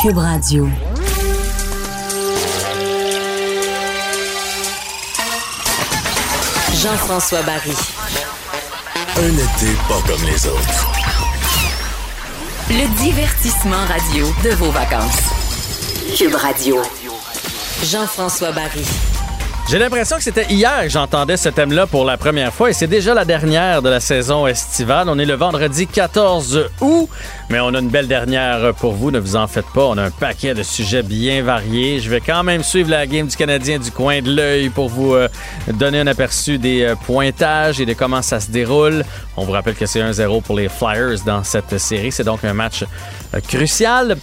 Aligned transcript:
Cube 0.00 0.18
Radio. 0.18 0.68
Jean-François 6.72 7.42
Barry. 7.42 7.72
Un 9.16 9.32
été 9.32 9.76
pas 9.88 10.00
comme 10.06 10.24
les 10.24 10.46
autres. 10.46 10.92
Le 12.70 12.86
divertissement 13.02 13.84
radio 13.88 14.26
de 14.44 14.50
vos 14.50 14.70
vacances. 14.70 15.32
Cube 16.16 16.34
Radio. 16.36 16.80
Jean-François 17.82 18.52
Barry. 18.52 18.84
J'ai 19.70 19.78
l'impression 19.78 20.16
que 20.16 20.22
c'était 20.22 20.46
hier 20.46 20.84
que 20.84 20.88
j'entendais 20.88 21.36
ce 21.36 21.50
thème-là 21.50 21.86
pour 21.86 22.06
la 22.06 22.16
première 22.16 22.54
fois 22.54 22.70
et 22.70 22.72
c'est 22.72 22.86
déjà 22.86 23.12
la 23.12 23.26
dernière 23.26 23.82
de 23.82 23.90
la 23.90 24.00
saison 24.00 24.46
estivale. 24.46 25.10
On 25.10 25.18
est 25.18 25.26
le 25.26 25.34
vendredi 25.34 25.86
14 25.86 26.70
août, 26.80 27.10
mais 27.50 27.60
on 27.60 27.74
a 27.74 27.78
une 27.78 27.90
belle 27.90 28.08
dernière 28.08 28.72
pour 28.72 28.94
vous, 28.94 29.10
ne 29.10 29.18
vous 29.18 29.36
en 29.36 29.46
faites 29.46 29.68
pas. 29.74 29.84
On 29.84 29.98
a 29.98 30.04
un 30.04 30.10
paquet 30.10 30.54
de 30.54 30.62
sujets 30.62 31.02
bien 31.02 31.42
variés. 31.42 32.00
Je 32.00 32.08
vais 32.08 32.22
quand 32.22 32.44
même 32.44 32.62
suivre 32.62 32.88
la 32.88 33.06
game 33.06 33.26
du 33.26 33.36
Canadien 33.36 33.78
du 33.78 33.90
coin 33.90 34.22
de 34.22 34.34
l'œil 34.34 34.70
pour 34.70 34.88
vous 34.88 35.12
euh, 35.12 35.28
donner 35.74 36.00
un 36.00 36.06
aperçu 36.06 36.56
des 36.56 36.84
euh, 36.84 36.94
pointages 36.94 37.78
et 37.78 37.84
de 37.84 37.92
comment 37.92 38.22
ça 38.22 38.40
se 38.40 38.50
déroule. 38.50 39.04
On 39.36 39.44
vous 39.44 39.52
rappelle 39.52 39.74
que 39.74 39.84
c'est 39.84 40.00
1-0 40.00 40.40
pour 40.44 40.56
les 40.56 40.70
Flyers 40.70 41.20
dans 41.26 41.44
cette 41.44 41.76
série. 41.76 42.10
C'est 42.10 42.24
donc 42.24 42.42
un 42.42 42.54
match 42.54 42.84
euh, 43.34 43.40
crucial. 43.46 44.16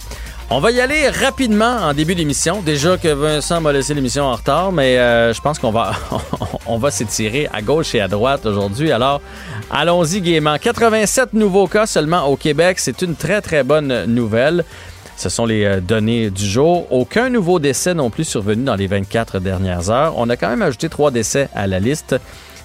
On 0.48 0.60
va 0.60 0.70
y 0.70 0.80
aller 0.80 1.08
rapidement 1.08 1.78
en 1.82 1.92
début 1.92 2.14
d'émission. 2.14 2.62
Déjà 2.62 2.96
que 2.96 3.08
Vincent 3.08 3.60
m'a 3.60 3.72
laissé 3.72 3.94
l'émission 3.94 4.26
en 4.26 4.36
retard, 4.36 4.70
mais 4.70 4.96
euh, 4.96 5.32
je 5.32 5.40
pense 5.40 5.58
qu'on 5.58 5.72
va, 5.72 5.94
on 6.66 6.78
va 6.78 6.92
s'étirer 6.92 7.48
à 7.52 7.62
gauche 7.62 7.96
et 7.96 8.00
à 8.00 8.06
droite 8.06 8.46
aujourd'hui. 8.46 8.92
Alors, 8.92 9.20
allons-y 9.72 10.20
gaiement. 10.20 10.56
87 10.56 11.32
nouveaux 11.32 11.66
cas 11.66 11.86
seulement 11.86 12.26
au 12.26 12.36
Québec. 12.36 12.78
C'est 12.78 13.02
une 13.02 13.16
très, 13.16 13.40
très 13.42 13.64
bonne 13.64 14.04
nouvelle. 14.04 14.64
Ce 15.16 15.28
sont 15.28 15.46
les 15.46 15.64
euh, 15.64 15.80
données 15.80 16.30
du 16.30 16.46
jour. 16.46 16.86
Aucun 16.92 17.28
nouveau 17.28 17.58
décès 17.58 17.94
non 17.94 18.08
plus 18.10 18.24
survenu 18.24 18.62
dans 18.62 18.76
les 18.76 18.86
24 18.86 19.40
dernières 19.40 19.90
heures. 19.90 20.14
On 20.16 20.30
a 20.30 20.36
quand 20.36 20.48
même 20.48 20.62
ajouté 20.62 20.88
trois 20.88 21.10
décès 21.10 21.48
à 21.56 21.66
la 21.66 21.80
liste. 21.80 22.14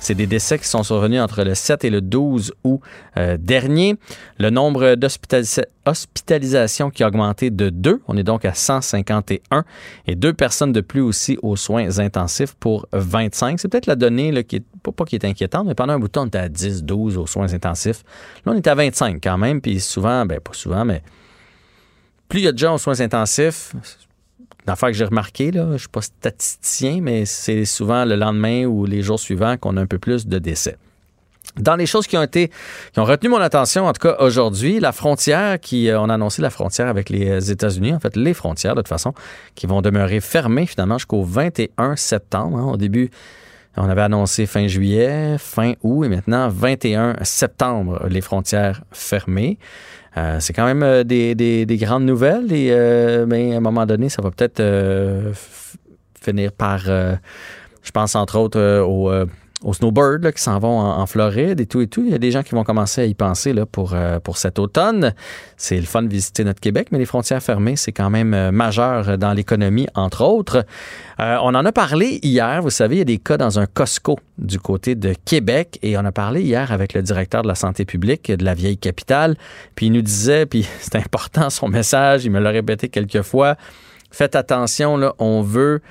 C'est 0.01 0.15
des 0.15 0.25
décès 0.25 0.57
qui 0.57 0.67
sont 0.67 0.81
survenus 0.81 1.21
entre 1.21 1.43
le 1.43 1.53
7 1.53 1.85
et 1.85 1.91
le 1.91 2.01
12 2.01 2.53
août 2.63 2.81
euh, 3.17 3.37
dernier. 3.39 3.97
Le 4.39 4.49
nombre 4.49 4.95
d'hospitalisations 4.95 6.89
qui 6.89 7.03
a 7.03 7.07
augmenté 7.07 7.51
de 7.51 7.69
2. 7.69 8.01
On 8.07 8.17
est 8.17 8.23
donc 8.23 8.43
à 8.43 8.55
151. 8.55 9.63
Et 10.07 10.15
deux 10.15 10.33
personnes 10.33 10.73
de 10.73 10.81
plus 10.81 11.01
aussi 11.01 11.37
aux 11.43 11.55
soins 11.55 11.99
intensifs 11.99 12.55
pour 12.55 12.87
25. 12.93 13.59
C'est 13.59 13.67
peut-être 13.67 13.85
la 13.85 13.95
donnée 13.95 14.31
là, 14.31 14.41
qui 14.41 14.55
est 14.55 14.65
pas, 14.81 14.91
pas 14.91 15.05
qui 15.05 15.15
est 15.15 15.23
inquiétante, 15.23 15.67
mais 15.67 15.75
pendant 15.75 15.93
un 15.93 15.99
bout 15.99 16.07
de 16.07 16.13
temps, 16.13 16.23
on 16.23 16.27
était 16.27 16.39
à 16.39 16.49
10, 16.49 16.83
12 16.83 17.17
aux 17.19 17.27
soins 17.27 17.53
intensifs. 17.53 18.03
Là, 18.43 18.53
on 18.53 18.55
est 18.55 18.65
à 18.65 18.73
25 18.73 19.19
quand 19.21 19.37
même. 19.37 19.61
Puis 19.61 19.79
souvent, 19.79 20.25
ben 20.25 20.39
pas 20.39 20.53
souvent, 20.53 20.83
mais 20.83 21.03
plus 22.27 22.39
il 22.39 22.45
y 22.45 22.47
a 22.47 22.53
de 22.53 22.57
gens 22.57 22.73
aux 22.73 22.79
soins 22.79 22.99
intensifs, 23.01 23.73
une 24.65 24.71
affaire 24.71 24.89
que 24.89 24.95
j'ai 24.95 25.05
remarqué, 25.05 25.51
là, 25.51 25.65
je 25.67 25.73
ne 25.73 25.77
suis 25.77 25.87
pas 25.87 26.01
statisticien, 26.01 26.99
mais 27.01 27.25
c'est 27.25 27.65
souvent 27.65 28.05
le 28.05 28.15
lendemain 28.15 28.65
ou 28.65 28.85
les 28.85 29.01
jours 29.01 29.19
suivants 29.19 29.57
qu'on 29.57 29.77
a 29.77 29.81
un 29.81 29.87
peu 29.87 29.97
plus 29.97 30.27
de 30.27 30.37
décès. 30.37 30.77
Dans 31.57 31.75
les 31.75 31.85
choses 31.85 32.07
qui 32.07 32.15
ont 32.15 32.21
été, 32.21 32.49
qui 32.93 32.99
ont 32.99 33.03
retenu 33.03 33.29
mon 33.29 33.41
attention, 33.41 33.85
en 33.85 33.93
tout 33.93 34.07
cas 34.07 34.17
aujourd'hui, 34.19 34.79
la 34.79 34.91
frontière 34.91 35.59
qui, 35.59 35.89
euh, 35.89 35.99
on 35.99 36.07
a 36.07 36.13
annoncé 36.13 36.41
la 36.41 36.49
frontière 36.49 36.87
avec 36.87 37.09
les 37.09 37.51
États-Unis, 37.51 37.93
en 37.93 37.99
fait 37.99 38.15
les 38.15 38.33
frontières 38.33 38.75
de 38.75 38.81
toute 38.81 38.87
façon, 38.87 39.13
qui 39.55 39.65
vont 39.65 39.81
demeurer 39.81 40.21
fermées 40.21 40.65
finalement 40.65 40.97
jusqu'au 40.97 41.23
21 41.23 41.95
septembre. 41.97 42.57
Hein. 42.57 42.71
Au 42.71 42.77
début, 42.77 43.09
on 43.75 43.89
avait 43.89 44.01
annoncé 44.01 44.45
fin 44.45 44.67
juillet, 44.67 45.37
fin 45.39 45.73
août 45.81 46.05
et 46.05 46.09
maintenant 46.09 46.47
21 46.47 47.15
septembre, 47.23 48.05
les 48.09 48.21
frontières 48.21 48.83
fermées. 48.91 49.57
Euh, 50.17 50.37
c'est 50.39 50.53
quand 50.53 50.65
même 50.65 50.83
euh, 50.83 51.03
des, 51.03 51.35
des, 51.35 51.65
des, 51.65 51.77
grandes 51.77 52.03
nouvelles 52.03 52.51
et 52.51 52.69
euh, 52.71 53.25
ben, 53.25 53.53
à 53.53 53.57
un 53.57 53.59
moment 53.61 53.85
donné, 53.85 54.09
ça 54.09 54.21
va 54.21 54.29
peut-être 54.29 54.61
finir 56.21 56.51
par, 56.51 56.79
je 56.79 57.91
pense 57.93 58.15
entre 58.15 58.37
autres 58.37 58.81
au 58.81 59.11
aux 59.63 59.73
snowbirds 59.73 60.19
là, 60.21 60.31
qui 60.31 60.41
s'en 60.41 60.59
vont 60.59 60.79
en, 60.79 60.99
en, 60.99 61.05
Floride 61.05 61.59
et 61.59 61.65
tout 61.65 61.81
et 61.81 61.87
tout. 61.87 62.03
Il 62.03 62.11
y 62.11 62.15
a 62.15 62.17
des 62.17 62.31
gens 62.31 62.41
qui 62.41 62.55
vont 62.55 62.63
commencer 62.63 63.01
à 63.01 63.05
y 63.05 63.13
penser 63.13 63.53
là, 63.53 63.65
pour, 63.65 63.93
euh, 63.93 64.19
pour 64.19 64.37
cet 64.37 64.59
automne. 64.59 65.13
C'est 65.57 65.77
le 65.77 65.85
fun 65.85 66.03
de 66.03 66.09
visiter 66.09 66.43
notre 66.43 66.59
Québec, 66.59 66.87
mais 66.91 66.97
les 66.97 67.05
frontières 67.05 67.43
fermées, 67.43 67.75
c'est 67.75 67.91
quand 67.91 68.09
même 68.09 68.33
euh, 68.33 68.51
majeur 68.51 69.17
dans 69.17 69.33
l'économie, 69.33 69.87
entre 69.93 70.23
autres. 70.23 70.65
Euh, 71.19 71.37
on 71.43 71.53
en 71.53 71.65
a 71.65 71.71
parlé 71.71 72.19
hier. 72.23 72.61
Vous 72.61 72.69
savez, 72.69 72.95
il 72.95 72.99
y 72.99 73.01
a 73.01 73.05
des 73.05 73.19
cas 73.19 73.37
dans 73.37 73.59
un 73.59 73.65
Costco 73.65 74.19
du 74.37 74.59
côté 74.59 74.95
de 74.95 75.13
Québec 75.25 75.77
et 75.83 75.97
on 75.97 76.05
a 76.05 76.11
parlé 76.11 76.41
hier 76.41 76.71
avec 76.71 76.93
le 76.93 77.01
directeur 77.03 77.43
de 77.43 77.47
la 77.47 77.55
santé 77.55 77.85
publique 77.85 78.31
de 78.31 78.43
la 78.43 78.55
vieille 78.55 78.77
capitale. 78.77 79.35
Puis 79.75 79.87
il 79.87 79.91
nous 79.91 80.01
disait, 80.01 80.45
puis 80.45 80.67
c'est 80.79 80.95
important 80.95 81.49
son 81.49 81.67
message, 81.67 82.25
il 82.25 82.31
me 82.31 82.39
l'a 82.39 82.49
répété 82.49 82.89
quelques 82.89 83.21
fois, 83.21 83.55
faites 84.09 84.35
attention, 84.35 84.97
là, 84.97 85.13
on 85.19 85.41
veut 85.41 85.81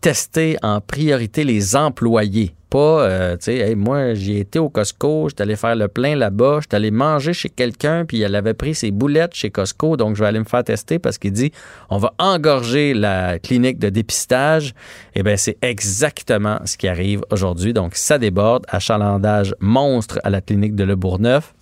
tester 0.00 0.56
en 0.62 0.80
priorité 0.80 1.44
les 1.44 1.76
employés 1.76 2.54
pas, 2.70 3.02
euh, 3.02 3.36
tu 3.36 3.44
sais, 3.46 3.74
moi, 3.74 4.14
j'ai 4.14 4.38
été 4.38 4.58
au 4.58 4.68
Costco, 4.68 5.28
j'étais 5.28 5.42
allé 5.42 5.56
faire 5.56 5.74
le 5.74 5.88
plein 5.88 6.14
là-bas, 6.14 6.60
j'étais 6.62 6.76
allé 6.76 6.90
manger 6.90 7.32
chez 7.32 7.48
quelqu'un, 7.48 8.04
puis 8.06 8.22
elle 8.22 8.34
avait 8.34 8.54
pris 8.54 8.74
ses 8.74 8.92
boulettes 8.92 9.34
chez 9.34 9.50
Costco, 9.50 9.96
donc 9.96 10.14
je 10.16 10.22
vais 10.22 10.28
aller 10.28 10.38
me 10.38 10.44
faire 10.44 10.64
tester 10.64 10.98
parce 10.98 11.18
qu'il 11.18 11.32
dit, 11.32 11.50
on 11.90 11.98
va 11.98 12.14
engorger 12.18 12.94
la 12.94 13.38
clinique 13.38 13.78
de 13.78 13.88
dépistage. 13.88 14.74
Eh 15.14 15.22
bien, 15.22 15.36
c'est 15.36 15.58
exactement 15.62 16.60
ce 16.64 16.76
qui 16.76 16.88
arrive 16.88 17.22
aujourd'hui. 17.30 17.72
Donc, 17.72 17.96
ça 17.96 18.18
déborde, 18.18 18.64
achalandage 18.68 19.54
monstre 19.60 20.20
à 20.22 20.30
la 20.30 20.40
clinique 20.40 20.74
de 20.74 20.84
Le 20.84 20.94
Bourgneuf. 20.94 21.54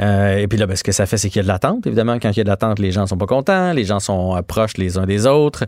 Euh, 0.00 0.38
et 0.38 0.48
puis 0.48 0.58
là, 0.58 0.66
ben, 0.66 0.76
ce 0.76 0.84
que 0.84 0.92
ça 0.92 1.06
fait, 1.06 1.16
c'est 1.16 1.28
qu'il 1.28 1.38
y 1.38 1.40
a 1.40 1.42
de 1.42 1.48
l'attente. 1.48 1.86
Évidemment, 1.86 2.18
quand 2.18 2.30
il 2.30 2.38
y 2.38 2.40
a 2.40 2.44
de 2.44 2.48
l'attente, 2.48 2.78
les 2.78 2.92
gens 2.92 3.06
sont 3.06 3.18
pas 3.18 3.26
contents, 3.26 3.72
les 3.72 3.84
gens 3.84 4.00
sont 4.00 4.36
euh, 4.36 4.42
proches 4.42 4.76
les 4.76 4.98
uns 4.98 5.06
des 5.06 5.26
autres. 5.26 5.64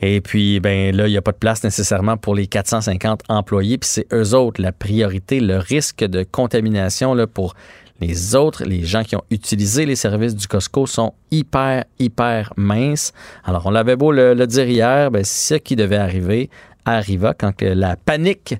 Et 0.00 0.20
puis, 0.20 0.60
ben 0.60 0.94
là, 0.94 1.06
il 1.06 1.10
n'y 1.10 1.16
a 1.16 1.22
pas 1.22 1.32
de 1.32 1.38
place 1.38 1.64
nécessairement 1.64 2.16
pour 2.16 2.34
les 2.34 2.46
450 2.46 3.22
employés. 3.28 3.78
Puis 3.78 3.90
c'est 3.90 4.06
eux 4.12 4.34
autres 4.34 4.60
la 4.60 4.72
priorité, 4.72 5.40
le 5.40 5.58
risque 5.58 6.04
de 6.04 6.22
contamination 6.22 7.14
là, 7.14 7.26
pour 7.26 7.54
les 8.00 8.34
autres, 8.34 8.64
les 8.64 8.84
gens 8.84 9.04
qui 9.04 9.16
ont 9.16 9.24
utilisé 9.30 9.86
les 9.86 9.96
services 9.96 10.34
du 10.34 10.46
Costco 10.46 10.86
sont 10.86 11.14
hyper, 11.30 11.84
hyper 11.98 12.52
minces. 12.56 13.12
Alors, 13.44 13.66
on 13.66 13.70
l'avait 13.70 13.96
beau 13.96 14.12
le, 14.12 14.34
dire 14.46 14.68
hier, 14.68 15.10
ben, 15.10 15.24
ce 15.24 15.54
qui 15.54 15.76
devait 15.76 15.96
arriver 15.96 16.50
arriva 16.84 17.34
quand 17.34 17.62
la 17.62 17.96
panique 17.96 18.54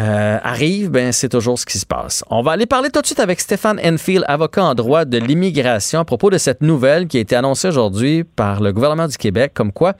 euh, 0.00 0.38
arrive, 0.42 0.90
ben 0.90 1.12
c'est 1.12 1.28
toujours 1.28 1.58
ce 1.58 1.66
qui 1.66 1.78
se 1.78 1.86
passe. 1.86 2.24
On 2.28 2.42
va 2.42 2.52
aller 2.52 2.66
parler 2.66 2.90
tout 2.90 3.00
de 3.00 3.06
suite 3.06 3.20
avec 3.20 3.40
Stéphane 3.40 3.80
Enfield, 3.84 4.24
avocat 4.26 4.64
en 4.64 4.74
droit 4.74 5.04
de 5.04 5.18
l'immigration, 5.18 6.00
à 6.00 6.04
propos 6.04 6.30
de 6.30 6.38
cette 6.38 6.62
nouvelle 6.62 7.06
qui 7.06 7.18
a 7.18 7.20
été 7.20 7.36
annoncée 7.36 7.68
aujourd'hui 7.68 8.24
par 8.24 8.60
le 8.60 8.72
gouvernement 8.72 9.06
du 9.06 9.16
Québec, 9.16 9.52
comme 9.54 9.72
quoi 9.72 9.94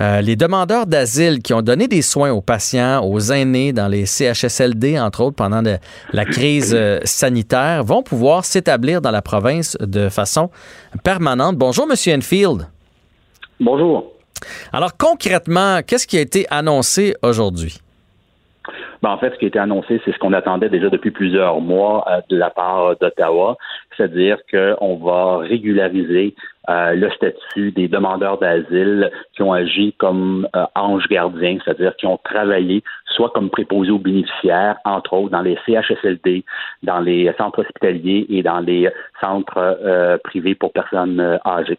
euh, 0.00 0.20
les 0.20 0.36
demandeurs 0.36 0.86
d'asile 0.86 1.40
qui 1.42 1.52
ont 1.52 1.62
donné 1.62 1.86
des 1.86 2.02
soins 2.02 2.32
aux 2.32 2.40
patients, 2.40 3.04
aux 3.04 3.20
aînés 3.20 3.72
dans 3.72 3.88
les 3.88 4.06
CHSLD, 4.06 4.98
entre 4.98 5.22
autres, 5.22 5.36
pendant 5.36 5.62
de, 5.62 5.76
la 6.12 6.24
crise 6.24 6.74
euh, 6.74 6.98
sanitaire, 7.04 7.84
vont 7.84 8.02
pouvoir 8.02 8.44
s'établir 8.44 9.00
dans 9.00 9.10
la 9.10 9.22
province 9.22 9.76
de 9.80 10.08
façon 10.08 10.50
permanente. 11.04 11.56
Bonjour, 11.56 11.86
Monsieur 11.86 12.14
Enfield. 12.14 12.66
Bonjour. 13.60 14.12
Alors, 14.72 14.96
concrètement, 14.96 15.80
qu'est-ce 15.86 16.06
qui 16.06 16.16
a 16.16 16.20
été 16.20 16.46
annoncé 16.50 17.14
aujourd'hui? 17.22 17.78
Ben, 19.02 19.10
en 19.10 19.18
fait, 19.18 19.32
ce 19.32 19.38
qui 19.38 19.46
a 19.46 19.48
été 19.48 19.58
annoncé, 19.58 20.00
c'est 20.04 20.12
ce 20.12 20.18
qu'on 20.18 20.34
attendait 20.34 20.68
déjà 20.68 20.90
depuis 20.90 21.10
plusieurs 21.10 21.60
mois 21.60 22.04
euh, 22.08 22.20
de 22.28 22.36
la 22.36 22.50
part 22.50 22.96
d'Ottawa, 23.00 23.56
c'est-à-dire 23.96 24.38
qu'on 24.50 24.96
va 24.96 25.38
régulariser 25.38 26.34
euh, 26.68 26.92
le 26.92 27.10
statut 27.10 27.72
des 27.72 27.88
demandeurs 27.88 28.38
d'asile 28.38 29.10
qui 29.34 29.42
ont 29.42 29.54
agi 29.54 29.94
comme 29.98 30.46
euh, 30.54 30.64
anges 30.74 31.08
gardiens, 31.08 31.56
c'est-à-dire 31.64 31.96
qui 31.96 32.06
ont 32.06 32.18
travaillé 32.22 32.82
soit 33.06 33.30
comme 33.30 33.48
préposés 33.48 33.90
aux 33.90 33.98
bénéficiaires, 33.98 34.76
entre 34.84 35.14
autres 35.14 35.30
dans 35.30 35.42
les 35.42 35.56
CHSLD, 35.66 36.44
dans 36.82 37.00
les 37.00 37.32
centres 37.38 37.60
hospitaliers 37.60 38.26
et 38.28 38.42
dans 38.42 38.60
les 38.60 38.88
centres 39.20 40.18
privés 40.22 40.54
pour 40.54 40.72
personnes 40.72 41.38
âgées. 41.44 41.78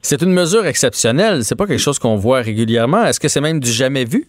C'est 0.00 0.22
une 0.22 0.32
mesure 0.32 0.66
exceptionnelle, 0.66 1.42
c'est 1.42 1.56
pas 1.56 1.66
quelque 1.66 1.80
chose 1.80 1.98
qu'on 1.98 2.16
voit 2.16 2.40
régulièrement. 2.40 3.04
Est-ce 3.04 3.20
que 3.20 3.28
c'est 3.28 3.40
même 3.40 3.60
du 3.60 3.70
jamais 3.70 4.04
vu? 4.04 4.26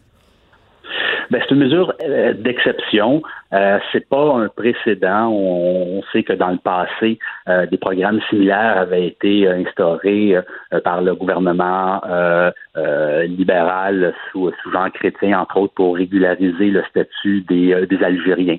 Ben, 1.31 1.41
c'est 1.41 1.53
une 1.53 1.61
mesure 1.61 1.93
euh, 2.03 2.33
d'exception. 2.33 3.21
Euh, 3.53 3.79
c'est 3.91 4.07
pas 4.07 4.35
un 4.35 4.49
précédent. 4.49 5.29
On, 5.31 6.01
sait 6.11 6.23
que 6.23 6.33
dans 6.33 6.49
le 6.51 6.57
passé, 6.57 7.19
euh, 7.47 7.65
des 7.65 7.77
programmes 7.77 8.21
similaires 8.29 8.77
avaient 8.77 9.07
été 9.07 9.47
instaurés 9.47 10.35
euh, 10.35 10.79
par 10.81 11.01
le 11.01 11.15
gouvernement 11.15 12.01
libéral 13.25 14.13
sous, 14.31 14.51
sous 14.61 14.71
Jean 14.71 14.89
Chrétien, 14.91 15.39
entre 15.39 15.57
autres, 15.57 15.73
pour 15.73 15.95
régulariser 15.95 16.69
le 16.69 16.83
statut 16.89 17.41
des, 17.41 17.85
des 17.87 18.03
Algériens. 18.03 18.57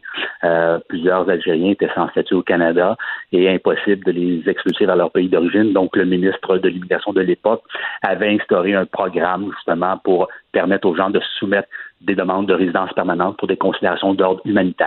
plusieurs 0.88 1.29
Algériens 1.31 1.70
étaient 1.70 1.91
sans 1.94 2.08
statut 2.08 2.34
au 2.34 2.43
Canada 2.43 2.96
et 3.32 3.49
impossible 3.49 4.05
de 4.05 4.12
les 4.12 4.49
expulser 4.49 4.87
vers 4.87 4.96
leur 4.96 5.12
pays 5.12 5.29
d'origine. 5.29 5.73
Donc, 5.73 5.96
le 5.96 6.05
ministre 6.05 6.58
de 6.58 6.69
l'immigration 6.69 7.12
de 7.12 7.20
l'époque 7.20 7.62
avait 8.02 8.34
instauré 8.34 8.75
un 8.75 8.87
programme 8.87 9.50
justement 9.55 9.99
pour 9.99 10.29
permettre 10.52 10.88
aux 10.88 10.96
gens 10.96 11.11
de 11.11 11.20
soumettre 11.38 11.69
des 12.00 12.14
demandes 12.14 12.46
de 12.46 12.55
résidence 12.55 12.93
permanente 12.93 13.37
pour 13.37 13.49
des 13.49 13.56
considérations 13.56 14.14
d'ordre 14.14 14.41
humanitaire. 14.44 14.77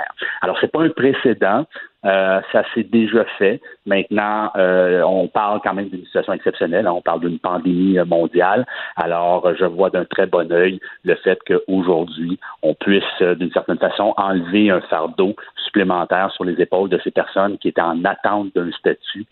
Alors, 0.41 0.57
c'est 0.59 0.71
pas 0.71 0.81
un 0.83 0.89
précédent, 0.89 1.65
euh, 2.03 2.41
ça 2.51 2.63
s'est 2.73 2.83
déjà 2.83 3.25
fait. 3.37 3.61
Maintenant, 3.85 4.51
euh, 4.55 5.03
on 5.03 5.27
parle 5.27 5.59
quand 5.63 5.73
même 5.73 5.89
d'une 5.89 6.05
situation 6.05 6.33
exceptionnelle. 6.33 6.87
Hein. 6.87 6.93
On 6.93 7.01
parle 7.01 7.19
d'une 7.21 7.37
pandémie 7.37 7.99
euh, 7.99 8.05
mondiale. 8.05 8.65
Alors, 8.95 9.53
je 9.55 9.65
vois 9.65 9.89
d'un 9.91 10.05
très 10.05 10.25
bon 10.25 10.51
œil 10.51 10.79
le 11.03 11.15
fait 11.15 11.39
qu'aujourd'hui, 11.45 12.39
on 12.63 12.73
puisse, 12.73 13.03
d'une 13.21 13.51
certaine 13.51 13.77
façon, 13.77 14.13
enlever 14.17 14.71
un 14.71 14.81
fardeau 14.81 15.35
supplémentaire 15.63 16.31
sur 16.31 16.43
les 16.43 16.59
épaules 16.59 16.89
de 16.89 16.99
ces 17.03 17.11
personnes 17.11 17.57
qui 17.59 17.67
étaient 17.67 17.81
en 17.81 18.03
attente 18.03 18.53
d'un 18.55 18.71
statut 18.71 19.25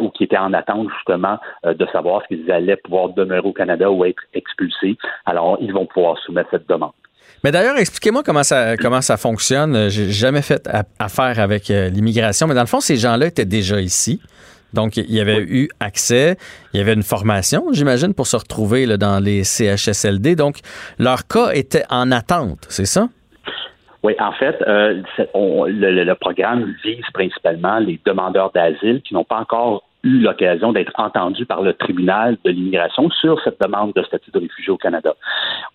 ou 0.00 0.08
qui 0.10 0.24
étaient 0.24 0.38
en 0.38 0.52
attente 0.52 0.88
justement 0.96 1.38
de 1.64 1.86
savoir 1.86 2.22
s'ils 2.26 2.50
allaient 2.50 2.76
pouvoir 2.76 3.10
demeurer 3.10 3.46
au 3.46 3.52
Canada 3.52 3.90
ou 3.90 4.04
être 4.04 4.22
expulsés. 4.32 4.96
Alors, 5.26 5.58
ils 5.60 5.72
vont 5.72 5.86
pouvoir 5.86 6.18
soumettre 6.18 6.50
cette 6.50 6.68
demande. 6.68 6.92
Mais 7.44 7.50
d'ailleurs, 7.50 7.76
expliquez-moi 7.76 8.22
comment 8.24 8.44
ça, 8.44 8.76
comment 8.76 9.00
ça 9.00 9.16
fonctionne. 9.16 9.88
J'ai 9.88 10.10
jamais 10.10 10.42
fait 10.42 10.68
affaire 10.98 11.40
avec 11.40 11.70
euh, 11.70 11.88
l'immigration, 11.88 12.46
mais 12.46 12.54
dans 12.54 12.60
le 12.60 12.66
fond, 12.68 12.80
ces 12.80 12.96
gens-là 12.96 13.26
étaient 13.26 13.44
déjà 13.44 13.80
ici. 13.80 14.20
Donc, 14.72 14.96
il 14.96 15.12
y 15.12 15.20
avait 15.20 15.40
eu 15.40 15.68
accès, 15.80 16.36
il 16.72 16.78
y 16.78 16.80
avait 16.80 16.94
une 16.94 17.02
formation, 17.02 17.66
j'imagine, 17.72 18.14
pour 18.14 18.26
se 18.26 18.36
retrouver 18.36 18.86
là, 18.86 18.96
dans 18.96 19.22
les 19.22 19.44
CHSLD. 19.44 20.34
Donc, 20.34 20.60
leur 20.98 21.26
cas 21.26 21.50
était 21.52 21.84
en 21.90 22.10
attente, 22.10 22.60
c'est 22.68 22.86
ça? 22.86 23.08
Oui, 24.02 24.14
en 24.18 24.32
fait, 24.32 24.56
euh, 24.66 25.02
le, 25.34 26.04
le, 26.04 26.14
programme 26.14 26.74
vise 26.82 27.04
principalement 27.12 27.78
les 27.78 28.00
demandeurs 28.04 28.50
d'asile 28.52 29.02
qui 29.02 29.14
n'ont 29.14 29.24
pas 29.24 29.38
encore 29.38 29.84
eu 30.04 30.18
l'occasion 30.18 30.72
d'être 30.72 30.92
entendu 30.98 31.46
par 31.46 31.62
le 31.62 31.74
tribunal 31.74 32.36
de 32.44 32.50
l'immigration 32.50 33.10
sur 33.10 33.40
cette 33.42 33.60
demande 33.60 33.92
de 33.94 34.02
statut 34.02 34.30
de 34.30 34.38
réfugié 34.38 34.70
au 34.70 34.76
Canada. 34.76 35.14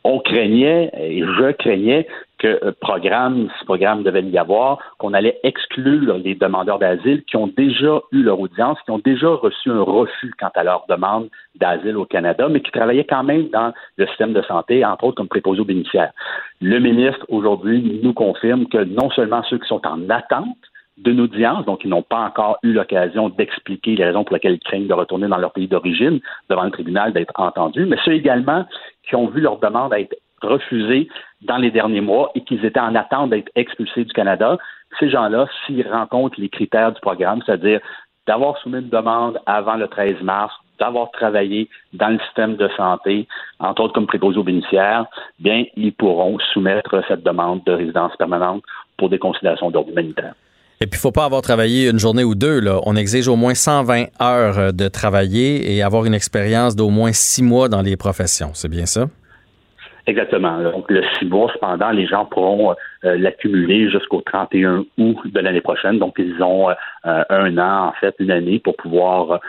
On 0.03 0.19
craignait, 0.19 0.91
et 0.97 1.21
je 1.21 1.51
craignais, 1.53 2.07
que 2.39 2.47
euh, 2.63 2.71
programme, 2.79 3.49
ce 3.59 3.65
programme 3.65 4.03
devait 4.03 4.21
y 4.23 4.37
avoir, 4.37 4.79
qu'on 4.99 5.13
allait 5.13 5.39
exclure 5.43 6.17
les 6.17 6.35
demandeurs 6.35 6.79
d'asile 6.79 7.23
qui 7.23 7.35
ont 7.35 7.47
déjà 7.47 8.01
eu 8.11 8.21
leur 8.21 8.39
audience, 8.39 8.77
qui 8.85 8.91
ont 8.91 8.99
déjà 8.99 9.29
reçu 9.29 9.71
un 9.71 9.81
refus 9.81 10.33
quant 10.39 10.51
à 10.53 10.63
leur 10.63 10.85
demande 10.87 11.29
d'asile 11.55 11.97
au 11.97 12.05
Canada, 12.05 12.47
mais 12.49 12.61
qui 12.61 12.71
travaillaient 12.71 13.05
quand 13.05 13.23
même 13.23 13.49
dans 13.49 13.73
le 13.97 14.05
système 14.07 14.33
de 14.33 14.41
santé, 14.43 14.85
entre 14.85 15.05
autres 15.05 15.17
comme 15.17 15.27
préposés 15.27 15.61
aux 15.61 15.65
bénéficiaires. 15.65 16.11
Le 16.61 16.79
ministre, 16.79 17.25
aujourd'hui, 17.29 17.99
nous 18.03 18.13
confirme 18.13 18.67
que 18.67 18.83
non 18.83 19.09
seulement 19.11 19.43
ceux 19.49 19.57
qui 19.57 19.67
sont 19.67 19.85
en 19.87 20.09
attente 20.09 20.57
d'une 20.97 21.21
audience, 21.21 21.65
donc 21.65 21.83
ils 21.83 21.89
n'ont 21.89 22.01
pas 22.01 22.19
encore 22.19 22.57
eu 22.63 22.73
l'occasion 22.73 23.29
d'expliquer 23.29 23.95
les 23.95 24.05
raisons 24.05 24.23
pour 24.23 24.33
lesquelles 24.33 24.55
ils 24.55 24.59
craignent 24.59 24.87
de 24.87 24.93
retourner 24.93 25.27
dans 25.27 25.37
leur 25.37 25.51
pays 25.51 25.67
d'origine 25.67 26.19
devant 26.49 26.63
le 26.63 26.71
tribunal, 26.71 27.13
d'être 27.13 27.33
entendus, 27.35 27.85
mais 27.85 27.97
ceux 28.03 28.13
également 28.13 28.65
qui 29.07 29.15
ont 29.15 29.27
vu 29.27 29.41
leur 29.41 29.59
demande 29.59 29.93
être 29.93 30.15
refusée 30.41 31.07
dans 31.41 31.57
les 31.57 31.71
derniers 31.71 32.01
mois 32.01 32.31
et 32.35 32.41
qu'ils 32.41 32.65
étaient 32.65 32.79
en 32.79 32.95
attente 32.95 33.29
d'être 33.29 33.51
expulsés 33.55 34.05
du 34.05 34.13
Canada, 34.13 34.57
ces 34.99 35.09
gens-là, 35.09 35.47
s'ils 35.65 35.87
rencontrent 35.87 36.39
les 36.39 36.49
critères 36.49 36.91
du 36.91 37.01
programme, 37.01 37.41
c'est-à-dire 37.45 37.79
d'avoir 38.25 38.57
soumis 38.57 38.79
une 38.79 38.89
demande 38.89 39.39
avant 39.45 39.75
le 39.75 39.87
13 39.87 40.21
mars, 40.21 40.53
d'avoir 40.79 41.11
travaillé 41.11 41.69
dans 41.93 42.09
le 42.09 42.19
système 42.19 42.55
de 42.55 42.67
santé, 42.75 43.27
entre 43.59 43.83
autres 43.83 43.93
comme 43.93 44.05
préposé 44.05 44.37
aux 44.37 44.43
bénéficiaires, 44.43 45.05
bien, 45.39 45.63
ils 45.75 45.93
pourront 45.93 46.37
soumettre 46.53 47.03
cette 47.07 47.23
demande 47.23 47.63
de 47.65 47.71
résidence 47.71 48.15
permanente 48.17 48.63
pour 48.97 49.09
des 49.09 49.17
considérations 49.19 49.71
d'ordre 49.71 49.91
humanitaire. 49.91 50.33
Et 50.79 50.85
puis, 50.85 50.99
faut 50.99 51.11
pas 51.11 51.25
avoir 51.25 51.41
travaillé 51.41 51.89
une 51.89 51.97
journée 51.97 52.23
ou 52.23 52.35
deux. 52.35 52.59
Là. 52.59 52.79
On 52.85 52.95
exige 52.95 53.27
au 53.27 53.35
moins 53.35 53.55
120 53.55 54.05
heures 54.21 54.59
euh, 54.59 54.71
de 54.71 54.87
travailler 54.87 55.75
et 55.75 55.81
avoir 55.81 56.05
une 56.05 56.13
expérience 56.13 56.75
d'au 56.75 56.89
moins 56.89 57.11
six 57.13 57.41
mois 57.41 57.67
dans 57.67 57.81
les 57.81 57.97
professions. 57.97 58.51
C'est 58.53 58.69
bien 58.69 58.85
ça? 58.85 59.07
Exactement. 60.05 60.61
Donc, 60.61 60.85
le 60.89 61.03
six 61.17 61.25
mois, 61.25 61.51
cependant, 61.53 61.89
les 61.89 62.05
gens 62.05 62.25
pourront 62.25 62.71
euh, 62.71 62.75
l'accumuler 63.03 63.89
jusqu'au 63.89 64.21
31 64.21 64.85
août 64.97 65.17
de 65.25 65.39
l'année 65.39 65.61
prochaine. 65.61 65.99
Donc, 65.99 66.15
ils 66.17 66.41
ont 66.41 66.69
euh, 66.69 67.23
un 67.29 67.57
an, 67.57 67.87
en 67.87 67.91
fait, 67.93 68.15
une 68.19 68.31
année 68.31 68.59
pour 68.59 68.75
pouvoir 68.75 69.39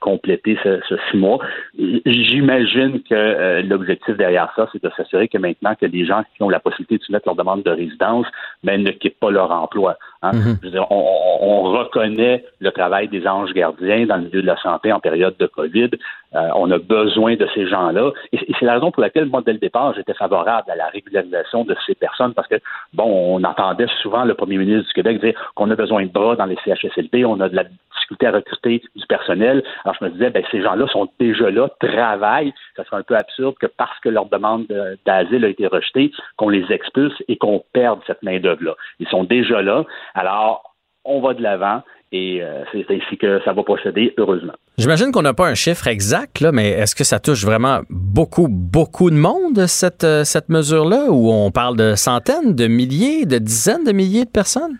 compléter 0.00 0.58
ce, 0.62 0.80
six 1.10 1.16
mois. 1.16 1.38
J'imagine 1.78 3.00
que 3.02 3.62
l'objectif 3.62 4.16
derrière 4.16 4.52
ça, 4.56 4.68
c'est 4.72 4.82
de 4.82 4.90
s'assurer 4.96 5.28
que 5.28 5.38
maintenant 5.38 5.74
que 5.74 5.86
les 5.86 6.04
gens 6.04 6.22
qui 6.36 6.42
ont 6.42 6.48
la 6.48 6.60
possibilité 6.60 6.98
de 6.98 7.02
soumettre 7.02 7.28
leur 7.28 7.36
demande 7.36 7.62
de 7.62 7.70
résidence, 7.70 8.26
ben, 8.64 8.82
ne 8.82 8.90
quittent 8.90 9.18
pas 9.18 9.30
leur 9.30 9.50
emploi. 9.50 9.96
Hein. 10.22 10.30
Mm-hmm. 10.32 10.86
on, 10.90 11.62
reconnaît 11.62 12.44
le 12.60 12.70
travail 12.70 13.08
des 13.08 13.26
anges 13.26 13.52
gardiens 13.52 14.06
dans 14.06 14.16
le 14.16 14.24
milieu 14.24 14.42
de 14.42 14.46
la 14.46 14.56
santé 14.56 14.92
en 14.92 15.00
période 15.00 15.36
de 15.38 15.46
COVID. 15.46 15.90
Euh, 16.34 16.48
on 16.54 16.70
a 16.70 16.78
besoin 16.78 17.34
de 17.34 17.46
ces 17.54 17.66
gens-là. 17.66 18.12
Et, 18.32 18.38
c'est 18.58 18.64
la 18.64 18.74
raison 18.74 18.90
pour 18.90 19.02
laquelle, 19.02 19.26
moi, 19.26 19.42
dès 19.44 19.52
le 19.52 19.58
départ, 19.58 19.94
j'étais 19.94 20.14
favorable 20.14 20.70
à 20.70 20.76
la 20.76 20.86
régularisation 20.88 21.64
de 21.64 21.74
ces 21.86 21.94
personnes 21.94 22.34
parce 22.34 22.48
que, 22.48 22.56
bon, 22.92 23.36
on 23.36 23.44
entendait 23.44 23.86
souvent 24.02 24.24
le 24.24 24.34
premier 24.34 24.58
ministre 24.58 24.86
du 24.88 24.92
Québec 24.92 25.20
dire 25.20 25.52
qu'on 25.54 25.70
a 25.70 25.76
besoin 25.76 26.04
de 26.04 26.10
bras 26.10 26.36
dans 26.36 26.46
les 26.46 26.56
CHSLD, 26.64 27.24
on 27.24 27.40
a 27.40 27.48
de 27.48 27.56
la 27.56 27.64
difficulté 27.64 28.26
à 28.26 28.32
recruter 28.32 28.82
du 28.94 29.06
personnel. 29.06 29.62
Alors, 29.84 29.96
je 30.00 30.04
me 30.04 30.10
disais, 30.10 30.30
ben, 30.30 30.42
ces 30.50 30.62
gens-là 30.62 30.86
sont 30.88 31.08
déjà 31.18 31.50
là, 31.50 31.68
travaillent. 31.80 32.52
Ça 32.76 32.84
serait 32.84 32.98
un 32.98 33.02
peu 33.02 33.16
absurde 33.16 33.54
que 33.60 33.66
parce 33.66 33.98
que 34.00 34.08
leur 34.08 34.26
demande 34.26 34.66
d'asile 35.06 35.44
a 35.44 35.48
été 35.48 35.66
rejetée, 35.66 36.12
qu'on 36.36 36.48
les 36.48 36.70
expulse 36.70 37.14
et 37.28 37.36
qu'on 37.36 37.62
perde 37.72 38.00
cette 38.06 38.22
main-d'œuvre-là. 38.22 38.74
Ils 39.00 39.08
sont 39.08 39.24
déjà 39.24 39.62
là. 39.62 39.84
Alors, 40.14 40.71
on 41.04 41.20
va 41.20 41.34
de 41.34 41.42
l'avant 41.42 41.82
et 42.12 42.42
euh, 42.42 42.62
c'est 42.72 42.84
ainsi 42.90 43.16
que 43.16 43.40
ça 43.44 43.52
va 43.52 43.62
procéder, 43.62 44.12
heureusement. 44.18 44.52
J'imagine 44.78 45.12
qu'on 45.12 45.22
n'a 45.22 45.32
pas 45.32 45.48
un 45.48 45.54
chiffre 45.54 45.86
exact, 45.88 46.40
là, 46.40 46.52
mais 46.52 46.70
est-ce 46.70 46.94
que 46.94 47.04
ça 47.04 47.18
touche 47.18 47.44
vraiment 47.44 47.80
beaucoup, 47.88 48.48
beaucoup 48.48 49.10
de 49.10 49.16
monde, 49.16 49.66
cette, 49.66 50.04
euh, 50.04 50.24
cette 50.24 50.50
mesure-là, 50.50 51.06
où 51.10 51.30
on 51.30 51.50
parle 51.50 51.76
de 51.76 51.94
centaines, 51.94 52.54
de 52.54 52.66
milliers, 52.66 53.24
de 53.24 53.38
dizaines 53.38 53.84
de 53.84 53.92
milliers 53.92 54.26
de 54.26 54.30
personnes? 54.30 54.76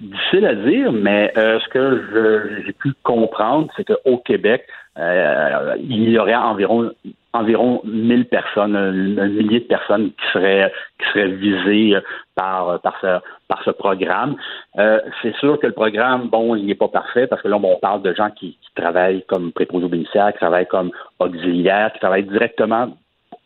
Difficile 0.00 0.46
à 0.46 0.54
dire, 0.54 0.92
mais 0.92 1.32
euh, 1.36 1.58
ce 1.60 1.68
que 1.68 2.62
j'ai 2.64 2.72
pu 2.72 2.92
comprendre, 3.02 3.68
c'est 3.76 3.84
qu'au 3.84 4.18
Québec, 4.18 4.66
il 4.96 6.08
y 6.10 6.18
aurait 6.18 6.34
environ 6.34 6.90
environ 7.34 7.80
1000 7.84 8.26
personnes, 8.26 8.76
un, 8.76 8.92
millier 9.28 9.60
de 9.60 9.66
personnes 9.66 10.10
qui 10.12 10.26
seraient 10.32 10.72
qui 10.98 11.06
seraient 11.10 11.28
visées 11.28 11.96
par 12.34 12.80
par 12.80 12.96
ce 13.00 13.18
par 13.48 13.62
ce 13.64 13.70
programme. 13.70 14.36
Euh, 14.78 15.00
c'est 15.20 15.34
sûr 15.36 15.58
que 15.58 15.66
le 15.66 15.72
programme, 15.72 16.28
bon, 16.28 16.54
il 16.54 16.66
n'est 16.66 16.74
pas 16.74 16.88
parfait 16.88 17.26
parce 17.26 17.42
que 17.42 17.48
là, 17.48 17.56
on 17.62 17.78
parle 17.78 18.02
de 18.02 18.14
gens 18.14 18.30
qui, 18.30 18.58
travaillent 18.74 19.24
comme 19.28 19.52
préposés 19.52 19.86
bénéficiaires, 19.86 20.32
qui 20.32 20.38
travaillent 20.38 20.66
comme 20.66 20.90
auxiliaires, 21.20 21.92
qui 21.92 22.00
travaillent 22.00 22.24
directement 22.24 22.88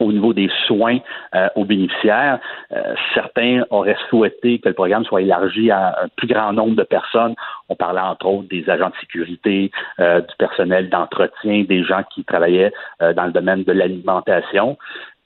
au 0.00 0.12
niveau 0.12 0.32
des 0.32 0.50
soins 0.66 0.98
euh, 1.34 1.48
aux 1.56 1.64
bénéficiaires. 1.64 2.38
Euh, 2.72 2.94
certains 3.14 3.62
auraient 3.70 3.96
souhaité 4.08 4.58
que 4.58 4.68
le 4.68 4.74
programme 4.74 5.04
soit 5.04 5.22
élargi 5.22 5.70
à 5.70 6.02
un 6.02 6.08
plus 6.16 6.28
grand 6.28 6.52
nombre 6.52 6.76
de 6.76 6.84
personnes. 6.84 7.34
On 7.68 7.74
parlait 7.74 8.00
entre 8.00 8.26
autres 8.26 8.48
des 8.48 8.68
agents 8.70 8.90
de 8.90 8.96
sécurité, 9.00 9.70
euh, 10.00 10.20
du 10.20 10.34
personnel 10.38 10.88
d'entretien, 10.88 11.64
des 11.68 11.82
gens 11.84 12.02
qui 12.14 12.24
travaillaient 12.24 12.72
dans 13.00 13.24
le 13.24 13.32
domaine 13.32 13.64
de 13.64 13.72
l'alimentation. 13.72 14.76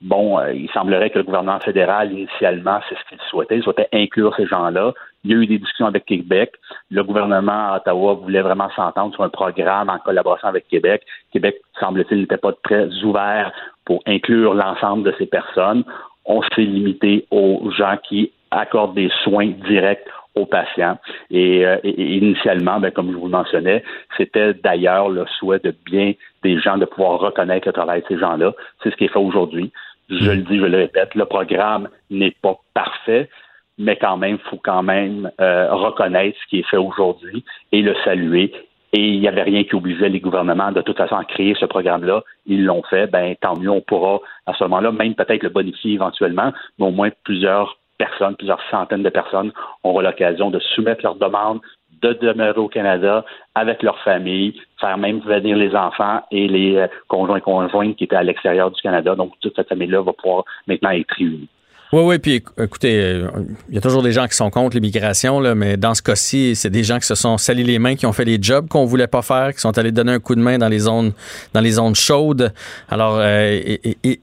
Bon, 0.01 0.41
il 0.49 0.69
semblerait 0.71 1.11
que 1.11 1.19
le 1.19 1.25
gouvernement 1.25 1.61
fédéral, 1.61 2.13
initialement, 2.13 2.81
c'est 2.89 2.97
ce 2.97 3.09
qu'il 3.09 3.19
souhaitait. 3.31 3.59
Il 3.59 3.63
souhaitait 3.63 3.89
inclure 3.93 4.35
ces 4.37 4.47
gens-là. 4.47 4.93
Il 5.25 5.31
y 5.31 5.35
a 5.35 5.37
eu 5.37 5.47
des 5.47 5.59
discussions 5.59 5.87
avec 5.87 6.05
Québec. 6.07 6.53
Le 6.91 7.05
gouvernement 7.05 7.73
à 7.73 7.77
Ottawa 7.77 8.15
voulait 8.15 8.43
vraiment 8.43 8.71
s'entendre 8.75 9.15
sur 9.15 9.23
un 9.23 9.29
programme 9.29 9.89
en 9.89 9.99
collaboration 9.99 10.49
avec 10.49 10.67
Québec. 10.69 11.03
Québec, 11.33 11.57
semble-t-il, 11.79 12.21
n'était 12.23 12.39
pas 12.39 12.53
très 12.65 12.89
ouvert 13.05 13.53
pour 13.85 14.03
inclure 14.07 14.55
l'ensemble 14.55 15.05
de 15.05 15.15
ces 15.19 15.27
personnes. 15.27 15.85
On 16.25 16.43
s'est 16.43 16.63
limité 16.63 17.27
aux 17.31 17.71
gens 17.77 17.97
qui 18.09 18.33
accordent 18.51 18.95
des 18.95 19.11
soins 19.23 19.53
directs 19.69 20.05
aux 20.35 20.47
patients. 20.47 20.99
Et, 21.31 21.67
euh, 21.67 21.77
initialement, 21.85 22.81
ben, 22.81 22.91
comme 22.91 23.13
je 23.13 23.17
vous 23.17 23.27
le 23.27 23.33
mentionnais, 23.33 23.85
c'était 24.17 24.55
d'ailleurs 24.55 25.09
le 25.09 25.27
souhait 25.39 25.59
de 25.59 25.75
bien 25.85 26.13
des 26.43 26.59
gens 26.61 26.79
de 26.79 26.85
pouvoir 26.85 27.19
reconnaître 27.21 27.69
le 27.69 27.73
travail 27.73 28.03
de 28.03 28.07
ces 28.09 28.19
gens-là. 28.19 28.53
C'est 28.83 28.91
ce 28.91 28.97
qui 28.97 29.05
est 29.05 29.13
fait 29.13 29.19
aujourd'hui. 29.19 29.73
Je 30.09 30.31
le 30.31 30.43
dis, 30.43 30.59
je 30.59 30.65
le 30.65 30.79
répète, 30.79 31.15
le 31.15 31.25
programme 31.25 31.89
n'est 32.11 32.35
pas 32.43 32.57
parfait, 32.75 33.31
mais 33.79 33.97
quand 33.97 34.17
même, 34.17 34.39
il 34.43 34.51
faut 34.51 34.61
quand 34.63 34.83
même 34.83 35.31
euh, 35.41 35.73
reconnaître 35.73 36.39
ce 36.43 36.49
qui 36.49 36.59
est 36.61 36.69
fait 36.69 36.77
aujourd'hui 36.77 37.45
et 37.73 37.83
le 37.83 37.95
saluer 38.05 38.53
et 38.95 39.09
il 39.09 39.21
n'y 39.21 39.29
avait 39.29 39.43
rien 39.43 39.65
qui 39.65 39.75
obligeait 39.75 40.11
les 40.11 40.21
gouvernements 40.21 40.71
de 40.71 40.83
toute 40.83 40.99
façon 40.99 41.17
à 41.17 41.25
créer 41.25 41.55
ce 41.59 41.65
programme-là. 41.65 42.23
Ils 42.47 42.65
l'ont 42.65 42.83
fait, 42.83 43.07
ben 43.07 43.35
tant 43.41 43.57
mieux, 43.57 43.71
on 43.71 43.81
pourra 43.81 44.21
à 44.47 44.53
ce 44.53 44.65
moment-là 44.65 44.93
même 44.93 45.15
peut-être 45.15 45.43
le 45.43 45.49
bonifier 45.49 45.95
éventuellement, 45.95 46.53
mais 46.79 46.87
au 46.87 46.91
moins 46.91 47.09
plusieurs 47.25 47.79
personnes, 47.97 48.37
plusieurs 48.37 48.61
centaines 48.71 49.03
de 49.03 49.09
personnes 49.09 49.53
auront 49.83 50.01
l'occasion 50.01 50.51
de 50.51 50.59
soumettre 50.59 51.03
leurs 51.05 51.15
demandes 51.15 51.61
de 52.03 52.13
demeurer 52.15 52.59
au 52.59 52.69
Canada 52.69 53.25
avec 53.55 53.83
leur 53.83 53.99
famille, 54.01 54.61
faire 54.81 54.99
même 54.99 55.21
venir 55.21 55.57
les 55.57 55.75
enfants 55.75 56.21
et 56.33 56.49
les 56.49 56.77
euh, 56.77 56.89
conjoints 57.07 57.39
et 57.39 57.41
conjointes 57.41 57.97
qui 57.97 58.05
étaient 58.05 58.17
à 58.17 58.25
l'extérieur 58.25 58.73
du 58.73 58.83
Canada. 58.83 59.15
Donc, 59.15 59.33
toute 59.41 59.55
cette 59.55 59.69
famille-là 59.69 60.03
va 60.03 60.13
pouvoir 60.13 60.45
maintenant 60.67 60.91
être 60.91 61.15
réunie. 61.17 61.49
Oui, 61.95 62.01
oui, 62.05 62.19
puis 62.19 62.43
écoutez, 62.59 62.99
euh, 62.99 63.29
il 63.69 63.75
y 63.75 63.79
a 63.79 63.83
toujours 63.83 64.03
des 64.03 64.13
gens 64.13 64.27
qui 64.27 64.35
sont 64.35 64.49
contre 64.49 64.75
l'immigration, 64.77 65.41
là, 65.41 65.55
mais 65.55 65.77
dans 65.77 65.93
ce 65.93 66.01
cas-ci, 66.01 66.57
c'est 66.57 66.71
des 66.71 66.85
gens 66.85 66.99
qui 66.99 67.07
se 67.07 67.15
sont 67.15 67.37
salis 67.37 67.65
les 67.65 67.79
mains, 67.79 67.97
qui 67.97 68.07
ont 68.07 68.15
fait 68.15 68.25
les 68.25 68.39
jobs 68.41 68.67
qu'on 68.67 68.87
voulait 68.87 69.07
pas 69.07 69.21
faire, 69.21 69.53
qui 69.53 69.61
sont 69.61 69.77
allés 69.77 69.93
donner 69.93 70.13
un 70.13 70.19
coup 70.19 70.35
de 70.35 70.41
main 70.41 70.57
dans 70.57 70.69
les 70.69 70.79
zones, 70.79 71.13
dans 71.53 71.61
les 71.61 71.73
zones 71.73 71.95
chaudes. 71.95 72.55
Alors, 72.89 73.19
euh, 73.19 73.61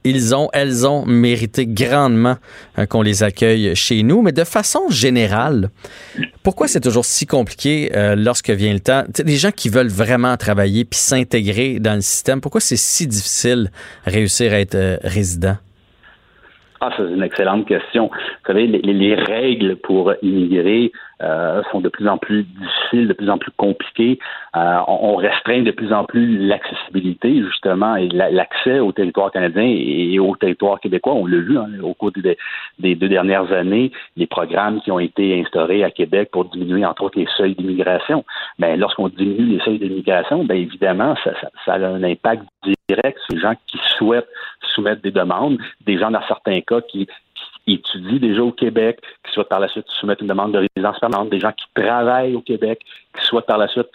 ils 0.03 0.33
ont, 0.33 0.49
elles 0.51 0.87
ont 0.87 1.05
mérité 1.05 1.67
grandement 1.67 2.37
euh, 2.79 2.87
qu'on 2.87 3.03
les 3.03 3.21
accueille 3.21 3.75
chez 3.75 4.01
nous, 4.01 4.23
mais 4.23 4.31
de 4.31 4.45
façon 4.45 4.89
générale, 4.89 5.69
pourquoi 6.41 6.67
c'est 6.67 6.81
toujours 6.81 7.05
si 7.05 7.27
compliqué 7.27 7.91
lorsque 8.17 8.49
vient 8.49 8.73
le 8.73 8.79
temps? 8.79 9.03
des 9.07 9.37
gens 9.37 9.51
qui 9.51 9.69
veulent 9.69 9.89
vraiment 9.89 10.35
travailler 10.37 10.85
puis 10.85 10.99
s'intégrer 10.99 11.79
dans 11.79 11.93
le 11.93 12.01
système, 12.01 12.41
pourquoi 12.41 12.61
c'est 12.61 12.77
si 12.77 13.05
difficile 13.05 13.71
réussir 14.05 14.53
à 14.53 14.59
être 14.59 14.99
résident? 15.03 15.57
Ah, 16.81 16.91
c'est 16.95 17.03
une 17.03 17.23
excellente 17.23 17.67
question. 17.67 18.07
Vous 18.07 18.47
savez, 18.47 18.65
les, 18.65 18.79
les 18.81 19.15
règles 19.15 19.75
pour 19.75 20.13
immigrer 20.21 20.93
euh, 21.21 21.61
sont 21.71 21.81
de 21.81 21.89
plus 21.89 22.07
en 22.07 22.17
plus 22.17 22.43
difficiles, 22.43 23.09
de 23.09 23.13
plus 23.13 23.29
en 23.29 23.37
plus 23.37 23.51
compliquées. 23.57 24.17
Euh, 24.55 24.77
on, 24.87 25.17
restreint 25.17 25.61
de 25.61 25.71
plus 25.71 25.91
en 25.91 26.05
plus 26.05 26.37
l'accessibilité, 26.37 27.43
justement, 27.43 27.97
et 27.97 28.07
l'accès 28.07 28.79
au 28.79 28.93
territoire 28.93 29.29
canadien 29.29 29.65
et 29.65 30.17
au 30.19 30.33
territoire 30.37 30.79
québécois. 30.79 31.15
On 31.15 31.25
l'a 31.25 31.39
vu 31.39 31.57
hein, 31.57 31.67
au 31.83 31.93
cours 31.93 32.13
des, 32.13 32.37
des, 32.79 32.95
deux 32.95 33.09
dernières 33.09 33.51
années, 33.51 33.91
les 34.15 34.27
programmes 34.27 34.79
qui 34.79 34.91
ont 34.93 34.99
été 34.99 35.37
instaurés 35.41 35.83
à 35.83 35.91
Québec 35.91 36.29
pour 36.31 36.45
diminuer, 36.45 36.85
entre 36.85 37.03
autres, 37.03 37.19
les 37.19 37.27
seuils 37.35 37.55
d'immigration. 37.55 38.23
Mais 38.57 38.71
ben, 38.71 38.79
lorsqu'on 38.79 39.09
diminue 39.09 39.57
les 39.57 39.59
seuils 39.59 39.79
d'immigration, 39.79 40.45
bien 40.45 40.55
évidemment, 40.55 41.15
ça, 41.25 41.33
ça, 41.41 41.49
ça 41.65 41.73
a 41.73 41.87
un 41.89 42.03
impact 42.03 42.43
direct 42.89 43.19
sur 43.25 43.35
les 43.35 43.41
gens 43.41 43.53
qui 43.67 43.77
souhaitent 43.97 44.29
soumettre 44.73 45.01
des 45.01 45.11
demandes, 45.11 45.57
des 45.85 45.97
gens 45.97 46.11
dans 46.11 46.25
certains 46.27 46.61
cas 46.61 46.81
qui, 46.81 47.07
étudient 47.67 48.17
déjà 48.17 48.41
au 48.41 48.51
Québec, 48.51 48.99
qui 49.23 49.31
souhaitent 49.31 49.49
par 49.49 49.59
la 49.59 49.67
suite 49.67 49.85
soumettre 49.89 50.23
une 50.23 50.29
demande 50.29 50.53
de 50.53 50.67
résidence 50.75 50.99
permanente, 50.99 51.29
des 51.29 51.39
gens 51.39 51.51
qui 51.51 51.65
travaillent 51.75 52.33
au 52.33 52.41
Québec, 52.41 52.79
qui 53.15 53.25
souhaitent 53.25 53.45
par 53.45 53.59
la 53.59 53.67
suite 53.67 53.89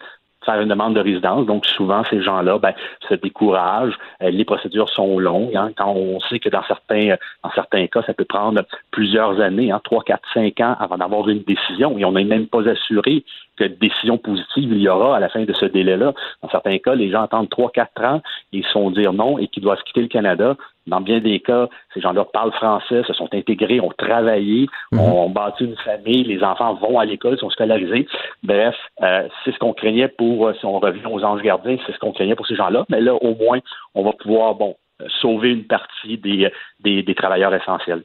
faire 0.44 0.60
une 0.60 0.68
demande 0.68 0.94
de 0.94 1.00
résidence. 1.00 1.46
Donc, 1.46 1.66
souvent, 1.66 2.04
ces 2.10 2.22
gens-là 2.22 2.58
ben, 2.58 2.72
se 3.08 3.14
découragent. 3.14 3.96
Euh, 4.22 4.30
les 4.30 4.44
procédures 4.44 4.88
sont 4.90 5.18
longues. 5.18 5.56
Hein, 5.56 5.70
quand 5.76 5.90
on 5.90 6.20
sait 6.20 6.38
que 6.38 6.48
dans 6.48 6.62
certains, 6.64 7.16
dans 7.42 7.50
certains 7.52 7.86
cas, 7.86 8.02
ça 8.02 8.14
peut 8.14 8.24
prendre 8.24 8.62
plusieurs 8.90 9.40
années, 9.40 9.72
hein, 9.72 9.80
3, 9.82 10.04
4, 10.04 10.22
5 10.34 10.60
ans 10.60 10.76
avant 10.78 10.98
d'avoir 10.98 11.28
une 11.28 11.42
décision. 11.42 11.98
Et 11.98 12.04
on 12.04 12.12
n'est 12.12 12.24
même 12.24 12.46
pas 12.46 12.68
assuré 12.68 13.24
que 13.56 13.64
décision 13.64 14.18
positive 14.18 14.72
il 14.72 14.80
y 14.80 14.88
aura 14.88 15.16
à 15.16 15.20
la 15.20 15.28
fin 15.28 15.44
de 15.44 15.52
ce 15.52 15.66
délai-là. 15.66 16.12
Dans 16.42 16.48
certains 16.50 16.78
cas, 16.78 16.94
les 16.94 17.10
gens 17.10 17.22
attendent 17.22 17.50
3, 17.50 17.70
4 17.70 18.04
ans, 18.04 18.22
ils 18.52 18.64
sont 18.66 18.90
dire 18.90 19.12
non 19.12 19.38
et 19.38 19.48
qu'ils 19.48 19.62
doivent 19.62 19.82
quitter 19.84 20.02
le 20.02 20.08
Canada. 20.08 20.56
Dans 20.86 21.00
bien 21.00 21.20
des 21.20 21.40
cas, 21.40 21.68
ces 21.94 22.00
gens-là 22.00 22.26
parlent 22.26 22.52
français, 22.52 23.02
se 23.06 23.14
sont 23.14 23.28
intégrés, 23.32 23.80
ont 23.80 23.92
travaillé, 23.96 24.68
mhm. 24.92 25.00
ont 25.00 25.30
bâti 25.30 25.64
une 25.64 25.76
famille, 25.76 26.24
les 26.24 26.42
enfants 26.42 26.74
vont 26.74 26.98
à 26.98 27.04
l'école, 27.06 27.38
sont 27.38 27.50
scolarisés. 27.50 28.06
Bref, 28.42 28.76
euh, 29.02 29.28
c'est 29.44 29.52
ce 29.52 29.58
qu'on 29.58 29.72
craignait 29.72 30.08
pour, 30.08 30.48
euh, 30.48 30.54
si 30.60 30.66
on 30.66 30.78
revient 30.78 31.06
aux 31.10 31.24
anges 31.24 31.42
gardiens, 31.42 31.76
c'est 31.86 31.92
ce 31.92 31.98
qu'on 31.98 32.12
craignait 32.12 32.36
pour 32.36 32.46
ces 32.46 32.56
gens-là. 32.56 32.84
Mais 32.90 33.00
là, 33.00 33.14
au 33.14 33.34
moins, 33.34 33.60
on 33.94 34.02
va 34.02 34.12
pouvoir, 34.12 34.56
bon, 34.56 34.76
euh, 35.00 35.06
sauver 35.20 35.50
une 35.50 35.64
partie 35.64 36.18
des, 36.18 36.50
des 36.80 37.14
travailleurs 37.14 37.54
essentiels. 37.54 38.02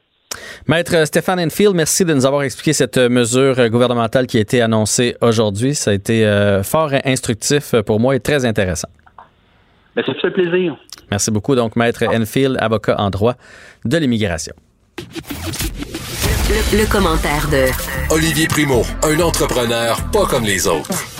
Maître 0.66 1.04
Stéphane 1.06 1.40
Enfield, 1.40 1.74
merci 1.74 2.04
de 2.04 2.14
nous 2.14 2.26
avoir 2.26 2.42
expliqué 2.42 2.72
cette 2.72 2.98
mesure 2.98 3.68
gouvernementale 3.68 4.26
qui 4.26 4.38
a 4.38 4.40
été 4.40 4.62
annoncée 4.62 5.16
aujourd'hui. 5.20 5.74
Ça 5.74 5.90
a 5.90 5.94
été 5.94 6.26
euh, 6.26 6.62
fort 6.62 6.92
instructif 7.04 7.74
pour 7.86 7.98
moi 7.98 8.14
et 8.14 8.20
très 8.20 8.44
intéressant. 8.44 8.88
Ben, 9.96 10.04
ça 10.06 10.12
fait 10.20 10.30
plaisir. 10.30 10.76
Merci 11.10 11.30
beaucoup. 11.30 11.54
Donc, 11.54 11.74
Maître 11.76 12.04
Enfield, 12.06 12.56
avocat 12.60 12.96
en 12.98 13.10
droit 13.10 13.34
de 13.84 13.96
l'immigration. 13.96 14.54
Le, 14.98 16.78
le, 16.78 16.90
commentaire 16.90 17.48
de 17.50 17.66
Olivier 18.12 18.46
Primo, 18.46 18.82
un 19.02 19.20
entrepreneur 19.20 19.98
pas 20.12 20.26
comme 20.26 20.44
les 20.44 20.66
autres. 20.66 21.19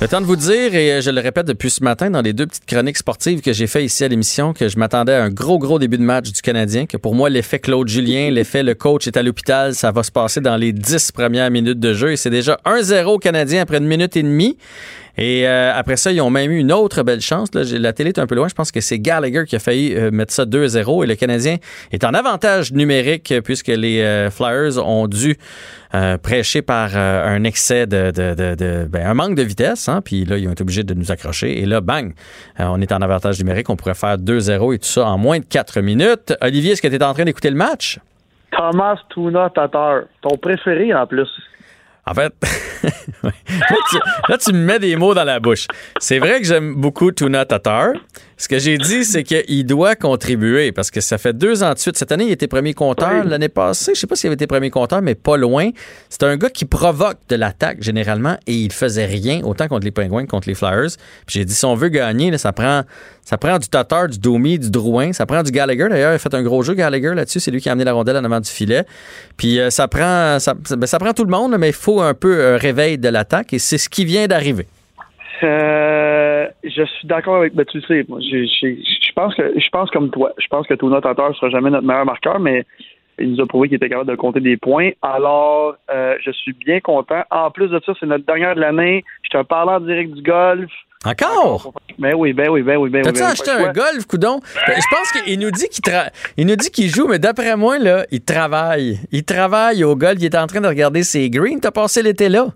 Le 0.00 0.06
temps 0.06 0.20
de 0.20 0.26
vous 0.26 0.36
dire, 0.36 0.76
et 0.76 1.02
je 1.02 1.10
le 1.10 1.20
répète 1.20 1.48
depuis 1.48 1.70
ce 1.70 1.82
matin 1.82 2.08
dans 2.08 2.22
les 2.22 2.32
deux 2.32 2.46
petites 2.46 2.66
chroniques 2.66 2.98
sportives 2.98 3.40
que 3.40 3.52
j'ai 3.52 3.66
fait 3.66 3.84
ici 3.84 4.04
à 4.04 4.08
l'émission, 4.08 4.52
que 4.52 4.68
je 4.68 4.78
m'attendais 4.78 5.12
à 5.12 5.24
un 5.24 5.28
gros, 5.28 5.58
gros 5.58 5.80
début 5.80 5.98
de 5.98 6.04
match 6.04 6.30
du 6.30 6.40
Canadien, 6.40 6.86
que 6.86 6.96
pour 6.96 7.16
moi, 7.16 7.28
l'effet 7.28 7.58
Claude 7.58 7.88
Julien, 7.88 8.30
l'effet 8.30 8.62
le 8.62 8.76
coach 8.76 9.08
est 9.08 9.16
à 9.16 9.24
l'hôpital, 9.24 9.74
ça 9.74 9.90
va 9.90 10.04
se 10.04 10.12
passer 10.12 10.40
dans 10.40 10.56
les 10.56 10.72
dix 10.72 11.10
premières 11.10 11.50
minutes 11.50 11.80
de 11.80 11.94
jeu 11.94 12.12
et 12.12 12.16
c'est 12.16 12.30
déjà 12.30 12.60
1-0 12.64 13.18
Canadien 13.18 13.62
après 13.62 13.78
une 13.78 13.88
minute 13.88 14.16
et 14.16 14.22
demie. 14.22 14.56
Et 15.18 15.48
euh, 15.48 15.72
après 15.74 15.96
ça, 15.96 16.12
ils 16.12 16.20
ont 16.20 16.30
même 16.30 16.52
eu 16.52 16.58
une 16.58 16.72
autre 16.72 17.02
belle 17.02 17.20
chance. 17.20 17.48
La 17.52 17.92
télé 17.92 18.10
est 18.10 18.20
un 18.20 18.26
peu 18.26 18.36
loin. 18.36 18.46
Je 18.46 18.54
pense 18.54 18.70
que 18.70 18.80
c'est 18.80 19.00
Gallagher 19.00 19.44
qui 19.46 19.56
a 19.56 19.58
failli 19.58 19.94
euh, 19.94 20.12
mettre 20.12 20.32
ça 20.32 20.44
2-0. 20.44 21.02
Et 21.02 21.06
le 21.08 21.14
Canadien 21.16 21.56
est 21.90 22.04
en 22.04 22.14
avantage 22.14 22.72
numérique 22.72 23.34
puisque 23.44 23.68
les 23.68 24.00
euh, 24.00 24.30
Flyers 24.30 24.78
ont 24.78 25.08
dû 25.08 25.36
prêcher 26.22 26.60
par 26.60 26.94
un 26.94 27.44
excès 27.44 27.86
de, 27.86 28.12
ben, 28.86 29.06
un 29.06 29.14
manque 29.14 29.34
de 29.36 29.42
vitesse. 29.42 29.88
Hein, 29.88 30.02
puis 30.04 30.26
là, 30.26 30.36
ils 30.36 30.46
ont 30.46 30.52
été 30.52 30.60
obligés 30.60 30.82
de 30.82 30.92
nous 30.92 31.10
accrocher. 31.10 31.62
Et 31.62 31.64
là, 31.64 31.80
bang, 31.80 32.12
on 32.58 32.78
est 32.82 32.92
en 32.92 33.00
avantage 33.00 33.38
numérique. 33.38 33.70
On 33.70 33.76
pourrait 33.76 33.94
faire 33.94 34.18
2-0 34.18 34.74
et 34.74 34.78
tout 34.78 34.84
ça 34.84 35.06
en 35.06 35.16
moins 35.16 35.38
de 35.38 35.46
4 35.46 35.80
minutes. 35.80 36.34
Olivier, 36.42 36.72
est-ce 36.72 36.82
que 36.82 36.88
tu 36.88 36.94
es 36.94 37.02
en 37.02 37.14
train 37.14 37.24
d'écouter 37.24 37.48
le 37.48 37.56
match? 37.56 37.98
Thomas 38.50 38.98
Tuna 39.08 39.48
Tatar, 39.48 40.02
ton 40.20 40.36
préféré 40.36 40.92
en 40.92 41.06
plus. 41.06 41.28
En 42.08 42.14
fait, 42.14 42.32
là, 44.28 44.38
tu, 44.38 44.52
me 44.52 44.64
mets 44.64 44.78
des 44.78 44.96
mots 44.96 45.12
dans 45.12 45.24
la 45.24 45.40
bouche. 45.40 45.66
C'est 45.98 46.18
vrai 46.18 46.40
que 46.40 46.46
j'aime 46.46 46.74
beaucoup 46.74 47.12
Tuna 47.12 47.44
Tatar. 47.44 47.92
Ce 48.38 48.46
que 48.46 48.60
j'ai 48.60 48.78
dit, 48.78 49.04
c'est 49.04 49.24
qu'il 49.24 49.66
doit 49.66 49.96
contribuer 49.96 50.70
parce 50.70 50.92
que 50.92 51.00
ça 51.00 51.18
fait 51.18 51.36
deux 51.36 51.64
ans 51.64 51.72
de 51.72 51.78
suite. 51.78 51.98
Cette 51.98 52.12
année, 52.12 52.26
il 52.26 52.30
était 52.30 52.46
premier 52.46 52.72
compteur. 52.72 53.24
L'année 53.24 53.48
passée, 53.48 53.92
je 53.96 54.00
sais 54.00 54.06
pas 54.06 54.14
s'il 54.14 54.28
avait 54.28 54.34
été 54.34 54.46
premier 54.46 54.70
compteur, 54.70 55.02
mais 55.02 55.16
pas 55.16 55.36
loin. 55.36 55.70
C'est 56.08 56.22
un 56.22 56.36
gars 56.36 56.48
qui 56.48 56.64
provoque 56.64 57.18
de 57.28 57.34
l'attaque 57.34 57.82
généralement 57.82 58.36
et 58.46 58.54
il 58.54 58.72
faisait 58.72 59.06
rien 59.06 59.42
autant 59.42 59.66
contre 59.66 59.84
les 59.84 59.90
Penguins 59.90 60.24
que 60.24 60.30
contre 60.30 60.48
les 60.48 60.54
Flyers. 60.54 60.90
Puis 61.26 61.40
j'ai 61.40 61.44
dit, 61.44 61.52
si 61.52 61.64
on 61.64 61.74
veut 61.74 61.88
gagner, 61.88 62.38
ça 62.38 62.52
prend 62.52 62.84
ça 63.24 63.36
prend 63.36 63.58
du 63.58 63.68
Tatar, 63.68 64.08
du 64.08 64.18
Domi, 64.18 64.58
du 64.58 64.70
Drouin. 64.70 65.12
Ça 65.12 65.26
prend 65.26 65.42
du 65.42 65.50
Gallagher. 65.50 65.88
D'ailleurs, 65.90 66.12
il 66.12 66.14
a 66.14 66.18
fait 66.18 66.32
un 66.32 66.42
gros 66.42 66.62
jeu, 66.62 66.72
Gallagher, 66.74 67.12
là-dessus. 67.14 67.40
C'est 67.40 67.50
lui 67.50 67.60
qui 67.60 67.68
a 67.68 67.72
amené 67.72 67.84
la 67.84 67.92
rondelle 67.92 68.16
en 68.16 68.24
avant 68.24 68.40
du 68.40 68.48
filet. 68.48 68.84
Puis 69.36 69.58
euh, 69.58 69.68
ça 69.68 69.86
prend 69.88 70.38
ça, 70.38 70.54
ben, 70.54 70.86
ça, 70.86 70.98
prend 70.98 71.12
tout 71.12 71.24
le 71.24 71.30
monde, 71.30 71.54
mais 71.58 71.68
il 71.68 71.74
faut 71.74 72.00
un 72.00 72.14
peu 72.14 72.54
un 72.54 72.56
réveil 72.56 72.98
de 72.98 73.08
l'attaque 73.08 73.52
et 73.52 73.58
c'est 73.58 73.78
ce 73.78 73.88
qui 73.88 74.04
vient 74.04 74.26
d'arriver. 74.28 74.66
Euh, 75.42 75.97
je 76.64 76.84
suis 76.84 77.06
d'accord 77.06 77.36
avec. 77.36 77.54
Ben, 77.54 77.64
tu 77.64 77.78
le 77.78 77.82
sais, 77.84 78.04
moi, 78.08 78.20
je, 78.20 79.12
pense 79.14 79.34
que 79.34 79.52
je 79.56 79.68
pense 79.70 79.90
comme 79.90 80.10
toi. 80.10 80.32
Je 80.38 80.46
pense 80.48 80.66
que 80.66 80.74
Tuna 80.74 81.00
Tatar 81.00 81.34
sera 81.36 81.50
jamais 81.50 81.70
notre 81.70 81.86
meilleur 81.86 82.04
marqueur, 82.04 82.38
mais 82.38 82.64
il 83.18 83.32
nous 83.32 83.40
a 83.40 83.46
prouvé 83.46 83.68
qu'il 83.68 83.76
était 83.76 83.88
capable 83.88 84.10
de 84.10 84.16
compter 84.16 84.40
des 84.40 84.56
points. 84.56 84.90
Alors, 85.02 85.76
euh, 85.90 86.16
je 86.24 86.30
suis 86.30 86.52
bien 86.52 86.80
content. 86.80 87.22
En 87.30 87.50
plus 87.50 87.68
de 87.68 87.80
ça, 87.84 87.92
c'est 87.98 88.06
notre 88.06 88.24
dernière 88.24 88.54
de 88.54 88.60
l'année. 88.60 89.04
Je 89.22 89.36
te 89.36 89.42
parle 89.42 89.70
en 89.70 89.80
direct 89.80 90.12
du 90.12 90.22
golf. 90.22 90.70
Encore? 91.04 91.72
Ben 91.98 92.14
oui, 92.16 92.32
ben 92.32 92.48
oui, 92.50 92.62
ben 92.62 92.76
oui, 92.76 92.90
ben 92.90 92.98
oui. 92.98 93.04
T'as-tu 93.04 93.20
ben 93.20 93.28
acheté 93.28 93.50
un 93.50 93.72
golf, 93.72 94.04
coudon? 94.06 94.40
Ben, 94.66 94.74
je 94.76 94.96
pense 94.96 95.12
qu'il 95.12 95.38
nous 95.38 95.50
dit 95.50 95.68
qu'il 95.68 95.84
il 96.36 96.46
nous 96.46 96.56
dit 96.56 96.70
qu'il 96.70 96.88
joue, 96.88 97.06
mais 97.06 97.20
d'après 97.20 97.56
moi, 97.56 97.78
là, 97.78 98.04
il 98.10 98.24
travaille. 98.24 98.98
Il 99.12 99.24
travaille 99.24 99.84
au 99.84 99.94
golf. 99.94 100.16
Il 100.18 100.24
est 100.24 100.36
en 100.36 100.46
train 100.46 100.60
de 100.60 100.66
regarder 100.66 101.04
ses 101.04 101.30
greens. 101.30 101.60
T'as 101.60 101.70
passé 101.70 102.02
l'été 102.02 102.28
là? 102.28 102.48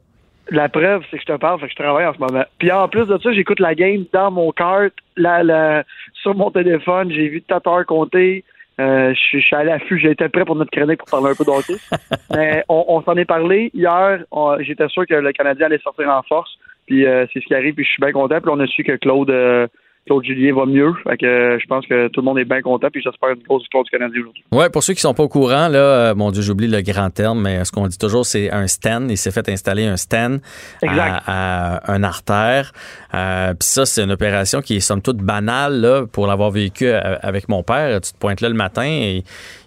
La 0.53 0.69
preuve, 0.69 1.03
c'est 1.11 1.17
que 1.17 1.23
je 1.27 1.33
te 1.33 1.39
parle, 1.39 1.61
fait 1.61 1.67
que 1.67 1.73
je 1.73 1.83
travaille 1.83 2.07
en 2.07 2.13
ce 2.13 2.19
moment. 2.19 2.45
Puis 2.59 2.71
en 2.71 2.87
plus 2.87 3.07
de 3.07 3.17
ça, 3.19 3.33
j'écoute 3.33 3.59
la 3.59 3.75
game 3.75 4.05
dans 4.13 4.31
mon 4.31 4.53
kart, 4.53 4.93
la, 5.17 5.83
sur 6.23 6.35
mon 6.35 6.51
téléphone. 6.51 7.11
J'ai 7.11 7.29
vu 7.29 7.41
Tatar 7.41 7.87
compter. 7.87 8.45
Euh, 8.79 9.15
je, 9.15 9.39
suis 9.39 9.57
allé 9.57 9.71
à 9.71 9.79
l'affût, 9.79 10.07
été 10.07 10.29
prêt 10.29 10.45
pour 10.45 10.57
notre 10.57 10.71
chronique 10.71 10.99
pour 10.99 11.09
parler 11.09 11.31
un 11.31 11.35
peu 11.35 11.45
d'hockey. 11.45 11.77
Mais 12.35 12.65
on, 12.69 13.03
s'en 13.03 13.17
est 13.17 13.25
parlé 13.25 13.71
hier. 13.73 14.25
J'étais 14.61 14.89
sûr 14.89 15.07
que 15.07 15.15
le 15.15 15.33
Canadien 15.33 15.67
allait 15.67 15.79
sortir 15.79 16.11
en 16.11 16.23
force. 16.23 16.59
Puis 16.87 17.07
euh, 17.07 17.25
c'est 17.33 17.41
ce 17.41 17.47
qui 17.47 17.55
arrive, 17.55 17.75
puis 17.75 17.85
je 17.85 17.91
suis 17.91 18.01
bien 18.03 18.13
content. 18.13 18.41
Puis 18.41 18.51
on 18.53 18.61
a 18.61 18.67
su 18.67 18.85
que 18.85 18.97
Claude 18.97 19.31
euh, 19.31 19.67
Claude 20.07 20.25
Julien 20.25 20.55
va 20.55 20.67
mieux. 20.67 20.93
Fait 21.05 21.17
que 21.17 21.27
euh, 21.27 21.59
je 21.61 21.67
pense 21.67 21.87
que 21.87 22.09
tout 22.09 22.21
le 22.21 22.25
monde 22.25 22.39
est 22.39 22.45
bien 22.45 22.61
content. 22.61 22.89
Puis 22.93 23.03
j'espère 23.03 23.31
une 23.31 23.43
grosse 23.43 23.63
victoire 23.63 23.85
du 23.85 23.91
Canadien 23.91 24.21
aujourd'hui. 24.21 24.45
Ouais, 24.51 24.69
pour 24.69 24.83
ceux 24.83 24.95
qui 24.95 25.01
sont 25.01 25.15
pas 25.15 25.23
au 25.23 25.29
courant, 25.29 25.69
là, 25.69 26.15
mon 26.15 26.31
Dieu, 26.31 26.43
j'oublie 26.43 26.69
le 26.69 26.81
grand 26.83 27.11
terme, 27.11 27.43
mais 27.43 27.65
ce 27.65 27.73
qu'on 27.73 27.87
dit 27.87 27.99
toujours, 27.99 28.27
c'est 28.27 28.51
un 28.51 28.67
stand. 28.67 29.11
Il 29.11 29.17
s'est 29.17 29.31
fait 29.31 29.49
installer 29.49 29.87
un 29.87 29.97
stand 29.97 30.41
à, 30.83 31.93
un 31.93 32.03
artère. 32.03 32.73
Euh, 33.15 33.55
ça, 33.61 33.87
c'est 33.87 34.03
une 34.03 34.11
opération 34.11 34.61
qui 34.63 34.77
est 34.77 34.81
somme 34.81 35.03
toute 35.03 35.19
banale 35.19 35.81
là, 35.81 36.07
pour 36.07 36.27
l'avoir 36.27 36.51
vécu 36.51 36.89
avec 36.91 37.49
mon 37.49 37.63
père. 37.63 38.01
Tu 38.01 38.13
te 38.13 38.19
pointes 38.19 38.41
là 38.41 38.49
le 38.49 38.55
matin 38.55 38.85
et 38.85 39.25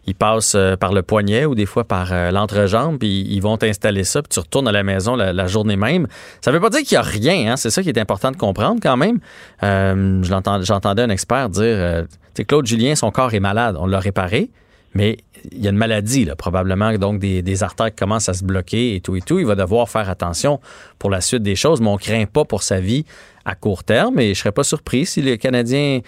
ils 0.08 0.16
passent 0.16 0.56
euh, 0.56 0.75
par 0.75 0.94
le 0.94 1.02
poignet 1.02 1.46
ou 1.46 1.56
des 1.56 1.66
fois 1.66 1.84
par 1.84 2.12
euh, 2.12 2.32
l'entrejambe, 2.32 3.00
puis 3.00 3.25
ils 3.30 3.40
vont 3.40 3.58
t'installer 3.58 4.04
ça, 4.04 4.22
puis 4.22 4.30
tu 4.30 4.40
retournes 4.40 4.68
à 4.68 4.72
la 4.72 4.84
maison 4.84 5.16
la, 5.16 5.48
journée 5.48 5.75
même. 5.75 6.08
Ça 6.42 6.52
veut 6.52 6.60
pas 6.60 6.70
dire 6.70 6.82
qu'il 6.82 6.94
y 6.94 6.98
a 6.98 7.02
rien, 7.02 7.52
hein? 7.52 7.58
c'est 7.58 7.70
ça 7.70 7.82
qui 7.82 7.90
est 7.90 8.00
important 8.00 8.32
de 8.32 8.38
comprendre 8.38 8.80
quand 8.82 8.98
même. 8.98 9.20
Euh, 9.64 10.22
J'entendais 10.24 11.02
un 11.02 11.10
expert 11.10 11.50
dire, 11.50 11.64
euh, 11.64 12.04
Claude 12.48 12.66
Julien, 12.66 12.96
son 12.96 13.12
corps 13.12 13.34
est 13.34 13.40
malade, 13.40 13.75
on 13.80 13.86
l'a 13.86 14.00
réparé, 14.00 14.50
mais 14.96 15.18
il 15.52 15.64
y 15.64 15.68
a 15.68 15.70
une 15.70 15.78
maladie, 15.78 16.25
là, 16.25 16.36
probablement, 16.36 16.92
donc 16.98 17.20
des, 17.20 17.64
artères 17.64 17.94
commencent 17.94 18.30
à 18.30 18.34
se 18.34 18.44
bloquer 18.44 18.96
et 18.96 19.02
tout 19.02 19.16
et 19.16 19.22
tout. 19.22 19.38
Il 19.38 19.46
va 19.46 19.56
devoir 19.56 19.90
faire 19.90 20.10
attention 20.10 20.60
pour 20.98 21.10
la 21.10 21.22
suite 21.22 21.44
des 21.44 21.56
choses, 21.56 21.82
mais 21.82 21.90
on 21.90 21.98
craint 21.98 22.25
pas 22.25 22.46
pour 22.46 22.64
sa 22.64 22.80
vie 22.80 23.06
à 23.44 23.54
court 23.54 23.84
terme. 23.84 24.20
Et 24.20 24.34
je 24.34 24.40
serais 24.40 24.52
pas 24.52 24.64
surpris 24.64 25.06
si 25.06 25.22
le 25.22 25.36
Canadien 25.36 26.00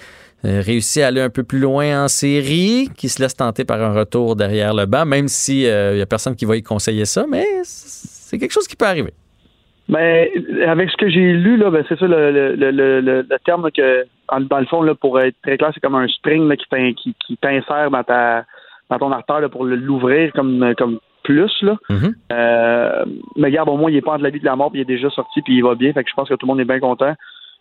euh, 0.45 0.61
réussit 0.61 1.03
à 1.03 1.07
aller 1.07 1.21
un 1.21 1.29
peu 1.29 1.43
plus 1.43 1.59
loin 1.59 2.05
en 2.05 2.07
série, 2.07 2.89
qui 2.97 3.09
se 3.09 3.21
laisse 3.21 3.35
tenter 3.35 3.65
par 3.65 3.81
un 3.81 3.93
retour 3.93 4.35
derrière 4.35 4.73
le 4.73 4.85
banc, 4.85 5.05
même 5.05 5.27
s'il 5.27 5.59
n'y 5.59 5.65
euh, 5.67 6.01
a 6.01 6.05
personne 6.05 6.35
qui 6.35 6.45
va 6.45 6.55
y 6.55 6.63
conseiller 6.63 7.05
ça, 7.05 7.25
mais 7.29 7.45
c'est 7.63 8.37
quelque 8.37 8.53
chose 8.53 8.67
qui 8.67 8.75
peut 8.75 8.85
arriver. 8.85 9.13
Mais 9.89 10.31
ben, 10.35 10.69
avec 10.69 10.89
ce 10.89 10.97
que 10.97 11.09
j'ai 11.09 11.33
lu, 11.33 11.57
là, 11.57 11.69
ben, 11.69 11.83
c'est 11.87 11.97
ça 11.97 12.07
le, 12.07 12.31
le, 12.31 12.71
le, 12.71 13.01
le, 13.01 13.25
terme 13.45 13.71
que, 13.71 14.05
dans 14.29 14.59
le 14.59 14.65
fond, 14.65 14.81
là, 14.81 14.95
pour 14.95 15.19
être 15.19 15.35
très 15.41 15.57
clair, 15.57 15.71
c'est 15.73 15.79
comme 15.79 15.95
un 15.95 16.07
spring 16.07 16.53
qui, 16.95 17.37
t'insère 17.41 17.89
dans 17.89 18.03
ta 18.03 18.45
dans 18.89 18.99
ton 18.99 19.11
artère 19.11 19.49
pour 19.49 19.65
l'ouvrir 19.65 20.31
comme, 20.33 20.73
comme 20.77 20.99
plus. 21.23 21.51
Là. 21.61 21.77
Mm-hmm. 21.89 22.13
euh, 22.31 23.05
mais 23.35 23.47
regarde, 23.47 23.69
au 23.69 23.77
moins, 23.77 23.91
il 23.91 23.95
n'est 23.95 24.01
pas 24.01 24.13
entre 24.13 24.23
la 24.23 24.29
vie 24.29 24.39
de 24.39 24.45
la 24.45 24.55
mort, 24.55 24.71
puis 24.71 24.79
il 24.79 24.83
est 24.83 24.95
déjà 24.95 25.09
sorti, 25.09 25.41
puis 25.41 25.55
il 25.57 25.63
va 25.63 25.75
bien. 25.75 25.91
Fait 25.93 26.03
que 26.03 26.09
je 26.09 26.15
pense 26.15 26.29
que 26.29 26.35
tout 26.35 26.45
le 26.45 26.51
monde 26.51 26.61
est 26.61 26.65
bien 26.65 26.79
content 26.79 27.13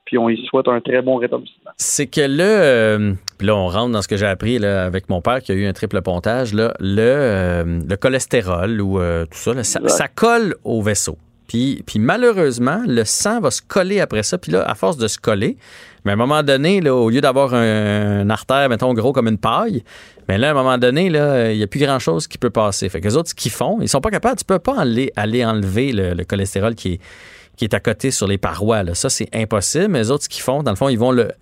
puis 0.07 0.17
on 0.19 0.31
y 0.31 0.47
souhaite 0.47 0.69
un 0.69 0.81
très 0.81 1.03
bon 1.03 1.17
rétablissement. 1.17 1.73
C'est 1.77 2.07
que 2.07 2.21
là, 2.21 2.45
euh, 2.45 3.13
puis 3.39 3.47
là, 3.47 3.57
on 3.57 3.67
rentre 3.67 3.93
dans 3.93 4.03
ce 4.03 4.09
que 4.09 4.17
j'ai 4.17 4.27
appris 4.27 4.59
là, 4.59 4.85
avec 4.85 5.09
mon 5.11 5.21
père 5.21 5.43
qui 5.43 5.53
a 5.53 5.55
eu 5.55 5.67
un 5.67 5.73
triple 5.73 6.01
pontage, 6.01 6.55
là, 6.55 6.73
le, 6.79 7.01
euh, 7.01 7.81
le 7.87 7.97
cholestérol 7.97 8.81
ou 8.81 9.01
euh, 9.01 9.27
tout 9.27 9.37
ça, 9.37 9.63
ça, 9.63 10.09
colle 10.09 10.55
au 10.65 10.81
vaisseau. 10.81 11.19
Puis, 11.49 11.83
puis 11.87 11.99
malheureusement, 11.99 12.83
le 12.87 13.05
sang 13.05 13.41
va 13.41 13.51
se 13.51 13.63
coller 13.63 14.01
après 14.01 14.23
ça. 14.23 14.39
Puis 14.39 14.53
là, 14.53 14.65
à 14.69 14.75
force 14.75 14.97
de 14.97 15.09
se 15.09 15.19
coller, 15.19 15.57
mais 16.05 16.13
à 16.13 16.15
un 16.15 16.19
moment 16.19 16.45
donné, 16.45 16.81
là, 16.81 16.95
au 16.95 17.11
lieu 17.11 17.21
d'avoir 17.21 17.53
un, 17.53 18.31
artère, 18.31 18.69
mettons, 18.69 18.95
gros 18.95 19.13
comme 19.13 19.29
une 19.29 19.39
paille, 19.39 19.83
mais 20.29 20.39
là, 20.39 20.49
à 20.49 20.51
un 20.51 20.55
moment 20.55 20.79
donné, 20.79 21.09
là, 21.09 21.53
il 21.53 21.59
n'y 21.59 21.63
a 21.63 21.67
plus 21.67 21.81
grand-chose 21.81 22.27
qui 22.27 22.39
peut 22.39 22.51
passer. 22.51 22.89
Fait 22.89 23.01
que 23.01 23.07
les 23.07 23.17
autres, 23.17 23.31
ce 23.37 23.49
font, 23.49 23.79
ils 23.81 23.89
sont 23.89 24.01
pas 24.01 24.11
capables, 24.11 24.37
tu 24.37 24.45
peux 24.45 24.59
pas 24.59 24.79
aller, 24.79 25.13
aller 25.17 25.45
enlever 25.45 25.93
le 25.93 26.25
cholestérol 26.25 26.75
qui 26.75 27.65
est 27.65 27.75
à 27.75 27.81
côté 27.81 28.11
sur 28.11 28.27
les 28.27 28.39
parois. 28.39 28.83
Là. 28.83 28.95
Ça, 28.95 29.09
c'est 29.09 29.29
impossible. 29.35 29.89
Mais 29.89 30.01
les 30.01 30.11
autres, 30.11 30.25
ce 30.25 30.29
qu'ils 30.29 30.43
font, 30.43 30.63
dans 30.63 30.71
le 30.71 30.77
fond, 30.77 30.89
ils 30.89 30.99
vont, 30.99 31.13
le, 31.13 31.33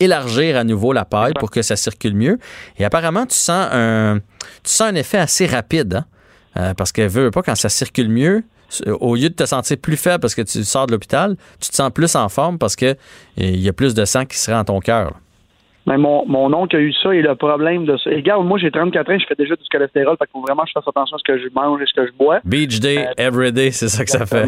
élargir 0.00 0.56
à 0.56 0.64
nouveau 0.64 0.92
la 0.92 1.04
paille 1.04 1.34
pour 1.38 1.50
que 1.50 1.62
ça 1.62 1.76
circule 1.76 2.14
mieux. 2.14 2.38
Et 2.78 2.84
apparemment, 2.84 3.26
tu 3.26 3.36
sens 3.36 3.68
un, 3.70 4.20
tu 4.62 4.70
sens 4.70 4.88
un 4.88 4.94
effet 4.94 5.18
assez 5.18 5.46
rapide. 5.46 5.94
Hein? 5.94 6.04
Euh, 6.58 6.74
parce 6.74 6.92
que 6.92 7.06
veut 7.06 7.30
pas 7.30 7.42
quand 7.42 7.54
ça 7.54 7.70
circule 7.70 8.10
mieux, 8.10 8.44
au 8.86 9.16
lieu 9.16 9.28
de 9.28 9.34
te 9.34 9.44
sentir 9.44 9.76
plus 9.78 9.96
faible 9.96 10.20
parce 10.20 10.34
que 10.34 10.42
tu 10.42 10.64
sors 10.64 10.86
de 10.86 10.92
l'hôpital, 10.92 11.36
tu 11.60 11.70
te 11.70 11.74
sens 11.74 11.90
plus 11.90 12.14
en 12.14 12.28
forme 12.28 12.58
parce 12.58 12.76
que 12.76 12.96
il 13.36 13.60
y 13.60 13.68
a 13.68 13.72
plus 13.72 13.94
de 13.94 14.04
sang 14.04 14.24
qui 14.26 14.38
sera 14.38 14.58
dans 14.58 14.64
ton 14.64 14.80
cœur. 14.80 15.14
Mais 15.86 15.98
mon, 15.98 16.24
mon 16.26 16.52
oncle 16.54 16.76
a 16.76 16.80
eu 16.80 16.92
ça 16.92 17.12
et 17.14 17.22
le 17.22 17.34
problème 17.34 17.84
de 17.84 17.96
ça. 17.96 18.10
Et 18.10 18.16
regarde, 18.16 18.46
moi 18.46 18.58
j'ai 18.58 18.70
34 18.70 19.10
ans, 19.10 19.18
je 19.18 19.26
fais 19.26 19.34
déjà 19.34 19.56
du 19.56 19.64
cholestérol, 19.70 20.16
fait 20.16 20.26
qu'il 20.26 20.32
faut 20.32 20.40
vraiment 20.40 20.62
que 20.62 20.68
je 20.68 20.72
fasse 20.72 20.86
attention 20.86 21.16
à 21.16 21.18
ce 21.18 21.24
que 21.24 21.38
je 21.38 21.48
mange 21.54 21.82
et 21.82 21.86
ce 21.86 21.94
que 21.94 22.06
je 22.06 22.12
bois. 22.12 22.38
Beach 22.44 22.78
day, 22.80 23.06
euh, 23.06 23.12
every 23.18 23.52
day, 23.52 23.70
c'est 23.72 23.88
ça 23.88 24.04
que 24.04 24.10
ça 24.10 24.26
fait. 24.26 24.46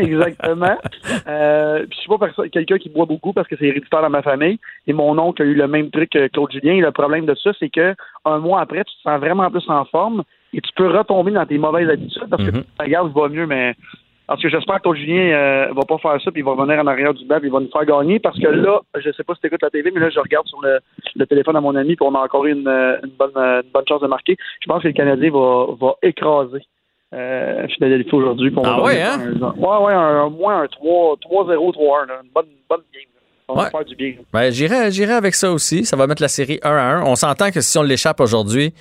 exactement. 0.00 0.76
euh, 1.28 1.84
je 1.90 1.96
suis 1.96 2.08
pas 2.08 2.28
quelqu'un 2.52 2.78
qui 2.78 2.88
boit 2.88 3.06
beaucoup 3.06 3.32
parce 3.32 3.48
que 3.48 3.56
c'est 3.58 3.66
héréditaire 3.66 4.02
dans 4.02 4.10
ma 4.10 4.22
famille. 4.22 4.58
Et 4.86 4.92
mon 4.92 5.18
oncle 5.18 5.42
a 5.42 5.44
eu 5.44 5.54
le 5.54 5.66
même 5.66 5.90
truc 5.90 6.10
que 6.10 6.28
Claude 6.28 6.52
Julien. 6.52 6.74
Et 6.74 6.80
le 6.80 6.92
problème 6.92 7.26
de 7.26 7.34
ça, 7.34 7.50
c'est 7.58 7.70
que 7.70 7.94
un 8.24 8.38
mois 8.38 8.60
après, 8.60 8.84
tu 8.84 8.94
te 8.96 9.02
sens 9.02 9.18
vraiment 9.18 9.50
plus 9.50 9.68
en 9.68 9.84
forme 9.86 10.22
et 10.52 10.60
tu 10.60 10.70
peux 10.76 10.88
retomber 10.88 11.32
dans 11.32 11.46
tes 11.46 11.58
mauvaises 11.58 11.88
habitudes 11.88 12.28
parce 12.28 12.42
que 12.44 12.50
mm 12.50 12.64
-hmm. 12.78 13.12
va 13.12 13.28
mieux, 13.28 13.46
mais 13.46 13.74
parce 14.30 14.42
que 14.42 14.48
j'espère 14.48 14.80
que 14.80 14.94
Julien 14.94 15.32
euh, 15.32 15.72
va 15.74 15.82
pas 15.82 15.98
faire 15.98 16.22
ça, 16.22 16.30
puis 16.30 16.40
il 16.40 16.44
va 16.44 16.52
revenir 16.52 16.78
en 16.78 16.86
arrière 16.86 17.12
du 17.12 17.26
puis 17.26 17.38
il 17.42 17.50
va 17.50 17.58
nous 17.58 17.68
faire 17.68 17.84
gagner. 17.84 18.20
Parce 18.20 18.38
que 18.38 18.46
là, 18.46 18.80
je 18.96 19.10
sais 19.10 19.24
pas 19.24 19.34
si 19.34 19.40
tu 19.40 19.48
écoutes 19.48 19.60
la 19.60 19.70
TV, 19.70 19.90
mais 19.90 19.98
là, 19.98 20.08
je 20.08 20.20
regarde 20.20 20.46
sur 20.46 20.60
le, 20.62 21.26
téléphone 21.26 21.56
à 21.56 21.60
mon 21.60 21.74
ami, 21.74 21.96
puis 21.96 22.06
on 22.08 22.14
a 22.14 22.20
encore 22.20 22.46
une, 22.46 22.68
une, 22.68 23.10
bonne, 23.18 23.36
une 23.36 23.70
bonne 23.74 23.84
chance 23.88 24.00
de 24.00 24.06
marquer. 24.06 24.36
Je 24.60 24.68
pense 24.68 24.84
que 24.84 24.86
le 24.86 24.94
Canadien 24.94 25.32
va, 25.32 25.66
va 25.80 25.94
écraser 26.04 26.62
euh, 27.12 27.66
Philadelphie 27.74 28.14
aujourd'hui. 28.14 28.52
Ah 28.64 28.80
ouais, 28.80 29.02
hein? 29.02 29.18
ouais, 29.40 29.78
ouais, 29.84 29.94
un, 29.94 30.22
au 30.26 30.30
moins 30.30 30.62
un 30.62 30.66
3-0, 30.66 31.18
3-1, 31.18 32.04
une 32.22 32.30
bonne, 32.32 32.46
bonne 32.68 32.82
game. 32.94 33.02
On 33.48 33.54
va 33.54 33.68
faire 33.68 33.84
du 33.84 33.96
bien. 33.96 34.14
Ben, 34.32 34.52
j'irai, 34.52 34.92
j'irai 34.92 35.14
avec 35.14 35.34
ça 35.34 35.50
aussi. 35.50 35.84
Ça 35.84 35.96
va 35.96 36.06
mettre 36.06 36.22
la 36.22 36.28
série 36.28 36.60
1 36.62 36.70
à 36.70 36.82
1. 36.98 37.02
On 37.02 37.16
s'entend 37.16 37.50
que 37.50 37.60
si 37.60 37.76
on 37.78 37.82
l'échappe 37.82 38.20
aujourd'hui, 38.20 38.72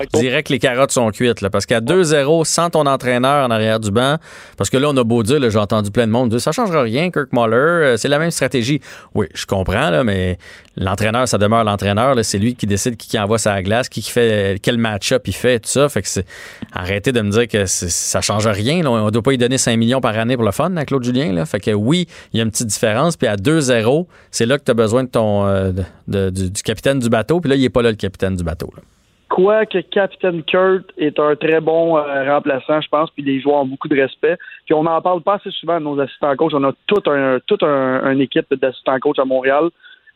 je 0.00 0.18
dirais 0.18 0.42
que 0.42 0.52
les 0.52 0.58
carottes 0.58 0.92
sont 0.92 1.10
cuites, 1.10 1.40
là, 1.40 1.50
parce 1.50 1.66
qu'à 1.66 1.80
2-0, 1.80 2.44
sans 2.44 2.70
ton 2.70 2.86
entraîneur 2.86 3.46
en 3.46 3.50
arrière 3.50 3.80
du 3.80 3.90
banc, 3.90 4.16
parce 4.56 4.70
que 4.70 4.76
là, 4.76 4.88
on 4.90 4.96
a 4.96 5.04
beau 5.04 5.22
dire, 5.22 5.38
j'ai 5.48 5.58
entendu 5.58 5.90
plein 5.90 6.06
de 6.06 6.12
monde 6.12 6.30
dire, 6.30 6.40
ça 6.40 6.52
changera 6.52 6.82
rien, 6.82 7.10
Kirk 7.10 7.28
Muller, 7.32 7.56
euh, 7.56 7.96
c'est 7.96 8.08
la 8.08 8.18
même 8.18 8.30
stratégie. 8.30 8.80
Oui, 9.14 9.26
je 9.34 9.46
comprends, 9.46 9.90
là, 9.90 10.04
mais 10.04 10.38
l'entraîneur, 10.76 11.28
ça 11.28 11.38
demeure 11.38 11.64
l'entraîneur, 11.64 12.16
c'est 12.22 12.38
lui 12.38 12.54
qui 12.54 12.66
décide 12.66 12.96
qui, 12.96 13.18
envoie 13.18 13.38
sa 13.38 13.62
glace, 13.62 13.88
qui, 13.88 14.02
fait 14.02 14.58
quel 14.62 14.78
match-up 14.78 15.22
il 15.26 15.34
fait, 15.34 15.60
tout 15.60 15.68
ça. 15.68 15.88
Fait 15.88 16.02
que 16.02 16.08
c'est, 16.08 16.26
arrêtez 16.72 17.12
de 17.12 17.20
me 17.20 17.30
dire 17.30 17.48
que 17.48 17.66
ça 17.66 18.20
change 18.20 18.46
rien, 18.46 18.84
On 18.86 19.06
ne 19.06 19.10
doit 19.10 19.22
pas 19.22 19.30
lui 19.30 19.38
donner 19.38 19.58
5 19.58 19.76
millions 19.76 20.00
par 20.00 20.18
année 20.18 20.36
pour 20.36 20.44
le 20.44 20.52
fun 20.52 20.76
à 20.76 20.84
Claude 20.84 21.04
Julien, 21.04 21.32
là. 21.32 21.46
Fait 21.46 21.60
que 21.60 21.70
oui, 21.70 22.08
il 22.32 22.38
y 22.38 22.40
a 22.40 22.44
une 22.44 22.50
petite 22.50 22.68
différence, 22.68 23.16
puis 23.16 23.28
à 23.28 23.36
2-0, 23.36 24.06
c'est 24.30 24.46
là 24.46 24.58
que 24.58 24.64
tu 24.64 24.70
as 24.70 24.74
besoin 24.74 25.04
de 25.04 25.08
ton, 25.08 25.46
euh, 25.46 25.72
du, 26.08 26.62
capitaine 26.62 26.98
du 26.98 27.08
bateau, 27.08 27.40
puis 27.40 27.50
là, 27.50 27.56
il 27.56 27.62
n'est 27.62 27.70
pas 27.70 27.82
là, 27.82 27.90
le 27.90 27.96
capitaine 27.96 28.36
du 28.36 28.44
bateau, 28.44 28.72
Quoique 29.32 29.78
Captain 29.78 30.42
Kurt 30.42 30.92
est 30.98 31.18
un 31.18 31.34
très 31.36 31.62
bon 31.62 31.96
euh, 31.96 32.34
remplaçant, 32.34 32.82
je 32.82 32.88
pense, 32.88 33.10
puis 33.12 33.22
les 33.22 33.40
joueurs 33.40 33.62
ont 33.62 33.66
beaucoup 33.66 33.88
de 33.88 33.98
respect. 33.98 34.36
Puis 34.66 34.74
on 34.74 34.82
n'en 34.82 35.00
parle 35.00 35.22
pas 35.22 35.36
assez 35.36 35.50
souvent 35.52 35.80
de 35.80 35.84
nos 35.84 35.98
assistants 35.98 36.36
coach. 36.36 36.52
On 36.54 36.62
a 36.64 36.72
toute 36.86 37.08
un, 37.08 37.38
toute 37.46 37.62
un, 37.62 38.12
une 38.12 38.20
équipe 38.20 38.52
d'assistants 38.52 38.98
coach 38.98 39.18
à 39.18 39.24
Montréal. 39.24 39.70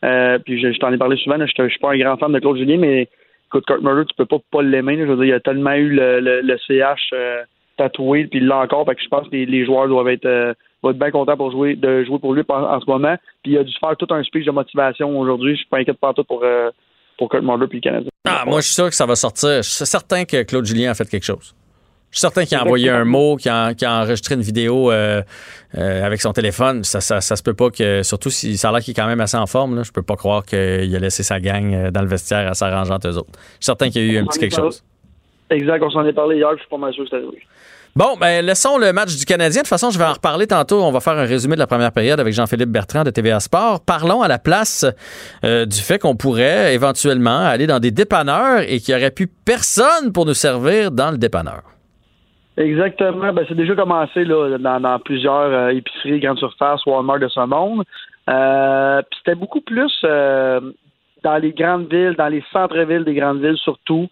Euh, 0.04 0.38
puis 0.40 0.60
je, 0.60 0.78
t'en 0.78 0.92
ai 0.92 0.98
parlé 0.98 1.16
souvent. 1.16 1.38
je 1.38 1.62
ne 1.62 1.68
suis 1.70 1.78
pas 1.78 1.92
un 1.92 1.98
grand 1.98 2.18
fan 2.18 2.30
de 2.30 2.38
Claude 2.40 2.58
Julien, 2.58 2.76
mais 2.76 3.08
écoute, 3.46 3.64
Kurt 3.64 3.80
Murder, 3.80 4.04
tu 4.04 4.14
peux 4.16 4.26
pas 4.26 4.36
pas 4.50 4.60
l'aimer. 4.60 4.98
Je 4.98 5.04
veux 5.04 5.16
dire, 5.16 5.24
il 5.24 5.32
a 5.32 5.40
tellement 5.40 5.72
eu 5.72 5.88
le, 5.88 6.20
le, 6.20 6.56
CH 6.66 7.14
euh, 7.14 7.42
tatoué, 7.78 8.26
puis 8.26 8.40
il 8.40 8.46
l'a 8.46 8.58
encore. 8.58 8.84
Fait 8.84 8.96
que 8.96 9.02
je 9.02 9.08
pense 9.08 9.26
que 9.30 9.34
les, 9.34 9.64
joueurs 9.64 9.88
doivent 9.88 10.08
être, 10.08 10.26
être 10.26 10.98
bien 10.98 11.10
contents 11.10 11.38
pour 11.38 11.52
jouer, 11.52 11.74
de 11.74 12.04
jouer 12.04 12.18
pour 12.18 12.34
lui 12.34 12.42
en, 12.50 12.80
ce 12.80 12.86
moment. 12.86 13.16
Puis 13.42 13.52
il 13.52 13.58
a 13.58 13.64
dû 13.64 13.72
faire 13.80 13.96
tout 13.96 14.08
un 14.10 14.22
speech 14.22 14.44
de 14.44 14.50
motivation 14.50 15.18
aujourd'hui. 15.18 15.52
Je 15.52 15.60
suis 15.60 15.68
pas 15.68 15.78
inquiète 15.78 15.98
pas 15.98 16.12
tout 16.12 16.24
pour 16.24 16.44
pour 17.18 17.28
Kurt 17.28 17.42
Mulder 17.42 17.66
puis 17.68 17.78
le 17.78 17.82
Canadien. 17.82 18.10
Ah, 18.24 18.44
moi, 18.46 18.60
je 18.60 18.66
suis 18.66 18.74
sûr 18.74 18.88
que 18.88 18.94
ça 18.94 19.06
va 19.06 19.16
sortir. 19.16 19.62
Je 19.62 19.70
suis 19.70 19.86
certain 19.86 20.24
que 20.24 20.42
Claude 20.42 20.64
Julien 20.64 20.90
a 20.90 20.94
fait 20.94 21.08
quelque 21.08 21.24
chose. 21.24 21.54
Je 22.10 22.18
suis 22.18 22.20
certain 22.20 22.44
qu'il 22.44 22.56
a 22.56 22.62
envoyé 22.62 22.88
un 22.88 23.04
mot, 23.04 23.36
qu'il 23.36 23.50
a, 23.50 23.66
a, 23.66 24.02
enregistré 24.02 24.36
une 24.36 24.40
vidéo 24.40 24.90
euh, 24.90 25.22
euh, 25.76 26.04
avec 26.04 26.20
son 26.20 26.32
téléphone. 26.32 26.82
Ça, 26.84 27.00
ça, 27.00 27.20
ça, 27.20 27.36
se 27.36 27.42
peut 27.42 27.52
pas 27.52 27.70
que, 27.70 28.02
surtout 28.02 28.30
si 28.30 28.56
ça 28.56 28.70
a 28.70 28.72
l'air 28.72 28.80
qu'il 28.80 28.92
est 28.92 28.94
quand 28.94 29.06
même 29.06 29.20
assez 29.20 29.36
en 29.36 29.46
forme, 29.46 29.76
là, 29.76 29.82
je 29.82 29.92
peux 29.92 30.02
pas 30.02 30.16
croire 30.16 30.44
qu'il 30.44 30.96
a 30.96 30.98
laissé 30.98 31.22
sa 31.22 31.40
gang 31.40 31.74
euh, 31.74 31.90
dans 31.90 32.00
le 32.00 32.08
vestiaire 32.08 32.48
à 32.48 32.54
s'arranger 32.54 32.92
entre 32.92 33.08
eux 33.08 33.18
autres. 33.18 33.32
Je 33.34 33.40
suis 33.56 33.64
certain 33.66 33.90
qu'il 33.90 34.06
y 34.06 34.10
a 34.10 34.12
eu 34.14 34.18
un 34.18 34.24
petit 34.24 34.38
quelque 34.38 34.56
chose. 34.56 34.82
Exact, 35.50 35.82
on 35.82 35.90
s'en 35.90 36.06
est 36.06 36.12
parlé 36.12 36.36
hier, 36.36 36.50
je 36.54 36.60
suis 36.60 36.68
pas 36.68 36.78
mal 36.78 36.92
sûr 36.94 37.04
que 37.04 37.10
c'était 37.10 37.26
Bon, 37.96 38.14
ben 38.20 38.44
laissons 38.44 38.76
le 38.76 38.92
match 38.92 39.16
du 39.16 39.24
Canadien. 39.24 39.62
De 39.62 39.64
toute 39.64 39.68
façon, 39.68 39.88
je 39.88 39.98
vais 39.98 40.04
en 40.04 40.12
reparler 40.12 40.46
tantôt. 40.46 40.82
On 40.82 40.92
va 40.92 41.00
faire 41.00 41.14
un 41.14 41.24
résumé 41.24 41.54
de 41.54 41.60
la 41.60 41.66
première 41.66 41.92
période 41.92 42.20
avec 42.20 42.34
Jean-Philippe 42.34 42.68
Bertrand 42.68 43.04
de 43.04 43.10
TVA 43.10 43.40
Sport. 43.40 43.80
Parlons 43.86 44.20
à 44.20 44.28
la 44.28 44.38
place 44.38 44.84
euh, 45.44 45.64
du 45.64 45.80
fait 45.80 45.98
qu'on 45.98 46.14
pourrait 46.14 46.74
éventuellement 46.74 47.38
aller 47.46 47.66
dans 47.66 47.78
des 47.80 47.92
dépanneurs 47.92 48.60
et 48.68 48.80
qu'il 48.80 48.94
n'y 48.94 49.00
aurait 49.00 49.12
plus 49.12 49.28
personne 49.46 50.12
pour 50.12 50.26
nous 50.26 50.34
servir 50.34 50.90
dans 50.90 51.10
le 51.10 51.16
dépanneur. 51.16 51.62
Exactement. 52.58 53.32
Ben, 53.32 53.46
c'est 53.48 53.54
déjà 53.54 53.74
commencé 53.74 54.24
là, 54.24 54.58
dans, 54.58 54.98
plusieurs 54.98 55.50
euh, 55.50 55.68
épiceries, 55.70 56.20
grandes 56.20 56.38
surfaces, 56.38 56.84
Walmart 56.84 57.20
de 57.20 57.28
ce 57.28 57.40
monde. 57.46 57.82
Euh, 58.28 59.00
c'était 59.16 59.36
beaucoup 59.36 59.62
plus 59.62 59.90
dans 60.02 61.38
les 61.40 61.52
grandes 61.52 61.90
villes, 61.90 62.14
dans 62.18 62.28
les 62.28 62.44
centres-villes 62.52 63.04
des 63.04 63.14
grandes 63.14 63.40
villes 63.40 63.56
surtout. 63.56 64.06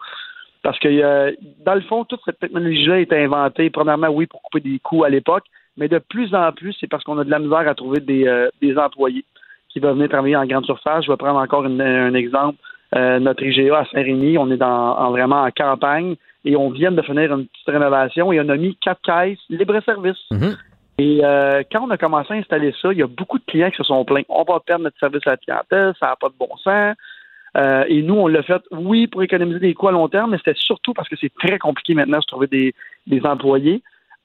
Parce 0.64 0.79
que 0.79 0.88
euh, 0.88 1.31
dans 1.66 1.74
le 1.74 1.83
fond, 1.83 2.05
toute 2.05 2.22
cette 2.24 2.38
technologie-là 2.38 2.94
a 2.94 2.98
été 2.98 3.22
inventée, 3.22 3.68
premièrement, 3.68 4.09
oui, 4.09 4.24
pour 4.24 4.40
couper 4.40 4.61
des 4.61 4.79
coûts 4.79 5.05
à 5.05 5.11
l'époque, 5.11 5.44
mais 5.77 5.88
de 5.88 5.98
plus 5.98 6.35
en 6.35 6.50
plus, 6.53 6.74
c'est 6.81 6.87
parce 6.87 7.05
qu'on 7.05 7.18
a 7.18 7.24
de 7.24 7.31
la 7.31 7.38
misère 7.38 7.68
à 7.68 7.74
trouver 7.74 8.00
des, 8.00 8.27
euh, 8.27 8.48
des 8.62 8.79
employés 8.79 9.27
qui 9.68 9.79
veulent 9.79 9.92
venir 9.92 10.09
travailler 10.09 10.37
en 10.37 10.46
grande 10.46 10.64
surface. 10.64 11.05
Je 11.05 11.11
vais 11.11 11.18
prendre 11.18 11.38
encore 11.38 11.66
un 11.66 12.14
exemple. 12.14 12.57
Euh, 12.96 13.18
notre 13.18 13.42
IGA 13.42 13.81
à 13.81 13.85
Saint-Rémy, 13.85 14.38
on 14.38 14.50
est 14.50 14.57
dans, 14.57 15.11
vraiment 15.11 15.42
en 15.42 15.50
campagne 15.50 16.14
et 16.46 16.57
on 16.57 16.70
vient 16.70 16.92
de 16.92 17.03
finir 17.03 17.35
une 17.35 17.46
petite 17.46 17.68
rénovation 17.68 18.33
et 18.33 18.40
on 18.40 18.48
a 18.48 18.57
mis 18.57 18.74
quatre 18.77 19.03
caisses 19.03 19.40
libre-service. 19.50 20.16
Mm-hmm. 20.31 20.57
Et 20.96 21.20
quand 21.72 21.83
on 21.83 21.90
a 21.90 21.98
commencé 21.98 22.33
à 22.33 22.37
installer 22.37 22.72
ça, 22.81 22.92
il 22.92 23.00
y 23.00 23.03
a 23.03 23.07
beaucoup 23.07 23.38
de 23.38 23.44
clients 23.44 23.70
qui 23.70 23.79
se 23.79 23.85
sont 23.85 24.05
plaints. 24.05 24.22
On 24.31 24.44
va 24.44 24.61
perdre 24.61 24.85
notre 24.85 24.98
service 24.98 25.27
à 25.27 25.33
la 25.33 25.37
clientèle, 25.37 25.92
ça 26.00 26.07
n'a 26.07 26.16
pas 26.16 26.29
de 26.29 26.35
bon 26.38 26.57
sens. 26.62 26.94
Euh, 27.57 27.85
et 27.88 28.03
nous, 28.03 28.14
on 28.14 28.27
l'a 28.27 28.43
fait, 28.43 28.62
oui, 28.73 29.07
pour 29.07 29.23
économiser 29.23 29.61
des 29.61 29.75
coûts 29.75 29.88
à 29.88 29.93
long 29.93 30.09
terme, 30.09 30.33
mais 30.33 30.38
c'était 30.38 30.59
surtout 30.59 30.93
parce 30.93 31.09
que 31.09 31.17
c'est 31.21 31.33
très 31.35 31.59
compliqué 31.59 31.95
maintenant 31.95 32.19
de 32.19 32.25
trouver 32.25 32.47
des, 33.07 33.21
employés. 33.25 33.83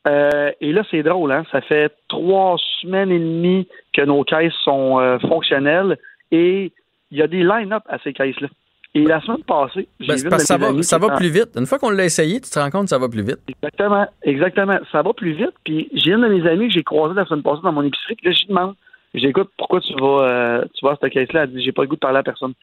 Euh, 0.08 0.52
et 0.62 0.72
là, 0.72 0.84
c'est 0.90 1.04
drôle, 1.04 1.32
hein? 1.32 1.44
Ça 1.52 1.62
fait 1.62 1.94
trois 2.08 2.56
semaines 2.82 3.12
et 3.12 3.20
demie 3.20 3.68
que 3.94 4.02
nos 4.02 4.24
caisses 4.24 4.54
sont 4.64 5.00
euh, 5.00 5.20
fonctionnelles 5.20 5.98
et 6.32 6.72
il 7.12 7.18
y 7.18 7.22
a 7.22 7.28
des 7.28 7.44
line-up 7.44 7.84
à 7.88 8.00
ces 8.00 8.14
caisses-là. 8.14 8.48
Et 8.96 9.04
la 9.04 9.22
semaine 9.22 9.44
passée, 9.44 9.88
j'ai 10.00 10.08
ben, 10.08 10.14
vu 10.16 10.20
ça 10.40 10.58
va, 10.58 10.82
ça 10.82 10.98
va 10.98 11.16
plus 11.16 11.30
vite. 11.30 11.50
Une 11.56 11.68
fois 11.68 11.78
qu'on 11.78 11.92
l'a 11.92 12.06
essayé, 12.06 12.42
tu 12.42 12.50
te 12.50 12.58
rends 12.58 12.72
compte 12.72 12.84
que 12.84 12.90
ça 12.90 12.98
va 12.98 13.08
plus 13.08 13.22
vite. 13.22 13.38
Exactement, 13.48 14.08
exactement. 14.24 14.80
Ça 14.92 15.04
va 15.04 15.14
plus 15.14 15.34
vite. 15.34 15.54
Puis 15.64 15.90
j'ai 15.94 16.14
une 16.14 16.22
de 16.22 16.28
mes 16.28 16.50
amis 16.50 16.70
que 16.70 16.74
j'ai 16.74 16.84
croisé 16.84 17.14
la 17.14 17.26
semaine 17.26 17.44
passée 17.44 17.62
dans 17.62 17.74
mon 17.74 17.84
épicerie, 17.84 18.16
puis 18.16 18.28
là, 18.28 18.32
je 18.32 18.40
lui 18.40 18.48
demande, 18.48 18.76
j'écoute, 19.14 19.52
pourquoi 19.58 19.80
tu 19.82 19.94
vas, 19.94 20.64
tu 20.74 20.84
vas 20.84 20.94
à 20.94 20.98
cette 21.00 21.12
caisse-là? 21.12 21.44
Elle 21.44 21.52
dit, 21.52 21.64
j'ai 21.64 21.72
pas 21.72 21.84
le 21.84 21.90
goût 21.90 21.96
de 21.96 22.00
parler 22.00 22.18
à 22.18 22.24
personne. 22.24 22.54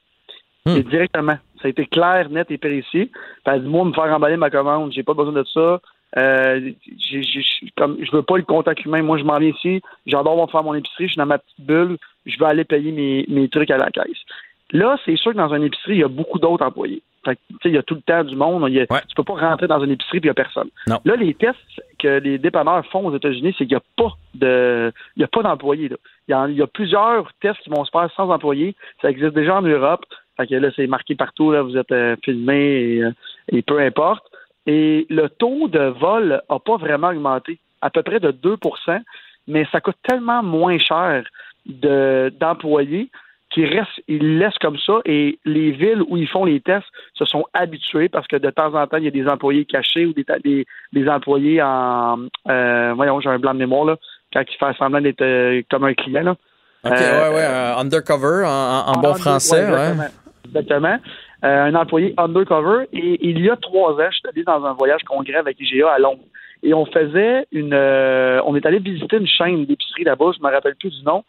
Et 0.66 0.82
directement. 0.82 1.38
Ça 1.60 1.66
a 1.66 1.68
été 1.68 1.86
clair, 1.86 2.28
net 2.30 2.50
et 2.50 2.58
précis. 2.58 3.10
Elle 3.44 3.62
dit, 3.62 3.68
moi, 3.68 3.84
me 3.84 3.92
faire 3.92 4.04
emballer 4.04 4.36
ma 4.36 4.50
commande, 4.50 4.92
j'ai 4.92 5.02
pas 5.02 5.14
besoin 5.14 5.32
de 5.32 5.44
ça. 5.44 5.80
Euh, 6.18 6.70
comme, 7.76 7.98
je 8.00 8.10
veux 8.12 8.22
pas 8.22 8.36
le 8.36 8.42
contact 8.42 8.84
humain. 8.84 9.02
Moi, 9.02 9.18
je 9.18 9.24
m'en 9.24 9.38
viens 9.38 9.50
ici. 9.50 9.82
J'adore 10.06 10.50
faire 10.50 10.62
mon 10.62 10.74
épicerie. 10.74 11.04
Je 11.04 11.12
suis 11.12 11.18
dans 11.18 11.26
ma 11.26 11.38
petite 11.38 11.60
bulle. 11.60 11.98
Je 12.24 12.38
veux 12.38 12.46
aller 12.46 12.64
payer 12.64 12.92
mes, 12.92 13.26
mes 13.28 13.48
trucs 13.48 13.70
à 13.70 13.76
la 13.76 13.90
caisse. 13.90 14.18
Là, 14.72 14.98
c'est 15.04 15.16
sûr 15.16 15.32
que 15.32 15.36
dans 15.36 15.54
une 15.54 15.62
épicerie, 15.62 15.94
il 15.94 16.00
y 16.00 16.04
a 16.04 16.08
beaucoup 16.08 16.38
d'autres 16.38 16.64
employés. 16.64 17.02
Il 17.64 17.72
y 17.72 17.78
a 17.78 17.82
tout 17.82 17.96
le 17.96 18.02
temps 18.02 18.22
du 18.24 18.36
monde. 18.36 18.62
Ouais. 18.62 18.86
Tu 18.86 19.14
peux 19.16 19.24
pas 19.24 19.34
rentrer 19.34 19.66
dans 19.66 19.82
une 19.82 19.90
épicerie 19.90 20.20
puis 20.20 20.28
il 20.28 20.30
y 20.30 20.30
a 20.30 20.34
personne. 20.34 20.68
Non. 20.86 21.00
Là, 21.04 21.16
les 21.16 21.34
tests 21.34 21.58
que 21.98 22.20
les 22.20 22.38
dépanneurs 22.38 22.86
font 22.86 23.06
aux 23.06 23.16
États-Unis, 23.16 23.54
c'est 23.58 23.66
qu'il 23.66 23.76
n'y 23.76 23.82
a 23.82 23.82
pas 23.96 24.12
de, 24.34 24.92
il 25.16 25.22
y 25.22 25.24
a 25.24 25.28
pas 25.28 25.42
d'employés. 25.42 25.90
y, 26.28 26.32
il 26.32 26.56
y 26.56 26.62
a 26.62 26.66
plusieurs 26.66 27.32
tests 27.40 27.60
qui 27.60 27.70
vont 27.70 27.84
se 27.84 27.90
faire 27.90 28.08
sans 28.16 28.30
employés. 28.30 28.76
Ça 29.02 29.10
existe 29.10 29.34
déjà 29.34 29.56
en 29.56 29.62
Europe. 29.62 30.04
Fait 30.36 30.46
que 30.46 30.54
là, 30.54 30.68
c'est 30.76 30.86
marqué 30.86 31.14
partout. 31.14 31.50
Là, 31.52 31.62
vous 31.62 31.76
êtes 31.76 31.92
euh, 31.92 32.16
filmé 32.24 32.56
et, 32.58 33.02
euh, 33.02 33.10
et 33.50 33.62
peu 33.62 33.78
importe. 33.80 34.24
Et 34.66 35.06
le 35.10 35.28
taux 35.28 35.68
de 35.68 35.78
vol 35.78 36.42
n'a 36.50 36.58
pas 36.58 36.76
vraiment 36.76 37.08
augmenté, 37.08 37.58
à 37.80 37.90
peu 37.90 38.02
près 38.02 38.20
de 38.20 38.30
2% 38.32 39.00
mais 39.48 39.64
ça 39.70 39.80
coûte 39.80 39.94
tellement 40.02 40.42
moins 40.42 40.76
cher 40.76 41.22
de- 41.66 42.32
d'employés 42.40 43.10
qu'ils 43.50 43.66
restent, 43.66 44.02
ils 44.08 44.38
laissent 44.38 44.58
comme 44.58 44.76
ça 44.78 44.94
et 45.04 45.38
les 45.44 45.70
villes 45.70 46.02
où 46.08 46.16
ils 46.16 46.26
font 46.26 46.44
les 46.44 46.60
tests 46.60 46.88
se 47.14 47.24
sont 47.24 47.44
habitués 47.54 48.08
parce 48.08 48.26
que 48.26 48.34
de 48.34 48.50
temps 48.50 48.74
en 48.74 48.86
temps, 48.88 48.96
il 48.96 49.04
y 49.04 49.06
a 49.06 49.12
des 49.12 49.28
employés 49.28 49.64
cachés 49.64 50.04
ou 50.04 50.12
des, 50.12 50.24
des, 50.42 50.66
des 50.92 51.08
employés 51.08 51.62
en 51.62 52.18
euh, 52.50 52.92
voyons, 52.96 53.20
j'ai 53.20 53.28
un 53.28 53.38
blanc 53.38 53.54
de 53.54 53.60
mémoire 53.60 53.84
là, 53.84 53.96
quand 54.32 54.42
ils 54.52 54.56
font 54.58 54.74
semblant 54.74 55.00
d'être 55.00 55.22
euh, 55.22 55.62
comme 55.70 55.84
un 55.84 55.94
client 55.94 56.24
là. 56.24 56.32
OK, 56.84 56.92
Euh, 56.92 57.30
ouais, 57.30 57.36
ouais. 57.36 57.80
undercover 57.80 58.44
en, 58.44 58.50
en- 58.50 58.88
en 58.88 59.00
bon 59.00 59.14
français, 59.14 59.64
ouais, 59.64 59.96
ouais. 60.00 60.08
Exactement. 60.48 60.98
Euh, 61.44 61.64
un 61.64 61.74
employé 61.74 62.14
undercover. 62.16 62.86
Et 62.92 63.18
il 63.28 63.40
y 63.44 63.50
a 63.50 63.56
trois 63.56 63.92
ans, 63.92 64.08
je 64.10 64.16
suis 64.16 64.28
allé 64.32 64.42
dans 64.44 64.64
un 64.64 64.72
voyage 64.72 65.02
congrès 65.04 65.34
avec 65.36 65.58
IGA 65.60 65.90
à 65.90 65.98
Londres. 65.98 66.22
Et 66.62 66.72
on 66.74 66.86
faisait 66.86 67.46
une. 67.52 67.74
euh, 67.74 68.40
on 68.46 68.56
est 68.56 68.64
allé 68.66 68.78
visiter 68.78 69.16
une 69.18 69.26
chaîne 69.26 69.66
d'épicerie 69.66 70.04
là-bas, 70.04 70.32
je 70.36 70.42
me 70.46 70.50
rappelle 70.50 70.74
plus 70.76 70.90
du 70.90 71.04
nom. 71.04 71.22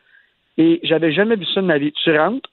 Et 0.57 0.79
j'avais 0.83 1.11
jamais 1.11 1.35
vu 1.35 1.45
ça 1.45 1.61
de 1.61 1.67
ma 1.67 1.77
vie. 1.77 1.91
Tu 1.91 2.17
rentres, 2.17 2.49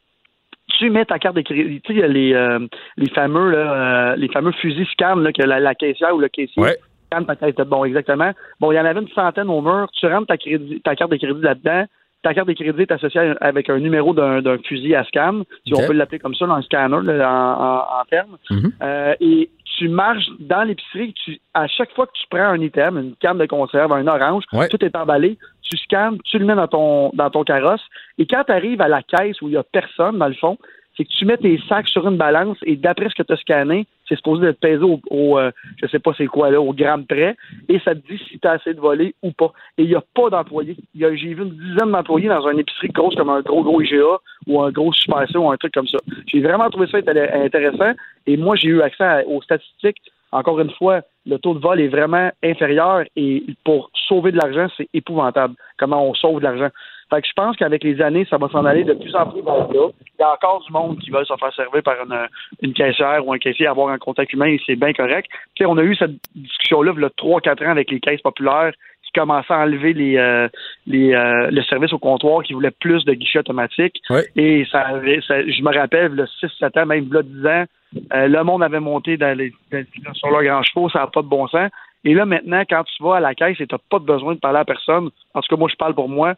tu 0.79 0.91
mets 0.91 1.05
ta 1.05 1.19
carte 1.19 1.37
de 1.37 1.43
crédit. 1.43 1.81
Tu 1.83 1.93
sais, 1.93 1.99
il 1.99 2.01
y 2.01 2.03
a 2.03 2.09
les, 2.09 2.35
euh, 2.35 2.59
les 2.97 3.09
fameux 3.11 3.51
là, 3.51 4.17
les 4.17 4.29
fameux 4.29 4.53
fusils 4.53 4.87
scan 4.93 5.17
là, 5.17 5.33
que 5.33 5.43
la, 5.43 5.61
la 5.61 5.75
caissière 5.75 6.15
ou 6.15 6.19
le 6.19 6.29
caissier 6.29 6.61
Ouais. 6.63 6.77
scanne 7.07 7.25
ta 7.27 7.37
carte. 7.37 7.63
Bon, 7.69 7.85
exactement. 7.85 8.33
Bon, 8.61 8.73
il 8.73 8.75
y 8.75 8.81
en 8.81 8.85
avait 8.85 9.01
une 9.01 9.09
centaine 9.11 9.49
au 9.49 9.63
mur. 9.63 9.89
Tu 9.99 10.07
rentres 10.07 10.27
ta, 10.27 10.37
crédit, 10.37 10.81
ta 10.83 10.97
carte 10.97 11.13
de 11.13 11.17
crédit 11.17 11.41
là-dedans. 11.41 11.85
Ta 12.25 12.35
carte 12.35 12.49
de 12.49 12.55
crédit 12.55 12.83
est 12.83 12.91
associée 12.91 13.35
avec 13.41 13.71
un 13.71 13.79
numéro 13.79 14.13
d'un 14.15 14.43
d'un 14.43 14.59
fusil 14.59 14.95
à 14.97 15.05
scan, 15.05 15.43
si 15.67 15.73
on 15.75 15.87
peut 15.87 15.93
l'appeler 15.93 16.19
comme 16.19 16.35
ça, 16.35 16.47
dans 16.47 16.55
un 16.55 16.63
scanner 16.63 16.99
là, 17.05 17.31
en, 17.31 17.65
en, 17.65 18.01
en 18.01 18.05
termes. 18.11 18.37
Mhm. 18.51 18.73
Euh, 18.83 19.15
et 19.21 19.51
tu 19.77 19.89
marches 19.89 20.29
dans 20.41 20.63
l'épicerie, 20.65 21.13
tu, 21.23 21.39
à 21.53 21.67
chaque 21.67 21.93
fois 21.95 22.07
que 22.07 22.13
tu 22.15 22.25
prends 22.31 22.49
un 22.57 22.61
item, 22.61 22.97
une 22.99 23.15
canne 23.17 23.39
de 23.39 23.47
conserve, 23.47 23.93
un 23.93 24.07
orange, 24.07 24.45
Ouais. 24.53 24.69
tout 24.69 24.83
est 24.85 24.97
emballé, 24.97 25.37
tu 25.63 25.77
scannes, 25.77 26.19
tu 26.25 26.39
le 26.39 26.45
mets 26.47 26.55
dans 26.55 26.69
ton, 26.69 27.11
dans 27.15 27.29
ton 27.31 27.45
carrosse, 27.45 27.83
et 28.19 28.27
quand 28.27 28.45
tu 28.45 28.53
arrives 28.53 28.81
à 28.81 28.89
la 28.89 29.03
caisse 29.03 29.41
où 29.43 29.49
il 29.49 29.53
n'y 29.53 29.57
a 29.57 29.63
personne, 29.65 30.19
dans 30.19 30.29
le 30.29 30.35
fond, 30.35 30.57
c'est 30.97 31.05
que 31.05 31.11
tu 31.11 31.25
mets 31.27 31.37
tes 31.37 31.61
sacs 31.69 31.89
sur 31.89 32.07
une 32.09 32.17
balance 32.17 32.57
et 32.65 32.77
d'après 32.77 33.09
ce 33.11 33.15
que 33.17 33.23
tu 33.25 33.33
as 33.33 33.37
scanné, 33.37 33.87
c'est 34.09 34.17
supposé 34.17 34.47
être 34.47 34.61
pesé 34.61 34.83
au, 34.83 35.01
au 35.11 35.39
euh, 35.39 35.51
je 35.81 35.87
sais 35.87 35.99
pas 35.99 36.13
c'est 36.17 36.27
quoi 36.27 36.51
là, 36.51 36.61
au 36.61 36.73
gramme 36.73 37.07
près, 37.07 37.37
et 37.69 37.79
ça 37.81 37.95
te 37.95 38.01
dit 38.07 38.21
si 38.29 38.39
tu 38.39 38.47
as 38.47 38.53
assez 38.53 38.75
de 38.75 38.81
volets 38.81 39.15
ou 39.23 39.33
pas. 39.33 39.53
Et 39.79 39.83
il 39.83 39.89
n'y 39.89 39.95
a 39.95 40.03
pas 40.15 40.31
d'employés. 40.31 40.77
J'ai 40.95 41.35
vu 41.35 41.43
une 41.43 41.51
dizaine 41.51 41.91
d'employés 41.91 42.29
dans 42.29 42.49
une 42.49 42.59
épicerie 42.59 42.89
grosse 42.89 43.15
comme 43.15 43.31
un 43.31 43.41
gros 43.41 43.63
gros 43.63 43.81
IGA 43.81 44.19
ou 44.47 44.63
un 44.63 44.71
gros 44.71 44.93
Super 44.93 45.27
ou 45.35 45.51
un 45.51 45.57
truc 45.57 45.75
comme 45.75 45.89
ça. 45.89 45.99
J'ai 46.27 46.41
vraiment 46.41 46.71
trouvé 46.71 46.87
ça 46.89 46.99
intér- 46.99 47.45
intéressant 47.45 47.93
et 48.27 48.37
moi 48.37 48.57
j'ai 48.57 48.69
eu 48.69 48.83
accès 48.83 49.25
aux 49.27 49.43
statistiques. 49.43 50.01
Encore 50.35 50.59
une 50.59 50.73
fois, 50.73 51.03
le 51.27 51.39
taux 51.39 51.55
de 51.55 51.61
vol 51.61 51.81
est 51.81 51.87
vraiment 51.87 52.29
inférieur 52.43 53.05
et 53.15 53.45
pour 53.65 53.89
sauver 54.09 54.33
de 54.33 54.37
l'argent, 54.37 54.67
c'est 54.77 54.89
épouvantable 54.93 55.55
comment 55.79 56.05
on 56.05 56.13
sauve 56.13 56.41
de 56.41 56.45
l'argent. 56.45 56.71
Fait 57.09 57.23
que 57.23 57.29
je 57.29 57.33
pense 57.35 57.57
qu'avec 57.57 57.85
les 57.85 58.03
années, 58.03 58.27
ça 58.29 58.37
va 58.37 58.49
s'en 58.49 58.65
aller 58.65 58.83
de 58.83 58.95
plus 58.95 59.15
en 59.15 59.27
plus 59.27 59.43
vers 59.43 59.59
là. 59.59 59.65
Il 59.73 60.21
y 60.21 60.23
a 60.25 60.33
encore 60.33 60.61
du 60.67 60.73
monde 60.73 60.99
qui 60.99 61.11
veut 61.11 61.25
se 61.25 61.35
faire 61.39 61.55
servir 61.55 61.85
par 61.85 61.95
une, 62.03 62.29
une 62.63 62.73
caissière 62.73 63.25
ou 63.25 63.33
un 63.33 63.39
caissier, 63.39 63.69
avoir 63.69 63.91
un 63.91 63.99
contact 63.99 64.33
humain, 64.33 64.47
et 64.47 64.61
c'est 64.67 64.75
bien 64.75 64.93
correct. 64.93 65.31
On 65.61 65.79
a 65.79 65.83
eu 65.83 65.95
cette 65.95 66.17
discussion-là 66.35 66.93
il 66.97 67.03
y 67.03 67.05
a 67.05 67.09
3-4 67.11 67.67
ans 67.67 67.71
avec 67.71 67.93
les 67.93 68.01
caisses 68.01 68.23
populaires 68.23 68.73
commençaient 69.15 69.55
à 69.55 69.61
enlever 69.63 69.93
les, 69.95 70.17
euh, 70.17 70.49
les, 70.87 71.15
euh, 71.15 71.51
le 71.51 71.63
service 71.63 71.93
au 71.93 71.99
comptoir, 71.99 72.43
qui 72.43 72.53
voulaient 72.53 72.71
plus 72.71 73.05
de 73.05 73.15
guichets 73.15 73.39
automatiques. 73.41 74.01
Et 74.37 74.67
ça, 74.71 74.81
avait- 74.81 75.21
ça- 75.27 75.47
je 75.47 75.63
me 75.63 75.73
rappelle, 75.73 76.13
le 76.13 76.27
6-7 76.27 76.77
ans, 76.77 76.87
même 76.87 77.11
là 77.13 77.23
10 77.23 77.47
ans, 77.47 77.65
euh, 78.13 78.29
le 78.29 78.43
monde 78.45 78.63
avait 78.63 78.81
monté 78.81 79.17
dans 79.17 79.37
les, 79.37 79.53
dans- 79.73 80.15
sur 80.15 80.31
leurs 80.31 80.43
grands 80.43 80.63
chevaux, 80.63 80.89
ça 80.91 81.01
n'a 81.01 81.07
pas 81.07 81.23
de 81.23 81.29
bon 81.29 81.47
sens. 81.49 81.71
Et 82.05 82.13
là, 82.13 82.27
maintenant, 82.27 82.63
quand 82.69 82.85
tu 82.85 83.03
vas 83.03 83.17
à 83.17 83.21
la 83.21 83.35
caisse 83.35 83.59
et 83.61 83.67
tu 83.67 83.75
n'as 83.75 83.79
pas 83.91 83.99
besoin 83.99 84.35
de 84.35 84.39
parler 84.41 84.59
à 84.59 84.65
personne, 84.65 85.09
en 85.33 85.41
tout 85.41 85.49
cas, 85.49 85.57
moi, 85.57 85.69
je 85.71 85.77
parle 85.77 85.95
pour 85.95 86.09
moi, 86.09 86.35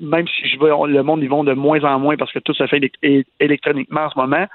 même 0.00 0.26
si 0.26 0.48
je 0.48 0.58
veux, 0.58 0.70
le 0.88 1.02
monde, 1.02 1.22
ils 1.22 1.28
vont 1.28 1.44
de 1.44 1.52
moins 1.52 1.82
en 1.84 1.98
moins 1.98 2.16
parce 2.16 2.32
que 2.32 2.38
tout 2.40 2.54
se 2.54 2.66
fait 2.66 2.80
électroniquement 3.38 4.02
en 4.06 4.10
ce 4.10 4.18
moment. 4.18 4.46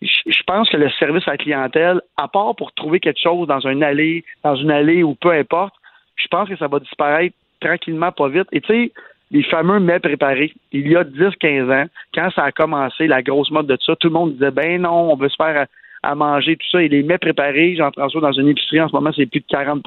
Je 0.00 0.08
je 0.26 0.42
pense 0.44 0.68
que 0.68 0.76
le 0.76 0.90
service 0.90 1.26
à 1.28 1.32
la 1.32 1.36
clientèle, 1.36 2.00
à 2.16 2.26
part 2.26 2.56
pour 2.56 2.72
trouver 2.72 2.98
quelque 3.00 3.20
chose 3.20 3.46
dans 3.46 3.60
une 3.60 3.82
allée, 3.84 4.24
dans 4.42 4.56
une 4.56 4.70
allée 4.70 5.02
ou 5.02 5.14
peu 5.14 5.30
importe, 5.30 5.74
je 6.16 6.26
pense 6.28 6.48
que 6.48 6.56
ça 6.56 6.68
va 6.68 6.78
disparaître 6.78 7.36
tranquillement, 7.60 8.12
pas 8.12 8.28
vite. 8.28 8.48
Et 8.52 8.60
tu 8.60 8.72
sais, 8.72 8.92
les 9.30 9.42
fameux 9.44 9.80
mets 9.80 10.00
préparés, 10.00 10.52
il 10.72 10.88
y 10.88 10.96
a 10.96 11.04
10-15 11.04 11.72
ans, 11.72 11.86
quand 12.14 12.30
ça 12.34 12.44
a 12.44 12.52
commencé, 12.52 13.06
la 13.06 13.22
grosse 13.22 13.50
mode 13.50 13.66
de 13.66 13.78
ça, 13.84 13.96
tout 13.96 14.08
le 14.08 14.14
monde 14.14 14.32
disait, 14.34 14.50
ben 14.50 14.82
non, 14.82 15.12
on 15.12 15.16
veut 15.16 15.28
se 15.28 15.36
faire 15.36 15.66
à, 16.02 16.14
manger, 16.14 16.56
tout 16.56 16.68
ça. 16.70 16.82
Et 16.82 16.88
les 16.88 17.02
mets 17.02 17.18
préparés, 17.18 17.76
Jean-François, 17.76 18.20
dans 18.20 18.32
une 18.32 18.48
épicerie 18.48 18.80
en 18.80 18.88
ce 18.88 18.94
moment, 18.94 19.10
c'est 19.14 19.26
plus 19.26 19.40
de 19.40 19.46
40% 19.46 19.82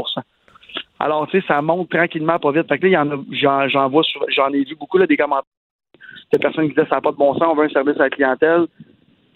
alors, 1.00 1.28
tu 1.28 1.40
sais, 1.40 1.48
ça 1.48 1.62
monte 1.62 1.90
tranquillement, 1.90 2.40
pas 2.40 2.52
vite. 2.52 2.68
Fait 2.68 2.80
que 2.80 2.88
là, 2.88 3.06
j'en, 3.68 3.90
vois, 3.90 4.04
j'en 4.30 4.50
ai 4.50 4.64
vu 4.64 4.76
beaucoup, 4.76 4.98
là, 4.98 5.06
des 5.06 5.18
commentaires 5.18 5.44
de 6.34 6.38
personnes 6.40 6.70
qui 6.70 6.76
disaient, 6.76 6.88
ça 6.90 6.96
n'a 6.96 7.02
pas 7.02 7.12
de 7.12 7.18
bon 7.18 7.34
sens, 7.34 7.44
on 7.48 7.56
veut 7.56 7.66
un 7.66 7.70
service 7.70 7.98
à 7.98 8.04
la 8.04 8.10
clientèle. 8.10 8.66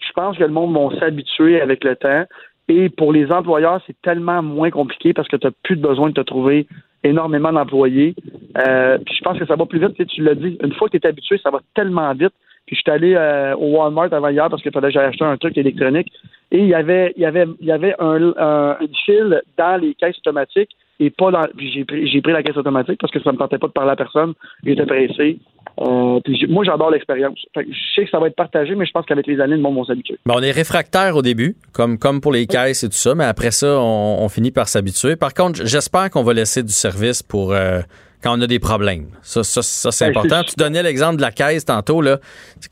Je 0.00 0.12
pense 0.12 0.36
que 0.36 0.42
le 0.42 0.50
monde 0.50 0.72
va 0.72 0.98
s'habituer 0.98 1.60
avec 1.60 1.84
le 1.84 1.96
temps. 1.96 2.24
Et 2.72 2.88
pour 2.88 3.12
les 3.12 3.32
employeurs, 3.32 3.80
c'est 3.86 4.00
tellement 4.00 4.42
moins 4.42 4.70
compliqué 4.70 5.12
parce 5.12 5.26
que 5.26 5.36
tu 5.36 5.46
n'as 5.46 5.52
plus 5.64 5.74
besoin 5.74 6.08
de 6.10 6.14
te 6.14 6.20
trouver 6.20 6.68
énormément 7.02 7.52
d'employés. 7.52 8.14
Euh, 8.58 8.96
puis 9.04 9.14
je 9.16 9.22
pense 9.24 9.38
que 9.40 9.44
ça 9.46 9.56
va 9.56 9.66
plus 9.66 9.80
vite, 9.80 9.94
tu 9.96 10.02
sais, 10.02 10.06
tu 10.06 10.22
l'as 10.22 10.36
dit. 10.36 10.56
Une 10.62 10.72
fois 10.74 10.88
que 10.88 10.96
tu 10.96 11.04
es 11.04 11.08
habitué, 11.08 11.36
ça 11.42 11.50
va 11.50 11.60
tellement 11.74 12.12
vite. 12.14 12.32
Puis 12.66 12.76
je 12.76 12.82
suis 12.82 12.90
allé 12.92 13.14
euh, 13.16 13.56
au 13.56 13.76
Walmart 13.76 14.12
avant 14.12 14.28
hier 14.28 14.48
parce 14.48 14.62
qu'il 14.62 14.70
fallait 14.70 14.92
que 14.92 14.94
j'aille 14.94 15.10
un 15.20 15.36
truc 15.36 15.58
électronique. 15.58 16.12
Et 16.52 16.58
il 16.58 16.68
y 16.68 16.74
avait, 16.74 17.12
il 17.16 17.22
y 17.22 17.26
avait, 17.26 17.46
il 17.60 17.66
y 17.66 17.72
avait 17.72 17.94
un, 17.98 18.32
un- 18.36 18.76
une 18.80 18.94
file 19.04 19.42
dans 19.58 19.80
les 19.80 19.94
caisses 19.94 20.18
automatiques 20.18 20.70
et 21.00 21.10
pas 21.10 21.30
dans. 21.30 21.46
Puis 21.56 21.72
j'ai 21.72 21.84
pris, 21.84 22.06
j'ai 22.08 22.20
pris 22.20 22.32
la 22.32 22.42
caisse 22.42 22.56
automatique 22.56 23.00
parce 23.00 23.12
que 23.12 23.20
ça 23.20 23.32
me 23.32 23.38
tentait 23.38 23.58
pas 23.58 23.66
de 23.66 23.72
parler 23.72 23.92
à 23.92 23.96
personne. 23.96 24.34
J'étais 24.64 24.86
pressé. 24.86 25.38
Euh, 25.80 26.20
puis 26.24 26.46
moi, 26.48 26.62
j'adore 26.64 26.90
l'expérience. 26.90 27.38
Je 27.56 27.62
sais 27.94 28.04
que 28.04 28.10
ça 28.10 28.18
va 28.18 28.26
être 28.26 28.36
partagé, 28.36 28.74
mais 28.74 28.84
je 28.84 28.92
pense 28.92 29.06
qu'avec 29.06 29.26
les 29.26 29.40
années, 29.40 29.56
le 29.56 29.62
monde 29.62 29.78
va 29.78 29.84
s'habituer. 29.84 30.18
Ben, 30.26 30.34
on 30.36 30.42
est 30.42 30.50
réfractaire 30.50 31.16
au 31.16 31.22
début, 31.22 31.56
comme, 31.72 31.98
comme 31.98 32.20
pour 32.20 32.32
les 32.32 32.46
caisses 32.46 32.84
et 32.84 32.88
tout 32.88 32.94
ça, 32.94 33.14
mais 33.14 33.24
après 33.24 33.50
ça, 33.50 33.78
on, 33.80 34.18
on 34.20 34.28
finit 34.28 34.50
par 34.50 34.68
s'habituer. 34.68 35.16
Par 35.16 35.32
contre, 35.32 35.66
j'espère 35.66 36.10
qu'on 36.10 36.22
va 36.22 36.34
laisser 36.34 36.62
du 36.62 36.72
service 36.72 37.22
pour 37.22 37.52
euh, 37.52 37.80
quand 38.22 38.36
on 38.38 38.42
a 38.42 38.46
des 38.46 38.58
problèmes. 38.58 39.06
Ça, 39.22 39.42
ça, 39.42 39.62
ça 39.62 39.90
c'est 39.90 40.04
Ben, 40.06 40.10
important. 40.10 40.42
Tu 40.42 40.54
donnais 40.56 40.82
l'exemple 40.82 41.16
de 41.16 41.22
la 41.22 41.30
caisse 41.30 41.64
tantôt. 41.64 42.02
Là. 42.02 42.18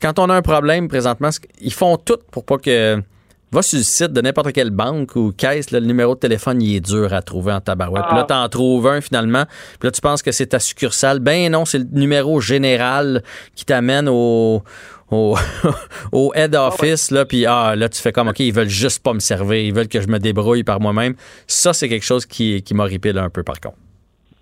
Quand 0.01 0.19
on 0.19 0.29
a 0.29 0.35
un 0.35 0.41
problème 0.43 0.87
présentement, 0.87 1.29
ils 1.61 1.73
font 1.73 1.97
tout 1.97 2.19
pour 2.31 2.45
pas 2.45 2.57
que. 2.57 3.01
Va 3.51 3.61
sur 3.63 3.77
le 3.79 3.83
site 3.83 4.13
de 4.13 4.21
n'importe 4.21 4.51
quelle 4.53 4.69
banque 4.69 5.15
ou 5.15 5.31
caisse, 5.31 5.71
là, 5.71 5.79
le 5.79 5.87
numéro 5.87 6.13
de 6.13 6.19
téléphone, 6.19 6.61
il 6.61 6.75
est 6.75 6.79
dur 6.85 7.13
à 7.13 7.21
trouver 7.23 7.51
en 7.51 7.59
tabarouette. 7.61 8.03
Puis 8.07 8.15
là, 8.15 8.21
Ah. 8.29 8.43
t'en 8.43 8.49
trouves 8.49 8.87
un 8.87 9.01
finalement. 9.01 9.45
Puis 9.79 9.87
là, 9.87 9.91
tu 9.91 10.01
penses 10.01 10.21
que 10.21 10.31
c'est 10.31 10.47
ta 10.47 10.59
succursale. 10.59 11.19
Ben 11.19 11.51
non, 11.51 11.65
c'est 11.65 11.79
le 11.79 11.85
numéro 11.91 12.39
général 12.41 13.23
qui 13.55 13.65
t'amène 13.65 14.07
au, 14.07 14.61
au, 15.09 15.35
au 16.11 16.31
head 16.35 16.53
office. 16.55 17.09
Là, 17.09 17.25
puis 17.25 17.45
ah, 17.47 17.75
là, 17.75 17.89
tu 17.89 17.99
fais 17.99 18.11
comme, 18.11 18.27
OK, 18.27 18.39
ils 18.39 18.53
veulent 18.53 18.69
juste 18.69 19.03
pas 19.03 19.13
me 19.13 19.19
servir. 19.19 19.57
Ils 19.57 19.73
veulent 19.73 19.87
que 19.87 19.99
je 20.01 20.07
me 20.07 20.19
débrouille 20.19 20.63
par 20.63 20.79
moi-même. 20.79 21.15
Ça, 21.47 21.73
c'est 21.73 21.89
quelque 21.89 22.05
chose 22.05 22.27
qui, 22.27 22.61
qui 22.61 22.73
m'horripile 22.75 23.17
un 23.17 23.29
peu, 23.31 23.41
par 23.43 23.59
contre. 23.59 23.77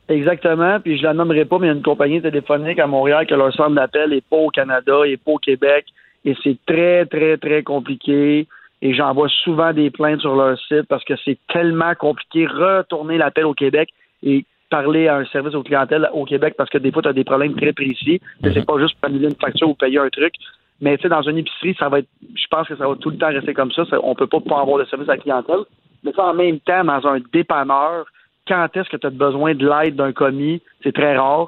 Exactement, 0.10 0.80
puis 0.80 0.98
je 0.98 1.04
la 1.04 1.14
nommerai 1.14 1.44
pas, 1.44 1.60
mais 1.60 1.68
il 1.68 1.70
y 1.70 1.74
a 1.74 1.76
une 1.76 1.84
compagnie 1.84 2.22
téléphonique 2.22 2.80
à 2.80 2.88
Montréal 2.88 3.26
que 3.28 3.36
leur 3.36 3.54
centre 3.54 3.76
d'appel 3.76 4.14
est 4.14 4.24
pas 4.30 4.38
au 4.38 4.50
Canada, 4.50 5.02
est 5.06 5.18
pas 5.18 5.32
au 5.32 5.38
Québec, 5.38 5.86
et 6.24 6.34
c'est 6.44 6.56
très, 6.66 7.06
très, 7.06 7.36
très 7.38 7.62
compliqué. 7.62 8.48
Et 8.82 8.94
j'envoie 8.94 9.28
souvent 9.44 9.74
des 9.74 9.90
plaintes 9.90 10.22
sur 10.22 10.36
leur 10.36 10.58
site 10.60 10.84
parce 10.88 11.04
que 11.04 11.16
c'est 11.26 11.38
tellement 11.52 11.96
compliqué 11.96 12.46
retourner 12.46 13.18
l'appel 13.18 13.46
au 13.46 13.54
Québec 13.54 13.90
et 14.24 14.46
parler 14.70 15.08
à 15.08 15.18
un 15.18 15.26
service 15.26 15.56
aux 15.56 15.64
clientèles 15.64 16.10
au 16.14 16.26
Québec 16.26 16.56
parce 16.58 16.70
que 16.70 16.78
des 16.78 16.92
fois, 16.92 17.02
tu 17.02 17.10
as 17.10 17.14
des 17.14 17.24
problèmes 17.24 17.56
très 17.56 17.74
précis. 17.74 18.22
Mhm. 18.44 18.54
C'est 18.54 18.66
pas 18.66 18.80
juste 18.80 18.96
pour 19.00 19.10
annuler 19.10 19.28
une 19.30 19.36
facture 19.36 19.70
ou 19.70 19.74
payer 19.74 19.98
un 20.00 20.10
truc. 20.10 20.34
Mais 20.80 20.96
tu 20.98 21.04
sais, 21.04 21.10
dans 21.10 21.24
une 21.24 21.40
épicerie, 21.40 21.76
ça 21.80 21.90
va 21.90 22.00
être. 22.00 22.10
Je 22.36 22.46
pense 22.52 22.68
que 22.68 22.76
ça 22.76 22.88
va 22.88 22.96
tout 22.96 23.10
le 23.10 23.18
temps 23.18 23.30
rester 23.30 23.54
comme 23.54 23.72
ça. 23.72 23.84
Ça- 23.86 24.00
on 24.04 24.14
peut 24.14 24.28
pas 24.28 24.40
pas 24.42 24.62
avoir 24.62 24.78
de 24.78 24.86
service 24.86 25.10
à 25.10 25.14
la 25.14 25.18
clientèle. 25.22 25.62
Mais 26.04 26.12
ça, 26.12 26.26
en 26.26 26.34
même 26.36 26.60
temps, 26.60 26.84
dans 26.84 27.08
un 27.08 27.20
dépanneur, 27.34 28.06
quand 28.48 28.68
est-ce 28.76 28.90
que 28.90 28.98
tu 28.98 29.08
as 29.08 29.10
besoin 29.10 29.56
de 29.56 29.68
l'aide 29.68 29.96
d'un 29.96 30.12
commis? 30.12 30.62
C'est 30.84 30.94
très 30.94 31.18
rare. 31.18 31.48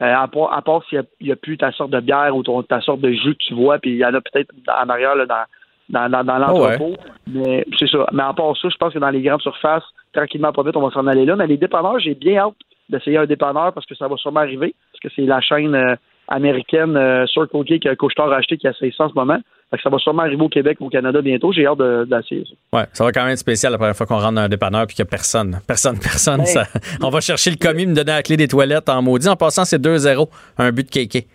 Euh, 0.00 0.14
à 0.14 0.26
part, 0.62 0.82
s'il 0.88 1.04
n'y 1.20 1.30
a, 1.30 1.36
plus 1.36 1.58
ta 1.58 1.70
sorte 1.70 1.90
de 1.90 2.00
bière 2.00 2.34
ou 2.34 2.42
ton- 2.42 2.62
ta 2.62 2.80
sorte 2.80 3.00
de 3.00 3.12
jus 3.12 3.34
que 3.34 3.44
tu 3.44 3.54
vois, 3.54 3.78
puis 3.78 3.90
il 3.90 3.98
y 3.98 4.04
en 4.04 4.14
a 4.14 4.20
peut-être 4.20 4.52
en 4.66 4.88
arrière 4.88 5.14
là, 5.14 5.26
dans, 5.26 5.44
dans, 5.92 6.08
dans, 6.08 6.24
dans 6.24 6.38
l'entrepôt. 6.38 6.96
Mais 7.32 7.64
c'est 7.78 7.88
ça. 7.88 8.06
Mais 8.12 8.22
en 8.24 8.34
part 8.34 8.56
ça, 8.56 8.68
je 8.68 8.76
pense 8.76 8.92
que 8.92 8.98
dans 8.98 9.10
les 9.10 9.22
grandes 9.22 9.42
surfaces, 9.42 9.84
tranquillement, 10.12 10.52
pas 10.52 10.62
vite, 10.64 10.76
on 10.76 10.86
va 10.86 10.90
s'en 10.92 11.06
aller 11.06 11.24
là. 11.24 11.36
Mais 11.36 11.46
les 11.46 11.56
dépanneurs, 11.58 12.00
j'ai 12.00 12.14
bien 12.14 12.38
hâte 12.38 12.54
d'essayer 12.88 13.18
un 13.18 13.26
dépanneur 13.26 13.72
parce 13.72 13.86
que 13.86 13.94
ça 13.94 14.08
va 14.08 14.16
sûrement 14.16 14.40
arriver. 14.40 14.74
Parce 14.92 15.00
que 15.00 15.08
c'est 15.14 15.26
la 15.26 15.40
chaîne 15.40 15.74
euh, 15.74 15.94
américaine 16.28 16.96
euh, 16.96 17.26
Circle 17.26 17.64
K 17.64 17.78
que 17.80 17.94
Couchetard 17.94 18.32
a 18.32 18.36
acheté 18.36 18.56
qui 18.56 18.66
a 18.66 18.70
essayé 18.70 18.92
ça 18.96 19.04
en 19.04 19.08
ce 19.08 19.14
moment. 19.14 19.38
Fait 19.70 19.76
que 19.78 19.82
ça 19.84 19.88
va 19.90 19.98
sûrement 19.98 20.22
arriver 20.22 20.42
au 20.42 20.48
Québec 20.50 20.76
ou 20.80 20.86
au 20.86 20.90
Canada 20.90 21.22
bientôt. 21.22 21.50
J'ai 21.52 21.66
hâte 21.66 21.78
d'essayer 21.78 22.44
ça. 22.44 22.78
Ouais, 22.78 22.84
ça 22.92 23.04
va 23.04 23.12
quand 23.12 23.22
même 23.22 23.32
être 23.32 23.38
spécial 23.38 23.72
la 23.72 23.78
première 23.78 23.96
fois 23.96 24.04
qu'on 24.06 24.18
rentre 24.18 24.34
dans 24.34 24.42
un 24.42 24.48
dépanneur 24.48 24.86
puis 24.86 24.94
qu'il 24.96 25.02
n'y 25.02 25.08
a 25.08 25.10
personne. 25.10 25.58
Personne, 25.66 25.98
personne. 25.98 26.38
Ben, 26.40 26.46
ça- 26.46 26.66
on 27.02 27.08
va 27.08 27.20
chercher 27.20 27.50
le 27.50 27.56
commis, 27.56 27.86
me 27.86 27.94
donner 27.94 28.12
la 28.12 28.22
clé 28.22 28.36
des 28.36 28.48
toilettes 28.48 28.88
en 28.90 29.00
maudit. 29.00 29.28
En 29.28 29.36
passant, 29.36 29.64
c'est 29.64 29.80
2-0. 29.80 30.28
Un 30.58 30.72
but 30.72 30.84
de 30.86 30.90
Kéké. 30.90 31.26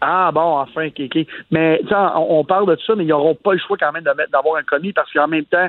Ah 0.00 0.30
bon, 0.32 0.58
enfin, 0.58 0.90
Kéké. 0.90 1.26
Mais 1.50 1.78
tu 1.82 1.88
sais, 1.88 1.94
on, 2.16 2.38
on 2.40 2.44
parle 2.44 2.66
de 2.66 2.80
ça, 2.86 2.94
mais 2.94 3.04
ils 3.04 3.08
n'auront 3.08 3.34
pas 3.34 3.52
le 3.52 3.58
choix 3.58 3.76
quand 3.76 3.92
même 3.92 4.04
d'avoir 4.04 4.56
un 4.56 4.62
commis 4.62 4.92
parce 4.92 5.12
qu'en 5.12 5.26
même 5.28 5.44
temps, 5.44 5.66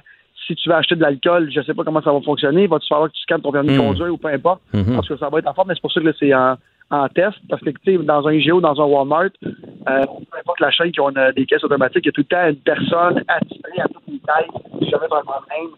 si 0.47 0.55
tu 0.55 0.69
vas 0.69 0.77
acheter 0.77 0.95
de 0.95 1.01
l'alcool, 1.01 1.49
je 1.51 1.61
sais 1.61 1.73
pas 1.73 1.83
comment 1.83 2.01
ça 2.01 2.11
va 2.11 2.21
fonctionner, 2.21 2.67
va-tu 2.67 2.87
falloir 2.87 3.09
que 3.09 3.13
tu 3.15 3.21
scannes 3.21 3.41
ton 3.41 3.51
permis 3.51 3.69
de 3.69 3.73
Mm. 3.77 3.85
conduire 3.87 4.13
ou 4.13 4.17
peu 4.17 4.29
importe, 4.29 4.61
Mhm. 4.73 4.95
parce 4.95 5.07
que 5.07 5.17
ça 5.17 5.29
va 5.29 5.39
être 5.39 5.47
en 5.47 5.53
forme, 5.53 5.67
mais 5.69 5.75
c'est 5.75 5.81
pour 5.81 5.91
ça 5.91 5.99
que 6.01 6.05
là, 6.07 6.13
c'est 6.19 6.33
en, 6.33 6.55
en 6.91 7.07
test, 7.09 7.37
parce 7.49 7.61
que 7.61 7.69
tu 7.69 7.77
sais, 7.85 7.97
dans 8.03 8.27
un 8.27 8.31
IGO, 8.33 8.61
dans 8.61 8.79
un 8.81 8.85
Walmart, 8.85 9.29
euh, 9.45 10.05
peu 10.31 10.37
importe 10.39 10.59
la 10.59 10.71
chaîne 10.71 10.91
qui 10.91 10.99
ont 11.01 11.09
une- 11.09 11.31
des 11.35 11.45
caisses 11.45 11.63
automatiques, 11.63 12.03
il 12.05 12.07
y 12.07 12.09
a 12.09 12.11
tout 12.13 12.21
le 12.21 12.25
temps 12.25 12.47
une 12.49 12.55
personne 12.55 13.23
attirée 13.27 13.81
à 13.81 13.87
toutes 13.87 14.03
les 14.07 14.19
tailles, 14.19 14.47
si 14.79 14.89
jamais 14.89 15.05
un 15.05 15.21
problème, 15.21 15.71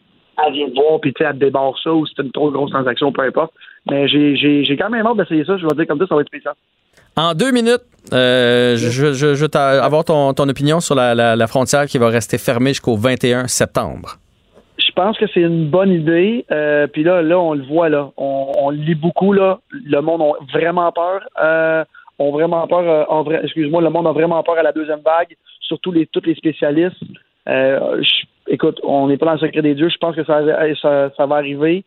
elle 0.46 0.54
vient 0.54 0.70
te 0.70 0.76
voir, 0.76 1.00
puis 1.02 1.14
tu 1.14 1.22
sais, 1.24 1.30
elle 1.30 1.36
te 1.36 1.40
débarre 1.46 1.78
ça, 1.84 1.92
ou 1.94 2.06
c'est 2.06 2.22
une 2.22 2.32
trop 2.32 2.50
grosse 2.52 2.72
transaction, 2.72 3.12
peu 3.12 3.24
importe. 3.24 3.54
Mais 3.90 4.08
j'ai 4.08 4.36
j'ai- 4.38 4.64
j'ai 4.64 4.78
quand 4.78 4.90
même 4.90 5.06
hâte 5.06 5.18
d'essayer 5.18 5.44
ça, 5.44 5.58
je 5.58 5.66
vais 5.68 5.76
dire 5.76 5.88
comme 5.88 6.00
ça, 6.00 6.08
ça 6.08 6.16
va 6.16 6.22
être 6.22 6.28
spécial. 6.28 6.54
En 7.18 7.34
deux 7.34 7.52
minutes, 7.52 7.82
euh, 8.14 8.76
je, 8.78 9.46
veux 9.46 9.56
avoir 9.56 10.06
ton, 10.06 10.30
opinion 10.30 10.80
sur 10.80 10.96
la, 10.96 11.48
frontière 11.48 11.86
qui 11.86 11.98
va 11.98 12.08
rester 12.10 12.38
fermée 12.38 12.72
jusqu'au 12.72 12.96
21 12.96 13.48
septembre. 13.48 14.18
Je 14.78 14.92
pense 14.94 15.18
que 15.18 15.26
c'est 15.34 15.42
une 15.42 15.70
bonne 15.70 15.92
idée. 15.92 16.46
Euh, 16.52 16.88
Puis 16.88 17.04
là, 17.04 17.22
là, 17.22 17.40
on 17.40 17.54
le 17.54 17.64
voit 17.64 17.90
là. 17.90 18.12
On, 18.18 18.70
lit 18.70 18.96
beaucoup 18.96 19.34
là. 19.34 19.60
Le 19.72 20.02
monde 20.02 20.22
a 20.22 20.34
vraiment 20.54 20.92
peur. 20.92 21.22
Euh, 21.42 21.84
vraiment 22.20 22.68
peur. 22.68 23.08
euh, 23.10 23.40
excuse-moi, 23.44 23.82
le 23.82 23.90
monde 23.90 24.08
a 24.08 24.12
vraiment 24.12 24.44
peur 24.44 24.58
à 24.58 24.64
la 24.64 24.72
deuxième 24.72 25.00
vague. 25.00 25.36
Surtout 25.62 25.92
les 25.92 26.08
tous 26.08 26.24
les 26.26 26.36
spécialistes. 26.36 27.02
Écoute, 28.48 28.80
on 28.84 29.08
n'est 29.08 29.18
pas 29.18 29.28
dans 29.28 29.34
le 29.34 29.40
secret 29.40 29.62
des 29.62 29.76
dieux. 29.76 29.90
Je 29.90 29.98
pense 29.98 30.16
que 30.16 30.26
ça, 30.26 31.26
va 31.26 31.36
arriver. 31.36 31.84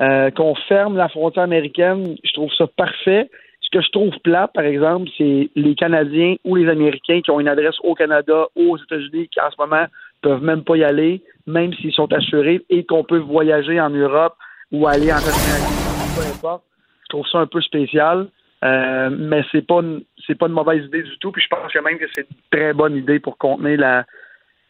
Qu'on 0.00 0.54
ferme 0.68 0.96
la 0.96 1.08
frontière 1.08 1.44
américaine, 1.44 2.16
je 2.24 2.32
trouve 2.32 2.50
ça 2.56 2.66
parfait. 2.66 3.28
Ce 3.70 3.78
que 3.78 3.84
je 3.84 3.90
trouve 3.90 4.18
plat, 4.20 4.48
par 4.48 4.64
exemple, 4.64 5.10
c'est 5.18 5.50
les 5.54 5.74
Canadiens 5.74 6.36
ou 6.44 6.56
les 6.56 6.70
Américains 6.70 7.20
qui 7.20 7.30
ont 7.30 7.38
une 7.38 7.48
adresse 7.48 7.76
au 7.84 7.94
Canada 7.94 8.46
ou 8.56 8.72
aux 8.72 8.78
États-Unis 8.78 9.28
qui 9.28 9.40
en 9.40 9.50
ce 9.50 9.56
moment 9.58 9.84
peuvent 10.22 10.42
même 10.42 10.64
pas 10.64 10.76
y 10.78 10.84
aller, 10.84 11.22
même 11.46 11.74
s'ils 11.74 11.92
sont 11.92 12.10
assurés, 12.14 12.62
et 12.70 12.84
qu'on 12.84 13.04
peut 13.04 13.18
voyager 13.18 13.78
en 13.78 13.90
Europe 13.90 14.36
ou 14.72 14.86
aller 14.86 15.12
en 15.12 15.16
Amérique, 15.16 16.16
peu 16.16 16.34
importe. 16.34 16.62
Je 17.02 17.08
trouve 17.10 17.26
ça 17.26 17.40
un 17.40 17.46
peu 17.46 17.60
spécial. 17.60 18.28
Euh, 18.64 19.10
mais 19.16 19.44
c'est 19.52 19.64
pas 19.64 19.82
c'est 20.26 20.34
pas 20.34 20.46
une 20.46 20.54
mauvaise 20.54 20.84
idée 20.86 21.02
du 21.02 21.16
tout. 21.18 21.30
Puis 21.30 21.42
je 21.42 21.48
pense 21.48 21.72
que 21.72 21.78
même 21.78 21.98
que 21.98 22.06
c'est 22.12 22.22
une 22.22 22.36
très 22.50 22.72
bonne 22.72 22.96
idée 22.96 23.20
pour 23.20 23.38
contenir 23.38 23.78
la, 23.78 24.04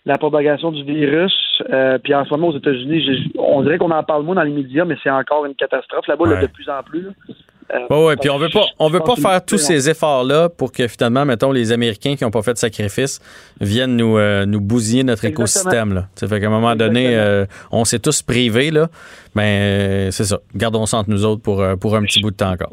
la 0.05 0.19
propagation 0.19 0.73
du 0.73 0.83
virus. 0.83 1.33
Euh, 1.71 1.99
puis 1.99 2.15
en 2.15 2.25
ce 2.25 2.31
moment, 2.31 2.49
aux 2.49 2.57
États-Unis, 2.57 3.33
on 3.39 3.63
dirait 3.63 3.79
qu'on 3.79 3.91
en 3.91 4.03
parle 4.03 4.25
moins 4.25 4.35
dans 4.35 4.43
les 4.43 4.51
médias, 4.51 4.85
mais 4.85 4.97
c'est 5.03 5.11
encore 5.11 5.47
une 5.47 5.55
catastrophe 5.55 6.07
là-bas, 6.07 6.27
là, 6.29 6.43
de 6.43 6.47
plus 6.49 6.69
en 6.69 6.83
plus. 6.83 7.03
là. 7.03 7.11
Euh, 7.75 8.07
Oui, 8.09 8.15
puis 8.21 8.31
on 8.31 8.39
veut 8.39 8.49
pas, 8.49 8.65
on 8.79 8.89
veut 8.89 9.01
pas 9.01 9.17
faire 9.17 9.45
tous 9.45 9.59
ces 9.59 9.91
efforts-là 9.91 10.49
pour 10.49 10.73
que 10.73 10.89
finalement, 10.89 11.25
mettons, 11.25 11.53
les 11.53 11.73
Américains 11.73 12.17
qui 12.17 12.25
n'ont 12.25 12.31
pas 12.31 12.43
fait 12.43 12.55
de 12.55 12.59
sacrifice 12.59 13.21
viennent 13.61 13.97
nous, 13.97 14.17
euh, 14.17 14.47
nous 14.47 14.61
bousiller 14.61 15.05
notre 15.05 15.25
Exactement. 15.27 15.45
écosystème. 15.45 15.95
Là. 15.95 16.07
Ça 16.15 16.27
fait 16.27 16.41
qu'à 16.41 16.47
un 16.47 16.51
moment 16.51 16.75
donné, 16.77 17.17
euh, 17.17 17.45
on 17.71 17.85
s'est 17.85 17.99
tous 17.99 18.23
privés, 18.23 18.71
là. 18.71 18.89
Ben, 19.35 19.43
euh, 19.43 20.11
c'est 20.11 20.25
ça. 20.25 20.39
Gardons 20.55 20.87
ça 20.87 20.99
entre 20.99 21.11
nous 21.11 21.25
autres 21.25 21.43
pour, 21.43 21.63
pour 21.81 21.95
un 21.97 22.03
petit 22.03 22.21
bout 22.21 22.31
de 22.31 22.37
temps 22.37 22.53
encore. 22.53 22.73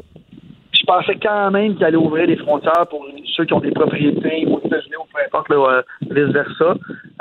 je 0.72 0.84
pensais 0.86 1.18
quand 1.22 1.50
même 1.50 1.74
qu'il 1.74 1.84
allait 1.84 1.96
ouvrir 1.96 2.26
les 2.26 2.36
frontières 2.36 2.86
pour 2.88 3.04
ceux 3.36 3.44
qui 3.44 3.52
ont 3.52 3.60
des 3.60 3.72
propriétés 3.72 4.46
aux 4.46 4.60
États-Unis 4.64 4.96
ou 4.98 5.06
peu 5.12 5.20
importe, 5.26 5.48
là, 5.50 5.82
vice-versa. 6.10 6.74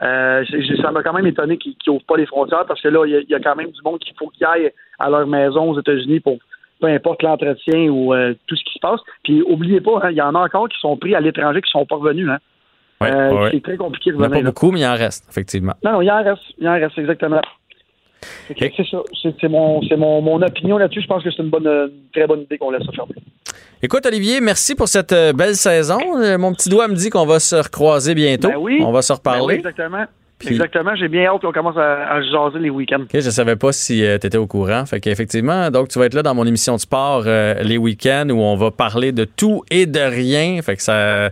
Euh, 0.04 0.44
ça 0.82 0.92
m'a 0.92 1.04
quand 1.04 1.14
même 1.14 1.28
étonné 1.28 1.58
qu'ils 1.58 1.76
n'ouvrent 1.88 2.06
pas 2.06 2.18
les 2.18 2.26
frontières 2.26 2.66
parce 2.68 2.82
que 2.82 2.88
là, 2.88 3.06
il 3.06 3.26
y, 3.28 3.32
y 3.32 3.36
a 3.36 3.40
quand 3.40 3.56
même 3.56 3.72
du 3.72 3.82
monde 3.84 4.00
qu'il 4.00 4.14
faut 4.18 4.30
qu'ils 4.30 4.46
aillent 4.46 4.72
à 5.00 5.10
leur 5.10 5.28
maison 5.28 5.72
aux 5.72 5.80
États-Unis 5.80 6.20
pour 6.22 6.38
peu 6.82 6.88
importe 6.88 7.24
l'entretien 7.24 7.88
ou 7.90 8.14
euh, 8.14 8.34
tout 8.48 8.56
ce 8.56 8.64
qui 8.64 8.74
se 8.74 8.80
passe. 8.80 9.00
Puis 9.24 9.42
oubliez 9.44 9.82
pas, 9.82 10.00
hein, 10.04 10.12
il 10.12 10.18
y 10.18 10.22
en 10.22 10.36
a 10.36 10.40
encore 10.40 10.68
qui 10.70 10.78
sont 10.80 10.98
pris 10.98 11.16
à 11.16 11.20
l'étranger 11.22 11.62
qui 11.62 11.72
sont 11.72 11.86
pas 11.86 11.96
revenus. 11.96 12.30
Hein. 12.30 12.38
Ouais, 13.02 13.12
Euh, 13.14 13.34
ouais. 13.34 13.50
C'est 13.54 13.64
très 13.64 13.78
compliqué 13.78 14.12
de 14.12 14.16
Il 14.16 14.20
n'y 14.20 14.24
en 14.24 14.26
a 14.26 14.30
pas 14.30 14.36
revenir. 14.36 14.44
là. 14.46 14.52
beaucoup, 14.52 14.72
mais 14.72 14.80
il 14.82 14.86
en 14.86 14.96
reste, 14.96 15.26
effectivement. 15.30 15.74
Non, 15.84 15.92
non, 15.94 16.02
il 16.02 16.10
en 16.12 16.24
reste. 16.24 16.42
Il 16.58 16.68
en 16.68 16.74
reste, 16.74 16.98
exactement. 16.98 17.42
C'est 18.58 18.72
ça. 18.90 18.98
C'est 19.40 19.48
mon, 19.48 19.82
mon, 19.98 20.22
mon 20.22 20.42
opinion 20.42 20.78
là-dessus. 20.78 21.02
Je 21.02 21.08
pense 21.08 21.24
que 21.24 21.30
c'est 21.32 21.44
une 21.44 21.50
bonne, 21.50 21.68
une 21.68 22.10
très 22.14 22.26
bonne 22.26 22.42
idée 22.42 22.58
qu'on 22.58 22.72
laisse 22.72 22.84
ça 22.84 22.92
fermer. 22.92 23.14
Écoute, 23.84 24.06
Olivier, 24.06 24.42
merci 24.42 24.74
pour 24.74 24.88
cette 24.88 25.12
euh, 25.12 25.32
belle 25.34 25.56
saison. 25.56 26.00
Mon 26.40 26.54
petit 26.54 26.70
doigt 26.70 26.88
me 26.88 26.96
dit 26.96 27.10
qu'on 27.10 27.26
va 27.26 27.40
se 27.40 27.56
recroiser 27.56 28.16
bientôt. 28.16 28.48
Ben 28.48 28.58
oui. 28.58 28.80
On 28.84 28.92
va 28.92 29.02
se 29.04 29.14
Ben 29.14 29.20
oui, 29.24 29.32
reparler. 29.34 29.56
exactement. 29.56 30.06
Puis- 30.38 30.50
Exactement. 30.50 30.94
J'ai 30.96 31.08
bien 31.08 31.26
hâte 31.28 31.42
qu'on 31.42 31.54
commence 31.54 31.78
à, 31.78 32.10
à 32.12 32.22
jaser 32.22 32.60
les 32.60 32.70
week-ends. 32.70 33.06
Je 33.14 33.20
savais 33.22 33.56
pas 33.56 33.72
si 33.72 34.00
tu 34.00 34.28
étais 34.28 34.38
au 34.38 34.48
courant. 34.48 34.86
Fait 34.86 35.00
qu'effectivement, 35.00 35.72
donc 35.72 35.88
tu 35.88 35.98
vas 35.98 36.06
être 36.06 36.14
là 36.14 36.24
dans 36.24 36.36
mon 36.36 36.46
émission 36.46 36.76
de 36.76 36.82
sport 36.82 37.24
euh, 37.26 37.54
les 37.64 37.78
week-ends 37.78 38.28
où 38.30 38.40
on 38.42 38.56
va 38.58 38.70
parler 38.72 39.14
de 39.14 39.24
tout 39.24 39.64
et 39.72 39.86
de 39.86 40.00
rien. 40.00 40.62
Fait 40.62 40.76
que 40.76 40.82
ça 40.82 41.30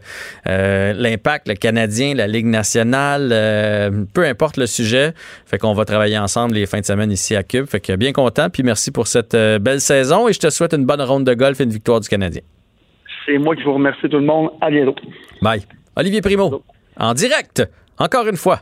euh, 0.47 0.93
l'impact, 0.93 1.49
le 1.49 1.55
Canadien, 1.55 2.13
la 2.15 2.27
Ligue 2.27 2.45
nationale, 2.45 3.29
euh, 3.33 4.05
peu 4.13 4.23
importe 4.25 4.55
le 4.57 4.67
sujet. 4.67 5.13
Fait 5.45 5.57
qu'on 5.57 5.73
va 5.73 5.83
travailler 5.83 6.17
ensemble 6.17 6.55
les 6.55 6.65
fins 6.65 6.79
de 6.79 6.85
semaine 6.85 7.11
ici 7.11 7.35
à 7.35 7.43
Cube. 7.43 7.65
Fait 7.65 7.81
que 7.81 7.93
bien 7.97 8.13
content. 8.13 8.49
Puis 8.49 8.63
merci 8.63 8.89
pour 8.91 9.07
cette 9.07 9.33
euh, 9.35 9.59
belle 9.59 9.81
saison 9.81 10.29
et 10.29 10.33
je 10.33 10.39
te 10.39 10.49
souhaite 10.49 10.73
une 10.73 10.85
bonne 10.85 11.01
ronde 11.01 11.25
de 11.25 11.33
golf 11.33 11.59
et 11.59 11.65
une 11.65 11.69
victoire 11.71 11.99
du 11.99 12.07
Canadien. 12.07 12.41
C'est 13.25 13.37
moi 13.37 13.55
qui 13.55 13.63
vous 13.63 13.73
remercie 13.73 14.01
tout 14.09 14.17
le 14.17 14.21
monde. 14.25 14.49
À 14.61 14.69
bientôt. 14.69 14.95
Bye. 15.41 15.63
Olivier 15.95 16.21
Primo, 16.21 16.63
en 16.97 17.13
direct, 17.13 17.63
encore 17.97 18.27
une 18.27 18.35
fois, 18.37 18.61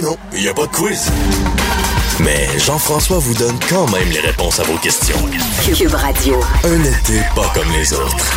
Ben 0.00 0.06
non, 0.06 0.16
il 0.32 0.40
n'y 0.40 0.48
a 0.48 0.54
pas 0.54 0.66
de 0.66 0.72
quiz. 0.72 1.10
Mais 2.20 2.58
Jean-François 2.58 3.18
vous 3.18 3.34
donne 3.34 3.58
quand 3.68 3.90
même 3.90 4.08
les 4.10 4.20
réponses 4.20 4.58
à 4.60 4.62
vos 4.62 4.78
questions. 4.78 5.16
Cube 5.74 5.92
Radio. 5.92 6.40
Un 6.64 6.80
été 6.80 7.20
pas 7.34 7.50
comme 7.52 7.70
les 7.72 7.92
autres. 7.92 8.32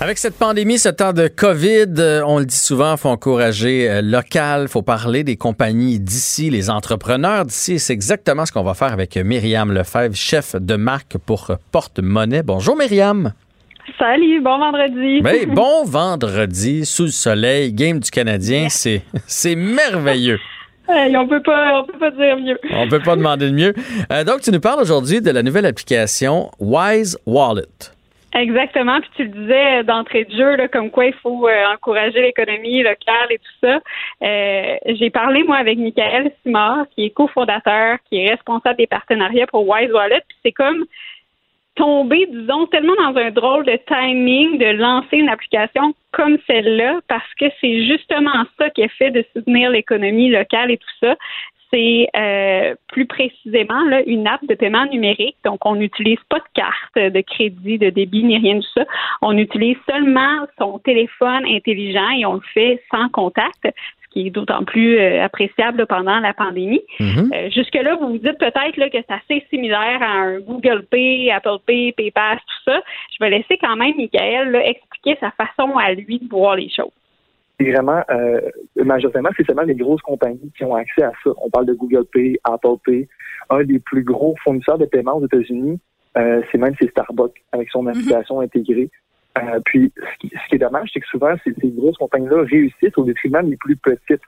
Avec 0.00 0.18
cette 0.18 0.34
pandémie, 0.34 0.78
ce 0.78 0.90
temps 0.90 1.12
de 1.14 1.28
COVID, 1.28 1.94
euh, 1.98 2.22
on 2.26 2.38
le 2.38 2.44
dit 2.44 2.56
souvent, 2.56 2.96
il 2.96 2.98
faut 2.98 3.08
encourager 3.08 3.88
euh, 3.88 4.02
local, 4.02 4.62
il 4.62 4.68
faut 4.68 4.82
parler 4.82 5.24
des 5.24 5.36
compagnies 5.36 6.00
d'ici, 6.00 6.50
les 6.50 6.68
entrepreneurs 6.68 7.46
d'ici. 7.46 7.74
Et 7.74 7.78
C'est 7.78 7.94
exactement 7.94 8.44
ce 8.44 8.52
qu'on 8.52 8.64
va 8.64 8.74
faire 8.74 8.92
avec 8.92 9.16
Myriam 9.16 9.72
Lefebvre, 9.72 10.14
chef 10.14 10.56
de 10.56 10.76
marque 10.76 11.16
pour 11.16 11.50
euh, 11.50 11.56
Porte-Monnaie. 11.72 12.42
Bonjour 12.42 12.76
Myriam. 12.76 13.32
Salut, 13.98 14.40
bon 14.40 14.58
vendredi. 14.58 15.20
Ben, 15.22 15.46
bon 15.54 15.84
vendredi, 15.84 16.84
sous 16.84 17.04
le 17.04 17.10
soleil, 17.10 17.72
game 17.72 18.00
du 18.00 18.10
Canadien, 18.10 18.68
c'est 18.68 19.02
c'est 19.26 19.54
merveilleux. 19.54 20.40
Hey, 20.88 21.16
on 21.16 21.26
peut 21.26 21.40
pas, 21.40 21.80
on 21.80 21.84
peut 21.84 21.98
pas 21.98 22.10
dire 22.10 22.36
mieux. 22.36 22.58
On 22.72 22.88
peut 22.88 23.00
pas 23.00 23.16
demander 23.16 23.50
de 23.50 23.54
mieux. 23.54 23.72
Euh, 24.12 24.24
donc, 24.24 24.42
tu 24.42 24.50
nous 24.50 24.60
parles 24.60 24.80
aujourd'hui 24.80 25.22
de 25.22 25.30
la 25.30 25.42
nouvelle 25.42 25.64
application 25.64 26.50
Wise 26.60 27.18
Wallet. 27.24 27.94
Exactement. 28.34 29.00
Puis 29.00 29.10
tu 29.16 29.24
le 29.24 29.28
disais 29.30 29.84
d'entrée 29.84 30.24
de 30.24 30.36
jeu, 30.36 30.56
là, 30.56 30.68
comme 30.68 30.90
quoi 30.90 31.06
il 31.06 31.14
faut 31.14 31.48
euh, 31.48 31.66
encourager 31.72 32.20
l'économie 32.20 32.82
locale 32.82 33.30
et 33.30 33.38
tout 33.38 33.66
ça. 33.66 33.80
Euh, 34.22 34.76
J'ai 34.98 35.08
parlé 35.08 35.44
moi 35.44 35.56
avec 35.56 35.78
Michael 35.78 36.32
Simard, 36.42 36.84
qui 36.94 37.06
est 37.06 37.10
cofondateur, 37.10 37.98
qui 38.08 38.18
est 38.18 38.30
responsable 38.30 38.76
des 38.76 38.88
partenariats 38.88 39.46
pour 39.46 39.66
Wise 39.68 39.90
Wallet. 39.92 40.22
Puis 40.28 40.36
c'est 40.44 40.52
comme 40.52 40.84
tomber, 41.74 42.26
disons, 42.30 42.66
tellement 42.66 42.94
dans 42.96 43.18
un 43.18 43.30
drôle 43.30 43.64
de 43.64 43.78
timing 43.86 44.58
de 44.58 44.76
lancer 44.76 45.16
une 45.16 45.28
application 45.28 45.94
comme 46.12 46.38
celle-là, 46.46 47.00
parce 47.08 47.34
que 47.38 47.46
c'est 47.60 47.84
justement 47.86 48.44
ça 48.58 48.70
qui 48.70 48.82
est 48.82 48.96
fait 48.96 49.10
de 49.10 49.24
soutenir 49.34 49.70
l'économie 49.70 50.30
locale 50.30 50.70
et 50.70 50.76
tout 50.76 50.96
ça. 51.00 51.16
c'est 51.72 52.08
euh, 52.16 52.74
plus 52.86 53.06
précisément 53.06 53.82
là, 53.86 54.02
une 54.06 54.28
app 54.28 54.44
de 54.46 54.54
paiement 54.54 54.86
numérique. 54.86 55.36
Donc, 55.44 55.66
on 55.66 55.74
n'utilise 55.74 56.20
pas 56.28 56.38
de 56.38 56.44
carte 56.54 57.12
de 57.12 57.20
crédit, 57.20 57.78
de 57.78 57.90
débit, 57.90 58.22
ni 58.22 58.38
rien 58.38 58.56
de 58.56 58.64
ça. 58.74 58.84
On 59.22 59.36
utilise 59.36 59.76
seulement 59.90 60.46
son 60.56 60.78
téléphone 60.78 61.44
intelligent 61.46 62.10
et 62.16 62.24
on 62.26 62.34
le 62.34 62.42
fait 62.52 62.80
sans 62.92 63.08
contact 63.08 63.66
qui 64.14 64.28
est 64.28 64.30
d'autant 64.30 64.64
plus 64.64 64.96
euh, 64.96 65.24
appréciable 65.24 65.86
pendant 65.86 66.20
la 66.20 66.32
pandémie. 66.32 66.82
Mhm. 67.00 67.32
Euh, 67.34 67.50
jusque-là, 67.50 67.96
vous 67.96 68.10
vous 68.10 68.18
dites 68.18 68.38
peut-être 68.38 68.76
là, 68.76 68.88
que 68.88 68.98
c'est 68.98 69.10
assez 69.10 69.44
similaire 69.50 70.00
à 70.00 70.12
un 70.22 70.40
Google 70.40 70.84
Pay, 70.88 71.30
Apple 71.30 71.58
Pay, 71.66 71.92
PayPass, 71.92 72.38
tout 72.38 72.70
ça. 72.70 72.80
Je 73.12 73.24
vais 73.24 73.30
laisser 73.30 73.58
quand 73.60 73.76
même 73.76 73.94
Michael 73.96 74.52
là, 74.52 74.66
expliquer 74.66 75.18
sa 75.20 75.32
façon 75.32 75.76
à 75.76 75.92
lui 75.92 76.20
de 76.20 76.28
voir 76.30 76.54
les 76.54 76.70
choses. 76.70 76.92
C'est 77.58 77.70
vraiment, 77.70 78.02
euh, 78.10 78.40
majoritairement, 78.76 79.30
c'est 79.36 79.46
seulement 79.46 79.62
les 79.62 79.74
grosses 79.74 80.02
compagnies 80.02 80.52
qui 80.56 80.64
ont 80.64 80.74
accès 80.74 81.02
à 81.02 81.12
ça. 81.22 81.30
On 81.42 81.50
parle 81.50 81.66
de 81.66 81.74
Google 81.74 82.04
Pay, 82.12 82.38
Apple 82.44 82.76
Pay. 82.84 83.08
Un 83.50 83.64
des 83.64 83.80
plus 83.80 84.04
gros 84.04 84.34
fournisseurs 84.42 84.78
de 84.78 84.86
paiement 84.86 85.18
aux 85.18 85.26
États-Unis, 85.26 85.78
euh, 86.16 86.40
c'est 86.50 86.58
même 86.58 86.74
c'est 86.80 86.90
Starbucks 86.90 87.42
avec 87.52 87.68
son 87.70 87.86
application 87.86 88.40
intégrée. 88.40 88.90
Euh, 89.38 89.60
puis, 89.64 89.92
ce 89.96 90.18
qui, 90.20 90.28
ce 90.34 90.48
qui 90.48 90.54
est 90.54 90.58
dommage, 90.58 90.90
c'est 90.92 91.00
que 91.00 91.06
souvent, 91.06 91.34
ces, 91.44 91.52
ces 91.60 91.68
grosses 91.68 91.96
compagnies-là 91.96 92.44
réussissent 92.44 92.96
au 92.96 93.04
détriment 93.04 93.48
des 93.48 93.56
plus 93.56 93.76
petites. 93.76 94.22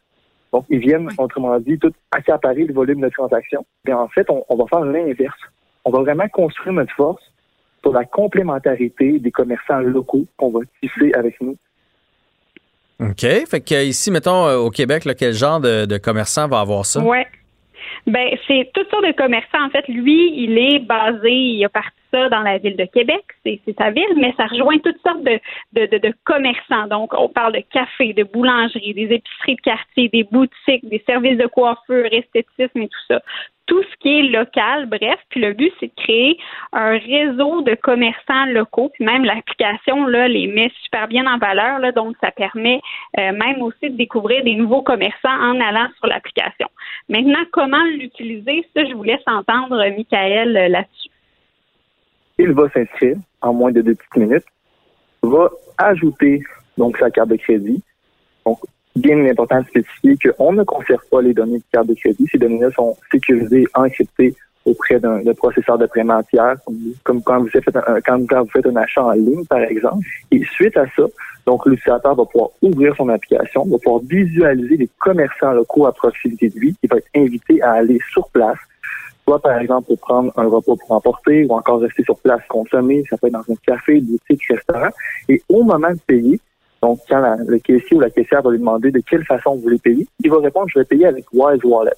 Donc, 0.52 0.64
ils 0.68 0.78
viennent, 0.78 1.08
autrement 1.18 1.58
dit, 1.60 1.78
tout 1.78 1.92
accaparer 2.10 2.64
le 2.64 2.74
volume 2.74 3.00
de 3.00 3.08
transactions. 3.08 3.64
Et 3.86 3.92
en 3.92 4.08
fait, 4.08 4.28
on, 4.30 4.44
on 4.48 4.56
va 4.56 4.64
faire 4.66 4.80
l'inverse. 4.80 5.38
On 5.84 5.90
va 5.90 6.00
vraiment 6.00 6.28
construire 6.28 6.72
notre 6.72 6.92
force 6.94 7.22
pour 7.82 7.92
la 7.92 8.04
complémentarité 8.04 9.20
des 9.20 9.30
commerçants 9.30 9.78
locaux 9.78 10.24
qu'on 10.36 10.50
va 10.50 10.60
tisser 10.82 11.12
avec 11.14 11.40
nous. 11.40 11.56
OK. 12.98 13.20
Fait 13.20 13.60
que 13.60 13.84
ici, 13.84 14.10
mettons, 14.10 14.46
euh, 14.46 14.56
au 14.56 14.70
Québec, 14.70 15.04
là, 15.04 15.14
quel 15.14 15.34
genre 15.34 15.60
de, 15.60 15.84
de 15.84 15.98
commerçant 15.98 16.48
va 16.48 16.60
avoir 16.60 16.84
ça? 16.84 17.00
Ouais. 17.00 17.26
Ben, 18.06 18.36
c'est 18.46 18.70
toutes 18.72 18.88
sortes 18.88 19.06
de 19.06 19.12
commerçants. 19.12 19.64
En 19.64 19.70
fait, 19.70 19.86
lui, 19.88 20.32
il 20.42 20.58
est 20.58 20.78
basé, 20.80 21.30
il 21.30 21.64
a 21.64 21.68
parti 21.68 21.90
ça 22.10 22.28
dans 22.28 22.42
la 22.42 22.58
ville 22.58 22.76
de 22.76 22.84
Québec, 22.84 23.22
c'est 23.44 23.60
sa 23.78 23.90
ville, 23.90 24.14
mais 24.16 24.34
ça 24.36 24.46
rejoint 24.46 24.78
toutes 24.78 25.00
sortes 25.06 25.22
de, 25.22 25.38
de, 25.72 25.86
de, 25.86 25.98
de 25.98 26.14
commerçants. 26.24 26.86
Donc, 26.88 27.12
on 27.14 27.28
parle 27.28 27.54
de 27.54 27.62
café, 27.72 28.12
de 28.12 28.24
boulangerie, 28.24 28.94
des 28.94 29.14
épiceries 29.14 29.56
de 29.56 29.60
quartier, 29.60 30.08
des 30.08 30.24
boutiques, 30.24 30.88
des 30.88 31.02
services 31.06 31.38
de 31.38 31.46
coiffure, 31.46 32.06
esthétisme 32.10 32.80
et 32.80 32.88
tout 32.88 33.04
ça. 33.08 33.20
Tout 33.66 33.82
ce 33.82 33.96
qui 33.98 34.20
est 34.20 34.22
local, 34.22 34.86
bref. 34.86 35.18
Puis 35.28 35.40
le 35.40 35.52
but, 35.52 35.72
c'est 35.80 35.88
de 35.88 36.02
créer 36.02 36.38
un 36.72 36.96
réseau 36.98 37.62
de 37.62 37.74
commerçants 37.74 38.46
locaux. 38.46 38.90
Puis 38.94 39.04
même 39.04 39.24
l'application, 39.24 40.06
là, 40.06 40.28
les 40.28 40.46
met 40.46 40.70
super 40.84 41.08
bien 41.08 41.26
en 41.26 41.38
valeur. 41.38 41.80
Là, 41.80 41.90
donc, 41.90 42.14
ça 42.20 42.30
permet 42.30 42.80
euh, 43.18 43.32
même 43.32 43.60
aussi 43.62 43.90
de 43.90 43.96
découvrir 43.96 44.44
des 44.44 44.54
nouveaux 44.54 44.82
commerçants 44.82 45.28
en 45.28 45.60
allant 45.60 45.88
sur 45.98 46.06
l'application. 46.06 46.68
Maintenant, 47.08 47.44
comment 47.50 47.82
l'utiliser, 47.98 48.64
ça, 48.74 48.84
je 48.84 48.94
vous 48.94 49.02
laisse 49.02 49.26
entendre 49.26 49.84
Michael 49.96 50.56
euh, 50.56 50.68
là-dessus. 50.68 51.10
Il 52.38 52.52
va 52.52 52.68
s'inscrire 52.70 53.16
en 53.40 53.52
moins 53.52 53.72
de 53.72 53.82
deux 53.82 53.94
petites 53.94 54.16
minutes, 54.16 54.44
va 55.22 55.50
ajouter 55.78 56.42
donc 56.76 56.98
sa 56.98 57.10
carte 57.10 57.30
de 57.30 57.36
crédit. 57.36 57.82
Donc, 58.44 58.58
bien 58.94 59.24
important 59.26 59.60
de 59.60 59.66
spécifier 59.66 60.16
qu'on 60.16 60.52
ne 60.52 60.64
conserve 60.64 61.02
pas 61.10 61.22
les 61.22 61.34
données 61.34 61.58
de 61.58 61.64
carte 61.72 61.88
de 61.88 61.94
crédit. 61.94 62.26
Ces 62.30 62.38
données-là 62.38 62.70
sont 62.72 62.96
sécurisées, 63.10 63.64
encryptées 63.74 64.34
auprès 64.66 64.98
d'un 64.98 65.22
processeur 65.34 65.78
de 65.78 65.86
paiement 65.86 66.20
comme, 67.04 67.22
quand 67.22 67.40
vous 67.40 67.48
faites 67.48 67.76
un, 67.76 68.00
quand 68.00 68.18
vous 68.18 68.50
faites 68.50 68.66
un 68.66 68.76
achat 68.76 69.04
en 69.04 69.12
ligne, 69.12 69.44
par 69.46 69.60
exemple. 69.60 70.04
Et 70.32 70.44
suite 70.44 70.76
à 70.76 70.86
ça, 70.96 71.04
donc 71.46 71.64
l'utilisateur 71.66 72.16
va 72.16 72.24
pouvoir 72.24 72.50
ouvrir 72.60 72.94
son 72.96 73.08
application, 73.08 73.64
va 73.64 73.78
pouvoir 73.78 74.02
visualiser 74.02 74.76
les 74.76 74.90
commerçants 74.98 75.52
locaux 75.52 75.86
à 75.86 75.92
proximité 75.92 76.48
de 76.48 76.58
lui, 76.58 76.74
il 76.82 76.90
va 76.90 76.96
être 76.96 77.08
invité 77.14 77.62
à 77.62 77.74
aller 77.74 77.98
sur 78.12 78.28
place, 78.30 78.58
soit 79.28 79.40
par 79.40 79.58
exemple 79.58 79.88
pour 79.88 79.98
prendre 79.98 80.32
un 80.36 80.46
repas 80.46 80.74
pour 80.76 80.92
emporter 80.92 81.44
ou 81.46 81.52
encore 81.54 81.80
rester 81.80 82.04
sur 82.04 82.16
place 82.18 82.40
consommer, 82.48 83.02
ça 83.10 83.16
peut 83.16 83.26
être 83.26 83.32
dans 83.32 83.40
un 83.40 83.56
café, 83.66 84.00
boutique, 84.00 84.42
restaurant. 84.48 84.90
Et 85.28 85.42
au 85.48 85.62
moment 85.64 85.90
de 85.90 85.98
payer, 86.06 86.38
donc 86.82 87.00
quand 87.08 87.18
la- 87.18 87.36
le 87.46 87.58
caissier 87.58 87.96
ou 87.96 88.00
la 88.00 88.10
caissière 88.10 88.42
va 88.42 88.50
lui 88.50 88.58
demander 88.58 88.90
de 88.90 89.00
quelle 89.00 89.24
façon 89.24 89.54
vous 89.56 89.62
voulez 89.62 89.78
payer, 89.78 90.06
il 90.22 90.30
va 90.30 90.38
répondre 90.38 90.66
je 90.72 90.78
vais 90.78 90.84
payer 90.84 91.06
avec 91.06 91.24
Wise 91.32 91.60
Wallet. 91.64 91.92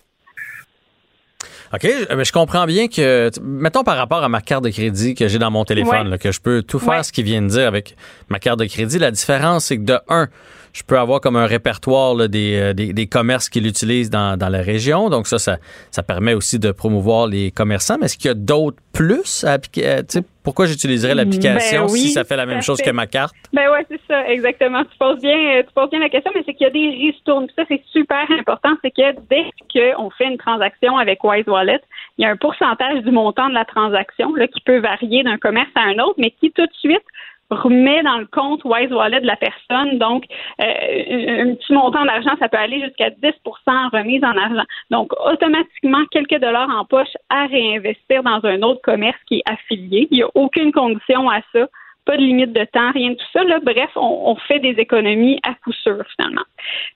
OK, 1.75 1.83
je- 1.83 2.14
mais 2.14 2.25
je 2.25 2.33
comprends 2.33 2.64
bien 2.64 2.88
que, 2.88 3.29
mettons 3.43 3.85
par 3.85 3.99
rapport 3.99 4.25
à 4.25 4.29
ma 4.31 4.41
carte 4.41 4.64
de 4.64 4.71
crédit 4.71 5.14
que 5.14 5.29
j'ai 5.29 5.38
dans 5.38 5.51
mon 5.51 5.64
téléphone, 5.67 6.05
Ouais. 6.07 6.11
là, 6.12 6.19
que 6.19 6.33
je 6.33 6.41
peux 6.41 6.62
tout 6.62 6.79
faire 6.79 6.88
Ouais. 6.99 7.03
ce 7.03 7.12
qu'il 7.12 7.25
vient 7.27 7.43
de 7.43 7.49
dire 7.49 7.67
avec 7.69 7.95
ma 8.31 8.38
carte 8.38 8.59
de 8.59 8.64
crédit. 8.64 8.99
La 8.99 9.11
différence, 9.11 9.67
c'est 9.67 9.77
que 9.77 9.83
de 9.83 9.99
un, 10.09 10.29
je 10.72 10.83
peux 10.83 10.98
avoir 10.98 11.20
comme 11.20 11.37
un 11.37 11.46
répertoire 11.46 12.14
là, 12.14 12.28
des, 12.28 12.57
euh, 12.57 12.72
des, 12.72 12.92
des 12.92 13.07
commerces 13.07 13.48
qui 13.48 13.61
l'utilisent 13.61 14.11
dans, 14.11 14.37
dans 14.38 14.48
la 14.48 14.61
région. 14.62 15.11
Donc 15.11 15.26
ça, 15.26 15.38
ça, 15.38 15.59
ça 15.90 16.02
permet 16.02 16.35
aussi 16.35 16.59
de 16.59 16.70
promouvoir 16.72 17.26
les 17.26 17.50
commerçants. 17.50 17.96
Mais 17.98 18.07
est-ce 18.07 18.16
qu'il 18.16 18.28
y 18.28 18.33
a 18.33 18.35
d'autres 18.35 18.78
plus 18.92 19.44
à 19.44 19.52
appliquer? 19.52 19.88
euh, 19.88 20.02
pourquoi 20.44 20.64
j'utiliserais 20.64 21.14
l'application 21.14 21.85
Ben 21.87 21.92
oui, 21.92 21.98
si 22.00 22.09
ça 22.09 22.24
fait 22.24 22.37
la 22.37 22.46
même 22.46 22.62
chose 22.62 22.78
fait. 22.78 22.85
que 22.85 22.90
ma 22.90 23.07
carte? 23.07 23.35
Ben 23.52 23.70
ouais, 23.70 23.85
c'est 23.90 24.00
ça, 24.09 24.26
exactement. 24.31 24.83
Tu 24.85 24.96
poses 24.98 25.20
bien, 25.20 25.37
euh, 25.37 25.62
tu 25.62 25.72
poses 25.74 25.90
bien 25.90 26.00
la 26.00 26.09
question, 26.09 26.33
mais 26.35 26.42
c'est 26.46 26.54
qu'il 26.54 26.64
y 26.64 26.70
a 26.70 26.72
des 26.72 26.88
ristournes. 27.07 27.46
Puis 27.48 27.54
ça, 27.59 27.64
c'est 27.68 27.83
super 27.92 28.24
important. 28.31 28.70
C'est 28.83 28.90
que 28.90 29.14
dès 29.28 29.44
qu'on 29.70 30.09
fait 30.11 30.24
une 30.24 30.38
transaction 30.38 30.96
avec 30.96 31.22
Wise 31.22 31.46
Wallet, 31.46 31.81
il 32.16 32.22
y 32.22 32.24
a 32.24 32.31
un 32.31 32.37
pourcentage 32.37 33.02
du 33.02 33.11
montant 33.11 33.50
de 33.50 33.54
la 33.54 33.66
transaction 33.66 34.35
là, 34.37 34.48
qui 34.48 34.61
peut 34.62 34.78
varier 34.78 35.22
d'un 35.22 35.37
commerce 35.37 35.68
à 35.74 35.83
un 35.83 35.98
autre, 35.98 36.14
mais 36.16 36.31
qui 36.31 36.50
tout 36.50 36.64
de 36.64 36.72
suite 36.78 37.04
remet 37.51 38.03
dans 38.03 38.19
le 38.19 38.27
compte 38.27 38.63
Wise 38.65 38.93
Wallet 38.93 39.21
de 39.21 39.27
la 39.27 39.37
personne. 39.37 39.99
Donc, 39.99 40.25
euh, 40.61 41.43
un 41.43 41.55
petit 41.55 41.73
montant 41.73 42.05
d'argent, 42.05 42.33
ça 42.39 42.49
peut 42.49 42.59
aller 42.59 42.81
jusqu'à 42.81 43.11
10 43.11 43.33
en 43.67 43.89
remise 43.89 44.25
en 44.25 44.37
argent. 44.37 44.65
Donc, 44.91 45.13
automatiquement, 45.25 46.05
quelques 46.11 46.41
dollars 46.41 46.71
en 46.71 46.85
poche 46.85 47.17
à 47.31 47.47
réinvestir 47.47 48.23
dans 48.23 48.41
un 48.45 48.63
autre 48.63 48.81
commerce 48.83 49.19
qui 49.27 49.39
est 49.39 49.51
affilié. 49.51 50.09
Il 50.11 50.17
n'y 50.19 50.23
a 50.23 50.29
aucune 50.35 50.73
condition 50.73 51.29
à 51.31 51.41
ça 51.53 51.67
pas 52.09 52.17
de 52.17 52.23
limite 52.23 52.55
de 52.55 52.65
temps, 52.65 52.91
rien 52.93 53.11
de 53.11 53.17
tout 53.17 53.27
ça. 53.35 53.45
Là. 53.45 53.61
Bref, 53.63 53.91
on, 53.95 54.31
on 54.31 54.37
fait 54.37 54.61
des 54.61 54.81
économies 54.81 55.39
à 55.43 55.53
coup 55.53 55.75
sûr, 55.75 56.03
finalement. 56.17 56.45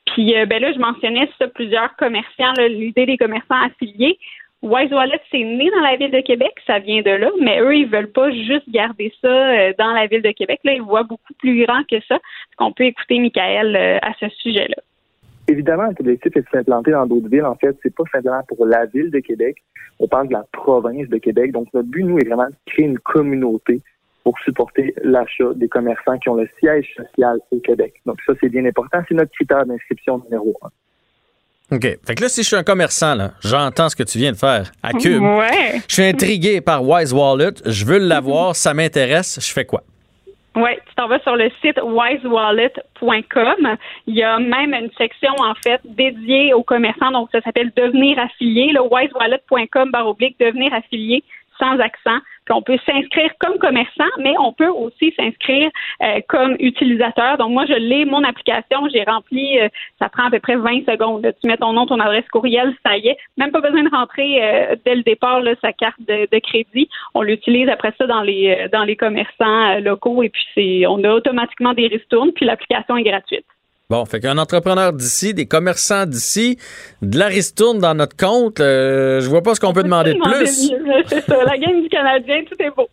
Puis 0.07 0.35
euh, 0.35 0.47
ben 0.47 0.61
là, 0.61 0.73
je 0.73 0.79
mentionnais 0.79 1.29
ça, 1.39 1.49
plusieurs 1.49 1.95
commerçants, 1.97 2.53
l'idée 2.59 3.05
des 3.05 3.19
commerçants 3.19 3.63
affiliés. 3.63 4.19
Wise 4.63 4.93
Wallet, 4.93 5.21
c'est 5.31 5.43
né 5.43 5.71
dans 5.71 5.81
la 5.81 5.97
ville 5.97 6.13
de 6.13 6.21
Québec, 6.21 6.55
ça 6.67 6.79
vient 6.79 7.03
de 7.03 7.11
là, 7.11 7.31
mais 7.41 7.61
eux, 7.61 7.75
ils 7.75 7.89
veulent 7.89 8.13
pas 8.13 8.31
juste 8.31 8.69
garder 8.71 9.13
ça 9.21 9.29
euh, 9.29 9.73
dans 9.77 9.93
la 9.93 10.07
ville 10.07 10.23
de 10.23 10.31
Québec. 10.31 10.61
Là, 10.63 10.75
ils 10.75 10.83
voient 10.83 11.03
beaucoup 11.03 11.35
plus 11.41 11.65
grand 11.67 11.83
que 11.91 12.01
ça. 12.07 12.21
On 12.61 12.73
peut 12.73 12.85
écouter 12.85 13.19
Michael 13.19 13.75
euh, 13.75 13.99
à 14.03 14.13
ce 14.21 14.29
sujet-là? 14.29 14.77
Évidemment, 15.49 15.89
l'objectif 15.99 16.37
est 16.37 16.43
de 16.43 16.47
s'implanter 16.53 16.93
dans 16.93 17.07
d'autres 17.07 17.29
villes. 17.29 17.45
En 17.45 17.57
fait, 17.57 17.77
c'est 17.83 17.93
pas 17.93 18.05
simplement 18.13 18.43
pour 18.47 18.65
la 18.65 18.87
ville 18.87 19.11
de 19.11 19.19
Québec. 19.19 19.57
On 19.99 20.07
parle 20.07 20.29
de 20.29 20.35
la 20.35 20.45
province 20.53 21.09
de 21.09 21.19
Québec. 21.19 21.51
Donc, 21.51 21.67
notre 21.75 21.89
but, 21.89 22.05
nous, 22.05 22.19
est 22.19 22.27
vraiment 22.27 22.47
de 22.47 22.55
créer 22.67 22.87
une 22.87 23.01
communauté 23.01 23.81
pour 24.23 24.39
supporter 24.39 24.95
l'achat 25.03 25.53
des 25.57 25.69
commerçants 25.69 26.19
qui 26.19 26.29
ont 26.29 26.37
le 26.37 26.49
siège 26.61 26.95
social 26.95 27.39
au 27.51 27.59
Québec. 27.59 27.95
Donc, 28.07 28.19
ça, 28.25 28.35
c'est 28.41 28.49
bien 28.49 28.65
important. 28.65 29.01
C'est 29.09 29.15
notre 29.15 29.33
critère 29.33 29.67
d'inscription 29.67 30.23
numéro 30.25 30.57
un. 30.63 30.69
OK. 31.73 31.83
Fait 32.07 32.15
que 32.15 32.23
là, 32.23 32.29
si 32.29 32.43
je 32.43 32.49
suis 32.49 32.57
un 32.57 32.63
commerçant, 32.63 33.15
là, 33.15 33.31
j'entends 33.43 33.89
ce 33.89 33.97
que 33.97 34.03
tu 34.03 34.19
viens 34.19 34.33
de 34.33 34.37
faire 34.37 34.71
à 34.83 34.93
Cube. 34.93 35.23
Ouais. 35.23 35.81
Je 35.89 35.95
suis 35.95 36.05
intrigué 36.05 36.61
par 36.61 36.87
Wise 36.87 37.15
Wallet. 37.15 37.55
Je 37.65 37.87
veux 37.87 37.99
l'avoir. 37.99 38.55
Ça 38.55 38.75
m'intéresse. 38.75 39.39
Je 39.41 39.53
fais 39.53 39.65
quoi? 39.65 39.83
Oui, 40.55 40.71
tu 40.87 40.95
t'en 40.97 41.09
vas 41.09 41.19
sur 41.21 41.35
le 41.35 41.51
site 41.63 41.81
wisewallet.com. 41.83 43.77
Il 44.07 44.15
y 44.15 44.23
a 44.23 44.39
même 44.39 44.75
une 44.75 44.91
section, 44.99 45.33
en 45.39 45.55
fait, 45.65 45.81
dédiée 45.85 46.53
aux 46.53 46.63
commerçants. 46.63 47.11
Donc, 47.11 47.31
ça 47.33 47.41
s'appelle 47.41 47.73
Devenir 47.75 48.19
affilié. 48.19 48.71
Le 48.73 48.83
wisewallet.com, 48.83 49.91
barre 49.91 50.09
oblique, 50.09 50.37
devenir 50.39 50.75
affilié 50.75 51.25
sans 51.63 51.79
accent. 51.79 52.19
Puis 52.45 52.55
on 52.55 52.63
peut 52.63 52.79
s'inscrire 52.85 53.31
comme 53.39 53.59
commerçant, 53.59 54.11
mais 54.19 54.35
on 54.41 54.53
peut 54.53 54.69
aussi 54.69 55.15
s'inscrire 55.17 55.71
euh, 56.03 56.21
comme 56.29 56.57
utilisateur. 56.59 57.39
Donc, 57.39 57.53
moi, 57.53 57.67
je 57.67 57.75
l'ai, 57.75 58.05
mon 58.05 58.25
application, 58.25 58.89
j'ai 58.93 59.05
rempli, 59.05 59.61
euh, 59.61 59.69
ça 60.01 60.09
prend 60.09 60.25
à 60.25 60.31
peu 60.31 60.41
près 60.41 60.57
20 60.57 60.85
secondes. 60.87 61.33
Tu 61.41 61.49
mets 61.49 61.57
ton 61.57 61.73
nom, 61.73 61.87
ton 61.87 62.01
adresse 62.01 62.27
courriel, 62.33 62.75
ça 62.85 62.97
y 62.97 63.09
est. 63.09 63.17
Même 63.37 63.53
pas 63.53 63.61
besoin 63.61 63.85
de 63.85 63.91
rentrer 63.91 64.43
euh, 64.43 64.77
dès 64.85 64.97
le 64.97 65.03
départ 65.03 65.41
sa 65.61 65.73
carte 65.73 66.01
de, 66.01 66.39
crédit. 66.41 66.89
On 67.15 67.23
l'utilise 67.23 67.69
après 67.69 67.93
ça 67.99 68.07
dans 68.07 68.23
les 68.23 68.69
dans 68.73 68.83
les 68.85 68.97
commerçants 68.97 69.79
locaux 69.81 70.23
et 70.23 70.29
puis 70.29 70.43
c'est 70.55 70.87
on 70.87 71.03
a 71.05 71.13
automatiquement 71.13 71.73
des 71.73 71.87
ristournes, 71.87 72.33
puis 72.33 72.47
l'application 72.47 72.97
est 72.97 73.03
gratuite. 73.03 73.45
Bon, 73.93 74.07
fait 74.07 74.21
qu'un 74.21 74.39
entrepreneur 74.39 74.91
d'ici, 74.95 75.35
des 75.35 75.45
commerçants 75.45 76.07
d'ici, 76.07 76.57
de 77.03 77.19
la 77.19 77.27
ristourne 77.27 77.79
dans 77.79 77.93
notre 77.93 78.17
compte, 78.17 78.59
euh, 78.59 79.21
je 79.21 79.29
vois 79.29 79.43
pas 79.43 79.55
ce 79.55 79.61
qu'on 79.61 79.75
peut 79.75 79.83
demander 79.83 80.15
de 80.15 80.19
plus. 80.19 80.73
C'est 81.09 81.21
ça, 81.21 81.45
la 81.45 81.59
game 81.59 81.83
du 81.83 81.91
Canadien, 81.91 82.37
tout 82.51 82.57
est 82.59 82.71
beau. 82.75 82.89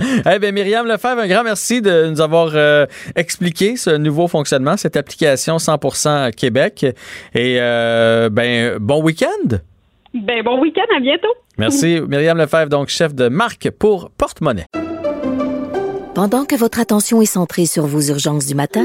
Eh 0.34 0.38
bien, 0.40 0.50
Myriam 0.50 0.84
Lefebvre, 0.84 1.20
un 1.20 1.28
grand 1.28 1.44
merci 1.44 1.80
de 1.80 2.08
nous 2.08 2.20
avoir 2.20 2.50
euh, 2.54 2.86
expliqué 3.14 3.76
ce 3.76 3.90
nouveau 3.90 4.26
fonctionnement, 4.26 4.76
cette 4.76 4.96
application 4.96 5.58
100% 5.58 6.34
Québec. 6.34 6.84
Et 7.34 7.58
euh, 7.60 8.30
ben, 8.30 8.78
bon 8.80 9.00
week-end. 9.00 9.58
ben 10.12 10.42
bon 10.42 10.60
week-end, 10.60 10.96
à 10.96 10.98
bientôt. 10.98 11.34
Merci, 11.56 12.00
Myriam 12.08 12.36
Lefebvre, 12.36 12.68
donc 12.68 12.88
chef 12.88 13.14
de 13.14 13.28
marque 13.28 13.70
pour 13.70 14.10
Porte-Monnaie. 14.10 14.66
Pendant 16.16 16.44
que 16.44 16.56
votre 16.56 16.80
attention 16.80 17.22
est 17.22 17.26
centrée 17.26 17.66
sur 17.66 17.86
vos 17.86 18.00
urgences 18.00 18.46
du 18.46 18.56
matin, 18.56 18.84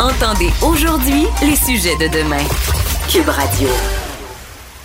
Entendez 0.00 0.50
aujourd'hui 0.62 1.26
les 1.42 1.56
sujets 1.56 1.96
de 1.96 2.06
demain. 2.06 2.44
Cube 3.10 3.28
Radio. 3.28 3.68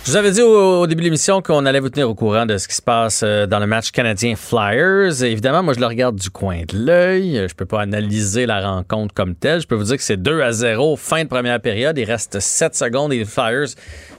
Je 0.04 0.10
vous 0.10 0.16
avais 0.16 0.32
dit 0.32 0.42
au, 0.42 0.88
début 0.88 1.02
de 1.02 1.04
l'émission 1.04 1.40
qu'on 1.40 1.64
allait 1.66 1.78
vous 1.78 1.88
tenir 1.88 2.10
au 2.10 2.16
courant 2.16 2.46
de 2.46 2.58
ce 2.58 2.66
qui 2.66 2.74
se 2.74 2.82
passe 2.82 3.22
euh, 3.22 3.46
dans 3.46 3.60
le 3.60 3.68
match 3.68 3.92
canadien 3.92 4.34
Flyers. 4.34 5.22
évidemment, 5.22 5.62
moi, 5.62 5.72
je 5.72 5.78
le 5.78 5.86
regarde 5.86 6.16
du 6.16 6.30
coin 6.30 6.62
de 6.66 6.76
l'œil. 6.76 7.46
Je 7.48 7.54
peux 7.54 7.64
pas 7.64 7.80
analyser 7.80 8.44
la 8.44 8.60
rencontre 8.68 9.14
comme 9.14 9.36
telle. 9.36 9.60
Je 9.60 9.68
peux 9.68 9.76
vous 9.76 9.84
dire 9.84 9.96
que 9.96 10.02
c'est 10.02 10.20
2 10.20 10.40
à 10.40 10.50
0, 10.50 10.96
fin 10.96 11.22
de 11.22 11.28
première 11.28 11.60
période. 11.60 11.96
Il 11.96 12.04
reste 12.04 12.40
7 12.40 12.74
secondes 12.74 13.12
et 13.12 13.18
les 13.18 13.24
Flyers 13.24 13.68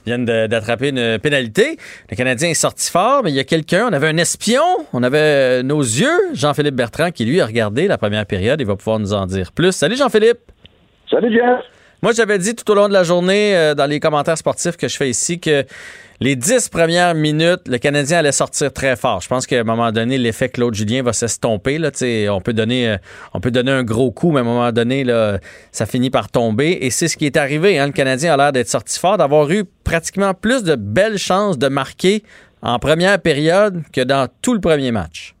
viennent 0.06 0.24
d'attraper 0.24 0.88
une 0.88 1.18
pénalité. 1.18 1.76
Le 2.10 2.16
Canadien 2.16 2.48
est 2.48 2.54
sorti 2.54 2.90
fort, 2.90 3.22
mais 3.22 3.30
il 3.30 3.36
y 3.36 3.40
a 3.40 3.44
quelqu'un. 3.44 3.86
On 3.90 3.92
avait 3.92 4.08
un 4.08 4.16
espion. 4.16 4.62
On 4.94 5.02
avait 5.02 5.62
nos 5.62 5.82
yeux. 5.82 6.32
Jean-Philippe 6.32 6.74
Bertrand 6.74 7.10
qui, 7.10 7.26
lui, 7.26 7.42
a 7.42 7.46
regardé 7.46 7.86
la 7.86 7.98
première 7.98 8.24
période. 8.24 8.62
Il 8.62 8.66
va 8.66 8.76
pouvoir 8.76 8.98
nous 8.98 9.12
en 9.12 9.26
dire 9.26 9.52
plus. 9.52 9.72
Salut, 9.72 9.96
Jean-Philippe. 9.96 10.38
Salut, 11.10 11.32
Jeff. 11.32 11.64
Moi, 12.02 12.12
j'avais 12.12 12.38
dit 12.38 12.54
tout 12.54 12.70
au 12.70 12.74
long 12.74 12.88
de 12.88 12.92
la 12.92 13.04
journée, 13.04 13.56
euh, 13.56 13.74
dans 13.74 13.86
les 13.86 14.00
commentaires 14.00 14.36
sportifs 14.36 14.76
que 14.76 14.86
je 14.86 14.96
fais 14.96 15.08
ici, 15.08 15.40
que 15.40 15.64
les 16.20 16.36
dix 16.36 16.68
premières 16.68 17.14
minutes, 17.14 17.68
le 17.68 17.78
Canadien 17.78 18.18
allait 18.18 18.32
sortir 18.32 18.72
très 18.72 18.96
fort. 18.96 19.20
Je 19.22 19.28
pense 19.28 19.46
qu'à 19.46 19.60
un 19.60 19.64
moment 19.64 19.92
donné, 19.92 20.18
l'effet 20.18 20.48
Claude 20.48 20.74
Julien 20.74 21.02
va 21.02 21.12
s'estomper. 21.12 21.78
Là, 21.78 21.90
on, 22.30 22.40
peut 22.40 22.52
donner, 22.52 22.88
euh, 22.88 22.96
on 23.34 23.40
peut 23.40 23.50
donner 23.50 23.70
un 23.70 23.82
gros 23.82 24.10
coup, 24.10 24.30
mais 24.30 24.38
à 24.38 24.40
un 24.42 24.44
moment 24.44 24.72
donné, 24.72 25.04
là, 25.04 25.38
ça 25.72 25.86
finit 25.86 26.10
par 26.10 26.28
tomber. 26.28 26.78
Et 26.80 26.90
c'est 26.90 27.08
ce 27.08 27.16
qui 27.16 27.26
est 27.26 27.36
arrivé. 27.36 27.78
Hein. 27.78 27.86
Le 27.86 27.92
Canadien 27.92 28.34
a 28.34 28.36
l'air 28.36 28.52
d'être 28.52 28.68
sorti 28.68 28.98
fort, 28.98 29.16
d'avoir 29.16 29.50
eu 29.50 29.64
pratiquement 29.84 30.34
plus 30.34 30.64
de 30.64 30.74
belles 30.74 31.18
chances 31.18 31.56
de 31.56 31.68
marquer 31.68 32.24
en 32.62 32.78
première 32.78 33.20
période 33.20 33.82
que 33.92 34.00
dans 34.00 34.28
tout 34.42 34.54
le 34.54 34.60
premier 34.60 34.90
match. 34.90 35.35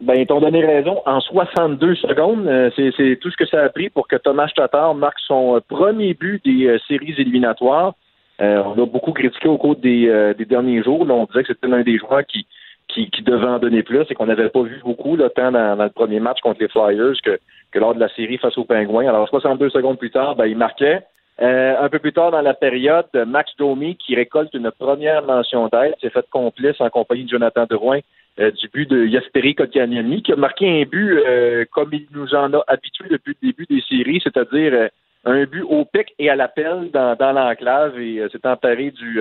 Ben, 0.00 0.14
ils 0.14 0.26
t'ont 0.26 0.40
donné 0.40 0.64
raison. 0.64 1.02
En 1.06 1.20
62 1.20 1.96
secondes, 1.96 2.46
euh, 2.46 2.70
c'est 2.76 3.18
tout 3.20 3.30
ce 3.30 3.36
que 3.36 3.46
ça 3.46 3.64
a 3.64 3.68
pris 3.68 3.90
pour 3.90 4.06
que 4.06 4.14
Thomas 4.14 4.48
Tatar 4.54 4.94
marque 4.94 5.18
son 5.26 5.56
euh, 5.56 5.60
premier 5.60 6.14
but 6.14 6.44
des 6.44 6.66
euh, 6.66 6.78
séries 6.86 7.14
éliminatoires. 7.18 7.94
on 8.38 8.80
a 8.80 8.86
beaucoup 8.86 9.12
critiqué 9.12 9.48
au 9.48 9.58
cours 9.58 9.74
des, 9.74 10.34
des 10.38 10.44
derniers 10.44 10.84
jours. 10.84 11.04
Là, 11.04 11.14
on 11.14 11.24
disait 11.24 11.42
que 11.42 11.48
c'était 11.52 11.66
l'un 11.66 11.82
des 11.82 11.98
joueurs 11.98 12.24
qui, 12.24 12.46
qui, 12.86 13.10
qui, 13.10 13.22
devait 13.22 13.48
en 13.48 13.58
donner 13.58 13.82
plus 13.82 14.06
et 14.08 14.14
qu'on 14.14 14.26
n'avait 14.26 14.48
pas 14.48 14.62
vu 14.62 14.80
beaucoup 14.84 15.16
le 15.16 15.28
temps 15.30 15.50
dans, 15.50 15.82
le 15.82 15.90
premier 15.90 16.20
match 16.20 16.38
contre 16.40 16.60
les 16.60 16.68
Flyers 16.68 17.20
que, 17.24 17.40
que 17.72 17.78
lors 17.80 17.96
de 17.96 18.00
la 18.00 18.08
série 18.10 18.38
face 18.38 18.56
aux 18.56 18.64
Pingouins. 18.64 19.08
Alors, 19.08 19.28
62 19.28 19.70
secondes 19.70 19.98
plus 19.98 20.12
tard, 20.12 20.36
ben, 20.36 20.46
il 20.46 20.56
marquait. 20.56 21.00
un 21.40 21.88
peu 21.88 21.98
plus 21.98 22.12
tard 22.12 22.30
dans 22.30 22.40
la 22.40 22.54
période, 22.54 23.08
Max 23.26 23.50
Domi, 23.58 23.96
qui 23.96 24.14
récolte 24.14 24.54
une 24.54 24.70
première 24.70 25.24
mention 25.24 25.66
d'aide, 25.66 25.96
s'est 26.00 26.10
fait 26.10 26.26
complice 26.30 26.80
en 26.80 26.90
compagnie 26.90 27.24
de 27.24 27.30
Jonathan 27.30 27.66
Drouin 27.68 27.98
euh, 28.40 28.52
du 28.52 28.68
but 28.68 28.88
de 28.88 29.04
Yasperi 29.04 29.56
Kotkaniemi, 29.56 30.22
qui 30.22 30.32
a 30.32 30.36
marqué 30.36 30.82
un 30.82 30.84
but 30.84 31.18
euh, 31.26 31.64
comme 31.72 31.90
il 31.92 32.06
nous 32.12 32.34
en 32.36 32.52
a 32.54 32.62
habitué 32.68 33.06
depuis 33.10 33.36
le 33.42 33.48
début 33.48 33.66
des 33.68 33.82
séries, 33.88 34.20
c'est-à-dire 34.22 34.72
euh, 34.74 34.88
un 35.24 35.44
but 35.44 35.62
au 35.62 35.84
pic 35.84 36.14
et 36.20 36.30
à 36.30 36.36
l'appel 36.36 36.90
dans, 36.92 37.16
dans 37.16 37.32
l'enclave 37.32 37.98
et 37.98 38.22
s'est 38.30 38.46
emparé 38.46 38.92
du 38.92 39.20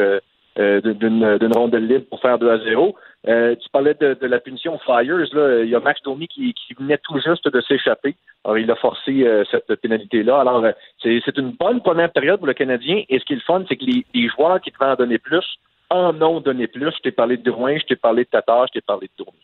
d'une 0.57 1.51
rondelle 1.53 1.85
libre 1.87 2.05
pour 2.09 2.19
faire 2.19 2.39
2 2.39 2.49
à 2.49 2.57
0. 2.59 2.95
tu 3.25 3.69
parlais 3.71 3.93
de, 3.93 4.17
la 4.25 4.39
punition 4.39 4.77
Flyers. 4.79 5.27
Là. 5.33 5.63
Il 5.63 5.69
y 5.69 5.75
a 5.75 5.79
Max 5.79 6.01
Domi 6.01 6.27
qui, 6.27 6.53
qui 6.53 6.73
venait 6.73 6.97
tout 6.97 7.19
juste 7.19 7.47
de 7.47 7.61
s'échapper. 7.61 8.15
Alors, 8.43 8.57
il 8.57 8.69
a 8.71 8.75
forcé 8.75 9.23
cette 9.51 9.75
pénalité-là. 9.75 10.39
Alors, 10.39 10.65
c'est 11.03 11.37
une 11.37 11.51
bonne 11.51 11.81
première 11.81 12.11
période 12.11 12.37
pour 12.39 12.47
le 12.47 12.53
Canadien. 12.53 13.03
Et 13.07 13.19
ce 13.19 13.25
qui 13.25 13.33
est 13.33 13.37
le 13.37 13.41
fun, 13.43 13.65
c'est 13.67 13.75
que 13.75 13.85
les, 13.85 14.03
les 14.15 14.29
joueurs 14.29 14.59
qui 14.61 14.71
devaient 14.71 14.91
en 14.91 14.95
donner 14.95 15.19
plus 15.19 15.45
en 15.89 16.21
ont 16.21 16.41
donné 16.41 16.67
plus. 16.67 16.91
Je 16.97 17.01
t'ai 17.01 17.11
parlé 17.11 17.37
de 17.37 17.43
Drouin, 17.43 17.77
je 17.77 17.85
t'ai 17.85 17.95
parlé 17.95 18.23
de 18.23 18.29
Tatar, 18.29 18.67
je 18.67 18.79
t'ai 18.79 18.81
parlé 18.81 19.07
de 19.07 19.23
Domi. 19.23 19.37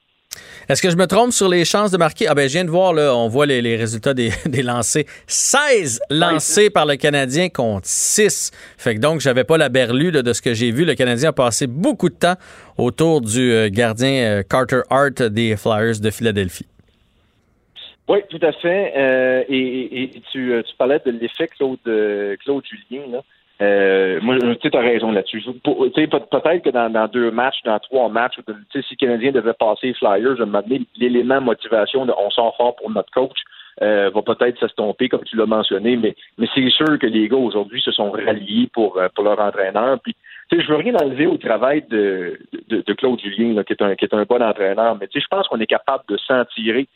Est-ce 0.70 0.82
que 0.82 0.90
je 0.90 0.96
me 0.96 1.08
trompe 1.08 1.32
sur 1.32 1.50
les 1.50 1.66
chances 1.66 1.92
de 1.92 1.98
marquer? 1.98 2.28
Ah 2.28 2.36
ben, 2.36 2.48
je 2.48 2.54
viens 2.54 2.66
de 2.66 2.70
voir, 2.70 2.94
là, 2.94 3.16
on 3.16 3.28
voit 3.28 3.46
les, 3.46 3.76
résultats 3.76 4.14
des, 4.14 4.30
des, 4.46 4.64
lancés. 4.64 5.06
16 5.28 6.02
lancés 6.10 6.70
par 6.70 6.86
le 6.86 6.96
Canadien 6.96 7.50
contre 7.50 7.88
6. 7.88 8.52
Fait 8.78 8.96
que 8.96 9.00
donc, 9.00 9.20
j'avais 9.20 9.44
pas 9.44 9.58
la 9.58 9.70
berlue 9.70 10.12
de 10.12 10.34
ce 10.34 10.42
que 10.42 10.54
j'ai 10.54 10.72
vu. 10.72 10.86
Le 10.86 10.96
Canadien 10.96 11.30
a 11.30 11.34
passé 11.34 11.68
beaucoup 11.68 12.10
de 12.10 12.16
temps 12.16 12.36
autour 12.78 13.22
du 13.22 13.52
euh, 13.52 13.70
gardien 13.70 14.40
euh, 14.40 14.44
Carter 14.44 14.82
Hart 14.90 15.22
des 15.22 15.58
Flyers 15.58 16.00
de 16.00 16.10
Philadelphie. 16.10 16.68
Oui, 18.08 18.20
tout 18.30 18.40
à 18.42 18.52
fait. 18.54 18.94
Euh, 18.98 19.44
et, 19.50 20.12
tu, 20.32 20.64
tu, 20.66 20.76
parlais 20.78 21.00
de 21.06 21.12
l'effet 21.12 21.48
Claude, 21.48 21.80
Claude 22.44 22.64
Julien. 22.66 23.04
Là. 23.12 23.22
Euh, 23.62 24.20
moi, 24.22 24.36
tu 24.60 24.70
as 24.74 24.80
raison 24.80 25.12
là-dessus. 25.12 25.44
Peut-être 25.64 26.64
que 26.64 26.70
dans, 26.70 27.08
deux 27.08 27.32
matchs, 27.32 27.62
dans 27.64 27.80
trois 27.80 28.10
matchs, 28.10 28.36
si 28.72 28.78
le 28.78 28.96
Canadien 28.98 29.32
devait 29.32 29.54
passer 29.54 29.88
les 29.88 29.94
Flyers, 29.94 30.36
je 30.38 30.44
me 30.44 30.62
l'élément 30.98 31.40
motivation 31.40 32.06
de 32.06 32.14
on 32.18 32.30
sort 32.32 32.56
fort 32.58 32.76
pour 32.76 32.90
notre 32.90 33.12
coach 33.12 33.38
euh, 33.82 34.12
va 34.14 34.22
peut-être 34.22 34.60
s'estomper, 34.60 35.10
comme 35.10 35.24
tu 35.24 35.36
l'as 35.36 35.48
mentionné, 35.48 35.96
mais, 35.96 36.16
mais 36.38 36.48
c'est 36.54 36.70
sûr 36.70 37.00
que 37.00 37.08
les 37.08 37.28
gars 37.28 37.38
aujourd'hui 37.38 37.82
se 37.82 37.92
sont 37.92 38.12
ralliés 38.12 38.70
pour, 38.72 38.98
euh, 38.98 39.08
pour 39.16 39.24
leur 39.24 39.40
entraîneur. 39.40 40.00
Puis, 40.02 40.16
je 40.52 40.68
veux 40.68 40.76
rien 40.76 40.94
enlever 40.96 41.26
au 41.26 41.38
travail 41.38 41.84
de, 41.90 42.40
de, 42.70 42.94
Claude 42.94 43.20
Julien, 43.20 43.64
qui, 43.64 43.74
est 43.74 43.82
un, 43.82 43.96
qui 43.96 44.06
est 44.06 44.14
un 44.14 44.24
bon 44.24 44.44
entraîneur, 44.44 44.96
mais 45.00 45.08
je 45.12 45.28
pense 45.28 45.48
qu'on 45.48 45.60
est 45.60 45.66
capable 45.66 46.04
de 46.08 46.18
s'en 46.18 46.46
tirer 46.46 46.88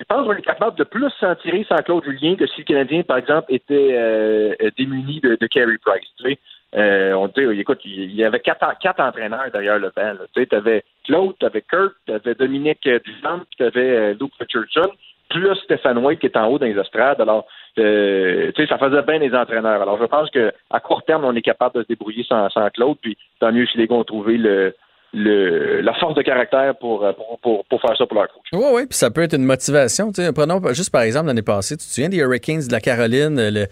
je 0.00 0.04
pense 0.06 0.26
qu'on 0.26 0.32
est 0.32 0.42
capable 0.42 0.78
de 0.78 0.84
plus 0.84 1.10
s'en 1.20 1.34
tirer 1.36 1.64
sans 1.68 1.76
Claude 1.76 2.04
Julien 2.04 2.34
que 2.34 2.46
si 2.46 2.60
le 2.60 2.64
Canadien, 2.64 3.02
par 3.02 3.18
exemple, 3.18 3.52
était 3.52 3.90
euh, 3.92 4.54
démuni 4.78 5.20
de, 5.20 5.36
de 5.38 5.46
Carey 5.46 5.76
Price. 5.84 6.08
Tu 6.18 6.24
sais. 6.24 6.38
Euh, 6.76 7.12
on 7.14 7.26
dit, 7.26 7.60
écoute, 7.60 7.80
il 7.84 8.14
y 8.14 8.24
avait 8.24 8.40
quatre, 8.40 8.78
quatre 8.78 9.00
entraîneurs 9.00 9.50
derrière 9.52 9.78
le 9.78 9.92
banc. 9.94 10.12
Tu 10.34 10.42
sais, 10.42 10.54
avais 10.54 10.84
Claude, 11.04 11.34
tu 11.38 11.44
avais 11.44 11.62
Kurt, 11.62 11.94
tu 12.06 12.12
avais 12.12 12.34
Dominique 12.34 12.88
Duchamp, 12.88 13.40
tu 13.56 13.64
avais 13.64 13.90
euh, 13.90 14.14
Luke 14.18 14.32
Richardson, 14.40 14.90
plus 15.28 15.54
Stéphane 15.64 15.98
White 15.98 16.20
qui 16.20 16.26
est 16.26 16.36
en 16.36 16.46
haut 16.46 16.58
dans 16.58 16.66
les 16.66 16.78
estrades. 16.78 17.20
Alors, 17.20 17.46
euh, 17.78 18.52
tu 18.52 18.62
sais, 18.62 18.68
ça 18.68 18.78
faisait 18.78 19.02
bien 19.02 19.18
les 19.18 19.34
entraîneurs. 19.34 19.82
Alors, 19.82 19.98
je 20.00 20.06
pense 20.06 20.30
qu'à 20.30 20.80
court 20.80 21.02
terme, 21.02 21.24
on 21.24 21.34
est 21.34 21.42
capable 21.42 21.74
de 21.76 21.82
se 21.82 21.88
débrouiller 21.88 22.24
sans, 22.24 22.48
sans 22.50 22.70
Claude. 22.70 22.96
Puis, 23.02 23.18
tant 23.38 23.52
mieux 23.52 23.66
si 23.66 23.76
les 23.76 23.86
gars 23.86 23.96
ont 23.96 24.04
trouvé 24.04 24.38
le, 24.38 24.74
le, 25.12 25.80
la 25.80 25.94
force 25.94 26.14
de 26.14 26.22
caractère 26.22 26.76
pour, 26.78 27.04
euh, 27.04 27.12
pour, 27.12 27.38
pour, 27.40 27.64
pour, 27.64 27.80
faire 27.80 27.96
ça 27.96 28.06
pour 28.06 28.16
leur 28.16 28.28
coach. 28.28 28.46
Oui, 28.52 28.64
oui, 28.72 28.86
puis 28.86 28.96
ça 28.96 29.10
peut 29.10 29.22
être 29.22 29.34
une 29.34 29.44
motivation. 29.44 30.12
Prenons 30.34 30.60
juste 30.72 30.90
par 30.90 31.02
exemple 31.02 31.26
l'année 31.26 31.42
passée, 31.42 31.76
tu 31.76 31.84
te 31.84 31.92
souviens 31.92 32.08
des 32.08 32.18
Hurricanes 32.18 32.66
de 32.66 32.72
la 32.72 32.80
Caroline, 32.80 33.48
le, 33.48 33.66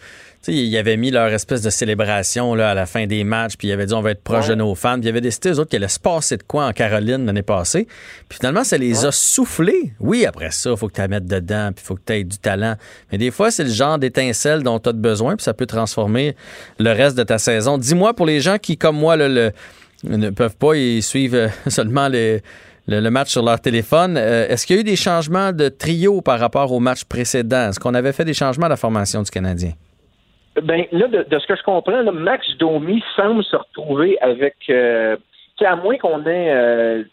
ils 0.47 0.77
avaient 0.77 0.97
mis 0.97 1.11
leur 1.11 1.29
espèce 1.29 1.63
de 1.63 1.71
célébration 1.71 2.55
là, 2.55 2.71
à 2.71 2.75
la 2.75 2.87
fin 2.87 3.07
des 3.07 3.23
matchs, 3.25 3.57
puis 3.57 3.69
ils 3.69 3.73
avaient 3.73 3.87
dit 3.87 3.95
on 3.95 4.01
va 4.01 4.13
être 4.13 4.23
proche 4.23 4.49
de 4.49 4.55
nos 4.55 4.75
fans. 4.75 4.95
Puis 4.95 5.03
il 5.03 5.07
y 5.07 5.11
avait 5.11 5.21
décidé, 5.21 5.51
eux 5.51 5.61
autres, 5.61 5.71
qu'ils 5.71 5.79
allaient 5.79 5.89
se 5.89 6.01
passer 6.01 6.37
de 6.37 6.43
quoi 6.43 6.67
en 6.67 6.73
Caroline 6.73 7.27
l'année 7.27 7.43
passée. 7.43 7.87
Puis 8.29 8.39
finalement, 8.39 8.65
ça 8.65 8.79
les 8.79 9.05
a 9.05 9.13
soufflés. 9.13 9.93
Oui, 10.01 10.25
après 10.27 10.51
ça, 10.51 10.71
il 10.71 10.77
faut 10.77 10.89
que 10.89 10.95
tu 10.95 11.01
la 11.01 11.09
mettes 11.09 11.27
dedans, 11.27 11.71
puis 11.75 11.85
il 11.85 11.87
faut 11.87 11.95
que 11.95 12.03
tu 12.07 12.13
aies 12.15 12.25
du 12.25 12.39
talent. 12.39 12.75
Mais 13.13 13.19
des 13.19 13.31
fois, 13.31 13.51
c'est 13.51 13.65
le 13.65 13.71
genre 13.71 13.99
d'étincelle 13.99 14.63
dont 14.63 14.79
tu 14.79 14.89
as 14.89 14.93
besoin, 14.93 15.37
puis 15.37 15.45
ça 15.45 15.55
peut 15.55 15.67
transformer 15.67 16.35
le 16.79 16.91
reste 16.91 17.17
de 17.17 17.25
ta 17.25 17.39
saison. 17.39 17.79
Dis-moi, 17.79 18.15
pour 18.15 18.27
les 18.27 18.41
gens 18.41 18.59
qui, 18.59 18.77
comme 18.77 18.97
moi, 18.97 19.17
le 19.17 19.53
ne 20.05 20.31
peuvent 20.31 20.57
pas 20.57 20.75
y 20.75 21.03
suivre 21.03 21.37
euh, 21.37 21.49
seulement 21.69 22.09
le, 22.09 22.41
match 23.11 23.31
sur 23.31 23.43
leur 23.43 23.61
téléphone. 23.61 24.17
Euh, 24.17 24.49
est-ce 24.49 24.67
qu'il 24.67 24.77
y 24.77 24.79
a 24.79 24.83
eu 24.83 24.85
des 24.85 24.97
changements 24.97 25.53
de 25.53 25.69
trio 25.69 26.21
par 26.21 26.39
rapport 26.39 26.73
au 26.73 26.81
match 26.81 27.05
précédent? 27.05 27.69
Est-ce 27.69 27.81
qu'on 27.81 27.95
avait 27.95 28.13
fait 28.13 28.25
des 28.25 28.35
changements 28.35 28.67
à 28.67 28.71
la 28.71 28.77
formation 28.77 29.23
du 29.23 29.31
Canadien? 29.31 29.73
Ben 30.63 30.85
là, 30.91 31.07
de, 31.07 31.39
ce 31.39 31.47
que 31.47 31.55
je 31.55 31.63
comprends, 31.63 32.03
Max 32.13 32.47
Domi 32.59 33.03
semble 33.15 33.45
se 33.45 33.55
retrouver 33.55 34.19
avec 34.21 34.57
euh, 34.71 35.17
à 35.65 35.77
moins 35.77 35.97
qu'on 35.99 36.27
ait 36.27 37.05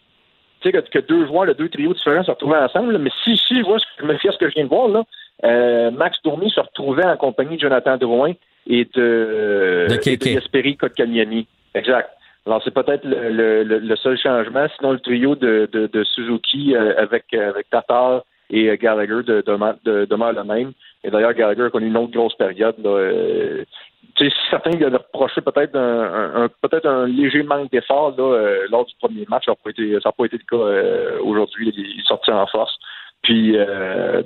que, 0.64 0.70
que, 0.70 1.00
deux 1.00 1.28
joueurs, 1.28 1.54
deux 1.54 1.70
trios 1.70 1.94
différents 1.94 2.24
se 2.24 2.32
retrouvent 2.32 2.56
ensemble, 2.56 2.98
mais 2.98 3.12
si, 3.24 3.38
si 3.38 3.60
je 3.60 3.64
vois 3.64 3.78
je 4.00 4.06
me 4.06 4.18
fie 4.18 4.30
à 4.30 4.32
ce 4.32 4.40
que 4.40 4.50
je 4.50 4.56
viens 4.56 4.64
de 4.64 4.70
voir, 4.70 4.88
là, 4.88 5.92
Max 5.92 6.18
Domi 6.24 6.50
se 6.50 6.60
retrouvait 6.60 7.06
en 7.06 7.18
compagnie 7.18 7.58
de 7.58 7.62
Jonathan 7.62 7.98
Drouin 7.98 8.34
et 8.68 8.86
de, 8.96 9.86
de, 9.90 10.76
Kotkaniemi. 10.76 11.46
Exact. 11.76 12.10
Alors, 12.46 12.62
c'est 12.64 12.74
peut-être 12.74 13.04
le, 13.04 13.64
le, 13.64 13.80
le, 13.80 13.96
seul 13.96 14.18
changement. 14.18 14.68
Sinon, 14.78 14.92
le 14.92 15.00
trio 15.00 15.36
de, 15.36 15.68
de, 15.72 15.88
de 15.88 16.04
Suzuki 16.04 16.76
euh, 16.76 16.94
avec, 16.98 17.26
euh, 17.34 17.50
avec 17.50 17.70
Tatar 17.72 18.22
et 18.52 18.70
euh, 18.70 18.78
Gallagher 18.80 19.24
de, 19.24 19.44
de, 19.84 20.06
demeure 20.06 20.34
le 20.34 20.44
même. 20.44 20.72
Et 21.04 21.10
d'ailleurs, 21.10 21.34
Gallagher 21.34 21.64
a 21.64 21.70
connu 21.72 21.88
une 21.88 21.98
autre 21.98 22.14
grosse 22.14 22.36
période. 22.36 22.76
Là, 22.84 23.64
tu 24.16 24.30
sais, 24.30 24.36
certains 24.52 24.72
lui 24.72 24.86
avaient 24.86 24.98
reproché 24.98 25.42
peut-être 25.42 25.76
un, 25.76 26.44
un 26.44 26.50
peut-être 26.62 26.86
un 26.86 27.08
léger 27.08 27.42
manque 27.42 27.72
d'effort 27.72 28.14
là, 28.16 28.60
lors 28.70 28.86
du 28.86 28.94
premier 29.00 29.26
match. 29.28 29.46
Ça 29.46 29.52
n'a 29.52 29.56
pas 29.56 30.12
pas 30.12 30.26
été 30.26 30.38
le 30.38 30.48
cas 30.48 31.20
aujourd'hui. 31.22 31.74
Il 31.76 32.00
est 32.00 32.08
sorti 32.08 32.32
en 32.32 32.46
force. 32.48 32.78
Puis, 33.26 33.58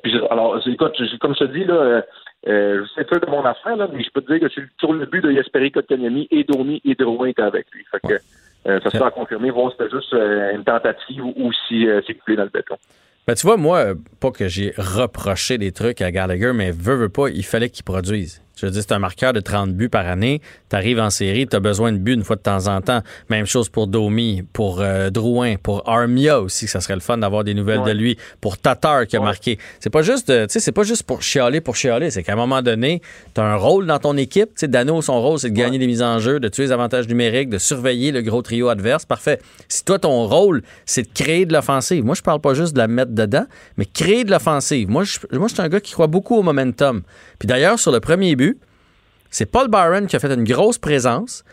puis 0.04 0.20
alors, 0.30 0.62
écoute, 0.68 0.98
comme 1.20 1.34
je 1.34 1.46
te 1.46 1.52
dis, 1.52 1.64
là, 1.64 2.04
euh, 2.48 2.86
je 2.86 2.94
sais 2.94 3.06
pas 3.06 3.20
de 3.20 3.30
mon 3.30 3.44
affaire, 3.44 3.76
là, 3.76 3.88
mais 3.92 4.04
je 4.04 4.10
peux 4.12 4.22
te 4.22 4.32
dire 4.32 4.48
que 4.48 4.54
c'est 4.54 4.62
sur 4.80 4.94
le 4.94 5.06
but 5.06 5.22
de 5.22 5.32
Yesperi 5.32 5.72
Kotkaniemi 5.72 6.28
et 6.32 6.44
Domi 6.46 6.82
et 6.86 6.96
Drouin 6.96 7.28
étaient 7.28 7.42
avec 7.42 7.68
lui. 7.74 7.84
Fait 7.92 8.00
que, 8.08 8.14
euh, 8.66 8.80
ça 8.82 8.90
sera 8.90 9.08
à 9.08 9.12
confirmer, 9.12 9.52
voir 9.52 9.72
si 9.72 9.78
c'était 9.78 9.94
juste 9.94 10.14
euh, 10.14 10.56
une 10.56 10.64
tentative 10.64 11.24
ou, 11.24 11.52
si 11.68 11.88
euh, 11.88 12.02
c'est 12.08 12.14
coulé 12.14 12.38
dans 12.38 12.44
le 12.44 12.50
béton. 12.50 12.76
Ben, 13.28 13.36
tu 13.36 13.46
vois, 13.46 13.58
moi, 13.58 13.94
pas 14.22 14.32
que 14.32 14.48
j'ai 14.48 14.74
reproché 14.78 15.58
des 15.58 15.72
trucs 15.72 16.02
à 16.02 16.12
Gallagher, 16.12 16.52
mais 16.54 16.72
veut, 16.72 16.96
veut 16.96 17.10
pas, 17.10 17.30
il 17.30 17.46
fallait 17.46 17.70
qu'il 17.70 17.84
produise. 17.84 18.42
Je 18.60 18.66
veux 18.66 18.72
dire, 18.72 18.82
c'est 18.82 18.94
un 18.94 19.00
marqueur 19.00 19.34
de 19.34 19.40
30 19.40 19.74
buts 19.74 19.90
par 19.90 20.08
année. 20.08 20.42
Tu 20.70 20.76
arrives 20.76 21.00
en 21.00 21.10
série, 21.10 21.48
tu 21.48 21.56
as 21.56 21.60
besoin 21.60 21.92
de 21.92 21.98
buts 21.98 22.14
une 22.14 22.24
fois 22.24 22.36
de 22.36 22.42
temps 22.42 22.68
en 22.68 22.82
temps. 22.82 23.02
Même 23.30 23.46
chose 23.46 23.70
pour 23.70 23.88
Domi, 23.88 24.44
pour 24.54 24.82
euh, 24.82 25.10
Drouin, 25.10 25.56
pour 25.56 25.88
Armia 25.88 26.42
aussi, 26.42 26.68
ça 26.68 26.82
serait 26.82 26.96
le 26.96 27.00
fun 27.00 27.18
d'avoir 27.18 27.44
des 27.44 27.54
nouvelles 27.54 27.84
de 27.84 27.92
lui. 27.92 28.18
Pour 28.42 28.58
Tatar 28.58 29.08
qui 29.08 29.18
a 29.18 29.22
marqué. 29.22 29.58
C'est 29.80 29.90
pas 29.90 30.02
juste, 30.02 30.28
tu 30.28 30.34
sais, 30.50 30.60
c'est 30.60 30.72
pas 30.72 30.84
juste 30.84 31.04
pour 31.04 31.22
chialer 31.22 31.62
pour 31.62 31.76
chialer. 31.76 32.12
C'est 32.12 32.24
qu'à 32.24 32.34
un 32.34 32.38
moment 32.38 32.62
donné, 32.62 33.02
tu 33.34 33.42
as 33.42 33.46
un 33.46 33.56
rôle 33.56 33.86
dans 33.86 34.00
ton 34.00 34.18
équipe. 34.18 34.50
Tu 34.50 34.62
sais, 34.62 34.68
Dano, 34.68 35.02
son 35.02 35.22
rôle, 35.22 35.40
c'est 35.40 35.50
de 35.50 35.56
gagner 35.56 35.78
des 35.78 35.88
mises 35.88 36.02
en 36.02 36.20
jeu, 36.20 36.40
de 36.40 36.48
tuer 36.50 36.64
les 36.64 36.72
avantages 36.72 37.08
numériques, 37.08 37.50
de 37.50 37.58
surveiller 37.58 38.12
le 38.12 38.22
gros 38.22 38.42
trio 38.42 38.70
adverse. 38.70 39.06
Parfait. 39.06 39.40
Si 39.68 39.84
toi, 39.86 40.00
ton 40.00 40.26
rôle, 40.26 40.64
c'est 40.86 41.04
de 41.04 41.14
créer 41.14 41.46
de 41.46 41.54
l'offensive. 41.54 42.04
Moi, 42.04 42.16
je 42.16 42.22
parle 42.22 42.42
pas 42.42 42.54
juste 42.54 42.74
de 42.74 42.80
la 42.80 42.88
mettre 42.88 43.12
dedans, 43.12 43.46
mais 43.78 43.86
créer 43.86 44.24
de 44.24 44.32
l'offensive. 44.32 44.90
Moi, 44.90 45.04
je, 45.04 45.20
moi, 45.32 45.48
je 45.48 45.54
suis 45.54 45.62
un 45.62 45.70
gars 45.70 45.80
qui 45.80 45.94
croit 45.94 46.08
beaucoup 46.08 46.36
au 46.36 46.44
momentum. 46.44 47.02
Puis 47.38 47.48
d'ailleurs, 47.48 47.80
sur 47.80 47.92
le 47.92 48.00
premier 48.00 48.36
but, 48.36 48.49
c'est 49.30 49.46
Paul 49.46 49.68
Byron 49.70 50.08
qui 50.08 50.16
a 50.16 50.20
fait 50.20 50.34
une 50.34 50.44
grosse 50.44 50.78
présence. 50.78 51.44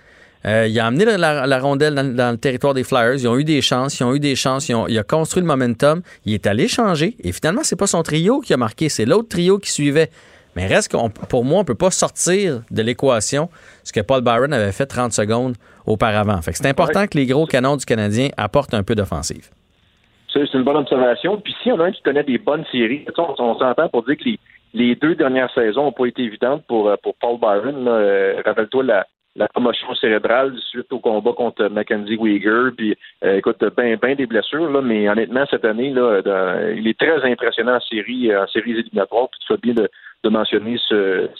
Euh, 0.46 0.68
il 0.68 0.78
a 0.78 0.86
amené 0.86 1.04
la, 1.04 1.58
rondelle 1.58 1.94
dans, 1.94 2.30
le 2.30 2.36
territoire 2.36 2.72
des 2.72 2.84
Flyers. 2.84 3.14
Ils 3.14 3.28
ont 3.28 3.36
eu 3.36 3.44
des 3.44 3.60
chances, 3.60 3.98
ils 3.98 4.04
ont 4.04 4.14
eu 4.14 4.20
des 4.20 4.36
chances. 4.36 4.68
il 4.68 4.98
a 4.98 5.02
construit 5.02 5.42
le 5.42 5.46
momentum. 5.46 6.02
Il 6.24 6.34
est 6.34 6.46
allé 6.46 6.68
changer. 6.68 7.16
Et 7.22 7.32
finalement, 7.32 7.62
c'est 7.64 7.76
pas 7.76 7.88
son 7.88 8.02
trio 8.02 8.40
qui 8.40 8.54
a 8.54 8.56
marqué, 8.56 8.88
c'est 8.88 9.06
l'autre 9.06 9.28
trio 9.28 9.58
qui 9.58 9.70
suivait. 9.70 10.10
Mais 10.54 10.66
reste 10.66 10.90
qu'on, 10.92 11.10
pour 11.10 11.44
moi, 11.44 11.60
on 11.60 11.64
peut 11.64 11.74
pas 11.74 11.90
sortir 11.90 12.62
de 12.70 12.82
l'équation 12.82 13.50
ce 13.84 13.92
que 13.92 14.00
Paul 14.00 14.22
Byron 14.22 14.52
avait 14.54 14.72
fait 14.72 14.86
30 14.86 15.12
secondes 15.12 15.56
auparavant. 15.84 16.40
Fait 16.40 16.52
c'est 16.54 16.66
important 16.66 17.06
que 17.06 17.18
les 17.18 17.26
gros 17.26 17.46
canons 17.46 17.76
du 17.76 17.84
Canadien 17.84 18.30
apportent 18.36 18.72
un 18.72 18.82
peu 18.82 18.94
d'offensive. 18.94 19.50
C'est 20.32 20.52
une 20.54 20.64
bonne 20.64 20.76
observation. 20.76 21.40
Puis 21.40 21.54
si 21.62 21.72
on 21.72 21.80
a 21.80 21.84
un 21.84 21.92
qui 21.92 22.02
connaît 22.02 22.24
des 22.24 22.38
bonnes 22.38 22.64
séries, 22.70 23.04
on, 23.18 23.34
on 23.38 23.58
s'entend 23.58 23.88
pour 23.88 24.04
dire 24.04 24.16
que 24.16 24.24
les, 24.24 24.38
les 24.76 24.94
deux 24.94 25.14
dernières 25.14 25.52
saisons 25.54 25.84
n'ont 25.84 25.92
pas 25.92 26.06
été 26.06 26.22
évidentes 26.22 26.64
pour, 26.68 26.88
euh, 26.88 26.96
pour 27.02 27.14
Paul 27.16 27.40
Byron. 27.40 27.88
Euh, 27.88 28.42
rappelle-toi 28.44 28.84
la, 28.84 29.06
la 29.34 29.48
promotion 29.48 29.94
cérébrale 29.94 30.54
suite 30.70 30.92
au 30.92 30.98
combat 30.98 31.32
contre 31.32 31.68
Mackenzie 31.68 32.18
Weger. 32.20 32.72
Puis, 32.76 32.94
euh, 33.24 33.38
écoute, 33.38 33.64
bien 33.74 33.96
ben 33.96 34.14
des 34.14 34.26
blessures, 34.26 34.70
là, 34.70 34.82
mais 34.82 35.08
honnêtement, 35.08 35.46
cette 35.50 35.64
année, 35.64 35.90
là, 35.90 36.20
il 36.76 36.86
est 36.86 36.98
très 36.98 37.24
impressionnant 37.24 37.76
en 37.76 37.80
série, 37.80 38.36
en 38.36 38.46
séries 38.48 38.72
éliminatoires. 38.72 39.28
Puis, 39.30 39.40
tu 39.40 39.46
fais 39.54 39.60
bien 39.62 39.72
de, 39.72 39.88
de 40.24 40.28
mentionner 40.28 40.76
ce, 40.86 41.30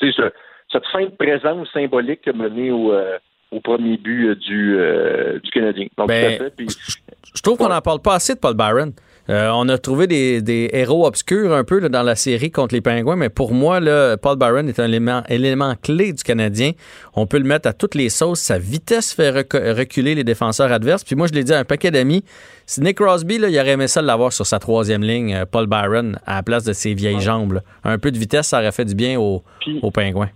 ce, 0.00 0.30
cette 0.70 0.86
fin 0.92 1.04
de 1.04 1.16
présence 1.16 1.66
symbolique 1.72 2.20
qui 2.20 2.30
a 2.30 2.34
mené 2.34 2.70
au, 2.70 2.92
premier 3.62 3.96
but 3.96 4.34
du, 4.40 4.76
du 5.42 5.50
Canadien. 5.52 5.86
Donc, 5.96 6.08
ben, 6.08 6.50
je 6.58 7.42
trouve 7.42 7.56
qu'on 7.56 7.68
n'en 7.68 7.80
parle 7.80 8.02
pas 8.02 8.16
assez 8.16 8.34
de 8.34 8.40
Paul 8.40 8.54
Byron. 8.54 8.92
Euh, 9.30 9.50
on 9.54 9.68
a 9.70 9.78
trouvé 9.78 10.06
des, 10.06 10.68
héros 10.72 11.06
obscurs 11.06 11.54
un 11.54 11.64
peu 11.64 11.80
dans 11.88 12.02
la 12.02 12.14
série 12.14 12.50
contre 12.50 12.74
les 12.74 12.82
Pingouins, 12.82 13.16
mais 13.16 13.30
pour 13.30 13.54
moi, 13.54 13.80
là, 13.80 14.16
Paul 14.18 14.36
Byron 14.36 14.68
est 14.68 14.78
un 14.78 14.92
élément, 14.92 15.74
clé 15.82 16.12
du 16.12 16.22
Canadien. 16.22 16.72
On 17.14 17.26
peut 17.26 17.38
le 17.38 17.44
mettre 17.44 17.68
à 17.68 17.72
toutes 17.72 17.94
les 17.94 18.10
sauces. 18.10 18.40
Sa 18.40 18.58
vitesse 18.58 19.14
fait 19.14 19.30
reculer 19.30 20.14
les 20.14 20.24
défenseurs 20.24 20.70
adverses. 20.70 21.04
Puis 21.04 21.16
moi, 21.16 21.26
je 21.26 21.32
l'ai 21.32 21.44
dit 21.44 21.54
à 21.54 21.58
un 21.58 21.64
paquet 21.64 21.90
d'amis, 21.90 22.22
si 22.66 22.82
Nick 22.82 22.98
Crosby, 22.98 23.38
là, 23.38 23.48
il 23.48 23.58
aurait 23.58 23.72
aimé 23.72 23.88
ça 23.88 24.02
l'avoir 24.02 24.32
sur 24.32 24.46
sa 24.46 24.58
troisième 24.58 25.02
ligne, 25.02 25.34
euh, 25.34 25.44
Paul 25.50 25.66
Byron, 25.66 26.18
à 26.26 26.36
la 26.36 26.42
place 26.42 26.64
de 26.64 26.72
ses 26.72 26.94
vieilles 26.94 27.20
jambes. 27.20 27.60
Un 27.82 27.98
peu 27.98 28.10
de 28.10 28.18
vitesse, 28.18 28.48
ça 28.48 28.58
aurait 28.58 28.72
fait 28.72 28.84
du 28.84 28.94
bien 28.94 29.18
aux, 29.18 29.42
Pingouins. 29.92 30.30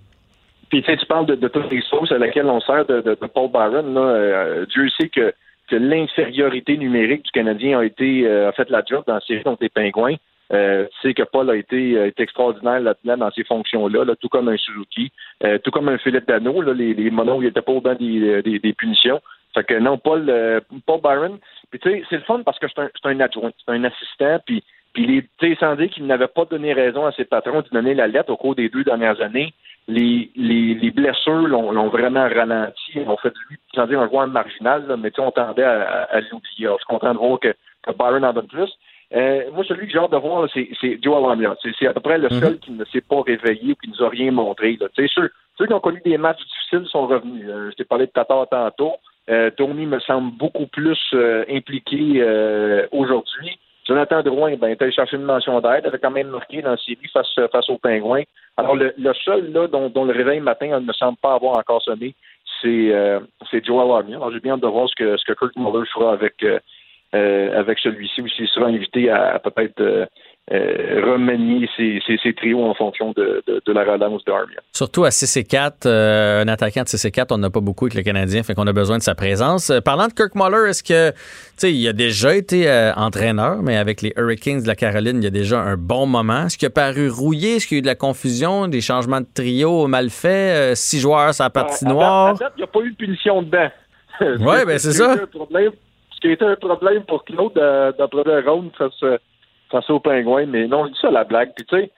Puis 0.70 0.82
tu 0.82 1.07
parles 1.07 1.26
de, 1.26 1.49
toutes 1.49 1.70
les 1.70 1.80
sauces 1.82 2.12
à 2.12 2.18
laquelle 2.18 2.47
on 2.47 2.61
sert 2.61 2.84
de, 2.86 3.14
Paul 3.34 3.51
Byron. 3.51 3.95
Là. 3.95 4.01
Euh, 4.01 4.66
Dieu 4.66 4.89
sait 4.99 5.09
que 5.09 5.32
que 5.68 5.76
l'infériorité 5.76 6.76
numérique 6.76 7.24
du 7.24 7.30
Canadien 7.30 7.78
a 7.78 7.84
été 7.84 8.26
euh, 8.26 8.48
a 8.48 8.52
fait 8.52 8.70
la 8.70 8.82
job 8.84 9.04
dans 9.06 9.14
la 9.14 9.20
série 9.20 9.42
contre 9.42 9.62
les 9.62 9.68
Pingouins. 9.68 10.16
Euh, 10.50 10.86
tu 10.86 11.08
sais 11.08 11.14
que 11.14 11.24
Paul 11.24 11.50
a 11.50 11.56
été, 11.56 12.10
extraordinaire 12.16 12.80
là-dedans 12.80 13.18
dans 13.18 13.30
ces 13.32 13.44
fonctions-là, 13.44 14.04
là, 14.04 14.16
tout 14.16 14.30
comme 14.30 14.48
un 14.48 14.56
Suzuki, 14.56 15.12
euh, 15.44 15.58
tout 15.58 15.70
comme 15.70 15.90
un 15.90 15.98
Philippe 15.98 16.26
Dano, 16.26 16.62
là, 16.62 16.72
les, 16.72 16.94
les 16.94 17.10
monos, 17.10 17.42
ils 17.42 17.46
n'étaient 17.46 17.60
pas 17.60 17.72
au 17.72 17.82
banc 17.82 17.94
des, 17.94 18.42
des, 18.42 18.58
des, 18.58 18.72
punitions. 18.72 19.20
Fait 19.54 19.64
que 19.64 19.74
non, 19.74 19.98
Paul, 19.98 20.24
euh, 20.28 20.60
Paul 20.86 21.00
Byron, 21.02 21.38
puis 21.70 21.80
tu 21.80 21.90
sais, 21.90 22.02
c'est 22.08 22.16
le 22.16 22.22
fun 22.22 22.42
parce 22.44 22.58
que 22.58 22.66
c'est 22.68 22.80
un, 22.80 22.88
un 23.04 23.20
adjoint, 23.20 23.50
c'est 23.58 23.72
un 23.72 23.84
assistant, 23.84 24.38
puis 24.46 24.62
puis 24.92 25.06
les, 25.40 25.56
sans 25.56 25.76
dire 25.76 25.90
qu'il 25.90 26.06
n'avait 26.06 26.28
pas 26.28 26.44
donné 26.44 26.72
raison 26.72 27.06
à 27.06 27.12
ses 27.12 27.24
patrons 27.24 27.60
de 27.60 27.68
donner 27.70 27.94
la 27.94 28.08
lettre 28.08 28.32
au 28.32 28.36
cours 28.36 28.54
des 28.54 28.68
deux 28.68 28.84
dernières 28.84 29.20
années, 29.20 29.52
les, 29.89 30.30
les, 30.36 30.74
les 30.74 30.91
blessures 30.91 31.49
l'ont 31.49 31.89
vraiment 31.89 32.28
ralenti. 32.28 32.93
On 33.07 33.16
fait 33.16 33.30
de 33.30 33.39
lui, 33.49 33.57
sans 33.74 33.86
dire 33.86 34.01
un 34.01 34.09
joueur 34.09 34.28
marginal, 34.28 34.86
là, 34.86 34.97
mais 34.97 35.11
on 35.18 35.30
tendait 35.30 35.64
à, 35.64 36.03
à, 36.05 36.20
l'oublier. 36.20 36.68
Je 36.68 36.74
suis 36.74 36.86
content 36.86 37.14
de 37.14 37.18
voir 37.18 37.41
que, 37.41 37.55
que 37.82 37.93
Byron 37.93 38.24
en 38.24 38.32
donne 38.34 38.47
plus. 38.47 38.70
Euh, 39.14 39.45
moi, 39.55 39.64
celui 39.64 39.86
que 39.86 39.93
j'ai 39.93 39.99
hâte 39.99 40.12
de 40.12 40.18
voir, 40.18 40.47
c'est 40.53 41.03
Joe 41.03 41.26
Lamia. 41.26 41.57
C'est 41.78 41.86
à 41.86 41.95
peu 41.95 42.01
près 42.01 42.18
le 42.18 42.28
seul 42.28 42.53
mhm. 42.53 42.59
qui 42.59 42.72
ne 42.72 42.84
s'est 42.84 43.01
pas 43.01 43.22
réveillé 43.22 43.72
ou 43.72 43.76
qui 43.76 43.91
nous 43.91 44.05
a 44.05 44.11
rien 44.11 44.30
montré. 44.30 44.76
Là. 44.78 44.89
Ceux, 44.95 45.30
ceux 45.57 45.66
qui 45.66 45.72
ont 45.72 45.80
connu 45.80 46.03
des 46.05 46.18
matchs 46.18 46.45
difficiles 46.45 46.86
sont 46.89 47.07
revenus. 47.07 47.47
Euh, 47.49 47.70
je 47.70 47.76
t'ai 47.76 47.84
parlé 47.84 48.07
de 48.07 48.12
Tatar 48.12 48.47
tantôt. 48.49 48.97
Euh, 49.30 49.51
Tony 49.51 49.86
me 49.86 50.01
semble 50.01 50.36
beaucoup 50.36 50.66
plus 50.66 50.99
euh, 51.14 51.45
impliqué 51.51 52.20
euh, 52.20 52.86
aujourd'hui. 52.93 53.59
Jonathan 53.89 54.22
Drouin, 54.22 54.55
ben, 54.57 54.76
il 54.78 54.86
a 54.86 54.91
chercher 54.91 55.16
une 55.16 55.22
mention 55.22 55.61
d'aide, 55.61 55.86
avait 55.86 55.99
quand 55.99 56.11
même 56.11 56.28
marqué 56.28 56.61
dans 56.61 56.72
la 56.72 56.76
série 56.76 56.99
face, 57.11 57.34
face 57.51 57.70
aux 57.70 57.78
Pingouins. 57.78 58.24
Alors, 58.59 58.76
le, 58.76 58.93
seul 59.24 59.51
là, 59.51 59.66
dont, 59.66 60.05
le 60.05 60.12
réveil 60.12 60.41
matin 60.41 60.78
ne 60.78 60.86
me 60.86 60.93
semble 60.93 61.16
pas 61.16 61.34
avoir 61.34 61.57
encore 61.57 61.80
sonné, 61.82 62.14
c'est 62.61 62.93
euh, 62.93 63.20
Joel 63.64 63.91
Armia. 63.91 64.16
Alors, 64.16 64.30
j'ai 64.30 64.41
bien 64.41 64.55
hâte 64.55 64.61
de 64.61 64.66
voir 64.66 64.91
ce 64.91 64.95
que, 64.95 65.16
ce 65.16 65.24
que 65.24 65.32
Kurt 65.32 65.57
Muller 65.57 65.86
fera 65.95 66.12
avec, 66.12 66.34
euh, 66.43 66.59
euh, 67.14 67.59
avec 67.59 67.78
celui-ci, 67.78 68.20
ou 68.20 68.28
s'il 68.28 68.49
sera 68.49 68.66
invité 68.66 69.09
à, 69.09 69.39
peut-être 69.39 70.09
euh, 70.53 70.57
euh, 70.57 71.12
remanier 71.12 71.68
ses, 71.76 72.32
trios 72.34 72.64
en 72.64 72.74
fonction 72.74 73.12
de, 73.12 73.42
la 73.66 73.84
relance 73.84 74.24
de 74.24 74.32
Armia. 74.32 74.61
Surtout 74.72 75.05
à 75.05 75.11
6 75.11 75.36
et 75.36 75.44
4, 75.44 75.86
un 75.86 76.49
attaquant 76.49 76.82
de 76.82 76.88
6 76.88 77.05
et 77.05 77.11
4, 77.11 77.32
on 77.32 77.38
n'a 77.38 77.51
pas 77.51 77.61
beaucoup 77.61 77.86
avec 77.86 77.94
le 77.94 78.03
Canadien, 78.03 78.42
fait 78.42 78.55
qu'on 78.55 78.66
a 78.66 78.72
besoin 78.72 78.99
de 78.99 79.03
sa 79.03 79.14
présence. 79.14 79.72
parlant 79.84 80.09
de 80.09 80.12
Kirk 80.12 80.34
Muller, 80.34 80.70
est-ce 80.70 80.82
que, 80.82 81.11
tu 81.11 81.16
sais, 81.57 81.72
il 81.72 81.88
a 81.88 81.92
déjà 81.92 82.34
été 82.34 82.70
entraîneur, 82.96 83.62
mais 83.62 83.76
avec 83.76 84.03
les 84.03 84.12
Hurricanes 84.16 84.62
de 84.62 84.68
la 84.68 84.76
Caroline, 84.76 85.18
il 85.18 85.24
y 85.24 85.28
a 85.28 85.30
déjà 85.30 85.61
un 85.61 85.76
bon 85.76 86.07
moment. 86.07 86.46
Est-ce 86.46 86.59
qu'il 86.59 86.66
a 86.66 86.70
paru 86.70 87.11
rouillé? 87.11 87.57
Est-ce 87.57 87.66
qu'il 87.66 87.76
y 87.76 87.78
a 87.78 87.80
eu 87.80 87.82
de 87.82 87.86
la 87.86 87.94
confusion, 87.94 88.68
des 88.68 88.80
changements 88.80 89.20
de 89.20 89.28
trio 89.32 89.86
mal 89.86 90.11
faits? 90.11 90.76
six 90.76 91.01
joueurs 91.01 91.34
sur 91.34 91.44
la 91.44 91.51
patinoire? 91.51 92.36
il 92.57 92.59
n'y 92.59 92.64
a 92.64 92.66
pas 92.66 92.80
eu 92.80 92.90
de 92.90 92.96
punition 92.96 93.42
dedans. 93.42 93.68
oui, 94.20 94.64
ben 94.66 94.78
c'est 94.78 94.92
ça 94.92 95.14
ce 96.18 96.20
qui 96.20 96.28
a 96.28 96.32
été 96.32 96.44
un 96.44 96.57
problème 96.57 97.05
pour 97.05 97.24
Claude 97.24 97.57
euh, 97.57 97.92
dans 97.92 98.05
la 98.05 98.09
première 98.09 98.44
ronde 98.44 98.70
face, 98.76 99.03
euh, 99.74 99.80
face 99.80 99.90
aux 99.90 100.00
Pingouins. 100.00 100.46
Mais 100.46 100.66
non, 100.66 100.86
je 100.86 100.92
dis 100.92 100.98
ça 101.00 101.10
la 101.10 101.24
blague. 101.24 101.52
Puis 101.54 101.66
tu 101.66 101.76
sais, 101.76 101.90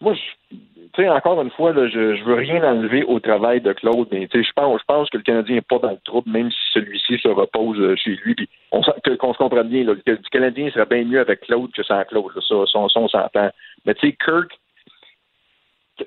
moi, 0.00 0.14
tu 0.14 0.58
sais, 0.94 1.08
encore 1.08 1.40
une 1.40 1.50
fois, 1.50 1.72
là, 1.72 1.88
je, 1.88 2.16
je 2.16 2.24
veux 2.24 2.34
rien 2.34 2.62
enlever 2.62 3.02
au 3.04 3.18
travail 3.20 3.60
de 3.60 3.72
Claude, 3.72 4.08
mais 4.12 4.26
tu 4.28 4.38
sais, 4.38 4.48
je 4.48 4.52
pense, 4.52 4.80
je 4.80 4.84
pense 4.86 5.10
que 5.10 5.16
le 5.16 5.22
Canadien 5.22 5.56
n'est 5.56 5.60
pas 5.62 5.78
dans 5.78 5.90
le 5.90 6.00
trouble, 6.04 6.30
même 6.30 6.50
si 6.50 6.58
celui-ci 6.72 7.18
se 7.18 7.28
repose 7.28 7.78
euh, 7.80 7.96
chez 7.96 8.16
lui. 8.24 8.34
Puis 8.34 8.48
on, 8.72 8.82
qu'on 9.18 9.32
se 9.32 9.38
comprenne 9.38 9.68
bien, 9.68 9.84
là, 9.84 9.94
le, 9.94 10.16
Canadien 10.30 10.70
serait 10.70 10.86
bien 10.86 11.04
mieux 11.04 11.20
avec 11.20 11.40
Claude 11.40 11.72
que 11.72 11.82
sans 11.82 12.04
Claude. 12.04 12.32
ça, 12.34 12.54
ça, 12.66 12.78
on 12.78 13.08
s'entend. 13.08 13.50
Mais 13.84 13.94
tu 13.94 14.08
sais, 14.08 14.16
Kirk, 14.22 14.52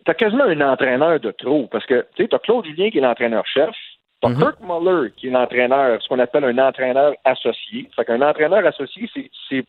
t'as 0.06 0.14
quasiment 0.14 0.44
un 0.44 0.62
entraîneur 0.62 1.20
de 1.20 1.32
trop, 1.32 1.68
parce 1.68 1.86
que 1.86 2.06
tu 2.16 2.24
sais, 2.24 2.30
t'as 2.30 2.40
Claude 2.40 2.66
Julien 2.66 2.90
qui 2.92 3.00
est 3.00 3.02
l'entraîneur-chef, 3.02 3.76
T'as 4.22 4.30
mm-hmm. 4.30 4.40
Kirk 4.40 4.58
Muller, 4.62 5.12
qui 5.16 5.28
est 5.28 5.32
l'entraîneur, 5.32 6.02
ce 6.02 6.08
qu'on 6.10 6.20
appelle 6.20 6.44
un 6.44 6.58
entraîneur 6.58 7.14
associé. 7.24 7.90
Fait 7.96 8.04
qu'un 8.04 8.22
entraîneur 8.22 8.66
associé, 8.66 9.10
c'est, 9.14 9.66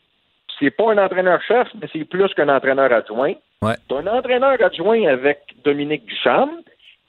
c'est, 0.61 0.71
pas 0.71 0.93
un 0.93 0.99
entraîneur-chef, 0.99 1.69
mais 1.81 1.89
c'est 1.93 2.05
plus 2.05 2.33
qu'un 2.35 2.49
entraîneur 2.49 2.93
adjoint. 2.93 3.35
Ouais. 3.63 3.75
T'as 3.89 3.99
un 3.99 4.07
entraîneur 4.07 4.57
adjoint 4.63 5.07
avec 5.07 5.41
Dominique 5.65 6.07
Duchamp. 6.07 6.51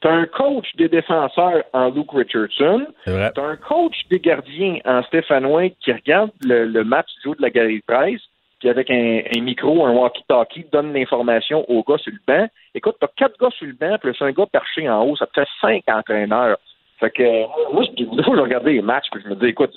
T'as 0.01 0.11
un 0.11 0.25
coach 0.25 0.65
des 0.77 0.89
défenseurs 0.89 1.63
en 1.73 1.89
Luke 1.89 2.11
Richardson. 2.11 2.87
T'as 3.05 3.43
un 3.43 3.55
coach 3.55 3.95
des 4.09 4.19
gardiens 4.19 4.79
en 4.83 5.03
Stéphanois 5.03 5.69
qui 5.79 5.93
regarde 5.93 6.31
le, 6.43 6.83
match 6.83 7.07
du 7.17 7.21
jour 7.23 7.35
de 7.35 7.43
la 7.43 7.51
galerie 7.51 7.79
de 7.79 7.83
presse, 7.85 8.21
puis 8.59 8.69
avec 8.69 8.89
un, 8.89 9.21
micro, 9.41 9.85
un 9.85 9.91
walkie-talkie, 9.91 10.65
donne 10.71 10.93
l'information 10.93 11.63
aux 11.69 11.83
gars 11.83 11.99
sur 11.99 12.11
le 12.11 12.19
banc. 12.27 12.47
Écoute, 12.73 12.95
t'as 12.99 13.07
quatre 13.15 13.37
gars 13.39 13.51
sur 13.51 13.67
le 13.67 13.73
banc, 13.73 13.97
plus 13.99 14.15
un 14.21 14.31
gars 14.31 14.47
perché 14.51 14.89
en 14.89 15.03
haut, 15.03 15.15
ça 15.15 15.27
te 15.27 15.39
fait 15.39 15.47
cinq 15.61 15.83
entraîneurs. 15.87 16.57
Fait 16.99 17.11
que 17.11 17.73
moi, 17.73 17.83
des 17.95 18.23
fois, 18.23 18.35
je 18.35 18.41
regardais 18.41 18.73
les 18.73 18.81
matchs, 18.81 19.07
puis 19.11 19.21
je 19.23 19.29
me 19.29 19.35
disais, 19.35 19.49
écoute, 19.49 19.71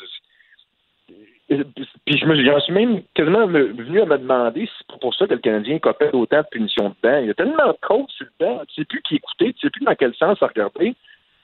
puis 1.49 2.19
je 2.19 2.27
me 2.27 2.61
suis 2.61 2.73
même 2.73 3.03
quasiment 3.15 3.47
venu 3.47 4.01
à 4.01 4.07
me 4.07 4.19
demander 4.19 4.67
si 4.67 4.73
c'est 4.79 4.99
pour 4.99 5.15
ça 5.15 5.27
que 5.27 5.35
le 5.35 5.41
Canadien 5.41 5.79
copait 5.79 6.11
autant 6.13 6.39
de 6.39 6.47
punitions 6.51 6.95
dedans. 7.03 7.19
Il 7.19 7.27
y 7.27 7.31
a 7.31 7.35
tellement 7.35 7.67
de 7.67 7.77
coachs 7.83 8.11
sur 8.11 8.27
le 8.27 8.47
banc, 8.47 8.63
tu 8.69 8.81
sais 8.81 8.85
plus 8.87 9.03
qui 9.03 9.17
écouter, 9.17 9.53
tu 9.53 9.61
sais 9.61 9.71
plus 9.71 9.85
dans 9.85 9.95
quel 9.95 10.15
sens 10.15 10.39
regarder. 10.41 10.95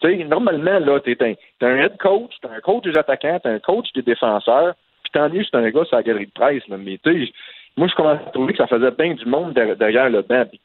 Tu 0.01 0.09
sais, 0.09 0.24
normalement, 0.24 0.78
là, 0.78 1.01
t'es 1.01 1.16
un, 1.22 1.34
un 1.66 1.76
head 1.76 1.98
coach, 1.98 2.32
t'es 2.40 2.48
un 2.48 2.61
coach 2.61 2.84
des 2.84 2.96
attaquants, 2.96 3.38
t'es 3.40 3.51
un 3.51 3.59
coach 3.59 3.92
des 3.94 4.03
défenseurs, 4.03 4.74
puis 5.03 5.12
tant 5.12 5.28
mieux 5.28 5.44
c'est 5.44 5.57
un 5.57 5.70
gars 5.70 5.84
sur 5.84 5.96
la 5.96 6.03
galerie 6.03 6.26
de 6.26 6.32
presse, 6.32 6.66
là. 6.68 6.78
Mais 6.78 6.98
tu 7.05 7.26
sais, 7.26 7.32
moi, 7.76 7.88
je 7.88 7.94
commence 7.94 8.20
à 8.26 8.30
trouver 8.30 8.53
que 8.53 8.59
ça 8.59 8.66
faisait 8.66 8.90
bien 8.90 9.14
du 9.14 9.26
monde 9.26 9.53
derrière 9.53 10.11
le 10.11 10.22
banc. 10.22 10.44
Puis 10.46 10.61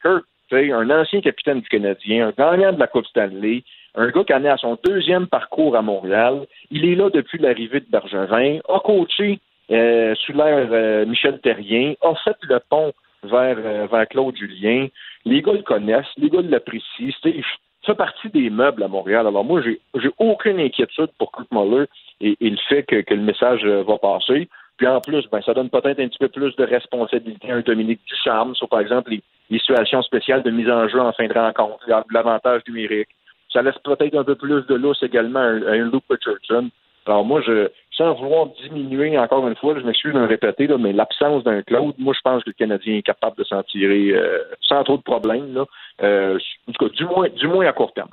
un 0.52 0.90
ancien 0.90 1.20
capitaine 1.20 1.60
du 1.60 1.68
Canadien, 1.68 2.28
un 2.28 2.32
gagnant 2.36 2.72
de 2.72 2.78
la 2.78 2.86
Coupe 2.86 3.06
Stanley, 3.06 3.62
un 3.94 4.08
gars 4.10 4.24
qui 4.24 4.34
en 4.34 4.44
est 4.44 4.48
à 4.48 4.56
son 4.56 4.78
deuxième 4.84 5.26
parcours 5.26 5.76
à 5.76 5.82
Montréal. 5.82 6.46
Il 6.70 6.84
est 6.84 6.94
là 6.94 7.10
depuis 7.10 7.38
l'arrivée 7.38 7.80
de 7.80 7.86
Bergevin, 7.90 8.60
a 8.68 8.80
coaché 8.80 9.40
euh, 9.70 10.14
sous 10.14 10.32
l'ère 10.32 10.68
euh, 10.70 11.06
Michel 11.06 11.40
Terrien, 11.40 11.94
a 12.02 12.14
fait 12.16 12.36
le 12.42 12.60
pont 12.68 12.92
vers, 13.24 13.56
euh, 13.58 13.86
vers 13.90 14.08
Claude 14.08 14.36
Julien. 14.36 14.86
Les 15.24 15.42
gars 15.42 15.52
le 15.52 15.62
connaissent, 15.62 16.06
les 16.16 16.30
gars 16.30 16.42
l'apprécient. 16.42 17.10
Il 17.24 17.42
fait 17.84 17.94
partie 17.94 18.28
des 18.28 18.50
meubles 18.50 18.82
à 18.82 18.88
Montréal. 18.88 19.26
Alors 19.26 19.44
moi, 19.44 19.60
j'ai, 19.62 19.80
aucune 20.18 20.60
inquiétude 20.60 21.10
pour 21.18 21.32
Kurt 21.32 21.50
Muller 21.50 21.86
et, 22.20 22.36
le 22.40 22.56
fait 22.68 22.84
que, 22.84 23.00
que, 23.00 23.14
le 23.14 23.22
message 23.22 23.64
va 23.64 23.98
passer. 23.98 24.48
Puis 24.76 24.86
en 24.86 25.00
plus, 25.00 25.26
ben, 25.30 25.40
ça 25.42 25.54
donne 25.54 25.70
peut-être 25.70 26.00
un 26.00 26.08
petit 26.08 26.18
peu 26.18 26.28
plus 26.28 26.54
de 26.56 26.64
responsabilité 26.64 27.50
à 27.50 27.56
un 27.56 27.60
Dominique 27.60 28.00
Ducharme 28.06 28.54
sur, 28.54 28.68
par 28.68 28.80
exemple, 28.80 29.10
les, 29.10 29.22
situations 29.58 30.02
spéciales 30.02 30.42
de 30.42 30.50
mise 30.50 30.68
en 30.68 30.88
jeu 30.88 31.00
en 31.00 31.12
fin 31.12 31.26
de 31.28 31.32
rencontre, 31.32 31.86
l'avantage 32.10 32.62
numérique. 32.68 33.08
Ça 33.52 33.62
laisse 33.62 33.78
peut-être 33.84 34.16
un 34.16 34.24
peu 34.24 34.34
plus 34.34 34.66
de 34.66 34.74
lousse 34.74 35.02
également 35.02 35.38
à 35.38 35.72
un, 35.72 35.90
Luke 35.90 36.02
Richardson. 36.10 36.68
Alors 37.06 37.24
moi, 37.24 37.40
je, 37.46 37.68
sans 37.96 38.14
vouloir 38.14 38.48
diminuer 38.60 39.16
encore 39.16 39.46
une 39.46 39.54
fois, 39.54 39.78
je 39.78 39.86
m'excuse 39.86 40.12
de 40.12 40.18
me 40.18 40.26
répéter, 40.26 40.66
mais 40.78 40.92
l'absence 40.92 41.44
d'un 41.44 41.62
Claude, 41.62 41.94
moi 41.98 42.12
je 42.12 42.20
pense 42.24 42.42
que 42.42 42.50
le 42.50 42.54
Canadien 42.54 42.96
est 42.96 43.02
capable 43.02 43.36
de 43.36 43.44
s'en 43.44 43.62
tirer 43.62 44.10
euh, 44.10 44.40
sans 44.60 44.82
trop 44.82 44.96
de 44.96 45.02
problèmes. 45.02 45.54
Là. 45.54 45.64
Euh, 46.02 46.38
en 46.68 46.72
tout 46.72 46.88
cas, 46.88 46.92
du 46.92 47.04
moins, 47.04 47.28
du 47.28 47.46
moins 47.46 47.66
à 47.66 47.72
court 47.72 47.94
terme. 47.94 48.10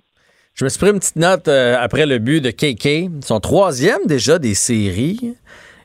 Je 0.53 0.65
me 0.65 0.69
suis 0.69 0.79
pris 0.79 0.91
une 0.91 0.99
petite 0.99 1.15
note 1.15 1.47
euh, 1.47 1.75
après 1.79 2.05
le 2.05 2.19
but 2.19 2.39
de 2.39 2.51
KK. 2.51 3.25
Son 3.25 3.39
troisième 3.39 4.05
déjà 4.05 4.37
des 4.37 4.53
séries. 4.53 5.35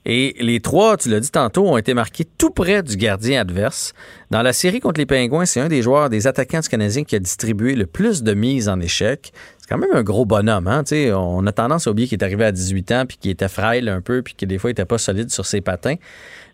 Et 0.05 0.35
les 0.41 0.61
trois, 0.61 0.97
tu 0.97 1.09
l'as 1.09 1.21
dit 1.21 1.31
tantôt, 1.31 1.67
ont 1.67 1.77
été 1.77 1.95
marqués 1.95 2.25
tout 2.39 2.51
près 2.51 2.83
du 2.83 2.97
gardien 2.97 3.41
adverse. 3.41 3.95
Dans 4.31 4.43
la 4.43 4.53
série 4.53 4.81
contre 4.81 5.01
les 5.01 5.07
Pingouins, 5.07 5.45
c'est 5.45 5.61
un 5.61 5.69
des 5.69 5.83
joueurs, 5.83 6.11
des 6.11 6.27
attaquants 6.27 6.61
du 6.61 6.69
Canadien 6.69 7.05
qui 7.05 7.17
a 7.17 7.19
distribué 7.19 7.75
le 7.75 7.87
plus 7.87 8.23
de 8.23 8.35
mises 8.35 8.69
en 8.69 8.81
échec. 8.81 9.31
C'est 9.59 9.69
quand 9.69 9.79
même 9.79 9.95
un 9.95 10.03
gros 10.03 10.25
bonhomme. 10.25 10.67
Hein? 10.67 10.83
on 11.15 11.47
a 11.47 11.53
tendance 11.53 11.87
à 11.87 11.91
oublier 11.91 12.09
qu'il 12.09 12.19
est 12.19 12.25
arrivé 12.25 12.45
à 12.45 12.53
18 12.53 12.93
ans, 12.93 13.05
puis 13.07 13.19
qu'il 13.19 13.31
était 13.31 13.49
frêle 13.49 13.89
un 13.89 14.01
peu, 14.01 14.23
puis 14.23 14.35
que 14.35 14.47
des 14.47 14.59
fois, 14.59 14.71
il 14.71 14.73
n'était 14.73 14.85
pas 14.85 14.99
solide 14.99 15.31
sur 15.31 15.45
ses 15.45 15.61
patins. 15.61 15.97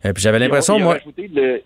Euh, 0.04 0.12
puis 0.12 0.22
j'avais 0.22 0.38
l'impression, 0.38 0.78
moi... 0.78 0.98
il 1.16 1.62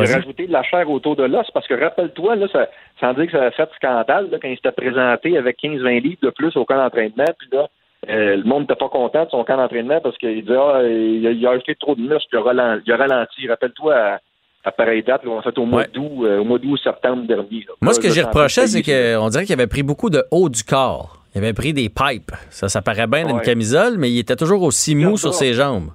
a 0.00 0.14
rajouté 0.14 0.46
de 0.46 0.52
la 0.52 0.62
chair 0.62 0.88
autour 0.88 1.16
de 1.16 1.24
l'os, 1.24 1.46
parce 1.52 1.66
que 1.66 1.74
rappelle-toi, 1.74 2.36
là, 2.36 2.46
ça, 2.52 2.68
sans 3.00 3.14
dire 3.14 3.26
que 3.26 3.32
ça 3.32 3.44
a 3.44 3.50
fait 3.50 3.68
scandale, 3.76 4.28
quand 4.30 4.48
il 4.48 4.56
s'était 4.56 4.72
présenté 4.72 5.36
avec 5.36 5.58
15-20 5.62 6.02
livres 6.02 6.20
de 6.22 6.30
plus 6.30 6.56
au 6.56 6.64
camp 6.64 6.76
d'entraînement, 6.76 7.32
puis 7.38 7.48
là, 7.52 7.68
euh, 8.08 8.36
le 8.36 8.42
monde 8.42 8.62
n'était 8.62 8.74
pas 8.74 8.88
content 8.88 9.24
de 9.24 9.30
son 9.30 9.44
camp 9.44 9.56
d'entraînement 9.56 10.00
parce 10.00 10.18
qu'il 10.18 10.42
disait 10.42 10.58
ah, 10.58 10.82
il, 10.82 11.46
a, 11.46 11.50
acheté 11.50 11.76
trop 11.76 11.94
de 11.94 12.00
muscles, 12.00 12.26
il 12.32 12.38
a 12.38 12.42
ralenti. 12.42 12.82
Il 12.86 12.92
a 12.92 12.96
ralenti. 12.96 13.48
Rappelle-toi 13.48 14.18
à, 14.64 14.72
pareille 14.72 15.04
date, 15.04 15.22
a 15.24 15.42
fait 15.42 15.56
au 15.58 15.64
mois 15.64 15.84
d'août, 15.84 16.24
euh, 16.24 16.40
au 16.40 16.44
mois 16.44 16.58
d'août 16.58 16.80
septembre 16.82 17.26
dernier. 17.26 17.66
Moi, 17.80 17.94
ce 17.94 18.00
que 18.00 18.10
j'ai 18.10 18.22
reproché, 18.22 18.66
c'est 18.66 18.82
qu'on 18.82 19.28
dirait 19.28 19.44
qu'il 19.44 19.54
avait 19.54 19.68
pris 19.68 19.84
beaucoup 19.84 20.10
de 20.10 20.24
haut 20.30 20.48
du 20.48 20.64
corps. 20.64 21.18
Il 21.34 21.38
avait 21.38 21.52
pris 21.52 21.72
des 21.72 21.88
pipes. 21.88 22.32
Ça, 22.50 22.68
ça 22.68 22.82
paraît 22.82 23.06
bien 23.06 23.24
dans 23.24 23.36
une 23.36 23.40
camisole, 23.40 23.96
mais 23.98 24.10
il 24.10 24.18
était 24.18 24.36
toujours 24.36 24.62
aussi 24.62 24.94
mou 24.94 25.16
sur 25.16 25.32
ses 25.32 25.54
jambes. 25.54 25.90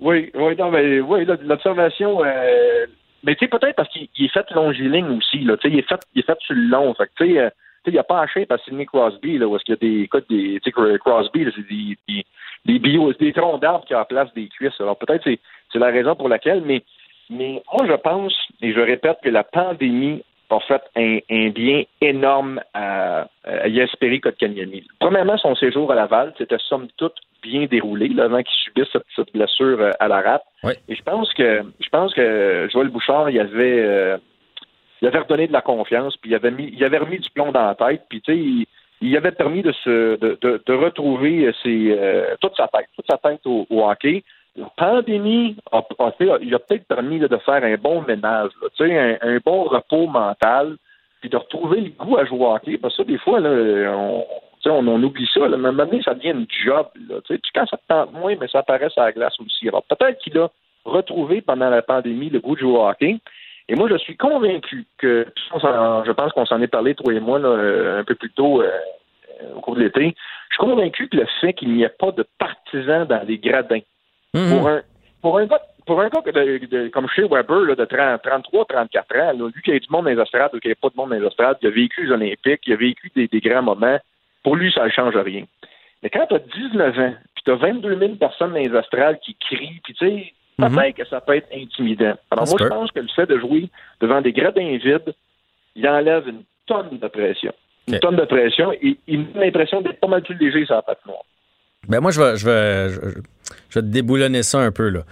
Oui, 0.00 0.30
oui, 0.34 0.56
non, 0.58 0.70
mais 0.70 1.00
oui, 1.00 1.24
l'observation. 1.24 2.22
Euh, 2.22 2.86
mais 3.24 3.34
tu 3.34 3.44
sais, 3.44 3.48
peut-être 3.48 3.76
parce 3.76 3.88
qu'il 3.88 4.08
est 4.18 4.28
fait 4.28 4.50
longiligne 4.50 5.16
aussi. 5.16 5.38
Là, 5.38 5.56
il 5.64 5.78
est 5.78 5.88
fait, 5.88 6.00
il 6.14 6.20
est 6.20 6.26
fait 6.26 6.36
sur 6.40 6.54
le 6.54 6.62
long. 6.62 6.92
Fait 6.94 7.08
tu 7.16 7.34
sais 7.34 7.50
il 7.86 7.94
n'y 7.94 7.98
a 7.98 8.04
pas 8.04 8.20
à 8.20 8.26
shape 8.26 8.50
à 8.50 8.58
Sidney 8.58 8.86
Crosby, 8.86 9.38
là, 9.38 9.46
où 9.46 9.56
est-ce 9.56 9.64
qu'il 9.64 9.74
y 9.74 9.78
a 9.78 9.80
des, 9.80 10.02
écoute, 10.02 10.26
des, 10.28 10.60
Crosby, 10.98 11.46
c'est 11.54 11.68
des, 11.68 11.96
des, 12.08 12.24
des, 12.64 12.78
bio, 12.78 13.12
des 13.12 13.32
troncs 13.32 13.60
d'arbres 13.60 13.84
qui 13.84 13.94
remplacent 13.94 14.34
des 14.34 14.48
cuisses. 14.48 14.80
Alors 14.80 14.96
peut-être 14.96 15.22
c'est, 15.24 15.38
c'est 15.72 15.78
la 15.78 15.86
raison 15.86 16.14
pour 16.14 16.28
laquelle, 16.28 16.62
mais, 16.64 16.82
mais 17.30 17.62
moi 17.72 17.86
je 17.86 17.94
pense, 17.94 18.34
et 18.62 18.72
je 18.72 18.80
répète, 18.80 19.18
que 19.22 19.30
la 19.30 19.44
pandémie 19.44 20.22
a 20.50 20.60
fait 20.60 20.82
un, 20.96 21.18
un 21.30 21.48
bien 21.50 21.82
énorme 22.00 22.60
à, 22.72 23.26
à 23.44 23.68
Yasperi 23.68 24.20
Kotkaniemi. 24.20 24.86
Premièrement, 25.00 25.36
son 25.38 25.56
séjour 25.56 25.90
à 25.90 25.94
Laval, 25.94 26.34
c'était 26.38 26.58
somme 26.58 26.88
toute 26.96 27.16
bien 27.42 27.66
déroulé 27.66 28.08
là, 28.08 28.24
avant 28.24 28.42
qu'il 28.42 28.56
subisse 28.64 28.88
cette, 29.14 29.32
blessure 29.32 29.80
euh, 29.80 29.90
à 30.00 30.08
la 30.08 30.20
rate. 30.20 30.44
Et 30.88 30.94
je 30.94 31.02
pense 31.02 31.32
que 31.34 31.62
je 31.80 31.88
pense 31.90 32.14
que 32.14 32.68
Joël 32.72 32.88
Bouchard, 32.88 33.30
il 33.30 33.38
avait 33.38 33.80
euh, 33.84 34.16
il 35.02 35.08
avait 35.08 35.18
redonné 35.18 35.46
de 35.46 35.52
la 35.52 35.60
confiance, 35.60 36.16
puis 36.16 36.30
il 36.30 36.34
avait 36.34 36.50
mis, 36.50 36.72
il 36.72 36.84
avait 36.84 36.98
remis 36.98 37.18
du 37.18 37.30
plomb 37.30 37.52
dans 37.52 37.66
la 37.66 37.74
tête, 37.74 38.02
puis 38.08 38.20
tu 38.20 38.32
sais, 38.32 38.38
il, 38.38 38.66
il 39.00 39.16
avait 39.16 39.32
permis 39.32 39.62
de 39.62 39.72
se, 39.72 40.16
de, 40.16 40.38
de, 40.40 40.62
de 40.64 40.72
retrouver 40.72 41.52
ses, 41.62 41.96
euh, 41.98 42.34
toute 42.40 42.56
sa 42.56 42.68
tête, 42.68 42.88
toute 42.94 43.06
sa 43.08 43.18
tête 43.18 43.40
au, 43.44 43.66
hockey. 43.70 44.24
La 44.56 44.70
pandémie 44.76 45.56
a, 45.70 45.78
a 45.98 46.12
il 46.40 46.54
a 46.54 46.58
peut-être 46.58 46.86
permis 46.86 47.18
de 47.18 47.36
faire 47.36 47.62
un 47.62 47.76
bon 47.76 48.02
ménage, 48.02 48.50
sais, 48.78 48.98
un, 48.98 49.18
un, 49.20 49.38
bon 49.44 49.64
repos 49.64 50.06
mental, 50.06 50.76
puis 51.20 51.28
de 51.28 51.36
retrouver 51.36 51.82
le 51.82 51.90
goût 51.90 52.16
à 52.16 52.24
jouer 52.24 52.38
au 52.38 52.54
hockey. 52.54 52.78
Parce 52.78 52.96
que 52.96 53.02
ça, 53.02 53.06
des 53.06 53.18
fois, 53.18 53.40
là, 53.40 53.50
on, 53.94 54.24
on, 54.64 54.88
on 54.88 55.02
oublie 55.02 55.28
ça. 55.32 55.46
Là, 55.46 55.58
mais 55.58 55.72
maintenant, 55.72 56.00
ça 56.02 56.14
devient 56.14 56.30
une 56.30 56.46
job. 56.64 56.86
Là, 57.08 57.16
quand 57.54 57.66
ça 57.66 57.76
te 57.76 57.86
tente 57.86 58.12
moins, 58.14 58.34
mais 58.40 58.48
ça 58.48 58.60
apparaît 58.60 58.88
sur 58.88 59.02
la 59.02 59.12
glace 59.12 59.38
aussi. 59.40 59.68
Alors, 59.68 59.82
peut-être 59.82 60.18
qu'il 60.20 60.38
a 60.38 60.48
retrouvé 60.86 61.42
pendant 61.42 61.68
la 61.68 61.82
pandémie 61.82 62.30
le 62.30 62.40
goût 62.40 62.54
de 62.54 62.60
jouer 62.60 62.78
au 62.78 62.86
hockey. 62.86 63.18
Et 63.68 63.74
moi, 63.74 63.88
je 63.90 63.96
suis 63.96 64.16
convaincu 64.16 64.84
que, 64.98 65.26
je 65.36 66.12
pense 66.12 66.32
qu'on 66.32 66.46
s'en 66.46 66.60
est 66.60 66.68
parlé, 66.68 66.94
toi 66.94 67.12
et 67.12 67.20
moi, 67.20 67.38
un 67.38 68.04
peu 68.04 68.14
plus 68.14 68.30
tôt 68.30 68.62
euh, 68.62 68.70
au 69.56 69.60
cours 69.60 69.74
de 69.74 69.80
l'été, 69.80 70.14
je 70.50 70.54
suis 70.54 70.64
convaincu 70.64 71.08
que 71.08 71.16
le 71.16 71.26
fait 71.40 71.52
qu'il 71.52 71.72
n'y 71.72 71.82
ait 71.82 71.88
pas 71.88 72.12
de 72.12 72.24
partisans 72.38 73.06
dans 73.06 73.22
les 73.26 73.38
gradins, 73.38 73.80
mhm. 74.34 74.50
pour 74.50 74.68
un 74.68 74.82
pour 75.20 75.38
un 75.38 75.46
gars 75.46 75.62
pour 75.86 76.00
un 76.00 76.08
gars 76.08 76.20
comme 76.92 77.08
chez 77.08 77.22
Weber, 77.22 77.76
de 77.76 77.84
30, 77.84 78.22
33, 78.22 78.64
34 78.64 79.16
ans, 79.16 79.32
lui 79.32 79.62
qui 79.62 79.70
a 79.70 79.78
du 79.78 79.86
monde 79.88 80.04
dans 80.04 80.10
les 80.10 80.20
estrades 80.20 80.52
ou 80.54 80.58
qui 80.58 80.68
n'a 80.68 80.74
pas 80.74 80.88
de 80.88 80.96
monde 80.96 81.10
dans 81.10 81.16
les 81.16 81.26
estrades, 81.26 81.58
qui 81.60 81.66
a 81.66 81.70
vécu 81.70 82.04
les 82.04 82.12
Olympiques, 82.12 82.60
qui 82.62 82.72
a 82.72 82.76
vécu 82.76 83.10
des, 83.14 83.40
grands 83.40 83.62
moments, 83.62 83.98
pour 84.42 84.56
lui, 84.56 84.72
ça 84.72 84.84
ne 84.84 84.90
change 84.90 85.16
rien. 85.16 85.44
Mais 86.02 86.10
quand 86.10 86.26
tu 86.26 86.34
as 86.34 86.38
19 86.40 86.98
ans, 86.98 87.14
puis 87.34 87.44
tu 87.44 87.50
as 87.52 87.54
22 87.54 87.98
000 87.98 88.14
personnes 88.16 88.50
dans 88.50 88.58
les 88.58 88.76
estrades 88.76 89.20
qui 89.20 89.36
crient, 89.36 89.80
puis 89.84 89.94
tu 89.94 90.06
sais, 90.06 90.32
mhm. 90.58 90.92
que 90.94 91.04
ça 91.06 91.20
peut 91.20 91.36
être 91.36 91.48
intimidant. 91.54 92.14
Alors 92.30 92.46
moi, 92.48 92.56
je 92.58 92.66
pense 92.66 92.90
que 92.92 93.00
le 93.00 93.08
fait 93.14 93.26
de 93.26 93.38
jouer 93.38 93.68
devant 94.00 94.20
des 94.20 94.32
gradins 94.32 94.78
vides, 94.78 95.14
il 95.74 95.86
enlève 95.86 96.26
une 96.28 96.42
tonne 96.66 96.98
de 96.98 97.08
pression. 97.08 97.52
Une 97.88 98.00
tonne 98.00 98.16
de 98.16 98.24
pression 98.24 98.72
et 98.72 98.96
il 99.06 99.20
me 99.20 99.40
l'impression 99.40 99.80
d'être 99.80 100.00
pas 100.00 100.08
mal 100.08 100.22
plus 100.22 100.36
léger 100.36 100.64
sur 100.66 100.74
la 100.74 100.82
patinoire. 100.82 101.22
Ben 101.88 102.00
moi, 102.00 102.10
je 102.10 102.20
vais, 102.20 102.36
je, 102.36 102.46
vais, 102.46 102.88
je, 102.90 103.78
vais 103.78 103.86
te 103.86 103.92
déboulonner 103.92 104.42
ça 104.42 104.58
un 104.58 104.72
peu. 104.72 104.88
Là. 104.88 105.02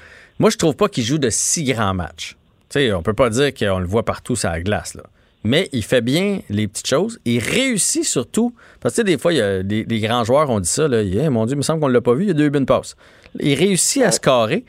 Moi, 0.40 0.50
je 0.50 0.56
trouve 0.56 0.74
pas 0.74 0.88
qu'il 0.88 1.04
joue 1.04 1.18
de 1.18 1.30
si 1.30 1.62
grands 1.64 1.94
matchs. 1.94 2.36
Sais, 2.70 2.92
on 2.92 3.02
peut 3.02 3.14
pas 3.14 3.30
dire 3.30 3.54
qu'on 3.54 3.78
le 3.78 3.86
voit 3.86 4.04
partout 4.04 4.34
sur 4.34 4.50
la 4.50 4.60
glace. 4.60 4.94
Là. 4.94 5.04
Mais 5.44 5.68
il 5.72 5.84
fait 5.84 6.00
bien 6.00 6.40
les 6.48 6.66
petites 6.66 6.88
choses. 6.88 7.20
Il 7.24 7.38
réussit 7.38 8.04
surtout. 8.04 8.54
Parce 8.80 8.96
que 8.96 9.02
des 9.02 9.18
fois, 9.18 9.32
il 9.32 9.36
y 9.36 9.42
a 9.42 9.62
des, 9.62 10.00
grands 10.00 10.24
joueurs 10.24 10.50
ont 10.50 10.58
dit 10.58 10.68
ça. 10.68 10.88
Là, 10.88 11.02
mon 11.30 11.46
Dieu, 11.46 11.54
il 11.54 11.58
me 11.58 11.62
semble 11.62 11.80
qu'on 11.80 11.88
ne 11.88 11.92
l'a 11.92 12.00
pas 12.00 12.14
vu. 12.14 12.24
Il 12.24 12.28
y 12.28 12.30
a 12.30 12.34
deux 12.34 12.48
bonnes 12.48 12.66
passes. 12.66 12.96
Il 13.38 13.54
réussit 13.54 14.02
à 14.02 14.10
se 14.10 14.18
carrer. 14.18 14.64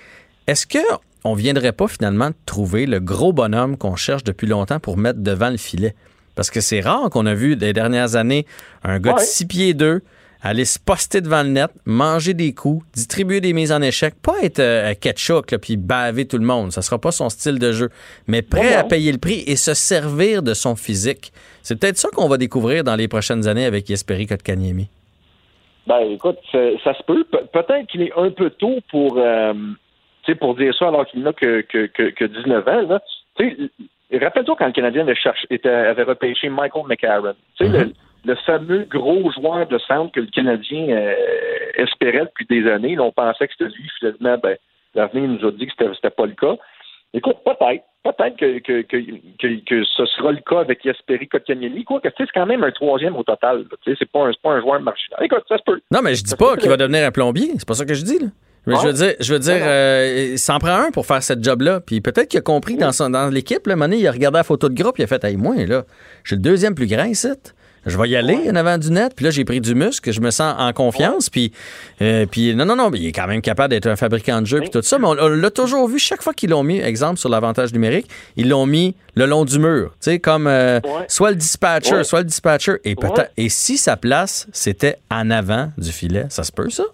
Est-ce 0.48 0.68
que 0.68 0.80
on 1.24 1.34
viendrait 1.34 1.72
pas 1.72 1.88
finalement 1.88 2.30
trouver 2.46 2.86
le 2.86 3.00
gros 3.00 3.34
bonhomme 3.34 3.78
qu'on 3.78 3.96
cherche 3.96 4.24
depuis 4.24 4.48
longtemps 4.48 4.80
pour 4.80 4.98
mettre 4.98 5.20
devant 5.20 5.50
le 5.50 5.58
filet? 5.58 5.96
Parce 6.36 6.52
que 6.52 6.62
c'est 6.62 6.82
rare 6.82 7.10
qu'on 7.10 7.26
a 7.26 7.34
vu 7.34 7.56
des 7.56 7.74
dernières 7.74 8.16
années 8.16 8.46
un 8.84 9.00
gars 9.00 9.14
de 9.14 9.20
6 9.20 9.46
pieds 9.48 9.74
2 9.74 10.02
aller 10.46 10.66
se 10.66 10.78
poster 10.78 11.22
devant 11.22 11.42
le 11.42 11.50
net, 11.50 11.72
manger 11.86 12.36
des 12.36 12.54
coups, 12.54 12.86
distribuer 12.94 13.42
des 13.42 13.52
mises 13.52 13.72
en 13.72 13.82
échec, 13.82 14.14
pas 14.22 14.36
être 14.44 14.60
euh, 14.60 14.94
ketchup 14.94 15.56
puis 15.60 15.76
baver 15.76 16.28
tout 16.28 16.38
le 16.38 16.46
monde, 16.46 16.72
ça 16.72 16.84
sera 16.84 17.00
pas 17.00 17.12
son 17.12 17.30
style 17.30 17.58
de 17.58 17.72
jeu, 17.72 17.90
mais 18.28 18.44
prêt 18.44 18.76
à 18.76 18.84
payer 18.84 19.12
le 19.12 19.18
prix 19.18 19.44
et 19.48 19.56
se 19.56 19.74
servir 19.74 20.44
de 20.44 20.54
son 20.54 20.76
physique. 20.76 21.34
C'est 21.64 21.80
peut-être 21.80 21.98
ça 21.98 22.10
qu'on 22.14 22.28
va 22.28 22.38
découvrir 22.38 22.84
dans 22.84 22.96
les 22.96 23.08
prochaines 23.08 23.48
années 23.48 23.66
avec 23.66 23.90
Yesperi 23.90 24.28
Kotkaniemi. 24.28 24.88
Ben 25.88 26.00
écoute, 26.12 26.38
ça, 26.52 26.94
se 26.94 27.04
peut. 27.08 27.24
peut-être 27.52 27.88
qu'il 27.88 28.04
est 28.04 28.14
un 28.16 28.30
peu 28.30 28.52
tôt 28.52 28.80
pour 28.92 29.18
euh, 29.18 29.54
pour 30.34 30.56
dire 30.56 30.74
ça 30.74 30.88
alors 30.88 31.06
qu'il 31.06 31.22
n'a 31.22 31.34
que, 31.34 31.62
que, 31.62 31.86
que, 31.86 32.26
19 32.26 32.68
ans, 32.68 33.00
rappelle-toi 34.12 34.56
quand 34.58 34.66
le 34.66 34.72
Canadien 34.72 35.04
avait, 35.04 35.16
cherché, 35.16 35.46
était, 35.52 35.70
avait 35.70 36.04
repêché 36.04 36.50
Michael 36.50 36.86
McCarron. 36.88 37.36
Tu 37.58 37.66
sais, 37.66 37.72
le, 37.72 38.34
mm-hmm. 38.34 38.46
fameux 38.46 38.88
gros 38.90 39.32
joueur 39.32 39.68
de 39.68 39.78
centre 39.78 40.12
que 40.12 40.22
le 40.22 40.28
Canadien 40.28 40.90
euh, 40.90 41.14
espérait 41.76 42.26
depuis 42.26 42.48
des 42.48 42.68
années. 42.70 42.98
on 42.98 43.12
pensait 43.12 43.48
que 43.48 43.54
c'était 43.58 43.72
lui, 43.76 43.88
finalement, 44.00 44.40
ben, 44.42 44.58
l'avenir 44.96 45.30
nous 45.30 45.48
a 45.48 45.52
dit 45.52 45.68
que 45.68 45.74
c'était, 45.78 45.94
c'était 45.94 46.10
pas 46.10 46.26
le 46.26 46.34
cas. 46.34 46.56
Écoute, 47.14 47.38
peut-être. 47.46 47.84
Peut-être 48.04 48.38
que, 48.38 48.60
que, 48.60 48.82
que, 48.84 49.66
que, 49.66 49.84
ce 49.84 50.06
sera 50.06 50.32
le 50.32 50.42
cas 50.48 50.60
avec 50.60 50.86
Yasperi 50.86 51.28
Kotkaniemi. 51.28 51.84
Quoi 51.86 52.00
que 52.00 52.10
c'est 52.16 52.30
quand 52.32 52.46
même 52.46 52.64
un 52.64 52.70
troisième 52.70 53.16
au 53.16 53.24
total. 53.24 53.66
C'est 53.84 54.12
pas, 54.12 54.28
un, 54.28 54.32
pas 54.44 54.52
un 54.52 54.62
joueur 54.62 54.80
marginal. 54.80 55.24
Écoute, 55.24 55.44
ça 55.50 55.58
se 55.58 55.64
peut. 55.64 55.82
Non, 55.90 56.02
mais 56.04 56.14
je 56.14 56.24
dis 56.24 56.36
pas 56.36 56.56
qu'il 56.56 56.70
va 56.70 56.78
devenir 56.78 57.08
un 57.08 57.12
plombier. 57.12 57.48
C'est 57.58 57.68
pas 57.68 57.74
ça 57.74 57.84
que 57.84 57.96
je 57.96 58.04
dis. 58.04 58.20
Là. 58.20 58.28
Mais 58.68 58.76
je 58.82 58.88
veux 58.88 58.94
dire, 58.94 59.14
je 59.20 59.34
veux 59.34 59.40
dire, 59.40 59.60
euh, 59.62 60.32
il 60.34 60.40
s'en 60.40 60.60
prend 60.60 60.76
un 60.88 60.92
pour 60.92 61.06
faire 61.06 61.22
cette 61.22 61.44
job-là. 61.44 61.80
Puis 61.80 62.02
peut-être 62.02 62.28
qu'il 62.28 62.40
a 62.40 62.42
compris 62.42 62.78
dans, 62.78 62.92
son, 62.92 63.10
dans 63.10 63.28
l'équipe, 63.30 63.66
là, 63.68 63.76
il 63.92 64.08
a 64.08 64.12
regardé 64.12 64.38
la 64.38 64.44
photo 64.44 64.70
de 64.70 64.82
groupe, 64.82 64.98
il 64.98 65.04
a 65.04 65.08
fait, 65.08 65.24
hey, 65.24 65.38
moi, 65.38 65.56
là, 65.66 65.86
je 66.24 66.30
suis 66.30 66.36
le 66.36 66.42
deuxième 66.42 66.74
plus 66.74 66.88
grand 66.88 67.06
ici. 67.06 67.28
je 67.86 67.98
vais 67.98 68.10
y 68.10 68.16
aller 68.16 68.50
en 68.50 68.56
avant 68.56 68.78
du 68.80 68.90
net. 68.90 69.14
Puis 69.16 69.24
là, 69.26 69.32
j'ai 69.32 69.46
pris 69.46 69.62
du 69.62 69.76
muscle, 69.76 70.12
je 70.12 70.20
me 70.20 70.32
sens 70.32 70.56
en 70.58 70.74
confiance. 70.74 71.30
Puis, 71.30 71.52
euh, 72.02 72.26
puis 72.26 72.56
non, 72.56 72.66
non, 72.66 72.76
non, 72.76 72.92
il 72.94 73.06
est 73.06 73.12
quand 73.12 73.28
même 73.28 73.42
capable 73.42 73.70
d'être 73.70 73.88
un 73.88 73.96
fabricant 73.96 74.42
de 74.42 74.48
jeux 74.48 74.62
puis 74.62 74.72
tout 74.72 74.82
ça. 74.82 74.98
Mais 74.98 75.08
on, 75.08 75.14
l'a 75.14 75.52
toujours 75.52 75.88
vu, 75.88 76.00
chaque 76.00 76.24
fois 76.24 76.34
qu'ils 76.34 76.50
l'ont 76.50 76.64
mis, 76.64 76.80
exemple 76.80 77.20
sur 77.20 77.30
l'avantage 77.30 77.72
numérique, 77.72 78.10
ils 78.36 78.50
l'ont 78.50 78.66
mis 78.66 78.96
le 79.14 79.28
long 79.28 79.46
du 79.46 79.60
mur. 79.60 79.92
Tu 80.02 80.12
sais, 80.12 80.20
comme 80.20 80.48
euh, 80.48 80.80
soit 81.08 81.30
le 81.30 81.36
dispatcher, 81.36 82.04
soit 82.04 82.20
le 82.20 82.26
dispatcher. 82.26 82.78
Et, 82.84 82.96
peut-être, 82.96 83.32
et 83.38 83.50
si 83.50 83.78
sa 83.78 83.96
place, 83.96 84.48
c'était 84.52 84.98
en 85.12 85.30
avant 85.30 85.72
du 85.78 85.92
filet, 85.92 86.26
ça 86.30 86.44
se 86.44 86.52
peut, 86.52 86.72
ça? 86.72 86.86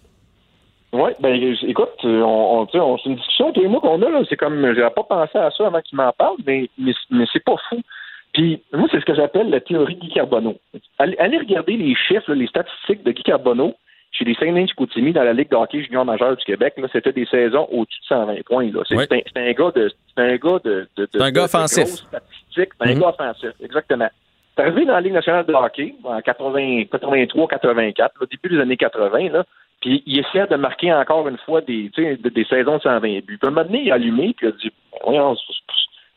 Oui, 0.94 1.12
ben 1.20 1.56
écoute, 1.68 1.90
on, 2.04 2.68
on, 2.74 2.80
on 2.80 2.98
c'est 2.98 3.10
une 3.10 3.16
discussion 3.16 3.54
tous 3.54 3.62
les 3.62 3.68
mois 3.68 3.80
qu'on 3.80 4.02
a, 4.02 4.10
là. 4.10 4.22
C'est 4.28 4.36
comme 4.36 4.62
j'avais 4.76 4.90
pas 4.90 5.04
pensé 5.04 5.38
à 5.38 5.50
ça 5.52 5.68
avant 5.68 5.82
qu'il 5.82 5.98
m'en 5.98 6.12
parle, 6.12 6.36
mais, 6.46 6.70
mais, 6.78 6.94
mais 7.10 7.26
c'est 7.32 7.44
pas 7.44 7.56
fou. 7.70 7.82
Puis, 8.34 8.62
moi, 8.74 8.88
c'est 8.92 9.00
ce 9.00 9.06
que 9.06 9.16
j'appelle 9.16 9.50
la 9.50 9.60
théorie 9.60 9.96
Guy 9.96 10.10
Carbonneau. 10.10 10.58
Allez, 11.00 11.18
allez 11.18 11.38
regarder 11.38 11.76
les 11.78 11.96
chiffres, 11.96 12.34
les 12.34 12.48
statistiques 12.48 13.04
de 13.04 13.12
Guy 13.12 13.24
Carbonneau 13.24 13.76
chez 14.12 14.26
les 14.26 14.36
Saint-Denis-Chicoutimi 14.36 15.14
dans 15.14 15.24
la 15.24 15.34
Ligue 15.34 15.50
de 15.50 15.56
hockey 15.56 15.84
junior 15.84 16.06
majeur 16.06 16.36
du 16.36 16.44
Québec. 16.44 16.74
Là, 16.78 16.88
c'était 16.92 17.14
des 17.14 17.26
saisons 17.26 17.68
au-dessus 17.72 18.02
de 18.02 18.06
120 18.08 18.44
points. 18.46 18.72
Là. 18.72 18.82
C'est, 18.88 18.96
un, 18.96 19.42
un, 19.42 19.52
gars 19.54 19.72
de, 19.72 19.90
c'est 20.16 20.22
un 20.22 20.36
gars 20.36 20.60
de, 20.64 20.88
de, 20.98 21.08
de, 21.14 21.22
un 21.22 21.32
gars 21.32 21.46
offensif. 21.46 22.06
C'est 22.54 22.70
un 22.80 22.86
mm-hmm. 22.86 23.00
gars 23.00 23.08
offensif, 23.08 23.52
exactement. 23.64 24.10
C'est 24.62 24.68
arrivé 24.68 24.86
dans 24.86 24.94
la 24.94 25.02
Ligue 25.02 25.14
nationale 25.14 25.44
de 25.48 25.54
hockey 25.54 25.96
en 26.04 26.22
80, 26.22 26.84
83, 26.92 27.48
84, 27.48 28.14
au 28.22 28.26
début 28.28 28.56
des 28.56 28.62
années 28.62 28.78
80, 28.78 29.30
là, 29.30 29.44
puis 29.80 30.04
il 30.06 30.20
essaie 30.20 30.46
de 30.46 30.56
marquer 30.56 30.94
encore 30.94 31.28
une 31.28 31.40
fois 31.40 31.62
des, 31.62 31.90
saisons 32.48 32.78
de 32.78 32.82
120 32.82 33.00
buts. 33.02 33.24
Puis 33.26 33.40
un 33.42 33.50
moment 33.50 33.64
donné, 33.64 33.82
il 33.86 33.92
a 33.92 33.96
allumé, 33.96 34.36
puis 34.38 34.46
il 34.46 34.50
a 34.50 34.52
dit, 34.52 34.72
voyons, 35.04 35.36
ça 35.36 35.42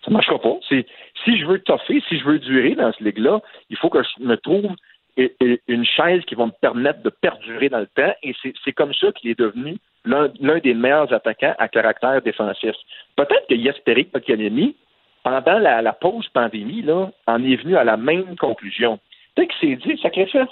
ne 0.08 0.12
marchera 0.12 0.38
pas. 0.38 0.58
Si 0.68 1.38
je 1.38 1.46
veux 1.46 1.58
toffer, 1.60 2.02
si 2.06 2.18
je 2.18 2.24
veux 2.24 2.38
durer 2.38 2.74
dans 2.74 2.92
ce 2.92 3.02
ligue-là, 3.02 3.40
il 3.70 3.78
faut 3.78 3.88
que 3.88 4.02
je 4.02 4.22
me 4.22 4.36
trouve 4.36 4.72
une 5.16 5.86
chaise 5.86 6.22
qui 6.26 6.34
va 6.34 6.44
me 6.44 6.52
permettre 6.60 7.02
de 7.02 7.08
perdurer 7.08 7.70
dans 7.70 7.78
le 7.78 7.86
temps. 7.86 8.12
Et 8.22 8.34
c'est 8.62 8.72
comme 8.72 8.92
ça 8.92 9.10
qu'il 9.12 9.30
est 9.30 9.38
devenu 9.38 9.78
l'un 10.04 10.58
des 10.58 10.74
meilleurs 10.74 11.10
attaquants 11.14 11.54
à 11.56 11.68
caractère 11.68 12.20
défensif. 12.20 12.74
Peut-être 13.16 13.46
que 13.48 13.54
Yesperi 13.54 14.04
Kotkaniemi, 14.10 14.76
pendant 15.24 15.58
la, 15.58 15.92
pause 15.94 16.28
pandémie, 16.28 16.82
là, 16.82 17.10
en 17.26 17.42
est 17.42 17.56
venu 17.56 17.76
à 17.76 17.82
la 17.82 17.96
même 17.96 18.36
conclusion. 18.36 19.00
Peut-être 19.34 19.50
qu'il 19.58 19.70
s'est 19.70 19.88
dit, 19.88 20.00
sacrifice. 20.00 20.48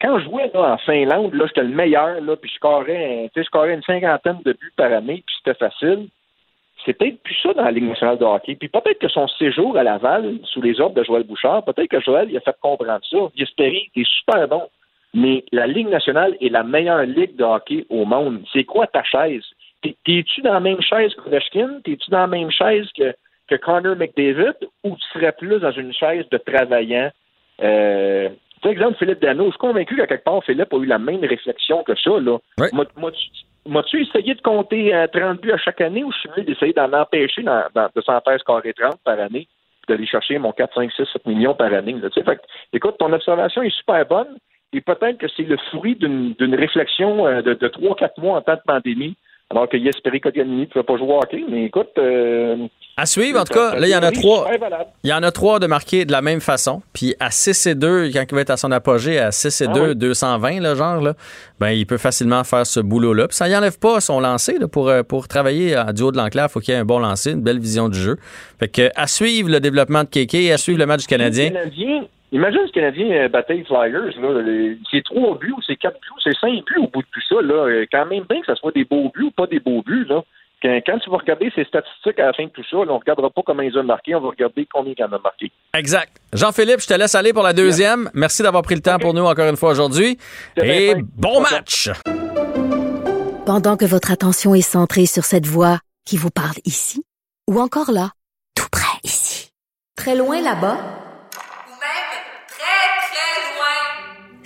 Quand 0.00 0.18
je 0.18 0.24
jouais 0.24 0.50
là, 0.52 0.72
en 0.72 0.78
Finlande, 0.78 1.34
là, 1.34 1.46
j'étais 1.46 1.62
le 1.62 1.74
meilleur, 1.74 2.20
là, 2.20 2.36
puis 2.36 2.50
je 2.50 2.56
scorais, 2.56 3.30
je 3.34 3.42
scorais 3.42 3.74
une 3.74 3.82
cinquantaine 3.82 4.40
de 4.44 4.52
buts 4.52 4.72
par 4.76 4.92
année, 4.92 5.22
puis 5.26 5.36
c'était 5.38 5.58
facile. 5.58 6.08
C'est 6.84 6.94
peut-être 6.94 7.22
plus 7.22 7.36
ça 7.42 7.52
dans 7.52 7.64
la 7.64 7.70
Ligue 7.70 7.88
nationale 7.88 8.18
de 8.18 8.24
hockey. 8.24 8.56
Puis 8.56 8.68
peut-être 8.68 8.98
que 8.98 9.08
son 9.08 9.28
séjour 9.28 9.76
à 9.76 9.82
Laval, 9.82 10.38
sous 10.44 10.62
les 10.62 10.80
ordres 10.80 10.96
de 10.96 11.04
Joël 11.04 11.24
Bouchard, 11.24 11.62
peut-être 11.64 11.90
que 11.90 12.00
Joël 12.00 12.28
il 12.30 12.36
a 12.36 12.40
fait 12.40 12.56
comprendre 12.60 13.04
ça. 13.08 13.18
Il 13.34 13.42
espérait, 13.42 13.84
il 13.94 14.02
est 14.02 14.10
super 14.18 14.48
bon. 14.48 14.62
Mais 15.12 15.44
la 15.52 15.66
Ligue 15.66 15.88
nationale 15.88 16.36
est 16.40 16.48
la 16.48 16.62
meilleure 16.62 17.02
ligue 17.02 17.36
de 17.36 17.44
hockey 17.44 17.84
au 17.90 18.06
monde. 18.06 18.42
C'est 18.52 18.64
quoi 18.64 18.86
ta 18.86 19.02
chaise? 19.02 19.44
T'es-tu 19.82 20.40
dans 20.42 20.54
la 20.54 20.60
même 20.60 20.80
chaise 20.80 21.14
que 21.14 21.28
Ovechkin? 21.28 21.80
T'es-tu 21.84 22.10
dans 22.10 22.20
la 22.20 22.26
même 22.26 22.50
chaise 22.50 22.86
que, 22.96 23.14
que 23.50 23.56
Connor 23.56 23.96
McDavid? 23.96 24.54
Ou 24.84 24.96
tu 24.96 25.08
serais 25.12 25.32
plus 25.32 25.58
dans 25.58 25.72
une 25.72 25.92
chaise 25.92 26.24
de 26.30 26.38
travaillant? 26.38 27.10
Euh, 27.62 28.28
par 28.62 28.72
exemple, 28.72 28.98
Philippe 28.98 29.20
Dano, 29.20 29.46
je 29.46 29.50
suis 29.50 29.58
convaincu 29.58 29.96
qu'à 29.96 30.06
quelque 30.06 30.24
part, 30.24 30.44
Philippe 30.44 30.72
a 30.72 30.76
eu 30.76 30.86
la 30.86 30.98
même 30.98 31.24
réflexion 31.24 31.82
que 31.82 31.94
ça. 31.96 32.18
Là. 32.20 32.38
Moi, 32.72 33.12
M'as-tu 33.66 34.02
essayé 34.02 34.34
de 34.34 34.40
compter 34.40 34.90
30 35.12 35.14
euh, 35.14 35.34
buts 35.34 35.52
à 35.52 35.58
chaque 35.58 35.82
année 35.82 36.02
ou 36.02 36.10
je 36.12 36.18
suis 36.18 36.30
venu 36.30 36.46
d'essayer 36.46 36.72
d'en 36.72 36.90
empêcher 36.94 37.42
dans, 37.42 37.62
de 37.94 38.00
s'en 38.00 38.18
faire 38.22 38.40
scorer 38.40 38.72
30 38.72 38.98
par 39.04 39.20
année, 39.20 39.48
d'aller 39.86 40.06
chercher 40.06 40.38
mon 40.38 40.52
4, 40.52 40.74
5, 40.74 40.90
6, 40.90 41.04
7 41.12 41.26
millions 41.26 41.54
par 41.54 41.72
année? 41.72 41.92
Là, 41.92 42.08
fait, 42.10 42.40
écoute, 42.72 42.96
ton 42.98 43.12
observation 43.12 43.62
est 43.62 43.76
super 43.76 44.06
bonne 44.06 44.38
et 44.72 44.80
peut-être 44.80 45.18
que 45.18 45.28
c'est 45.36 45.42
le 45.42 45.58
fruit 45.70 45.94
d'une 45.94 46.54
réflexion 46.54 47.26
euh, 47.26 47.42
de, 47.42 47.52
de 47.52 47.68
3-4 47.68 48.20
mois 48.20 48.38
en 48.38 48.40
temps 48.40 48.54
de 48.54 48.62
pandémie 48.66 49.16
alors 49.50 49.68
que 49.68 49.76
Yesperi 49.76 50.20
Kotkaniemi 50.20 50.60
ne 50.60 50.66
pouvait 50.66 50.84
pas 50.84 50.96
jouer 50.96 51.08
au 51.08 51.18
hockey, 51.18 51.44
mais 51.50 51.64
écoute. 51.64 51.90
Euh, 51.98 52.68
à 52.96 53.06
suivre, 53.06 53.40
en 53.40 53.44
tout 53.44 53.54
cas, 53.54 53.74
là, 53.74 53.86
il 53.88 53.90
y 53.90 53.96
en 53.96 54.02
a 54.02 54.12
trois. 54.12 54.48
Il 55.02 55.10
y 55.10 55.12
en 55.12 55.22
a 55.22 55.32
trois 55.32 55.58
de 55.58 55.66
marquer 55.66 56.04
de 56.04 56.12
la 56.12 56.22
même 56.22 56.40
façon. 56.40 56.82
Puis 56.92 57.16
à 57.18 57.30
6 57.30 57.66
et 57.66 57.74
2, 57.74 58.10
quand 58.12 58.24
il 58.30 58.34
va 58.34 58.40
être 58.42 58.50
à 58.50 58.56
son 58.56 58.70
apogée, 58.70 59.18
à 59.18 59.32
6 59.32 59.62
et 59.62 59.68
2, 59.68 59.94
220, 59.94 60.60
le 60.60 60.74
genre, 60.76 61.00
là, 61.00 61.14
ben, 61.58 61.70
il 61.70 61.86
peut 61.86 61.98
facilement 61.98 62.44
faire 62.44 62.66
ce 62.66 62.78
boulot-là. 62.78 63.26
Puis 63.26 63.36
ça 63.36 63.48
n'y 63.48 63.56
enlève 63.56 63.78
pas 63.78 64.00
son 64.00 64.20
lancer. 64.20 64.58
Là, 64.58 64.68
pour, 64.68 64.88
euh, 64.88 65.02
pour 65.02 65.26
travailler 65.26 65.74
à 65.74 65.92
du 65.92 66.02
haut 66.02 66.12
de 66.12 66.16
l'enclave, 66.18 66.48
il 66.50 66.52
faut 66.52 66.60
qu'il 66.60 66.74
y 66.74 66.76
ait 66.76 66.80
un 66.80 66.84
bon 66.84 66.98
lancer, 67.00 67.32
une 67.32 67.42
belle 67.42 67.58
vision 67.58 67.88
du 67.88 67.98
jeu. 67.98 68.18
Fait 68.58 68.68
que 68.68 68.90
à 68.94 69.06
suivre 69.06 69.48
le 69.48 69.60
développement 69.60 70.04
de 70.04 70.08
Kéké, 70.08 70.52
à 70.52 70.58
suivre 70.58 70.78
le 70.78 70.86
match 70.86 71.00
du 71.00 71.06
Canadien. 71.06 71.50
Imagine 72.32 72.60
ce 72.66 72.72
Canadien 72.72 73.10
euh, 73.10 73.28
battait 73.28 73.54
les 73.54 73.64
Flyers. 73.64 74.12
C'est 74.90 75.04
trois 75.04 75.36
buts, 75.36 75.54
c'est 75.66 75.76
quatre 75.76 76.00
buts, 76.00 76.22
c'est 76.22 76.36
cinq 76.40 76.64
buts 76.64 76.78
au 76.78 76.86
bout 76.86 77.02
de 77.02 77.08
tout 77.12 77.20
ça. 77.28 77.42
Là. 77.42 77.66
Euh, 77.66 77.86
quand 77.90 78.06
même 78.06 78.24
bien 78.28 78.40
que 78.40 78.46
ce 78.46 78.54
soit 78.54 78.72
des 78.72 78.84
beaux 78.84 79.10
buts 79.14 79.24
ou 79.24 79.30
pas 79.30 79.46
des 79.46 79.58
beaux 79.58 79.82
buts. 79.82 80.06
Là. 80.08 80.22
Quand, 80.62 80.98
tu 80.98 81.10
vas 81.10 81.16
regarder 81.16 81.50
ces 81.54 81.64
statistiques 81.64 82.18
à 82.18 82.26
la 82.26 82.32
fin 82.34 82.44
de 82.44 82.50
tout 82.50 82.62
ça, 82.70 82.76
on 82.76 82.84
ne 82.84 82.90
regardera 82.90 83.30
pas 83.30 83.40
comment 83.44 83.62
ils 83.62 83.76
ont 83.78 83.82
marqué, 83.82 84.14
on 84.14 84.20
va 84.20 84.28
regarder 84.28 84.68
combien 84.72 84.92
ils 84.96 85.02
en 85.02 85.06
ont 85.06 85.20
marqué. 85.22 85.50
Exact. 85.74 86.20
Jean-Philippe, 86.34 86.80
je 86.80 86.86
te 86.86 86.94
laisse 86.94 87.14
aller 87.14 87.32
pour 87.32 87.42
la 87.42 87.54
deuxième. 87.54 88.10
Merci 88.12 88.42
d'avoir 88.42 88.62
pris 88.62 88.74
le 88.74 88.82
temps 88.82 88.98
pour 88.98 89.14
nous 89.14 89.24
encore 89.24 89.48
une 89.48 89.56
fois 89.56 89.70
aujourd'hui. 89.70 90.18
Et 90.62 90.94
bon 91.16 91.40
match! 91.40 91.88
Pendant 93.46 93.76
que 93.76 93.86
votre 93.86 94.12
attention 94.12 94.54
est 94.54 94.60
centrée 94.60 95.06
sur 95.06 95.24
cette 95.24 95.46
voix 95.46 95.78
qui 96.06 96.18
vous 96.18 96.30
parle 96.30 96.56
ici, 96.66 97.02
ou 97.48 97.58
encore 97.58 97.90
là, 97.90 98.10
tout 98.54 98.68
près 98.70 99.00
ici, 99.02 99.50
très 99.96 100.14
loin 100.14 100.42
là-bas, 100.42 100.76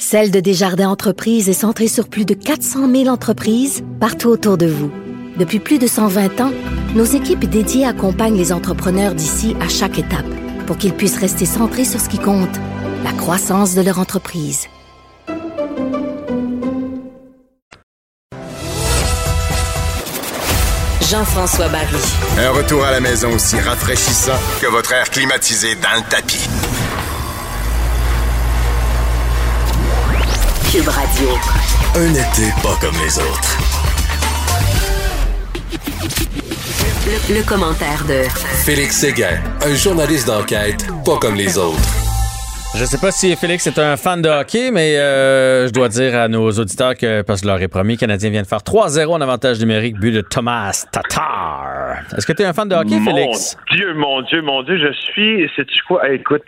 Celle 0.06 0.30
de 0.30 0.38
Desjardins 0.38 0.90
Entreprises 0.90 1.48
est 1.48 1.54
centrée 1.54 1.88
sur 1.88 2.08
plus 2.08 2.26
de 2.26 2.34
400 2.34 2.90
000 2.92 3.06
entreprises 3.06 3.82
partout 4.00 4.28
autour 4.28 4.58
de 4.58 4.66
vous. 4.66 4.92
Depuis 5.38 5.60
plus 5.60 5.78
de 5.78 5.86
120 5.86 6.42
ans, 6.42 6.52
nos 6.94 7.06
équipes 7.06 7.46
dédiées 7.46 7.86
accompagnent 7.86 8.36
les 8.36 8.52
entrepreneurs 8.52 9.14
d'ici 9.14 9.56
à 9.62 9.68
chaque 9.70 9.98
étape 9.98 10.26
pour 10.66 10.76
qu'ils 10.76 10.92
puissent 10.92 11.18
rester 11.18 11.46
centrés 11.46 11.86
sur 11.86 12.02
ce 12.02 12.10
qui 12.10 12.18
compte, 12.18 12.54
la 13.02 13.12
croissance 13.12 13.74
de 13.74 13.80
leur 13.80 13.98
entreprise. 13.98 14.68
Jean-François 21.00 21.68
Barry. 21.68 21.96
Un 22.40 22.50
retour 22.50 22.84
à 22.84 22.90
la 22.90 23.00
maison 23.00 23.32
aussi 23.32 23.58
rafraîchissant 23.58 24.38
que 24.60 24.66
votre 24.66 24.92
air 24.92 25.08
climatisé 25.08 25.76
dans 25.76 25.96
le 25.96 26.10
tapis. 26.10 26.46
Radio. 30.82 31.28
Un 31.94 32.10
été 32.10 32.50
pas 32.60 32.74
comme 32.80 32.96
les 33.00 33.16
autres. 33.16 33.58
Le, 37.30 37.48
commentaire 37.48 38.02
de 38.08 38.24
Félix 38.66 38.96
Séguin, 38.96 39.38
un 39.64 39.74
journaliste 39.76 40.26
d'enquête 40.26 40.84
pas 41.04 41.18
comme 41.18 41.36
les 41.36 41.56
autres. 41.58 41.78
Je 42.76 42.84
sais 42.86 42.98
pas 42.98 43.12
si 43.12 43.36
Félix 43.36 43.68
est 43.68 43.78
un 43.78 43.96
fan 43.96 44.20
de 44.20 44.28
hockey, 44.28 44.72
mais 44.72 44.98
euh, 44.98 45.68
je 45.68 45.72
dois 45.72 45.88
dire 45.88 46.16
à 46.16 46.26
nos 46.26 46.50
auditeurs 46.50 46.96
que, 46.96 47.22
parce 47.22 47.40
que 47.40 47.46
je 47.46 47.52
leur 47.52 47.62
ai 47.62 47.68
promis, 47.68 47.92
le 47.92 48.00
Canadien 48.00 48.30
vient 48.30 48.42
de 48.42 48.48
faire 48.48 48.58
3-0 48.58 49.06
en 49.06 49.20
avantage 49.20 49.60
numérique, 49.60 49.96
but 50.00 50.10
de 50.10 50.22
Thomas 50.22 50.84
Tatar. 50.90 51.98
Est-ce 52.16 52.26
que 52.26 52.32
tu 52.32 52.42
es 52.42 52.46
un 52.46 52.52
fan 52.52 52.68
de 52.68 52.74
hockey, 52.74 52.98
Félix? 52.98 53.56
Mon 53.70 53.76
Dieu, 53.76 53.94
mon 53.94 54.22
Dieu, 54.22 54.42
mon 54.42 54.62
Dieu, 54.64 54.76
je 54.78 54.92
suis. 54.92 55.48
Sais-tu 55.54 55.80
quoi? 55.86 56.10
Écoute, 56.10 56.42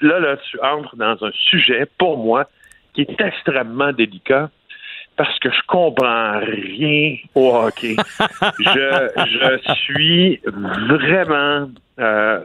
là, 0.00 0.18
là, 0.18 0.38
tu 0.50 0.58
entres 0.62 0.96
dans 0.96 1.22
un 1.22 1.30
sujet, 1.50 1.86
pour 1.98 2.16
moi, 2.16 2.48
qui 2.92 3.02
est 3.02 3.20
extrêmement 3.20 3.92
délicat 3.92 4.50
parce 5.16 5.38
que 5.40 5.50
je 5.50 5.60
comprends 5.66 6.38
rien 6.38 7.16
au 7.34 7.54
hockey. 7.54 7.94
je, 8.58 9.58
je 9.66 9.72
suis 9.74 10.40
vraiment, 10.46 11.68
euh, 11.98 12.40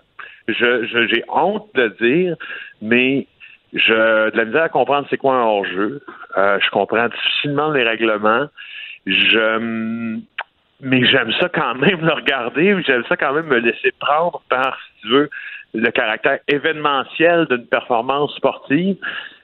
je, 0.49 1.07
j'ai 1.09 1.23
honte 1.29 1.69
de 1.75 1.87
dire, 2.01 2.35
mais 2.81 3.27
je 3.73 4.29
de 4.31 4.37
la 4.37 4.45
misère 4.45 4.63
à 4.63 4.69
comprendre 4.69 5.07
c'est 5.09 5.17
quoi 5.17 5.35
un 5.35 5.43
hors-jeu. 5.43 6.01
Euh, 6.37 6.59
je 6.61 6.69
comprends 6.69 7.07
difficilement 7.07 7.71
les 7.71 7.83
règlements. 7.83 8.47
Je 9.05 10.19
mais 10.81 11.05
j'aime 11.05 11.31
ça 11.39 11.47
quand 11.47 11.75
même 11.75 12.01
le 12.01 12.13
regarder, 12.13 12.75
j'aime 12.85 13.03
ça 13.07 13.15
quand 13.15 13.33
même 13.33 13.47
me 13.47 13.59
laisser 13.59 13.93
prendre 13.99 14.41
par, 14.49 14.77
si 14.77 15.01
tu 15.01 15.07
veux, 15.07 15.29
le 15.73 15.89
caractère 15.91 16.39
événementiel 16.47 17.47
d'une 17.49 17.65
performance 17.65 18.35
sportive 18.35 18.97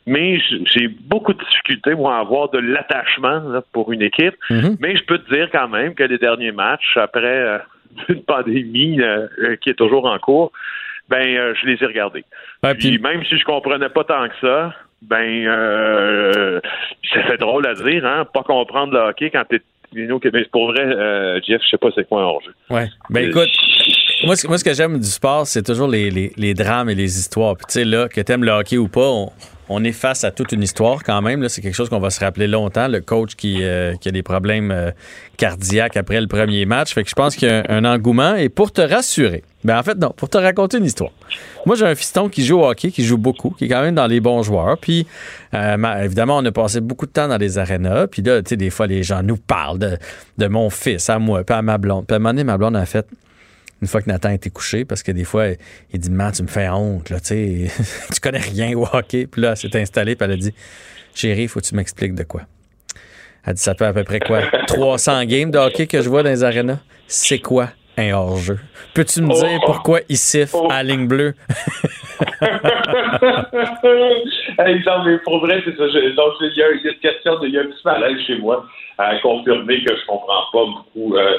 mais 0.05 0.39
j'ai 0.65 0.87
beaucoup 0.87 1.33
de 1.33 1.39
difficultés 1.39 1.91
à 1.91 2.19
avoir 2.19 2.49
de 2.49 2.59
l'attachement 2.59 3.61
pour 3.71 3.91
une 3.91 4.01
équipe. 4.01 4.35
Mhm. 4.49 4.77
Mais 4.79 4.97
je 4.97 5.03
peux 5.03 5.19
te 5.19 5.33
dire 5.33 5.49
quand 5.51 5.67
même 5.67 5.93
que 5.93 6.03
les 6.03 6.17
derniers 6.17 6.51
matchs, 6.51 6.97
après 6.97 7.25
euh, 7.25 7.57
une 8.09 8.23
pandémie 8.23 8.99
euh, 9.01 9.27
euh, 9.39 9.55
qui 9.57 9.69
est 9.69 9.75
toujours 9.75 10.05
en 10.05 10.17
cours, 10.17 10.51
ben 11.09 11.53
je 11.55 11.65
les 11.65 11.83
ai 11.83 11.85
regardés. 11.85 12.23
puis, 12.79 12.97
même 12.97 13.23
si 13.25 13.37
je 13.37 13.43
comprenais 13.43 13.89
pas 13.89 14.05
tant 14.05 14.29
que 14.29 14.35
ça, 14.39 14.73
ben 15.01 16.61
ça 17.13 17.23
fait 17.23 17.37
drôle 17.37 17.67
à 17.67 17.73
dire, 17.73 18.05
hein, 18.05 18.25
pas 18.33 18.43
comprendre 18.43 18.93
le 18.93 18.99
hockey 18.99 19.29
quand 19.29 19.43
t'es 19.49 19.61
mais 19.93 20.45
pour 20.53 20.71
vrai, 20.71 20.85
Jeff, 21.45 21.61
je 21.61 21.67
sais 21.69 21.77
pas 21.77 21.89
c'est 21.93 22.07
quoi 22.07 22.21
un 22.21 22.23
hors-jeu. 22.23 22.53
Ouais. 22.69 22.87
Ben 23.09 23.27
écoute, 23.27 23.49
moi, 24.23 24.37
ce, 24.37 24.63
que 24.63 24.73
j'aime 24.73 24.97
du 24.99 25.07
sport, 25.07 25.45
c'est 25.45 25.63
toujours 25.63 25.89
les, 25.89 26.09
les, 26.09 26.53
drames 26.53 26.89
et 26.89 26.95
les 26.95 27.19
histoires. 27.19 27.57
Puis 27.57 27.65
tu 27.67 27.73
sais, 27.73 27.83
là, 27.83 28.07
que 28.07 28.21
t'aimes 28.21 28.45
le 28.45 28.51
hockey 28.51 28.77
ou 28.77 28.87
pas, 28.87 29.09
on 29.09 29.31
est 29.83 29.91
face 29.91 30.23
à 30.23 30.31
toute 30.31 30.51
une 30.51 30.63
histoire 30.63 31.03
quand 31.03 31.21
même. 31.21 31.47
C'est 31.49 31.61
quelque 31.61 31.75
chose 31.75 31.89
qu'on 31.89 31.99
va 31.99 32.09
se 32.09 32.19
rappeler 32.19 32.47
longtemps. 32.47 32.87
Le 32.87 33.01
coach 33.01 33.35
qui, 33.35 33.63
euh, 33.63 33.93
a 34.05 34.11
des 34.11 34.23
problèmes 34.23 34.71
euh, 34.71 34.91
cardiaques 35.37 35.97
après 35.97 36.19
le 36.19 36.27
premier 36.27 36.65
match. 36.65 36.93
Fait 36.93 37.03
que 37.03 37.09
je 37.09 37.15
pense 37.15 37.35
qu'il 37.35 37.47
y 37.47 37.51
a 37.51 37.63
un, 37.69 37.85
engouement. 37.85 38.35
Et 38.35 38.49
pour 38.49 38.71
te 38.71 38.81
rassurer, 38.81 39.43
ben 39.63 39.77
en 39.77 39.83
fait, 39.83 39.97
non, 39.97 40.13
pour 40.15 40.29
te 40.29 40.37
raconter 40.37 40.77
une 40.77 40.85
histoire. 40.85 41.11
Moi, 41.65 41.75
j'ai 41.75 41.85
un 41.85 41.95
fiston 41.95 42.29
qui 42.29 42.43
joue 42.43 42.59
au 42.59 42.65
hockey, 42.67 42.91
qui 42.91 43.03
joue 43.03 43.17
beaucoup, 43.17 43.51
qui 43.51 43.65
est 43.65 43.67
quand 43.67 43.81
même 43.81 43.95
dans 43.95 44.07
les 44.07 44.19
bons 44.19 44.43
joueurs. 44.43 44.77
Puis, 44.77 45.05
euh, 45.53 46.03
évidemment, 46.03 46.37
on 46.37 46.45
a 46.45 46.51
passé 46.51 46.81
beaucoup 46.81 47.05
de 47.05 47.11
temps 47.11 47.27
dans 47.27 47.37
les 47.37 47.57
arénas. 47.57 48.07
Puis 48.07 48.21
là, 48.21 48.41
tu 48.41 48.49
sais, 48.49 48.57
des 48.57 48.69
fois, 48.69 48.87
les 48.87 49.03
gens 49.03 49.23
nous 49.23 49.37
parlent 49.37 49.79
de, 49.79 49.97
de 50.37 50.47
mon 50.47 50.69
fils 50.69 51.09
à 51.09 51.19
moi, 51.19 51.43
puis 51.43 51.55
à 51.55 51.61
ma 51.61 51.77
blonde. 51.77 52.05
Puis 52.07 52.13
à 52.13 52.17
un 52.17 52.19
moment 52.19 52.29
donné, 52.29 52.43
ma 52.43 52.57
blonde 52.57 52.75
a 52.75 52.85
fait 52.85 53.05
une 53.81 53.87
fois 53.87 54.01
que 54.01 54.09
Nathan 54.09 54.29
était 54.29 54.49
couché, 54.49 54.85
parce 54.85 55.01
que 55.01 55.11
des 55.11 55.23
fois, 55.23 55.47
il 55.91 55.99
dit 55.99 56.11
Man, 56.11 56.31
tu 56.31 56.43
me 56.43 56.47
fais 56.47 56.69
honte, 56.69 57.09
là, 57.09 57.19
tu 57.19 57.27
sais, 57.27 57.71
tu 58.13 58.19
connais 58.19 58.39
rien 58.39 58.77
au 58.77 58.85
hockey. 58.91 59.27
Puis 59.27 59.41
là, 59.41 59.51
elle 59.51 59.57
s'est 59.57 59.79
installée, 59.79 60.15
puis 60.15 60.25
elle 60.25 60.33
a 60.33 60.37
dit 60.37 60.53
Chérie, 61.15 61.47
faut 61.47 61.59
que 61.59 61.65
tu 61.65 61.75
m'expliques 61.75 62.15
de 62.15 62.23
quoi. 62.23 62.41
Elle 63.45 63.55
dit 63.55 63.61
Ça 63.61 63.73
fait 63.73 63.85
à 63.85 63.93
peu 63.93 64.03
près 64.03 64.19
quoi? 64.19 64.41
300 64.67 65.25
games 65.25 65.51
de 65.51 65.57
hockey 65.57 65.87
que 65.87 66.01
je 66.01 66.09
vois 66.09 66.23
dans 66.23 66.29
les 66.29 66.43
arénas 66.43 66.79
C'est 67.07 67.39
quoi 67.39 67.69
un 67.97 68.13
hors-jeu? 68.13 68.59
Peux-tu 68.93 69.21
me 69.21 69.33
dire 69.33 69.59
pourquoi 69.65 69.99
il 70.07 70.17
siffle 70.17 70.57
à 70.69 70.83
ligne 70.83 71.07
bleue? 71.07 71.33
Hey, 74.59 74.83
mais 75.05 75.17
pour 75.23 75.39
vrai, 75.39 75.61
c'est 75.65 75.75
ça. 75.75 75.85
donc, 75.85 76.33
il 76.41 76.53
y, 76.55 76.61
a, 76.61 76.69
une 76.71 76.99
question, 76.99 77.39
de, 77.39 77.47
il 77.47 77.53
y 77.53 77.57
a 77.57 77.61
un 77.61 77.65
petit 77.65 77.81
malaise 77.85 78.17
chez 78.27 78.37
moi 78.37 78.65
à 78.97 79.17
confirmer 79.19 79.83
que 79.83 79.95
je 79.95 80.05
comprends 80.05 80.43
pas 80.51 80.65
beaucoup. 80.65 81.15
Euh, 81.15 81.37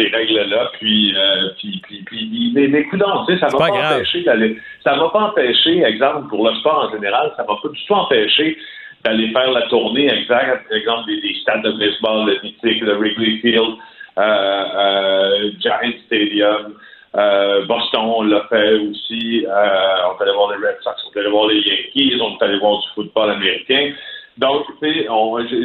ces 0.00 0.08
règles-là. 0.08 0.70
Puis, 0.78 1.14
euh, 1.16 1.48
puis, 1.58 1.80
puis, 1.82 2.02
puis, 2.04 2.52
mais, 2.54 2.68
mais 2.68 2.80
écoute, 2.80 3.02
tu 3.26 3.34
sais, 3.34 3.40
ça 3.40 3.46
ne 3.46 3.52
va 3.52 3.58
pas, 3.58 3.94
empêcher 3.94 4.22
d'aller. 4.22 4.56
Ça 4.84 4.94
va 4.96 5.08
pas 5.10 5.20
empêcher, 5.20 5.82
exemple, 5.84 6.28
pour 6.28 6.48
le 6.48 6.54
sport 6.56 6.88
en 6.88 6.92
général, 6.92 7.32
ça 7.36 7.42
va 7.42 7.56
pas 7.62 7.68
du 7.68 7.84
tout 7.84 7.94
empêcher 7.94 8.56
d'aller 9.04 9.30
faire 9.32 9.50
la 9.50 9.62
tournée, 9.68 10.12
exact, 10.12 10.70
exemple, 10.70 11.06
des, 11.06 11.34
stades 11.40 11.62
de 11.62 11.72
baseball, 11.72 12.26
le 12.26 12.38
mythique, 12.42 12.82
le 12.82 12.96
Wrigley 12.96 13.38
Field, 13.40 13.76
euh, 14.18 14.22
euh, 14.22 15.50
Giant 15.60 15.92
Stadium. 16.06 16.74
Euh, 17.16 17.66
Boston, 17.66 18.02
on 18.02 18.22
l'a 18.22 18.46
fait 18.48 18.74
aussi. 18.74 19.44
Euh, 19.44 19.50
on 19.50 20.18
est 20.18 20.22
allé 20.22 20.32
voir 20.32 20.50
les 20.52 20.64
Red 20.64 20.76
Sox, 20.82 20.94
on 21.06 21.12
est 21.12 21.20
allé 21.20 21.30
voir 21.30 21.48
les 21.48 21.60
Yankees, 21.60 22.20
on 22.20 22.36
est 22.36 22.44
allé 22.44 22.58
voir 22.58 22.78
du 22.78 22.88
football 22.94 23.30
américain. 23.32 23.92
Donc, 24.38 24.66
tu 24.80 24.92
sais, 24.92 25.08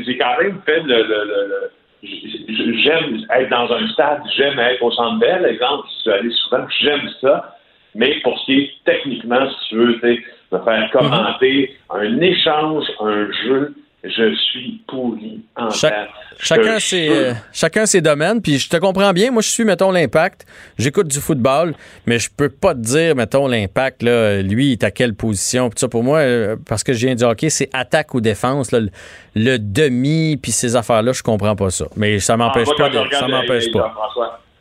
j'ai 0.05 0.17
quand 0.17 0.38
même 0.41 0.59
fait 0.65 0.79
le, 0.81 1.03
le, 1.03 1.23
le 1.23 1.71
j'aime 2.05 3.25
être 3.35 3.49
dans 3.49 3.71
un 3.71 3.87
stade, 3.89 4.21
j'aime 4.35 4.59
être 4.59 4.81
au 4.83 4.91
centre 4.91 5.19
belle, 5.19 5.45
exemple, 5.45 5.87
si 5.89 6.03
tu 6.03 6.09
veux 6.09 6.15
aller 6.15 6.31
souvent, 6.31 6.65
j'aime 6.81 7.09
ça. 7.21 7.55
Mais 7.95 8.19
pour 8.21 8.37
ce 8.39 8.45
qui 8.45 8.59
est 8.59 8.71
techniquement, 8.83 9.49
si 9.49 9.69
tu 9.69 9.75
veux, 9.75 9.99
me 10.51 10.59
faire 10.59 10.89
commenter 10.91 11.75
un 11.89 12.19
échange, 12.21 12.85
un 12.99 13.31
jeu, 13.31 13.73
je 14.09 14.35
suis 14.35 14.81
pourri 14.87 15.41
en 15.55 15.69
chacun, 15.69 16.79
ses, 16.79 17.09
euh, 17.09 17.33
chacun 17.53 17.85
ses 17.85 18.01
domaines. 18.01 18.41
Puis 18.41 18.59
je 18.59 18.69
te 18.69 18.77
comprends 18.77 19.13
bien. 19.13 19.31
Moi, 19.31 19.41
je 19.41 19.49
suis, 19.49 19.63
mettons, 19.63 19.91
l'impact. 19.91 20.45
J'écoute 20.77 21.07
du 21.07 21.19
football, 21.19 21.73
mais 22.05 22.19
je 22.19 22.29
peux 22.35 22.49
pas 22.49 22.73
te 22.73 22.79
dire, 22.79 23.15
mettons, 23.15 23.47
l'impact, 23.47 24.03
là, 24.03 24.41
lui, 24.41 24.67
il 24.67 24.71
est 24.73 24.83
à 24.83 24.91
quelle 24.91 25.15
position. 25.15 25.69
Puis 25.69 25.79
ça, 25.79 25.87
pour 25.87 26.03
moi, 26.03 26.19
euh, 26.19 26.55
parce 26.67 26.83
que 26.83 26.93
je 26.93 27.05
viens 27.05 27.15
du 27.15 27.23
hockey, 27.23 27.49
c'est 27.49 27.69
attaque 27.73 28.13
ou 28.13 28.21
défense. 28.21 28.71
le, 28.71 29.57
demi, 29.57 30.37
puis 30.37 30.51
ces 30.51 30.75
affaires-là, 30.75 31.11
je 31.11 31.23
comprends 31.23 31.55
pas 31.55 31.69
ça. 31.69 31.85
Mais 31.95 32.19
ça 32.19 32.37
m'empêche 32.37 32.67
ah, 32.71 32.77
pas. 32.77 32.89
De, 32.89 32.99
ça 33.11 33.27
m'empêche 33.27 33.71
pas 33.71 33.93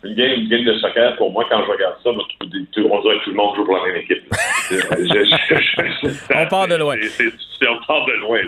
une 0.04 0.14
game, 0.14 0.40
une 0.40 0.48
game 0.48 0.64
de 0.64 0.74
soccer, 0.78 1.16
pour 1.16 1.32
moi, 1.32 1.44
quand 1.48 1.64
je 1.64 1.70
regarde 1.70 1.94
ça, 2.02 2.10
on 2.10 2.12
dirait 2.12 3.18
que 3.18 3.24
tout 3.24 3.30
le 3.30 3.34
monde 3.34 3.56
joue 3.56 3.64
pour 3.64 3.76
la 3.76 3.84
même 3.84 3.96
équipe. 3.96 4.22
on 6.34 6.46
part 6.46 6.68
de 6.68 6.74
loin. 6.76 6.96
De 7.88 8.20
loin. 8.20 8.38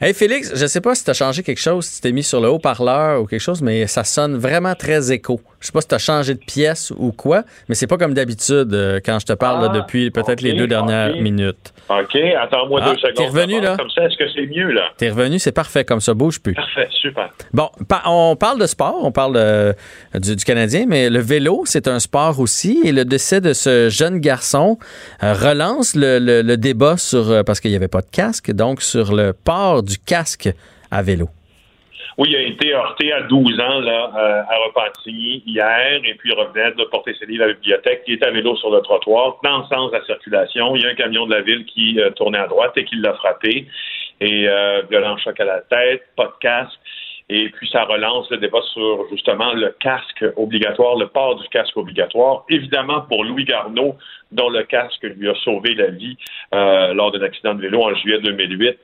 Hey 0.00 0.14
Félix, 0.14 0.52
je 0.54 0.66
sais 0.66 0.80
pas 0.80 0.94
si 0.94 1.04
tu 1.04 1.10
as 1.10 1.14
changé 1.14 1.42
quelque 1.42 1.60
chose, 1.60 1.86
si 1.86 1.96
tu 1.96 2.00
t'es 2.02 2.12
mis 2.12 2.22
sur 2.22 2.40
le 2.40 2.48
haut-parleur 2.48 3.22
ou 3.22 3.26
quelque 3.26 3.40
chose, 3.40 3.62
mais 3.62 3.86
ça 3.86 4.04
sonne 4.04 4.36
vraiment 4.36 4.74
très 4.74 5.12
écho. 5.12 5.40
Je 5.66 5.72
sais 5.72 5.72
pas 5.72 5.80
si 5.80 5.88
tu 5.88 5.94
as 5.96 5.98
changé 5.98 6.34
de 6.34 6.38
pièce 6.38 6.92
ou 6.96 7.10
quoi, 7.10 7.42
mais 7.68 7.74
c'est 7.74 7.88
pas 7.88 7.96
comme 7.96 8.14
d'habitude 8.14 8.72
euh, 8.72 9.00
quand 9.04 9.18
je 9.18 9.26
te 9.26 9.32
parle 9.32 9.66
ah, 9.68 9.74
depuis 9.74 10.12
peut-être 10.12 10.40
les 10.40 10.52
deux 10.52 10.68
dernières 10.68 11.16
minutes. 11.16 11.74
OK, 11.88 12.14
attends-moi 12.40 12.82
deux 12.82 12.92
ah, 12.92 13.00
secondes. 13.00 13.14
T'es 13.16 13.26
revenu, 13.26 13.60
là? 13.60 13.76
Comme 13.76 13.90
ça, 13.90 14.04
est-ce 14.04 14.16
que 14.16 14.30
c'est 14.32 14.46
mieux, 14.46 14.70
là? 14.70 14.90
T'es 14.96 15.10
revenu, 15.10 15.40
c'est 15.40 15.50
parfait, 15.50 15.84
comme 15.84 16.00
ça, 16.00 16.14
bouge 16.14 16.40
plus. 16.40 16.54
Parfait, 16.54 16.86
super. 16.92 17.30
Bon, 17.52 17.68
on 18.04 18.36
parle 18.36 18.60
de 18.60 18.66
sport, 18.66 19.00
on 19.02 19.10
parle 19.10 19.34
euh, 19.36 19.72
du, 20.14 20.36
Canadien, 20.36 20.84
mais 20.86 21.10
le 21.10 21.18
vélo, 21.18 21.64
c'est 21.64 21.88
un 21.88 21.98
sport 21.98 22.38
aussi, 22.38 22.82
et 22.84 22.92
le 22.92 23.04
décès 23.04 23.40
de 23.40 23.52
ce 23.52 23.88
jeune 23.88 24.20
garçon 24.20 24.78
euh, 25.24 25.32
relance 25.32 25.96
le, 25.96 26.54
débat 26.54 26.96
sur, 26.96 27.42
parce 27.44 27.58
qu'il 27.58 27.72
n'y 27.72 27.76
avait 27.76 27.88
pas 27.88 28.02
de 28.02 28.10
casque, 28.12 28.52
donc 28.52 28.82
sur 28.82 29.12
le 29.12 29.32
port 29.32 29.82
du 29.82 29.98
casque 29.98 30.48
à 30.92 31.02
vélo. 31.02 31.28
Oui, 32.18 32.28
il 32.30 32.36
a 32.36 32.40
été 32.40 32.74
heurté 32.74 33.12
à 33.12 33.22
12 33.22 33.60
ans 33.60 33.80
là, 33.80 34.10
euh, 34.16 34.42
à 34.48 34.56
Repentigny 34.64 35.42
hier, 35.44 36.00
et 36.02 36.14
puis 36.14 36.30
il 36.30 36.34
revenait 36.34 36.72
de 36.72 36.84
porter 36.84 37.14
ses 37.18 37.26
livres 37.26 37.44
à 37.44 37.48
la 37.48 37.52
bibliothèque. 37.52 38.04
Il 38.06 38.14
était 38.14 38.24
à 38.24 38.30
vélo 38.30 38.56
sur 38.56 38.70
le 38.70 38.80
trottoir, 38.80 39.36
dans 39.44 39.58
le 39.58 39.64
sens 39.64 39.90
de 39.90 39.98
la 39.98 40.04
circulation. 40.06 40.74
Il 40.76 40.82
y 40.82 40.86
a 40.86 40.88
un 40.88 40.94
camion 40.94 41.26
de 41.26 41.34
la 41.34 41.42
ville 41.42 41.66
qui 41.66 42.00
euh, 42.00 42.08
tournait 42.10 42.38
à 42.38 42.46
droite 42.46 42.72
et 42.76 42.86
qui 42.86 42.96
l'a 42.96 43.12
frappé. 43.14 43.66
Et 44.22 44.48
euh, 44.48 44.80
violent 44.88 45.18
choc 45.18 45.38
à 45.40 45.44
la 45.44 45.60
tête, 45.60 46.04
pas 46.16 46.28
de 46.28 46.32
casque. 46.40 46.78
Et 47.28 47.50
puis 47.50 47.68
ça 47.68 47.84
relance 47.84 48.30
le 48.30 48.38
débat 48.38 48.62
sur 48.72 49.06
justement 49.10 49.52
le 49.52 49.76
casque 49.78 50.24
obligatoire, 50.36 50.96
le 50.96 51.08
port 51.08 51.36
du 51.36 51.46
casque 51.48 51.76
obligatoire. 51.76 52.44
Évidemment, 52.48 53.02
pour 53.02 53.24
Louis 53.24 53.44
Garneau, 53.44 53.94
dont 54.32 54.48
le 54.48 54.62
casque 54.62 55.02
lui 55.02 55.28
a 55.28 55.34
sauvé 55.44 55.74
la 55.74 55.88
vie 55.88 56.16
euh, 56.54 56.94
lors 56.94 57.12
d'un 57.12 57.20
accident 57.20 57.52
de 57.52 57.60
vélo 57.60 57.82
en 57.82 57.94
juillet 57.94 58.20
2008, 58.20 58.78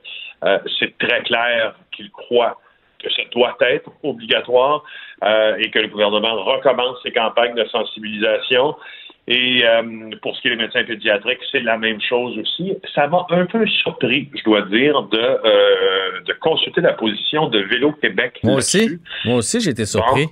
c'est 0.77 0.97
très 0.97 1.23
clair 1.23 1.73
qu'il 1.93 2.11
croit 2.11 2.59
que 3.03 3.11
ça 3.13 3.23
doit 3.31 3.55
être 3.61 3.91
obligatoire 4.03 4.83
euh, 5.23 5.57
et 5.59 5.69
que 5.69 5.79
le 5.79 5.87
gouvernement 5.87 6.43
recommence 6.43 6.97
ses 7.03 7.11
campagnes 7.11 7.55
de 7.55 7.65
sensibilisation. 7.65 8.75
Et 9.27 9.63
euh, 9.65 10.09
pour 10.21 10.35
ce 10.35 10.41
qui 10.41 10.47
est 10.49 10.51
des 10.51 10.57
médecins 10.57 10.83
pédiatriques, 10.83 11.39
c'est 11.51 11.61
la 11.61 11.77
même 11.77 12.01
chose 12.01 12.37
aussi. 12.37 12.75
Ça 12.93 13.07
m'a 13.07 13.25
un 13.29 13.45
peu 13.45 13.65
surpris, 13.67 14.29
je 14.35 14.43
dois 14.43 14.63
dire, 14.63 15.01
de, 15.03 15.17
euh, 15.17 16.21
de 16.25 16.33
consulter 16.33 16.81
la 16.81 16.93
position 16.93 17.47
de 17.47 17.59
Vélo 17.59 17.93
Québec. 17.93 18.39
Moi 18.43 18.55
aussi. 18.55 18.99
Moi 19.23 19.37
aussi, 19.37 19.61
j'ai 19.61 19.71
été 19.71 19.85
surpris. 19.85 20.27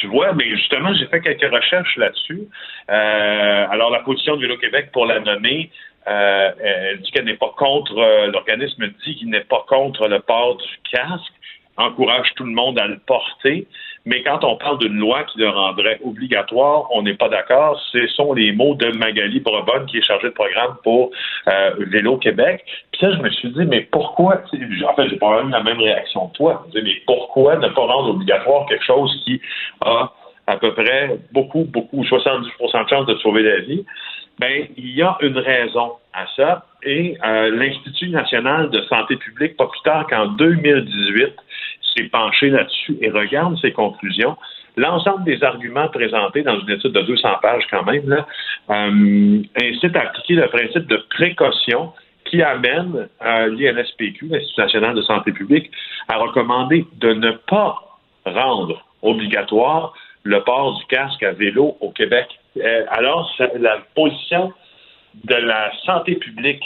tu 0.00 0.06
vois, 0.06 0.32
mais 0.32 0.48
justement, 0.50 0.94
j'ai 0.94 1.06
fait 1.06 1.20
quelques 1.20 1.52
recherches 1.52 1.96
là-dessus. 1.96 2.42
alors, 2.86 3.90
la 3.90 4.00
position 4.00 4.36
de 4.36 4.42
Vélo 4.42 4.58
Québec, 4.58 4.90
pour 4.92 5.06
la 5.06 5.18
nommer, 5.18 5.70
elle 6.06 7.00
dit 7.00 7.10
qu'elle 7.10 7.24
n'est 7.24 7.34
pas 7.34 7.52
contre, 7.56 7.94
l'organisme 8.32 8.86
dit 9.04 9.16
qu'il 9.16 9.28
n'est 9.28 9.40
pas 9.40 9.64
contre 9.68 10.06
le 10.06 10.20
port 10.20 10.56
du 10.56 10.68
casque 10.92 11.32
encourage 11.78 12.34
tout 12.34 12.44
le 12.44 12.52
monde 12.52 12.78
à 12.78 12.86
le 12.86 12.98
porter. 12.98 13.66
Mais 14.04 14.22
quand 14.22 14.42
on 14.44 14.56
parle 14.56 14.78
d'une 14.78 14.96
loi 14.96 15.24
qui 15.24 15.38
le 15.38 15.48
rendrait 15.48 16.00
obligatoire, 16.04 16.86
on 16.92 17.02
n'est 17.02 17.14
pas 17.14 17.28
d'accord. 17.28 17.80
Ce 17.92 18.06
sont 18.08 18.32
les 18.32 18.52
mots 18.52 18.74
de 18.74 18.90
Magali 18.96 19.40
Brebonne, 19.40 19.86
qui 19.86 19.98
est 19.98 20.02
chargée 20.02 20.28
de 20.28 20.34
programme 20.34 20.76
pour 20.82 21.10
euh, 21.48 21.70
Vélo 21.78 22.16
Québec. 22.16 22.64
Puis 22.92 23.00
ça, 23.00 23.12
je 23.12 23.18
me 23.18 23.30
suis 23.30 23.50
dit, 23.50 23.64
mais 23.66 23.82
pourquoi, 23.82 24.36
en 24.36 24.94
fait, 24.94 25.08
j'ai 25.08 25.16
pas 25.16 25.42
eu 25.42 25.50
la 25.50 25.62
même 25.62 25.78
réaction 25.78 26.28
que 26.28 26.36
toi. 26.36 26.64
Je 26.72 26.78
me 26.78 26.84
dis, 26.84 26.90
mais 26.90 27.02
pourquoi 27.06 27.56
ne 27.56 27.68
pas 27.68 27.82
rendre 27.82 28.10
obligatoire 28.10 28.66
quelque 28.66 28.84
chose 28.84 29.14
qui 29.24 29.40
a 29.82 30.12
à 30.46 30.56
peu 30.56 30.72
près 30.72 31.18
beaucoup, 31.32 31.64
beaucoup, 31.64 32.02
70% 32.02 32.84
de 32.84 32.88
chances 32.88 33.06
de 33.06 33.16
sauver 33.16 33.42
la 33.42 33.60
vie? 33.60 33.84
Ben, 34.38 34.66
il 34.76 34.90
y 34.90 35.02
a 35.02 35.16
une 35.20 35.38
raison 35.38 35.92
à 36.12 36.26
ça. 36.36 36.64
Et 36.82 37.16
euh, 37.24 37.50
l'Institut 37.50 38.08
national 38.10 38.70
de 38.70 38.80
santé 38.82 39.16
publique, 39.16 39.56
pas 39.56 39.66
plus 39.66 39.80
tard 39.82 40.06
qu'en 40.06 40.26
2018, 40.28 41.34
s'est 41.96 42.04
penché 42.04 42.50
là-dessus 42.50 42.96
et 43.00 43.10
regarde 43.10 43.58
ses 43.58 43.72
conclusions. 43.72 44.36
L'ensemble 44.76 45.24
des 45.24 45.42
arguments 45.42 45.88
présentés 45.88 46.42
dans 46.42 46.58
une 46.60 46.70
étude 46.70 46.92
de 46.92 47.00
200 47.00 47.28
pages 47.42 47.64
quand 47.70 47.82
même 47.84 48.08
là, 48.08 48.26
euh, 48.70 49.42
incite 49.60 49.96
à 49.96 50.02
appliquer 50.02 50.34
le 50.34 50.46
principe 50.48 50.86
de 50.86 50.96
précaution 51.10 51.92
qui 52.26 52.42
amène 52.42 53.08
euh, 53.24 53.48
l'INSPQ, 53.48 54.26
l'Institut 54.26 54.60
national 54.60 54.94
de 54.94 55.02
santé 55.02 55.32
publique, 55.32 55.70
à 56.08 56.18
recommander 56.18 56.86
de 56.98 57.12
ne 57.12 57.32
pas 57.32 57.76
rendre 58.24 58.84
obligatoire 59.02 59.94
le 60.22 60.42
port 60.44 60.78
du 60.78 60.84
casque 60.86 61.22
à 61.22 61.32
vélo 61.32 61.76
au 61.80 61.90
Québec. 61.90 62.26
Euh, 62.60 62.84
alors, 62.90 63.30
la 63.58 63.78
position 63.94 64.52
de 65.24 65.34
la 65.34 65.72
santé 65.84 66.16
publique 66.16 66.62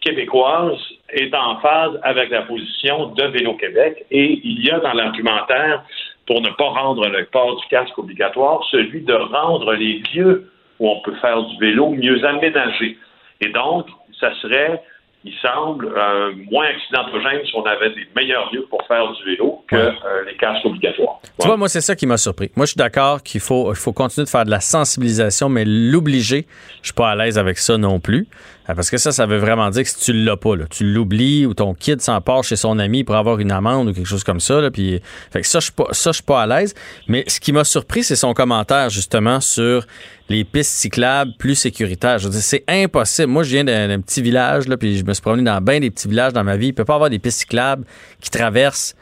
québécoise 0.00 0.78
est 1.10 1.34
en 1.34 1.58
phase 1.60 1.98
avec 2.02 2.30
la 2.30 2.42
position 2.42 3.08
de 3.08 3.24
Vélo-Québec 3.24 4.06
et 4.10 4.40
il 4.44 4.64
y 4.64 4.70
a 4.70 4.78
dans 4.78 4.92
l'argumentaire, 4.92 5.84
pour 6.26 6.42
ne 6.42 6.50
pas 6.50 6.68
rendre 6.68 7.08
le 7.08 7.24
port 7.24 7.56
du 7.58 7.66
casque 7.68 7.98
obligatoire, 7.98 8.62
celui 8.70 9.00
de 9.00 9.14
rendre 9.14 9.72
les 9.72 10.02
lieux 10.12 10.50
où 10.78 10.88
on 10.88 11.00
peut 11.00 11.14
faire 11.16 11.42
du 11.42 11.58
vélo 11.58 11.90
mieux 11.90 12.22
aménagés. 12.24 12.98
Et 13.40 13.48
donc, 13.48 13.86
ça 14.20 14.34
serait, 14.34 14.82
il 15.28 15.34
semble 15.42 15.86
euh, 15.86 16.32
moins 16.50 16.66
accidentogène 16.66 17.40
si 17.44 17.52
on 17.54 17.64
avait 17.64 17.90
des 17.90 18.06
meilleurs 18.16 18.50
lieux 18.52 18.66
pour 18.70 18.82
faire 18.86 19.12
du 19.12 19.24
vélo 19.24 19.62
que 19.68 19.76
euh, 19.76 19.92
les 20.26 20.36
casques 20.36 20.64
obligatoires. 20.64 21.20
Tu 21.40 21.46
vois, 21.46 21.56
moi, 21.56 21.68
c'est 21.68 21.80
ça 21.80 21.94
qui 21.94 22.06
m'a 22.06 22.16
surpris. 22.16 22.50
Moi, 22.56 22.66
je 22.66 22.70
suis 22.70 22.78
d'accord 22.78 23.22
qu'il 23.22 23.40
faut, 23.40 23.72
il 23.72 23.76
faut 23.76 23.92
continuer 23.92 24.24
de 24.24 24.30
faire 24.30 24.44
de 24.44 24.50
la 24.50 24.60
sensibilisation, 24.60 25.48
mais 25.48 25.64
l'obliger, 25.66 26.46
je 26.82 26.88
suis 26.88 26.94
pas 26.94 27.10
à 27.10 27.16
l'aise 27.16 27.38
avec 27.38 27.58
ça 27.58 27.76
non 27.76 28.00
plus. 28.00 28.26
Euh, 28.68 28.74
Parce 28.74 28.90
que 28.90 28.98
ça, 28.98 29.12
ça 29.12 29.26
veut 29.26 29.38
vraiment 29.38 29.70
dire 29.70 29.82
que 29.82 29.88
si 29.88 29.98
tu 29.98 30.12
l'as 30.12 30.36
pas, 30.36 30.56
là, 30.56 30.64
tu 30.68 30.84
l'oublies 30.84 31.46
ou 31.46 31.54
ton 31.54 31.74
kid 31.74 32.00
s'emporte 32.00 32.44
chez 32.46 32.56
son 32.56 32.78
ami 32.78 33.04
pour 33.04 33.16
avoir 33.16 33.38
une 33.38 33.52
amende 33.52 33.88
ou 33.88 33.92
quelque 33.92 34.06
chose 34.06 34.24
comme 34.24 34.40
ça. 34.40 34.60
Là, 34.60 34.70
puis, 34.70 35.00
fait 35.30 35.40
que 35.40 35.46
ça, 35.46 35.60
je 35.60 35.64
suis 35.64 35.72
pas, 35.72 35.86
suis 35.92 36.22
pas 36.22 36.42
à 36.42 36.46
l'aise. 36.46 36.74
Mais 37.06 37.24
ce 37.26 37.40
qui 37.40 37.52
m'a 37.52 37.64
surpris, 37.64 38.04
c'est 38.04 38.16
son 38.16 38.34
commentaire 38.34 38.90
justement 38.90 39.40
sur 39.40 39.86
les 40.28 40.44
pistes 40.44 40.72
cyclables 40.72 41.32
plus 41.38 41.54
sécuritaires. 41.54 42.18
Je 42.18 42.26
veux 42.26 42.32
dire, 42.32 42.42
c'est 42.42 42.64
impossible. 42.68 43.28
Moi, 43.28 43.42
je 43.42 43.50
viens 43.50 43.64
d'un 43.64 43.88
d'un 43.88 44.00
petit 44.00 44.20
village, 44.20 44.68
là, 44.68 44.76
puis 44.76 44.98
je 44.98 45.04
me 45.04 45.14
suis 45.14 45.22
promené 45.22 45.42
dans 45.42 45.60
bien 45.60 45.80
des 45.80 45.90
petits 45.90 46.08
villages 46.08 46.32
dans 46.32 46.44
ma 46.44 46.56
vie. 46.56 46.68
Il 46.68 46.74
peut 46.74 46.84
pas 46.84 46.94
avoir 46.94 47.10
des 47.10 47.18
pistes 47.18 47.40
cyclables 47.40 47.84
qui 48.20 48.30
traversent 48.30 48.94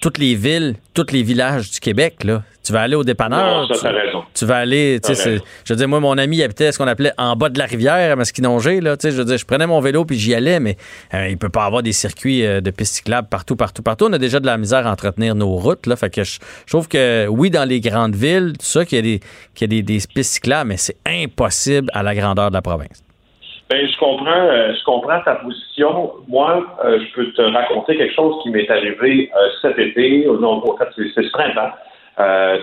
toutes 0.00 0.18
les 0.18 0.34
villes, 0.34 0.76
tous 0.94 1.06
les 1.12 1.22
villages 1.22 1.70
du 1.70 1.80
Québec, 1.80 2.24
là. 2.24 2.42
Tu 2.64 2.72
vas 2.72 2.82
aller 2.82 2.94
au 2.94 3.02
dépanneur. 3.02 3.62
Non, 3.62 3.68
ça, 3.68 3.74
tu, 3.74 3.80
t'as 3.80 3.90
raison. 3.90 4.22
tu 4.34 4.44
vas 4.44 4.58
aller, 4.58 5.00
tu 5.02 5.16
sais, 5.16 5.42
je 5.64 5.72
veux 5.72 5.76
dire, 5.76 5.88
moi, 5.88 5.98
mon 5.98 6.16
ami 6.16 6.42
habitait 6.42 6.70
ce 6.70 6.78
qu'on 6.78 6.86
appelait 6.86 7.12
en 7.18 7.34
bas 7.34 7.48
de 7.48 7.58
la 7.58 7.64
rivière 7.64 8.12
à 8.12 8.14
Masquinongé, 8.14 8.80
là, 8.80 8.96
tu 8.96 9.02
sais, 9.02 9.10
je 9.10 9.16
veux 9.16 9.24
dire, 9.24 9.36
je 9.36 9.44
prenais 9.44 9.66
mon 9.66 9.80
vélo 9.80 10.04
puis 10.04 10.16
j'y 10.16 10.32
allais, 10.32 10.60
mais 10.60 10.76
euh, 11.12 11.28
il 11.28 11.38
peut 11.38 11.48
pas 11.48 11.64
avoir 11.64 11.82
des 11.82 11.92
circuits 11.92 12.46
euh, 12.46 12.60
de 12.60 12.70
pistes 12.70 12.94
cyclables 12.94 13.26
partout, 13.28 13.56
partout, 13.56 13.82
partout. 13.82 14.06
On 14.08 14.12
a 14.12 14.18
déjà 14.18 14.38
de 14.38 14.46
la 14.46 14.58
misère 14.58 14.86
à 14.86 14.92
entretenir 14.92 15.34
nos 15.34 15.56
routes, 15.56 15.86
là, 15.86 15.96
fait 15.96 16.10
que 16.10 16.22
je, 16.22 16.38
je 16.66 16.72
trouve 16.72 16.86
que, 16.86 17.26
oui, 17.28 17.50
dans 17.50 17.68
les 17.68 17.80
grandes 17.80 18.14
villes, 18.14 18.52
tout 18.58 18.66
ça, 18.66 18.84
qu'il 18.84 18.96
y 18.96 18.98
a 19.00 19.02
des, 19.02 19.20
qu'il 19.56 19.64
y 19.72 19.80
a 19.80 19.82
des, 19.82 19.82
des 19.82 20.06
pistes 20.14 20.34
cyclables, 20.34 20.68
mais 20.68 20.76
c'est 20.76 20.96
impossible 21.04 21.90
à 21.92 22.04
la 22.04 22.14
grandeur 22.14 22.50
de 22.50 22.54
la 22.54 22.62
province. 22.62 23.02
Ben, 23.72 23.88
je 23.88 23.96
comprends, 23.98 24.26
euh, 24.50 24.74
je 24.78 24.84
comprends 24.84 25.20
ta 25.22 25.36
position. 25.36 26.12
Moi, 26.28 26.62
euh, 26.84 26.98
je 27.00 27.14
peux 27.14 27.32
te 27.32 27.40
raconter 27.40 27.96
quelque 27.96 28.14
chose 28.14 28.34
qui 28.42 28.50
m'est 28.50 28.68
arrivé 28.70 29.30
euh, 29.34 29.48
cet 29.62 29.78
été. 29.78 30.26
Non, 30.26 30.62
en 30.62 30.76
fait, 30.76 30.88
c'est 30.94 31.22
ce 31.22 31.30
printemps. 31.30 31.72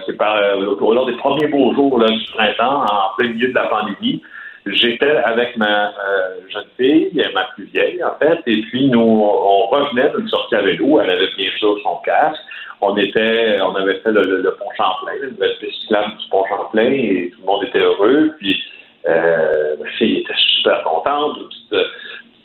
C'est 0.05 0.15
par 0.17 0.37
au- 0.59 0.93
lors 0.93 1.07
des 1.07 1.17
premiers 1.17 1.47
beaux 1.47 1.73
jours 1.73 1.97
là, 1.99 2.07
du 2.09 2.25
printemps, 2.31 2.83
en 2.83 3.17
plein 3.17 3.29
milieu 3.29 3.47
de 3.47 3.55
la 3.55 3.65
pandémie. 3.65 4.21
J'étais 4.67 5.09
avec 5.09 5.57
ma 5.57 5.91
jeune 6.49 6.65
fille, 6.77 7.25
ma 7.33 7.45
plus 7.55 7.63
vieille 7.73 8.03
en 8.03 8.13
fait, 8.19 8.39
et 8.45 8.61
puis 8.69 8.87
nous, 8.89 8.99
on 9.01 9.65
revenait 9.65 10.11
d'une 10.15 10.27
sortie 10.27 10.53
à 10.55 10.61
vélo. 10.61 10.99
Elle 11.01 11.09
avait 11.09 11.29
bien 11.35 11.49
sûr 11.57 11.75
son 11.81 11.95
casque. 12.05 12.39
On 12.81 12.95
était, 12.97 13.57
on 13.61 13.73
avait 13.75 13.95
fait 14.01 14.11
le, 14.11 14.55
pont 14.59 14.69
Champlain, 14.77 15.13
le 15.21 15.31
nouvelle 15.31 15.57
piste 15.59 15.81
cyclable 15.81 16.15
du 16.17 16.29
pont 16.29 16.45
Champlain, 16.47 16.91
et 16.91 17.31
tout 17.33 17.41
le 17.41 17.45
monde 17.47 17.63
était 17.63 17.79
heureux. 17.79 18.31
Puis 18.39 18.55
euh, 19.07 19.75
ma 19.77 19.89
fille 19.91 20.19
était 20.19 20.33
super 20.35 20.83
contente, 20.83 21.37
une 21.37 21.47
petite, 21.47 21.73
euh, 21.73 21.85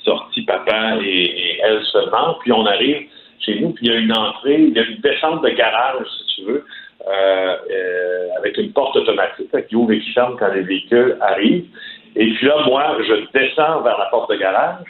sortie 0.05 0.42
papa 0.42 0.96
et, 1.02 1.24
et 1.24 1.61
elle 1.62 1.82
seulement. 1.84 2.36
Puis 2.40 2.52
on 2.52 2.66
arrive 2.66 3.09
chez 3.40 3.61
nous, 3.61 3.70
puis 3.70 3.86
il 3.86 3.92
y 3.92 3.96
a 3.96 3.98
une 3.98 4.16
entrée, 4.16 4.61
il 4.61 4.76
y 4.76 4.78
a 4.78 4.82
une 4.82 5.00
descente 5.00 5.42
de 5.42 5.50
garage, 5.50 6.07
si 6.18 6.36
tu 6.36 6.42
veux, 6.46 6.64
euh, 7.07 7.57
euh, 7.70 8.28
avec 8.38 8.57
une 8.57 8.72
porte 8.72 8.96
automatique 8.96 9.50
qui 9.68 9.76
ouvre 9.76 9.92
et 9.92 10.00
qui 10.00 10.12
ferme 10.12 10.36
quand 10.38 10.52
les 10.52 10.62
véhicules 10.62 11.16
arrivent. 11.20 11.66
Et 12.16 12.32
puis 12.32 12.46
là, 12.46 12.64
moi, 12.66 12.96
je 13.07 13.38
descends 13.38 13.80
vers 13.82 13.98
la 13.98 14.07
porte 14.07 14.30
de 14.30 14.36
garage 14.36 14.86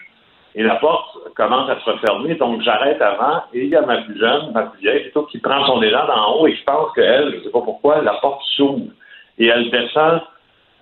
et 0.55 0.63
la 0.63 0.77
porte 0.77 1.17
commence 1.35 1.69
à 1.69 1.81
se 1.81 1.91
refermer, 1.91 2.35
donc 2.37 2.63
j'arrête 2.63 3.01
avant 3.03 3.43
et 3.53 3.65
il 3.65 3.69
y 3.71 3.77
a 3.77 3.83
ma 3.83 4.03
plus 4.03 4.19
jeune, 4.19 4.53
ma 4.53 4.65
plus 4.65 4.81
vieille, 4.81 5.03
plutôt, 5.03 5.25
qui 5.25 5.39
prend 5.39 5.67
son 5.67 5.83
élan 5.83 6.07
d'en 6.07 6.35
haut 6.35 6.47
et 6.47 6.55
je 6.55 6.63
pense 6.65 6.93
qu'elle, 6.95 7.31
je 7.33 7.37
ne 7.39 7.43
sais 7.43 7.51
pas 7.51 7.63
pourquoi, 7.63 8.03
la 8.03 8.15
porte 8.15 8.43
s'ouvre 8.57 8.93
et 9.39 9.47
elle 9.47 9.71
descend 9.71 10.21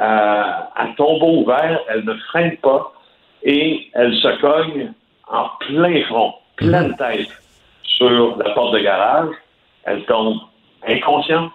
euh, 0.02 0.42
à 0.74 0.86
tombeau 0.96 1.42
ouvert, 1.42 1.80
elle 1.88 2.04
ne 2.04 2.14
freine 2.14 2.56
pas 2.56 2.92
et 3.44 3.88
elle 3.94 4.14
se 4.16 4.40
cogne 4.40 4.92
en 5.28 5.48
plein 5.60 6.02
front, 6.04 6.34
pleine 6.56 6.96
tête 6.96 7.28
sur 7.82 8.36
la 8.36 8.50
porte 8.50 8.74
de 8.74 8.80
garage. 8.80 9.34
Elle 9.84 10.04
tombe 10.06 10.38
inconsciente. 10.86 11.52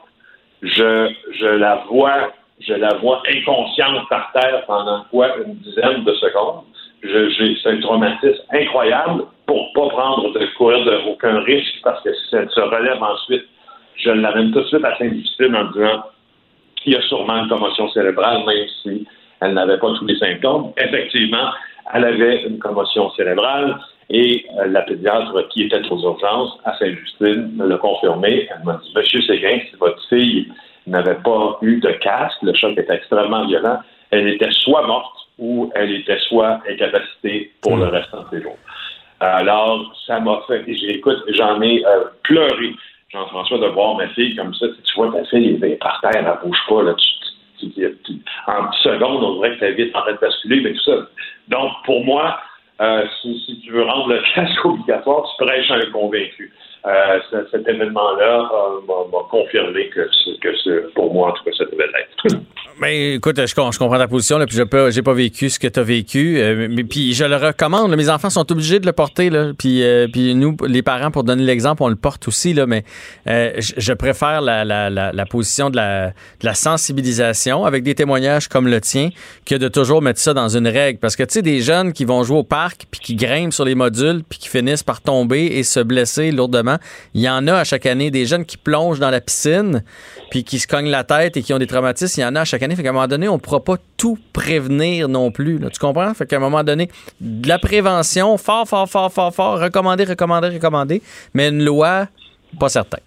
Je, 0.61 1.13
je 1.39 1.45
la 1.45 1.83
vois, 1.89 2.31
je 2.59 2.73
la 2.73 2.93
vois 2.95 3.21
inconsciente 3.29 4.07
par 4.09 4.31
terre 4.33 4.63
pendant 4.65 5.03
quoi? 5.11 5.27
Une 5.45 5.55
dizaine 5.55 6.03
de 6.05 6.13
secondes. 6.13 6.63
C'est 7.03 7.69
un 7.69 7.81
traumatisme 7.81 8.43
incroyable 8.51 9.25
pour 9.45 9.71
pas 9.73 9.89
prendre 9.89 10.31
de 10.31 10.45
courir 10.57 10.83
de 10.85 11.09
aucun 11.09 11.39
risque 11.41 11.81
parce 11.83 12.01
que 12.01 12.13
si 12.13 12.35
elle 12.35 12.49
se 12.49 12.61
relève 12.61 13.03
ensuite, 13.03 13.45
je 13.97 14.11
l'amène 14.11 14.51
tout 14.51 14.61
de 14.61 14.67
suite 14.67 14.85
à 14.85 14.97
Saint-Justine 14.97 15.55
en 15.55 15.65
disant 15.71 16.03
y 16.93 16.95
a 16.95 17.01
sûrement 17.03 17.37
une 17.43 17.49
commotion 17.49 17.89
cérébrale, 17.91 18.43
même 18.45 18.67
si 18.83 19.05
elle 19.41 19.53
n'avait 19.53 19.77
pas 19.77 19.93
tous 19.97 20.05
les 20.05 20.17
symptômes. 20.17 20.71
Effectivement, 20.77 21.49
elle 21.93 22.05
avait 22.05 22.43
une 22.43 22.59
commotion 22.59 23.09
cérébrale 23.11 23.77
et 24.09 24.45
euh, 24.59 24.67
la 24.67 24.81
pédiatre 24.81 25.47
qui 25.49 25.63
était 25.63 25.81
aux 25.89 26.01
urgences 26.01 26.57
à 26.65 26.77
Sainte-Justine 26.77 27.51
me 27.55 27.67
l'a 27.67 27.77
confirmé. 27.77 28.47
Elle 28.49 28.63
m'a 28.65 28.79
dit 28.83 28.91
Monsieur 28.95 29.21
Séguin, 29.21 29.59
si 29.69 29.75
votre 29.77 30.01
fille 30.09 30.51
n'avait 30.87 31.15
pas 31.23 31.57
eu 31.61 31.79
de 31.79 31.91
casque, 31.91 32.41
le 32.41 32.53
choc 32.53 32.77
était 32.77 32.93
extrêmement 32.93 33.45
violent, 33.45 33.79
elle 34.11 34.27
était 34.29 34.51
soit 34.51 34.87
morte 34.87 35.13
ou 35.37 35.69
elle 35.75 35.91
était 35.91 36.17
soit 36.29 36.61
incapacitée 36.69 37.51
pour 37.61 37.75
le 37.77 37.87
restant 37.87 38.23
de 38.23 38.37
ses 38.37 38.41
jours. 38.43 38.57
Alors, 39.19 39.93
ça 40.05 40.19
m'a 40.19 40.41
fait. 40.47 40.63
et 40.67 40.75
j'ai- 40.75 40.95
Écoute, 40.95 41.17
j'en 41.29 41.61
ai 41.61 41.83
euh, 41.85 42.05
pleuré, 42.23 42.71
Jean-François, 43.11 43.59
de 43.59 43.67
voir 43.67 43.95
ma 43.95 44.07
fille 44.09 44.35
comme 44.35 44.53
ça. 44.53 44.67
Tu 44.83 44.95
vois 44.95 45.11
ta 45.11 45.23
fille 45.25 45.57
elle 45.61 45.71
est 45.71 45.75
par 45.77 45.99
terre, 46.01 46.11
elle 46.15 46.47
bouge 46.47 46.59
pas. 46.67 46.83
Là, 46.83 46.93
tu- 46.95 47.69
tu- 47.71 47.97
tu- 48.03 48.13
en 48.47 48.63
10 48.69 48.77
secondes, 48.83 49.23
on 49.23 49.35
dirait 49.37 49.55
que 49.55 49.59
ta 49.61 49.71
vie 49.71 49.83
est 49.83 49.95
en 49.95 50.01
train 50.01 50.13
de 50.13 50.17
basculer, 50.17 50.61
mais 50.61 50.73
tout 50.73 50.81
ça. 50.81 51.07
Donc, 51.47 51.71
pour 51.85 52.03
moi, 52.03 52.39
euh, 52.81 53.05
si, 53.21 53.39
si 53.45 53.59
tu 53.61 53.71
veux 53.71 53.83
rendre 53.83 54.09
le 54.09 54.21
casque 54.35 54.65
obligatoire, 54.65 55.23
tu 55.37 55.45
prêches 55.45 55.71
un 55.71 55.89
convaincu. 55.91 56.53
Euh, 56.85 57.19
ce- 57.31 57.47
cet 57.51 57.67
événement-là 57.67 58.49
euh, 58.53 58.79
m'a 58.87 59.19
confirmé 59.29 59.89
que, 59.89 60.01
que 60.41 60.93
pour 60.93 61.13
moi, 61.13 61.29
en 61.29 61.33
tout 61.33 61.43
cas, 61.43 61.51
ça 61.57 61.65
devait 61.65 61.87
l'être. 61.87 62.37
Mais 62.79 63.15
écoute, 63.15 63.41
je, 63.45 63.55
com- 63.55 63.73
je 63.73 63.79
comprends 63.79 63.97
ta 63.97 64.07
position, 64.07 64.37
là, 64.37 64.45
puis 64.45 64.55
je 64.55 64.89
j'ai 64.91 65.01
pas 65.01 65.13
vécu 65.13 65.49
ce 65.49 65.59
que 65.59 65.67
tu 65.67 65.79
as 65.79 65.83
vécu, 65.83 66.37
euh, 66.39 66.67
mais 66.69 66.83
puis 66.83 67.13
je 67.13 67.25
le 67.25 67.35
recommande. 67.35 67.95
mes 67.95 68.09
enfants 68.09 68.29
sont 68.29 68.49
obligés 68.51 68.79
de 68.79 68.85
le 68.85 68.91
porter, 68.93 69.29
là, 69.31 69.51
puis, 69.57 69.83
puis 70.13 70.35
nous, 70.35 70.55
les 70.67 70.83
parents, 70.83 71.09
pour 71.09 71.23
donner 71.23 71.43
l'exemple, 71.43 71.81
on 71.83 71.87
le 71.89 71.95
porte 71.95 72.27
aussi, 72.27 72.53
là, 72.53 72.67
mais 72.67 72.83
je, 73.25 73.93
préfère 73.93 74.41
la, 74.41 74.63
la, 74.63 74.89
la, 74.89 75.25
position 75.25 75.69
de 75.69 75.77
de 75.77 76.45
la 76.45 76.53
sensibilisation 76.53 77.65
avec 77.65 77.83
des 77.83 77.95
témoignages 77.95 78.47
comme 78.47 78.67
le 78.67 78.79
tien 78.81 79.09
que 79.45 79.55
de 79.55 79.67
toujours 79.67 80.01
mettre 80.01 80.19
ça 80.19 80.33
dans 80.33 80.49
une 80.49 80.67
règle. 80.67 80.99
Parce 80.99 81.15
que 81.15 81.23
tu 81.23 81.33
sais, 81.33 81.41
des 81.41 81.61
jeunes 81.61 81.93
qui 81.93 82.05
vont 82.05 82.23
jouer 82.23 82.37
au 82.37 82.43
parc 82.43 82.85
puis 82.91 82.99
qui 82.99 83.15
grimpent 83.15 83.53
sur 83.53 83.65
les 83.65 83.75
modules 83.75 84.21
puis 84.29 84.39
qui 84.39 84.49
finissent 84.49 84.83
par 84.83 85.01
tomber 85.01 85.45
et 85.45 85.63
se 85.63 85.79
blesser 85.79 86.31
lourdement, 86.31 86.66
il 87.13 87.21
y 87.21 87.29
en 87.29 87.47
a 87.47 87.55
à 87.55 87.63
chaque 87.63 87.85
année. 87.85 88.11
Des 88.11 88.25
jeunes 88.25 88.45
qui 88.45 88.57
plongent 88.57 88.99
dans 88.99 89.09
la 89.09 89.21
piscine 89.21 89.83
puis 90.29 90.43
qui 90.43 90.59
se 90.59 90.67
cognent 90.67 90.89
la 90.89 91.03
tête 91.03 91.37
et 91.37 91.41
qui 91.41 91.53
ont 91.53 91.59
des 91.59 91.67
traumatismes, 91.67 92.21
il 92.21 92.23
y 92.23 92.27
en 92.27 92.35
a 92.35 92.41
à 92.41 92.45
chaque 92.45 92.63
année. 92.63 92.75
Fait 92.75 92.83
qu'à 92.83 92.89
un 92.89 92.93
moment 92.93 93.07
donné, 93.07 93.27
on 93.27 93.35
ne 93.35 93.39
pourra 93.39 93.63
pas 93.63 93.75
tout 93.97 94.17
prévenir 94.33 95.07
non 95.07 95.31
plus. 95.31 95.57
là. 95.57 95.69
Tu 95.69 95.79
comprends? 95.79 96.13
Fait 96.13 96.25
qu'à 96.25 96.37
un 96.37 96.39
moment 96.39 96.63
donné, 96.63 96.89
de 97.21 97.47
la 97.47 97.59
prévention, 97.59 98.37
fort, 98.37 98.67
fort, 98.67 98.89
fort, 98.89 99.11
fort, 99.11 99.33
fort, 99.33 99.59
recommander, 99.59 100.03
recommander, 100.05 100.49
recommander, 100.49 101.01
mais 101.33 101.49
une 101.49 101.63
loi, 101.63 102.07
pas 102.59 102.69
certain. 102.69 102.99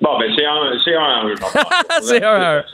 Bon, 0.00 0.18
ben, 0.18 0.30
c'est 0.36 0.44
un, 0.44 0.78
c'est 0.84 0.94
un, 0.94 1.34
C'est 2.02 2.24
un 2.24 2.58
un. 2.58 2.64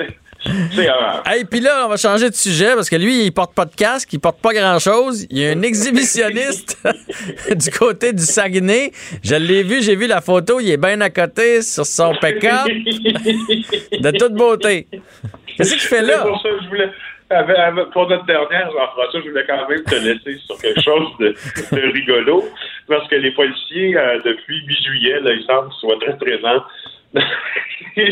C'est 0.74 0.88
un. 0.88 1.22
Hey, 1.26 1.44
puis 1.44 1.60
là, 1.60 1.84
on 1.86 1.88
va 1.88 1.96
changer 1.96 2.28
de 2.28 2.34
sujet 2.34 2.74
parce 2.74 2.90
que 2.90 2.96
lui, 2.96 3.24
il 3.24 3.32
porte 3.32 3.54
pas 3.54 3.64
de 3.64 3.74
casque, 3.74 4.12
il 4.12 4.20
porte 4.20 4.40
pas 4.40 4.52
grand-chose. 4.52 5.26
Il 5.30 5.38
y 5.38 5.46
a 5.46 5.50
un 5.50 5.62
exhibitionniste 5.62 6.78
du 7.50 7.70
côté 7.70 8.12
du 8.12 8.22
Saguenay. 8.22 8.92
Je 9.22 9.34
l'ai 9.34 9.62
vu, 9.62 9.82
j'ai 9.82 9.96
vu 9.96 10.06
la 10.06 10.20
photo, 10.20 10.60
il 10.60 10.70
est 10.70 10.76
bien 10.76 11.00
à 11.00 11.10
côté 11.10 11.62
sur 11.62 11.86
son 11.86 12.14
pick-up 12.14 12.66
de 12.66 14.10
toute 14.18 14.34
beauté. 14.34 14.86
Qu'est-ce 15.56 15.72
qu'il 15.72 15.80
fait 15.80 16.02
là? 16.02 16.18
pour 16.18 16.40
ça 16.42 16.48
que 16.50 16.64
je 16.64 16.68
voulais. 16.68 16.90
pour 17.92 18.08
notre 18.08 18.26
dernière, 18.26 18.70
Jean-François, 18.70 19.20
je 19.24 19.28
voulais 19.28 19.44
quand 19.46 19.68
même 19.68 19.82
te 19.84 19.94
laisser 19.94 20.38
sur 20.46 20.58
quelque 20.58 20.80
chose 20.80 21.08
de, 21.20 21.34
de 21.72 21.92
rigolo. 21.92 22.44
Parce 22.88 23.08
que 23.08 23.14
les 23.14 23.30
policiers, 23.30 23.96
euh, 23.96 24.20
depuis 24.24 24.62
mi-juillet, 24.66 25.20
là, 25.20 25.32
ils 25.32 25.44
semblent 25.46 25.70
qu'ils 25.70 25.80
soient 25.80 25.98
très 26.00 26.16
présents. 26.18 26.62
tu 27.94 28.02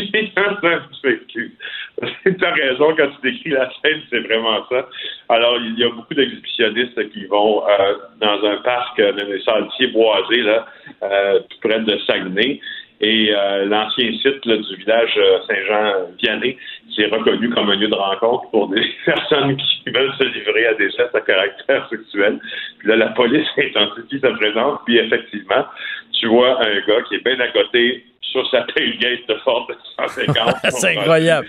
as 2.45 2.53
raison 2.53 2.95
quand 2.95 3.07
tu 3.07 3.31
décris 3.31 3.49
la 3.49 3.69
scène, 3.81 4.01
c'est 4.09 4.19
vraiment 4.19 4.65
ça. 4.69 4.87
Alors, 5.29 5.57
il 5.57 5.77
y 5.77 5.83
a 5.83 5.89
beaucoup 5.89 6.13
d'exhibitionnistes 6.13 7.09
qui 7.11 7.25
vont 7.25 7.67
euh, 7.67 7.95
dans 8.19 8.45
un 8.45 8.57
parc, 8.57 8.99
euh, 8.99 9.11
dans 9.11 9.25
les 9.25 9.41
sentiers 9.41 9.87
boisés, 9.87 10.43
là, 10.43 10.67
euh, 11.03 11.39
près 11.61 11.79
de 11.79 11.97
Saguenay. 12.07 12.61
Et 13.03 13.35
euh, 13.35 13.65
l'ancien 13.65 14.13
site 14.13 14.45
là, 14.45 14.55
du 14.55 14.75
village 14.77 15.11
euh, 15.17 15.39
Saint-Jean-Vianney, 15.45 16.57
qui 16.89 17.01
est 17.01 17.07
reconnu 17.07 17.49
comme 17.49 17.69
un 17.69 17.75
lieu 17.75 17.89
de 17.89 17.95
rencontre 17.95 18.49
pour 18.49 18.69
des 18.69 18.81
personnes 19.05 19.57
qui 19.57 19.89
veulent 19.89 20.13
se 20.17 20.23
livrer 20.23 20.67
à 20.67 20.73
des 20.75 20.89
gestes 20.89 21.13
à 21.13 21.19
caractère 21.19 21.85
sexuel. 21.89 22.39
Puis 22.79 22.87
là, 22.87 22.95
la 22.95 23.07
police 23.07 23.45
intensifie 23.57 24.21
sa 24.21 24.31
présence, 24.31 24.79
puis 24.85 24.99
effectivement, 24.99 25.65
tu 26.13 26.27
vois 26.27 26.61
un 26.61 26.79
gars 26.87 27.01
qui 27.09 27.15
est 27.15 27.25
bien 27.25 27.37
à 27.41 27.49
côté 27.49 28.05
sur 28.21 28.49
sa 28.49 28.61
tailgate 28.73 29.27
de 29.27 29.35
Ford 29.43 29.67
de 29.67 29.75
150. 29.99 30.55
C'est 30.69 30.97
incroyable. 30.97 31.47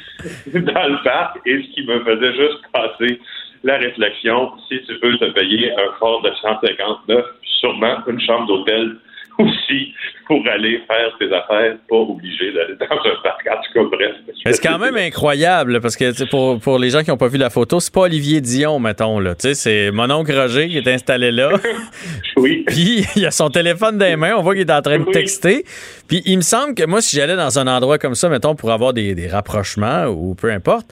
Dans 0.53 0.89
le 0.89 1.05
parc, 1.05 1.39
et 1.47 1.63
ce 1.63 1.73
qui 1.73 1.87
me 1.87 2.01
faisait 2.01 2.35
juste 2.35 2.63
passer 2.73 3.21
la 3.63 3.77
réflexion, 3.77 4.51
si 4.69 4.83
tu 4.89 4.99
peux 4.99 5.17
te 5.19 5.27
payer 5.27 5.71
un 5.73 5.93
fort 6.01 6.21
de 6.23 6.33
159, 6.43 7.25
sûrement 7.61 7.99
une 8.09 8.21
chambre 8.21 8.49
d'hôtel 8.49 8.97
aussi 9.39 9.93
pour 10.27 10.41
aller 10.49 10.81
faire 10.87 11.11
tes 11.19 11.27
affaires, 11.27 11.77
pas 11.89 11.97
obligé 11.97 12.53
d'aller 12.53 12.75
dans 12.81 12.97
un 12.97 13.23
parc. 13.23 13.47
En 13.47 13.61
tout 13.63 13.91
cas, 13.91 13.97
bref. 13.97 14.13
C'est 14.47 14.63
quand 14.63 14.79
même 14.79 14.97
incroyable 14.97 15.81
parce 15.81 15.97
que 15.97 16.29
pour, 16.31 16.59
pour 16.61 16.79
les 16.79 16.91
gens 16.91 17.03
qui 17.03 17.11
n'ont 17.11 17.17
pas 17.17 17.29
vu 17.29 17.39
la 17.39 17.51
photo, 17.51 17.81
c'est 17.81 17.93
pas 17.93 18.03
Olivier 18.03 18.41
Dion, 18.41 18.79
mettons. 18.79 19.19
Là, 19.19 19.35
c'est 19.39 19.91
mon 19.91 20.11
oncle 20.11 20.33
Roger 20.35 20.69
qui 20.69 20.79
est 20.79 20.89
installé 20.89 21.31
là. 21.31 21.51
oui. 22.37 22.65
Puis 22.67 23.07
il 23.17 23.27
a 23.27 23.31
son 23.31 23.51
téléphone 23.51 23.99
dans 23.99 24.07
les 24.07 24.17
mains, 24.17 24.35
on 24.37 24.43
voit 24.43 24.55
qu'il 24.55 24.63
est 24.63 24.73
en 24.73 24.83
train 24.83 24.99
de 24.99 25.11
texter. 25.11 25.65
Puis 26.09 26.23
il 26.25 26.37
me 26.37 26.43
semble 26.43 26.75
que 26.75 26.85
moi, 26.87 27.01
si 27.01 27.17
j'allais 27.17 27.37
dans 27.37 27.59
un 27.59 27.67
endroit 27.67 27.99
comme 27.99 28.15
ça, 28.15 28.29
mettons, 28.29 28.55
pour 28.55 28.71
avoir 28.71 28.93
des, 28.93 29.15
des 29.15 29.29
rapprochements 29.29 30.07
ou 30.07 30.35
peu 30.35 30.51
importe, 30.51 30.87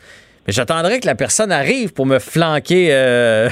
mais 0.47 0.53
j'attendrais 0.53 1.01
que 1.01 1.07
la 1.07 1.15
personne 1.15 1.53
arrive 1.53 1.93
pour 1.93 2.07
me 2.07 2.19
flanquer. 2.19 2.89
Euh, 2.91 3.49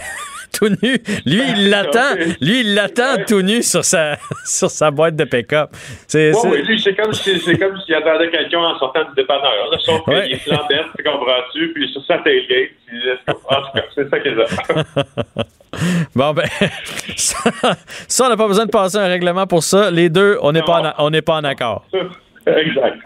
tout 0.53 0.69
nu. 0.69 0.99
Lui, 1.27 1.43
il 1.57 1.71
l'attend. 1.71 2.15
Lui, 2.41 2.61
il 2.61 2.75
l'attend 2.75 3.25
tout 3.27 3.43
nu 3.43 3.63
sur 3.63 3.85
sa, 3.85 4.17
sur 4.45 4.71
sa 4.71 4.91
boîte 4.91 5.17
de 5.17 5.25
pick-up. 5.25 5.71
C'est, 6.07 6.33
oui, 6.45 6.63
lui, 6.63 6.81
c'est 6.81 6.95
comme 6.95 7.13
s'il 7.13 7.41
si, 7.41 7.51
attendait 7.95 8.31
quelqu'un 8.31 8.59
en 8.59 8.79
sortant 8.79 9.05
du 9.05 9.15
dépanneur. 9.17 9.71
Là, 9.71 9.79
sauf 9.85 10.07
ouais. 10.07 10.25
qu'il 10.25 10.33
est 10.33 10.39
flambette, 10.39 10.87
tu 10.97 11.05
comprends-tu, 11.05 11.73
puis 11.75 11.89
sur 11.93 12.05
sa 12.05 12.19
tailgate. 12.19 12.71
En 13.27 13.55
tout 13.57 13.73
cas, 13.75 13.83
c'est 13.95 14.09
ça 14.09 14.19
qu'il 14.21 14.41
a. 14.41 15.45
Bon, 16.15 16.33
ben, 16.33 16.49
ça, 17.17 17.39
ça 18.09 18.27
on 18.27 18.29
n'a 18.29 18.37
pas 18.37 18.49
besoin 18.49 18.67
de 18.67 18.71
passer 18.71 18.97
un 18.99 19.07
règlement 19.07 19.47
pour 19.47 19.63
ça. 19.63 19.91
Les 19.91 20.09
deux, 20.09 20.37
on 20.43 20.53
n'est 20.53 20.63
pas, 20.63 20.95
en, 20.99 21.11
pas 21.23 21.35
en 21.35 21.45
accord. 21.45 21.85
Exact. 22.47 22.99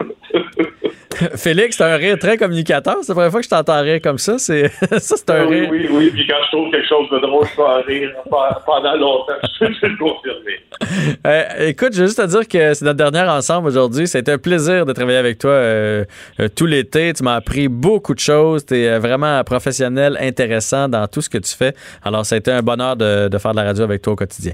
Félix, 1.35 1.77
c'est 1.77 1.83
un 1.83 1.95
rire 1.95 2.17
très 2.19 2.37
communicateur. 2.37 2.97
C'est 3.01 3.09
la 3.09 3.15
première 3.15 3.31
fois 3.31 3.39
que 3.39 3.45
je 3.45 3.49
t'entends 3.49 3.81
rire 3.81 3.99
comme 4.01 4.17
ça. 4.17 4.37
C'est 4.37 4.67
ça, 4.99 5.15
c'est 5.17 5.29
un 5.29 5.45
oui, 5.45 5.61
rire. 5.61 5.69
Oui, 5.71 5.87
oui, 5.91 6.11
Puis 6.13 6.27
quand 6.27 6.35
je 6.45 6.57
trouve 6.57 6.71
quelque 6.71 6.87
chose 6.87 7.09
de 7.09 7.19
drôle, 7.19 7.45
je 7.49 7.55
peux 7.55 7.63
en 7.63 7.81
rire 7.81 8.11
pendant 8.65 8.95
longtemps. 8.95 9.33
Je 9.43 9.65
peux 9.79 9.87
le 9.87 9.97
confirmer. 9.97 10.59
Euh, 11.25 11.67
écoute, 11.67 11.93
je 11.93 12.01
veux 12.01 12.07
juste 12.07 12.21
te 12.21 12.27
dire 12.27 12.47
que 12.47 12.73
c'est 12.73 12.85
notre 12.85 12.97
dernière 12.97 13.29
ensemble 13.29 13.67
aujourd'hui. 13.67 14.07
C'était 14.07 14.33
un 14.33 14.37
plaisir 14.37 14.85
de 14.85 14.93
travailler 14.93 15.17
avec 15.17 15.37
toi 15.37 15.51
euh, 15.51 16.05
euh, 16.39 16.49
tout 16.53 16.65
l'été. 16.65 17.13
Tu 17.13 17.23
m'as 17.23 17.35
appris 17.35 17.67
beaucoup 17.67 18.13
de 18.13 18.19
choses. 18.19 18.65
Tu 18.65 18.75
es 18.75 18.99
vraiment 18.99 19.41
professionnel, 19.43 20.17
intéressant 20.19 20.89
dans 20.89 21.07
tout 21.07 21.21
ce 21.21 21.29
que 21.29 21.37
tu 21.37 21.55
fais. 21.55 21.73
Alors, 22.03 22.25
ça 22.25 22.35
a 22.35 22.37
été 22.37 22.51
un 22.51 22.61
bonheur 22.61 22.95
de, 22.95 23.29
de 23.29 23.37
faire 23.37 23.51
de 23.51 23.57
la 23.57 23.63
radio 23.63 23.83
avec 23.83 24.01
toi 24.01 24.13
au 24.13 24.15
quotidien. 24.17 24.53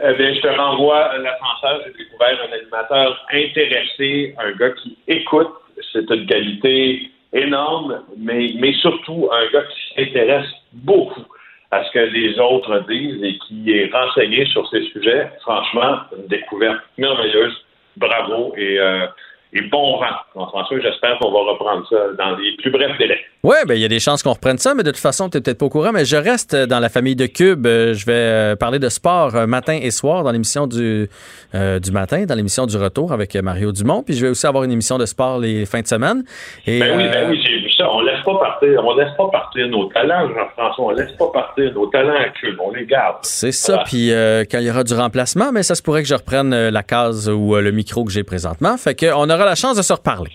Bien, 0.00 0.32
je 0.34 0.40
te 0.40 0.48
renvoie 0.48 1.18
l'ascenseur. 1.18 1.82
J'ai 1.84 2.04
découvert 2.04 2.38
un 2.48 2.52
animateur 2.52 3.26
intéressé, 3.32 4.34
un 4.38 4.52
gars 4.52 4.70
qui 4.70 4.96
écoute 5.06 5.50
c'est 5.92 6.08
une 6.10 6.26
qualité 6.26 7.10
énorme, 7.32 8.02
mais, 8.16 8.52
mais 8.58 8.72
surtout 8.74 9.28
un 9.32 9.50
gars 9.52 9.64
qui 9.64 9.94
s'intéresse 9.94 10.48
beaucoup 10.72 11.24
à 11.70 11.84
ce 11.84 11.90
que 11.92 11.98
les 11.98 12.38
autres 12.38 12.84
disent 12.88 13.22
et 13.22 13.38
qui 13.46 13.72
est 13.72 13.90
renseigné 13.92 14.44
sur 14.46 14.68
ces 14.68 14.82
sujets. 14.90 15.30
Franchement, 15.42 15.98
une 16.16 16.26
découverte 16.26 16.80
merveilleuse. 16.98 17.56
Bravo 17.96 18.54
et 18.56 18.78
euh, 18.78 19.06
et 19.52 19.62
bon 19.62 19.98
vent, 19.98 20.06
Jean-François. 20.34 20.78
J'espère 20.80 21.18
qu'on 21.18 21.32
va 21.32 21.50
reprendre 21.50 21.86
ça 21.88 21.96
dans 22.16 22.36
les 22.36 22.56
plus 22.56 22.70
brefs 22.70 22.96
délais. 22.98 23.20
Oui, 23.42 23.56
ben 23.66 23.74
il 23.74 23.80
y 23.80 23.84
a 23.84 23.88
des 23.88 24.00
chances 24.00 24.22
qu'on 24.22 24.34
reprenne 24.34 24.58
ça, 24.58 24.74
mais 24.74 24.82
de 24.82 24.90
toute 24.90 25.00
façon, 25.00 25.30
tu 25.30 25.38
n'es 25.38 25.42
peut-être 25.42 25.58
pas 25.58 25.66
au 25.66 25.70
courant, 25.70 25.92
mais 25.92 26.04
je 26.04 26.16
reste 26.16 26.54
dans 26.54 26.78
la 26.78 26.90
famille 26.90 27.16
de 27.16 27.24
Cube. 27.26 27.66
Euh, 27.66 27.94
je 27.94 28.04
vais 28.04 28.12
euh, 28.12 28.56
parler 28.56 28.78
de 28.78 28.88
sport 28.90 29.34
euh, 29.34 29.46
matin 29.46 29.78
et 29.80 29.90
soir 29.90 30.24
dans 30.24 30.30
l'émission 30.30 30.66
du, 30.66 31.08
du 31.54 31.90
matin, 31.90 32.26
dans 32.26 32.34
l'émission 32.34 32.66
du 32.66 32.76
retour 32.76 33.12
avec 33.12 33.34
Mario 33.34 33.72
Dumont. 33.72 34.02
Puis 34.02 34.14
je 34.14 34.26
vais 34.26 34.30
aussi 34.30 34.46
avoir 34.46 34.64
une 34.64 34.72
émission 34.72 34.98
de 34.98 35.06
sport 35.06 35.38
les 35.38 35.64
fins 35.64 35.80
de 35.80 35.86
semaine. 35.86 36.22
Et, 36.66 36.80
ben 36.80 36.96
oui, 36.96 37.08
ben 37.10 37.30
oui, 37.30 37.40
j'ai 37.42 37.58
vu 37.60 37.72
ça. 37.72 37.90
On 37.90 38.02
laisse 38.02 38.22
pas 38.24 38.38
partir, 38.38 38.84
on 38.84 38.94
laisse 38.94 39.16
pas 39.16 39.28
partir 39.30 39.68
nos 39.68 39.86
talents, 39.86 40.28
Jean-François. 40.28 40.84
On 40.84 40.90
laisse 40.90 41.12
pas 41.12 41.30
partir 41.32 41.72
nos 41.72 41.86
talents 41.86 42.20
à 42.20 42.28
Cube. 42.28 42.56
On 42.62 42.72
les 42.72 42.84
garde. 42.84 43.16
C'est 43.22 43.52
ça. 43.52 43.82
Puis 43.86 44.10
quand 44.50 44.58
il 44.58 44.66
y 44.66 44.70
aura 44.70 44.84
du 44.84 44.94
remplacement, 44.94 45.50
mais 45.50 45.62
ça 45.62 45.74
se 45.74 45.82
pourrait 45.82 46.02
que 46.02 46.08
je 46.08 46.14
reprenne 46.14 46.68
la 46.68 46.82
case 46.82 47.28
ou 47.28 47.56
le 47.56 47.72
micro 47.72 48.04
que 48.04 48.12
j'ai 48.12 48.22
présentement. 48.22 48.76
Fait 48.76 48.94
qu'on 48.94 49.30
aura 49.30 49.39
la 49.44 49.54
chance 49.54 49.76
de 49.76 49.82
se 49.82 49.92
reparler. 49.92 50.32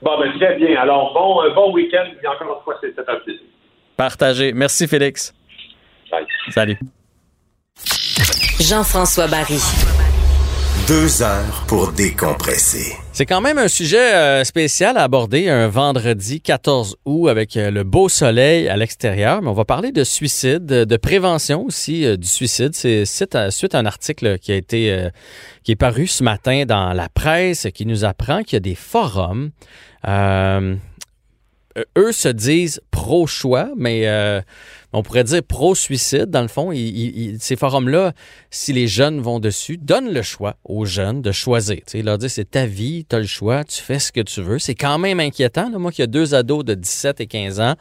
Bon, 0.00 0.18
ben, 0.18 0.32
très 0.38 0.56
bien. 0.56 0.80
Alors, 0.80 1.12
bon, 1.12 1.42
euh, 1.42 1.54
bon 1.54 1.72
week-end. 1.72 2.06
Et 2.22 2.26
encore 2.26 2.58
une 2.58 2.64
fois, 2.64 2.78
c'était 2.80 3.00
un 3.00 3.16
plaisir. 3.16 3.42
Partagé. 3.96 4.52
Merci, 4.52 4.86
Félix. 4.86 5.34
Bye. 6.10 6.26
Salut. 6.50 6.78
Jean-François 8.60 9.26
Barry. 9.26 9.60
Deux 10.88 11.20
heures 11.20 11.66
pour 11.68 11.92
décompresser. 11.92 12.96
C'est 13.12 13.26
quand 13.26 13.42
même 13.42 13.58
un 13.58 13.68
sujet 13.68 14.14
euh, 14.14 14.42
spécial 14.42 14.96
à 14.96 15.02
aborder 15.02 15.50
un 15.50 15.68
vendredi 15.68 16.40
14 16.40 16.96
août 17.04 17.28
avec 17.28 17.58
euh, 17.58 17.70
le 17.70 17.84
beau 17.84 18.08
soleil 18.08 18.70
à 18.70 18.76
l'extérieur. 18.78 19.42
Mais 19.42 19.50
on 19.50 19.52
va 19.52 19.66
parler 19.66 19.92
de 19.92 20.02
suicide, 20.02 20.64
de 20.64 20.96
prévention 20.96 21.66
aussi 21.66 22.06
euh, 22.06 22.16
du 22.16 22.26
suicide. 22.26 22.74
C'est 22.74 23.04
suite 23.04 23.34
à, 23.34 23.50
un 23.74 23.84
article 23.84 24.38
qui 24.38 24.50
a 24.50 24.54
été 24.54 25.10
qui 25.62 25.72
est 25.72 25.76
paru 25.76 26.06
ce 26.06 26.24
matin 26.24 26.64
dans 26.66 26.94
la 26.94 27.10
presse 27.10 27.66
qui 27.74 27.84
nous 27.84 28.06
apprend 28.06 28.42
qu'il 28.42 28.54
y 28.54 28.56
a 28.56 28.60
des 28.60 28.74
forums. 28.74 29.50
eux 30.06 30.78
se 32.12 32.28
disent 32.28 32.80
pro-choix, 32.90 33.68
mais 33.76 34.06
on 34.92 35.02
pourrait 35.02 35.24
dire 35.24 35.42
pro-suicide, 35.42 36.26
dans 36.26 36.42
le 36.42 36.48
fond. 36.48 36.72
ces 37.38 37.56
forums-là, 37.56 38.12
si 38.50 38.72
les 38.72 38.86
jeunes 38.86 39.20
vont 39.20 39.38
dessus, 39.38 39.76
donnent 39.76 40.12
le 40.12 40.22
choix 40.22 40.56
aux 40.64 40.86
jeunes 40.86 41.20
de 41.20 41.30
choisir. 41.32 41.78
Ils 41.92 42.04
leur 42.04 42.18
disent 42.18 42.32
c'est 42.32 42.50
ta 42.50 42.66
vie, 42.66 43.04
tu 43.08 43.16
as 43.16 43.18
le 43.18 43.26
choix, 43.26 43.64
tu 43.64 43.82
fais 43.82 43.98
ce 43.98 44.12
que 44.12 44.20
tu 44.20 44.40
veux. 44.40 44.58
C'est 44.58 44.74
quand 44.74 44.98
même 44.98 45.20
inquiétant. 45.20 45.70
Moi 45.78 45.92
qui 45.92 46.02
ai 46.02 46.06
deux 46.06 46.34
ados 46.34 46.64
de 46.64 46.74
17 46.74 47.20
et 47.20 47.26
15 47.26 47.60
ans, 47.60 47.74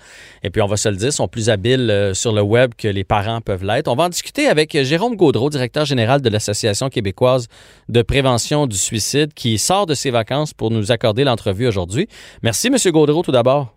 et 0.44 0.50
puis 0.50 0.62
on 0.62 0.68
va 0.68 0.78
se 0.78 0.90
le 0.90 0.98
dire, 0.98 1.14
sont 1.14 1.28
plus 1.28 1.50
habiles 1.50 1.90
euh, 1.90 2.14
sur 2.14 2.34
le 2.34 2.42
web 2.42 2.74
que 2.78 2.88
les 2.88 3.04
parents 3.04 3.42
peuvent 3.42 3.64
l'être. 3.64 3.88
On 3.88 3.96
va 3.96 4.06
en 4.06 4.10
discuter 4.10 4.48
avec 4.48 4.78
Jérôme 4.84 5.16
Gaudreau, 5.16 5.50
directeur 5.50 5.86
général 5.86 6.22
de 6.22 6.30
l'Association 6.30 6.90
québécoise 6.90 7.48
de 7.88 8.02
prévention 8.02 8.68
du 8.68 8.78
suicide, 8.78 9.34
qui 9.34 9.58
sort 9.58 9.86
de 9.86 9.94
ses 9.94 10.12
vacances 10.12 10.54
pour 10.54 10.72
nous 10.72 10.92
accorder 10.92 11.24
l'entrevue 11.24 11.68
aujourd'hui. 11.68 12.08
Merci, 12.44 12.68
M. 12.68 12.76
Gaudreau, 12.92 13.22
tout 13.24 13.32
d'abord. 13.32 13.77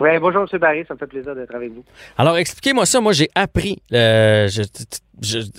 Oui, 0.00 0.08
bonjour, 0.18 0.46
M. 0.50 0.58
Barry, 0.58 0.84
ça 0.88 0.94
me 0.94 0.98
fait 0.98 1.06
plaisir 1.06 1.34
d'être 1.34 1.54
avec 1.54 1.72
vous. 1.72 1.84
Alors, 2.16 2.38
expliquez-moi 2.38 2.86
ça. 2.86 3.02
Moi, 3.02 3.12
j'ai 3.12 3.28
appris, 3.34 3.82
euh, 3.92 4.48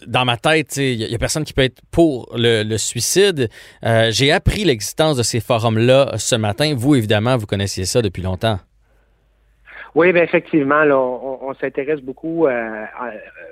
dans 0.08 0.26
ma 0.26 0.36
tête, 0.38 0.78
il 0.78 0.98
n'y 0.98 1.14
a, 1.14 1.18
personne 1.20 1.44
qui 1.44 1.54
peut 1.54 1.62
être 1.62 1.80
pour 1.92 2.28
le, 2.36 2.78
suicide. 2.78 3.50
Euh, 3.86 4.10
j'ai 4.10 4.32
appris 4.32 4.64
l'existence 4.64 5.18
de 5.18 5.24
ces 5.24 5.42
forums-là 5.42 6.14
ce 6.18 6.36
matin. 6.36 6.74
Vous, 6.76 6.96
évidemment, 6.96 7.38
vous 7.38 7.46
connaissiez 7.46 7.86
ça 7.86 8.02
depuis 8.02 8.24
longtemps. 8.24 8.60
Oui, 9.94 10.14
bien 10.14 10.24
effectivement, 10.24 10.86
là, 10.86 10.98
on, 10.98 11.54
s'intéresse 11.56 12.00
beaucoup 12.00 12.48
euh, 12.48 12.86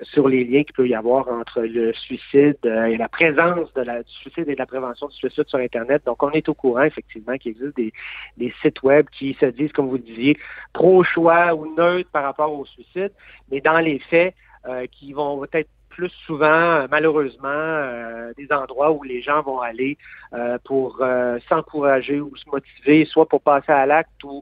sur 0.03 0.29
les 0.29 0.45
liens 0.45 0.63
qu'il 0.63 0.73
peut 0.73 0.87
y 0.87 0.95
avoir 0.95 1.27
entre 1.27 1.61
le 1.61 1.91
suicide 1.91 2.55
euh, 2.65 2.85
et 2.85 2.95
la 2.95 3.09
présence 3.09 3.73
de 3.73 3.81
la, 3.81 4.03
du 4.03 4.11
suicide 4.11 4.47
et 4.47 4.53
de 4.53 4.59
la 4.59 4.65
prévention 4.65 5.07
du 5.07 5.15
suicide 5.15 5.43
sur 5.47 5.59
Internet. 5.59 6.03
Donc, 6.05 6.23
on 6.23 6.31
est 6.31 6.47
au 6.47 6.53
courant, 6.53 6.83
effectivement, 6.83 7.37
qu'il 7.37 7.51
existe 7.51 7.75
des, 7.75 7.91
des 8.37 8.53
sites 8.61 8.81
web 8.83 9.07
qui 9.11 9.35
se 9.37 9.47
disent, 9.47 9.73
comme 9.73 9.89
vous 9.89 9.97
disiez, 9.97 10.37
pro-choix 10.71 11.53
ou 11.55 11.75
neutres 11.75 12.09
par 12.11 12.23
rapport 12.23 12.57
au 12.57 12.65
suicide, 12.65 13.11
mais 13.51 13.59
dans 13.59 13.79
les 13.79 13.99
faits, 13.99 14.33
euh, 14.67 14.87
qui 14.91 15.13
vont 15.13 15.43
être 15.53 15.69
plus 15.89 16.09
souvent, 16.25 16.45
euh, 16.45 16.87
malheureusement, 16.89 17.47
euh, 17.49 18.31
des 18.37 18.51
endroits 18.51 18.91
où 18.91 19.03
les 19.03 19.21
gens 19.21 19.41
vont 19.41 19.59
aller 19.59 19.97
euh, 20.33 20.57
pour 20.63 21.01
s'encourager 21.49 22.21
ou 22.21 22.35
se 22.35 22.49
motiver, 22.49 23.05
soit 23.05 23.27
pour 23.27 23.41
passer 23.41 23.71
à 23.71 23.85
l'acte 23.85 24.23
ou 24.23 24.41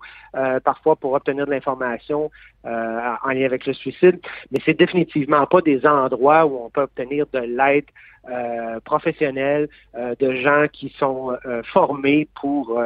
parfois 0.64 0.96
pour 0.96 1.14
obtenir 1.14 1.46
de 1.46 1.52
l'information 1.52 2.30
en 2.64 3.30
lien 3.30 3.46
avec 3.46 3.66
le 3.66 3.74
suicide. 3.74 4.20
Mais 4.52 4.60
c'est 4.66 4.78
définitivement 4.78 5.46
pas 5.46 5.62
des 5.62 5.86
endroits 5.86 6.46
où 6.46 6.66
on 6.66 6.70
peut 6.70 6.82
obtenir 6.82 7.26
de 7.34 7.40
l'aide 7.40 7.86
euh, 8.30 8.80
professionnels, 8.84 9.70
euh, 9.96 10.14
de 10.20 10.34
gens 10.36 10.66
qui 10.72 10.94
sont 11.00 11.32
euh, 11.46 11.64
formés 11.64 12.28
pour 12.40 12.78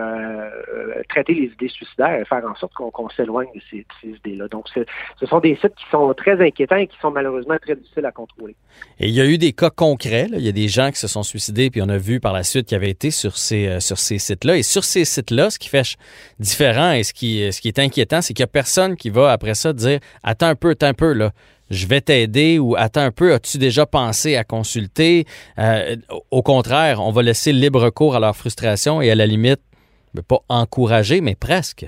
traiter 1.10 1.34
les 1.34 1.46
idées 1.46 1.68
suicidaires 1.68 2.20
et 2.20 2.26
faire 2.26 2.44
en 2.46 2.56
sorte 2.56 2.74
qu'on 2.74 3.10
s'éloigne 3.10 3.48
de 3.56 3.62
ces, 3.70 3.86
idées-là. 4.04 4.48
Donc, 4.48 4.68
ce 4.74 5.26
sont 5.26 5.40
des 5.40 5.56
sites 5.56 5.76
qui 5.76 5.86
sont 5.90 6.14
très 6.14 6.40
inquiétants 6.46 6.76
et 6.76 6.88
qui 6.88 6.98
sont 7.02 7.12
malheureusement 7.12 7.58
très 7.62 7.76
difficiles 7.76 8.06
à 8.06 8.12
contrôler. 8.12 8.56
Et 9.00 9.08
il 9.08 9.14
y 9.14 9.22
a 9.22 9.26
eu 9.26 9.38
des 9.38 9.54
cas 9.54 9.70
concrets. 9.70 10.28
Il 10.32 10.42
y 10.42 10.50
a 10.50 10.54
des 10.54 10.68
gens 10.68 10.92
qui 10.92 11.00
se 11.00 11.08
sont 11.08 11.24
suicidés, 11.24 11.70
puis 11.70 11.82
on 11.82 11.90
a 11.90 11.98
vu 11.98 12.20
par 12.20 12.34
la 12.34 12.44
suite 12.44 12.68
qu'ils 12.68 12.78
avaient 12.78 12.90
été 12.90 13.12
sur 13.12 13.38
ces, 13.38 13.80
ces 13.80 14.20
sites-là. 14.20 14.58
Et 14.58 14.64
sur 14.64 14.84
ces 14.84 15.06
sites-là, 15.06 15.50
ce 15.50 15.60
qui 15.60 15.70
fait 15.70 15.98
différent 16.40 16.92
et 16.92 17.04
ce 17.04 17.14
qui, 17.14 17.52
ce 17.52 17.60
qui 17.62 17.68
est 17.68 17.80
inquiétant, 17.80 18.22
c'est 18.22 18.34
qu'il 18.34 18.44
n'y 18.44 18.50
a 18.50 18.54
personne 18.54 18.96
qui 18.96 19.10
va 19.10 19.32
après 19.32 19.56
ça 19.56 19.74
dire 19.74 20.00
Attends 20.24 20.48
un 20.48 20.56
peu, 20.56 20.72
attends 20.72 20.88
un 20.88 20.94
peu, 20.94 21.14
là 21.14 21.32
je 21.72 21.88
vais 21.88 22.02
t'aider 22.02 22.60
ou 22.60 22.76
attends 22.78 23.02
un 23.02 23.12
peu, 23.12 23.34
as-tu 23.34 23.58
déjà 23.58 23.86
pensé 23.86 24.36
à 24.36 24.44
consulter? 24.44 25.26
Euh, 25.58 25.96
au 26.30 26.44
contraire, 26.44 27.02
on 27.02 27.12
va 27.12 27.24
laisser 27.24 27.54
libre 27.54 27.90
cours 27.90 28.16
à 28.16 28.20
leur 28.20 28.36
frustration 28.36 29.02
et 29.02 29.10
à 29.10 29.16
la 29.16 29.26
limite, 29.26 29.62
pas 30.28 30.44
encourager, 30.50 31.22
mais 31.22 31.36
presque. 31.36 31.86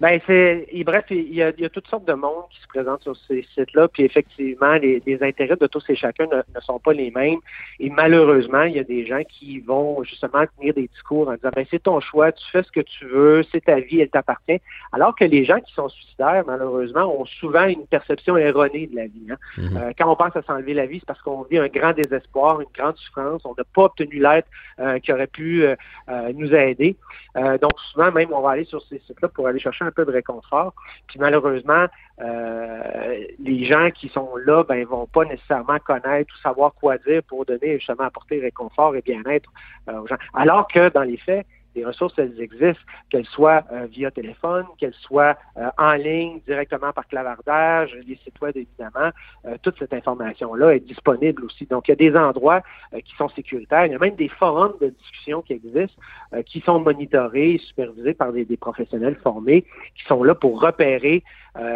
Ben 0.00 0.20
c'est 0.26 0.66
bref, 0.84 1.04
il 1.10 1.34
y, 1.34 1.42
a, 1.42 1.52
il 1.56 1.60
y, 1.60 1.64
a, 1.64 1.70
toutes 1.70 1.88
sortes 1.88 2.04
de 2.04 2.12
monde 2.12 2.44
qui 2.50 2.60
se 2.60 2.66
présentent 2.66 3.02
sur 3.02 3.16
ces 3.28 3.46
sites-là, 3.54 3.88
puis 3.88 4.02
effectivement, 4.02 4.74
les, 4.74 5.02
les, 5.06 5.22
intérêts 5.22 5.56
de 5.56 5.66
tous 5.66 5.82
et 5.88 5.96
chacun 5.96 6.26
ne, 6.26 6.36
ne, 6.36 6.60
sont 6.60 6.78
pas 6.78 6.92
les 6.92 7.10
mêmes. 7.10 7.38
Et 7.80 7.88
malheureusement, 7.88 8.64
il 8.64 8.76
y 8.76 8.78
a 8.78 8.84
des 8.84 9.06
gens 9.06 9.22
qui 9.26 9.60
vont 9.60 10.02
justement 10.04 10.44
tenir 10.58 10.74
des 10.74 10.88
discours 10.88 11.28
en 11.28 11.34
disant 11.34 11.48
ben 11.54 11.64
c'est 11.70 11.82
ton 11.82 12.00
choix, 12.00 12.30
tu 12.32 12.44
fais 12.52 12.62
ce 12.62 12.70
que 12.70 12.80
tu 12.80 13.06
veux, 13.06 13.42
c'est 13.50 13.64
ta 13.64 13.80
vie, 13.80 14.00
elle 14.00 14.10
t'appartient. 14.10 14.60
Alors 14.92 15.14
que 15.16 15.24
les 15.24 15.46
gens 15.46 15.60
qui 15.60 15.72
sont 15.72 15.88
suicidaires, 15.88 16.44
malheureusement, 16.46 17.04
ont 17.18 17.24
souvent 17.24 17.64
une 17.64 17.86
perception 17.86 18.36
erronée 18.36 18.88
de 18.88 18.96
la 18.96 19.06
vie. 19.06 19.26
Hein. 19.30 19.36
Mm-hmm. 19.56 19.76
euh, 19.78 19.92
quand 19.98 20.12
on 20.12 20.16
pense 20.16 20.36
à 20.36 20.42
s'enlever 20.42 20.74
la 20.74 20.84
vie, 20.84 20.98
c'est 20.98 21.06
parce 21.06 21.22
qu'on 21.22 21.42
vit 21.44 21.58
un 21.58 21.68
grand 21.68 21.92
désespoir, 21.92 22.60
une 22.60 22.68
grande 22.76 22.96
souffrance, 22.98 23.42
on 23.46 23.54
n'a 23.56 23.64
pas 23.74 23.84
obtenu 23.84 24.18
l'aide 24.18 24.44
euh, 24.78 24.98
qui 24.98 25.10
aurait 25.10 25.26
pu 25.26 25.64
euh, 25.64 25.74
euh 26.10 26.32
nous 26.34 26.52
aider. 26.54 26.96
Euh, 27.36 27.58
donc 27.58 27.72
souvent 27.92 28.12
même, 28.12 28.28
on 28.32 28.40
va 28.40 28.50
aller 28.50 28.64
sur 28.64 28.82
ces 28.88 28.98
sites-là 29.06 29.28
pour 29.28 29.46
aller 29.46 29.58
chercher 29.58 29.85
un 29.86 29.90
peu 29.90 30.04
de 30.04 30.12
réconfort. 30.12 30.74
Puis 31.06 31.18
malheureusement, 31.18 31.86
euh, 32.20 33.24
les 33.38 33.64
gens 33.64 33.90
qui 33.90 34.08
sont 34.08 34.36
là, 34.44 34.64
ben, 34.64 34.84
vont 34.86 35.06
pas 35.06 35.24
nécessairement 35.24 35.78
connaître 35.78 36.32
ou 36.34 36.38
savoir 36.42 36.74
quoi 36.74 36.98
dire 36.98 37.22
pour 37.24 37.44
donner 37.44 37.78
justement 37.78 38.04
apporter 38.04 38.40
réconfort 38.40 38.96
et 38.96 39.02
bien-être 39.02 39.50
euh, 39.88 40.00
aux 40.00 40.06
gens. 40.06 40.16
Alors 40.34 40.66
que 40.68 40.88
dans 40.88 41.02
les 41.02 41.18
faits, 41.18 41.46
les 41.76 41.84
ressources, 41.84 42.14
elles 42.18 42.40
existent, 42.40 42.82
qu'elles 43.10 43.26
soient 43.26 43.62
euh, 43.70 43.86
via 43.86 44.10
téléphone, 44.10 44.64
qu'elles 44.78 44.94
soient 44.94 45.36
euh, 45.56 45.68
en 45.78 45.92
ligne, 45.92 46.40
directement 46.46 46.92
par 46.92 47.06
clavardage, 47.06 47.96
les 48.06 48.16
sites 48.24 48.40
web, 48.40 48.56
évidemment. 48.56 49.10
Euh, 49.44 49.56
toute 49.62 49.78
cette 49.78 49.92
information-là 49.92 50.74
est 50.74 50.80
disponible 50.80 51.44
aussi. 51.44 51.66
Donc, 51.66 51.86
il 51.86 51.90
y 51.90 51.92
a 51.92 51.96
des 51.96 52.16
endroits 52.16 52.62
qui 53.04 53.14
sont 53.16 53.28
sécuritaires. 53.28 53.86
Il 53.86 53.92
y 53.92 53.94
a 53.94 53.98
même 53.98 54.16
des 54.16 54.28
forums 54.28 54.74
de 54.80 54.88
discussion 54.88 55.42
qui 55.42 55.52
existent, 55.52 56.00
qui 56.46 56.60
sont 56.60 56.80
monitorés 56.80 57.58
supervisés 57.58 58.14
par 58.14 58.32
des, 58.32 58.44
des, 58.44 58.56
professionnels 58.56 59.16
formés, 59.22 59.62
qui 59.96 60.04
sont 60.06 60.22
là 60.24 60.34
pour 60.34 60.60
repérer 60.60 61.22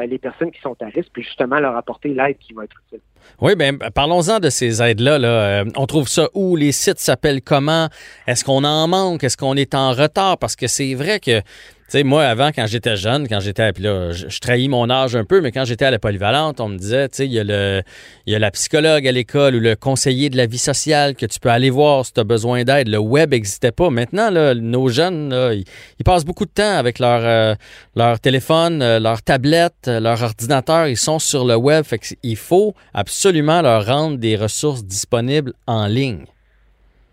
les 0.07 0.19
personnes 0.19 0.51
qui 0.51 0.61
sont 0.61 0.77
à 0.81 0.87
risque, 0.87 1.11
puis 1.13 1.23
justement 1.23 1.59
leur 1.59 1.77
apporter 1.77 2.09
l'aide 2.09 2.39
qui 2.39 2.53
va 2.53 2.65
être 2.65 2.77
utile. 2.87 3.01
Oui, 3.41 3.55
bien, 3.55 3.77
parlons-en 3.77 4.39
de 4.39 4.51
ces 4.51 4.83
aides-là. 4.83 5.19
Là. 5.19 5.65
on 5.77 5.87
trouve 5.87 6.09
ça 6.09 6.29
où? 6.35 6.57
Les 6.57 6.73
sites 6.73 6.99
s'appellent 6.99 7.43
comment? 7.43 7.89
Est-ce 8.27 8.45
qu'on 8.45 8.65
en 8.65 8.89
manque? 8.89 9.25
Est-ce 9.25 9.37
qu'on 9.37 9.57
est 9.57 9.75
en 9.75 9.93
retard? 9.93 10.39
Parce 10.39 10.57
que 10.57 10.67
c'est 10.67 10.95
vrai 10.95 11.21
que 11.21 11.41
sais, 11.99 12.03
moi, 12.05 12.25
avant, 12.25 12.51
quand 12.55 12.67
j'étais 12.67 12.97
jeune, 12.97 13.29
quand 13.29 13.41
j'étais. 13.41 13.73
Puis 13.73 13.83
là, 13.83 14.13
je, 14.13 14.39
trahis 14.39 14.69
mon 14.69 14.89
âge 14.91 15.17
un 15.17 15.25
peu, 15.25 15.41
mais 15.41 15.53
quand 15.53 15.65
j'étais 15.65 15.85
à 15.85 15.91
la 15.91 15.99
polyvalente, 15.99 16.61
on 16.61 16.69
me 16.69 16.79
disait, 16.79 17.09
tu 17.09 17.17
sais, 17.17 17.27
il 17.27 17.33
y, 17.33 17.39
a 17.39 17.45
le, 17.45 17.83
y 18.27 18.35
a 18.35 18.39
la 18.39 18.51
psychologue 18.51 19.07
à 19.07 19.13
l'école 19.13 19.57
ou 19.57 19.61
le 19.61 19.77
conseiller 19.77 20.31
de 20.31 20.37
la 20.37 20.47
vie 20.47 20.59
sociale 20.59 21.15
que 21.15 21.27
tu 21.27 21.41
peux 21.41 21.51
aller 21.51 21.71
voir 21.71 22.07
si 22.07 22.13
tu 22.13 22.21
as 22.21 22.25
besoin 22.25 22.65
d'aide. 22.65 22.89
Le 22.89 22.99
web 22.99 23.31
n'existait 23.31 23.73
pas. 23.73 23.91
Maintenant, 23.91 24.31
nos 24.55 24.89
jeunes, 24.89 25.35
ils, 25.53 26.05
passent 26.05 26.25
beaucoup 26.25 26.47
de 26.47 26.51
temps 26.51 26.77
avec 26.77 26.99
leur, 26.99 27.21
euh, 27.23 27.55
leur 27.95 28.21
téléphone, 28.21 28.83
euh, 28.83 28.99
leur 28.99 29.23
tablette, 29.23 29.89
euh, 29.89 30.01
leur 30.01 30.23
ordinateur. 30.23 30.87
Ils 30.87 30.97
sont 30.97 31.19
sur 31.19 31.45
le 31.45 31.57
web. 31.57 31.85
Fait 31.85 32.01
faut 32.37 32.75
absolument 32.95 33.63
leur 33.63 33.87
rendre 33.87 34.19
des 34.19 34.37
ressources 34.37 34.85
disponibles 34.85 35.53
en 35.67 35.87
ligne. 35.87 36.25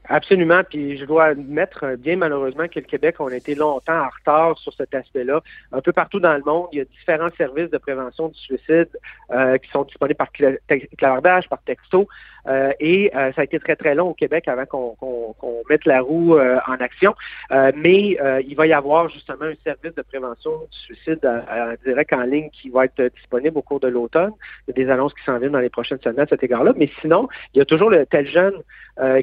Absolument. 0.09 0.61
Puis 0.63 0.97
je 0.97 1.05
dois 1.05 1.25
admettre, 1.25 1.83
euh, 1.83 1.95
bien 1.97 2.15
malheureusement, 2.15 2.67
que 2.67 2.79
le 2.79 2.85
Québec, 2.85 3.15
on 3.19 3.27
a 3.27 3.35
été 3.35 3.55
longtemps 3.55 3.99
en 3.99 4.09
retard 4.09 4.57
sur 4.57 4.73
cet 4.73 4.93
aspect-là. 4.95 5.41
Un 5.71 5.81
peu 5.81 5.91
partout 5.91 6.19
dans 6.19 6.33
le 6.33 6.43
monde, 6.45 6.67
il 6.71 6.79
y 6.79 6.81
a 6.81 6.85
différents 6.85 7.29
services 7.37 7.69
de 7.69 7.77
prévention 7.77 8.29
du 8.29 8.39
suicide 8.39 8.89
euh, 9.31 9.57
qui 9.57 9.69
sont 9.69 9.83
disponibles 9.83 10.17
par 10.17 10.31
clavardage, 10.97 11.49
par 11.49 11.61
texto. 11.63 12.07
Euh, 12.47 12.71
et 12.79 13.11
euh, 13.15 13.31
ça 13.33 13.41
a 13.41 13.43
été 13.43 13.59
très, 13.59 13.75
très 13.75 13.95
long 13.95 14.09
au 14.09 14.13
Québec 14.13 14.47
avant 14.47 14.65
qu'on 14.65 15.63
mette 15.69 15.85
la 15.85 16.01
roue 16.01 16.37
euh, 16.37 16.59
en 16.67 16.75
action. 16.75 17.13
mais 17.51 18.17
il 18.47 18.55
va 18.55 18.67
y 18.67 18.73
avoir 18.73 19.09
justement 19.09 19.45
un 19.45 19.55
service 19.63 19.95
de 19.95 20.01
prévention 20.01 20.51
du 20.71 20.77
suicide 20.77 21.19
direct 21.85 22.13
en 22.13 22.23
ligne 22.23 22.49
qui 22.51 22.69
va 22.69 22.85
être 22.85 23.11
disponible 23.15 23.57
au 23.57 23.61
cours 23.61 23.79
de 23.79 23.87
l'automne. 23.87 24.31
Il 24.67 24.77
y 24.77 24.81
a 24.81 24.85
des 24.85 24.91
annonces 24.91 25.13
qui 25.13 25.23
s'en 25.23 25.37
viennent 25.37 25.51
dans 25.51 25.59
les 25.59 25.69
prochaines 25.69 25.99
semaines 25.99 26.21
à 26.21 26.27
cet 26.27 26.43
égard-là. 26.43 26.73
Mais 26.75 26.89
sinon, 27.01 27.27
il 27.53 27.59
y 27.59 27.61
a 27.61 27.65
toujours 27.65 27.89
le 27.89 28.05
tel 28.05 28.27
jeune 28.27 28.55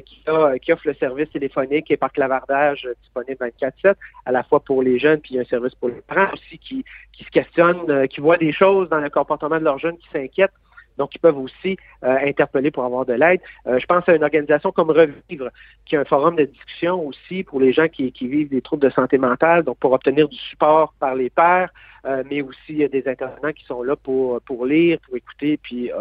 qui, 0.05 0.23
qui, 0.61 0.71
offre 0.71 0.87
le 0.87 0.93
service 0.95 1.29
téléphonique 1.31 1.91
et 1.91 1.97
par 1.97 2.11
clavardage 2.11 2.87
disponible 3.01 3.51
24-7, 3.61 3.95
à 4.25 4.31
la 4.31 4.43
fois 4.43 4.59
pour 4.59 4.81
les 4.81 4.99
jeunes, 4.99 5.19
puis 5.19 5.33
il 5.33 5.37
y 5.37 5.39
a 5.39 5.41
un 5.41 5.45
service 5.45 5.75
pour 5.75 5.89
les 5.89 6.01
parents 6.07 6.31
aussi 6.33 6.57
qui, 6.57 6.85
qui 7.11 7.23
se 7.23 7.29
questionnent, 7.29 8.07
qui 8.07 8.21
voient 8.21 8.37
des 8.37 8.51
choses 8.51 8.89
dans 8.89 8.99
le 8.99 9.09
comportement 9.09 9.59
de 9.59 9.63
leurs 9.63 9.79
jeunes 9.79 9.97
qui 9.97 10.07
s'inquiètent 10.13 10.51
donc, 10.97 11.13
ils 11.15 11.19
peuvent 11.19 11.37
aussi 11.37 11.77
euh, 12.03 12.17
interpeller 12.25 12.71
pour 12.71 12.83
avoir 12.83 13.05
de 13.05 13.13
l'aide. 13.13 13.41
Euh, 13.67 13.79
je 13.79 13.85
pense 13.85 14.07
à 14.07 14.15
une 14.15 14.23
organisation 14.23 14.71
comme 14.71 14.89
Revivre, 14.89 15.49
qui 15.85 15.95
a 15.95 16.01
un 16.01 16.05
forum 16.05 16.35
de 16.35 16.45
discussion 16.45 17.05
aussi 17.05 17.43
pour 17.43 17.59
les 17.59 17.73
gens 17.73 17.87
qui, 17.87 18.11
vivent 18.21 18.49
des 18.49 18.61
troubles 18.61 18.83
de 18.83 18.89
santé 18.89 19.17
mentale, 19.17 19.63
donc 19.63 19.77
pour 19.77 19.91
obtenir 19.91 20.27
du 20.27 20.37
support 20.37 20.93
par 20.99 21.15
les 21.15 21.29
pairs, 21.29 21.69
euh, 22.05 22.23
mais 22.29 22.41
aussi 22.41 22.87
des 22.87 23.07
intervenants 23.07 23.53
qui 23.53 23.65
sont 23.65 23.83
là 23.83 23.95
pour, 23.95 24.41
pour 24.41 24.65
lire, 24.65 24.97
pour 25.05 25.15
écouter, 25.17 25.57
puis 25.61 25.91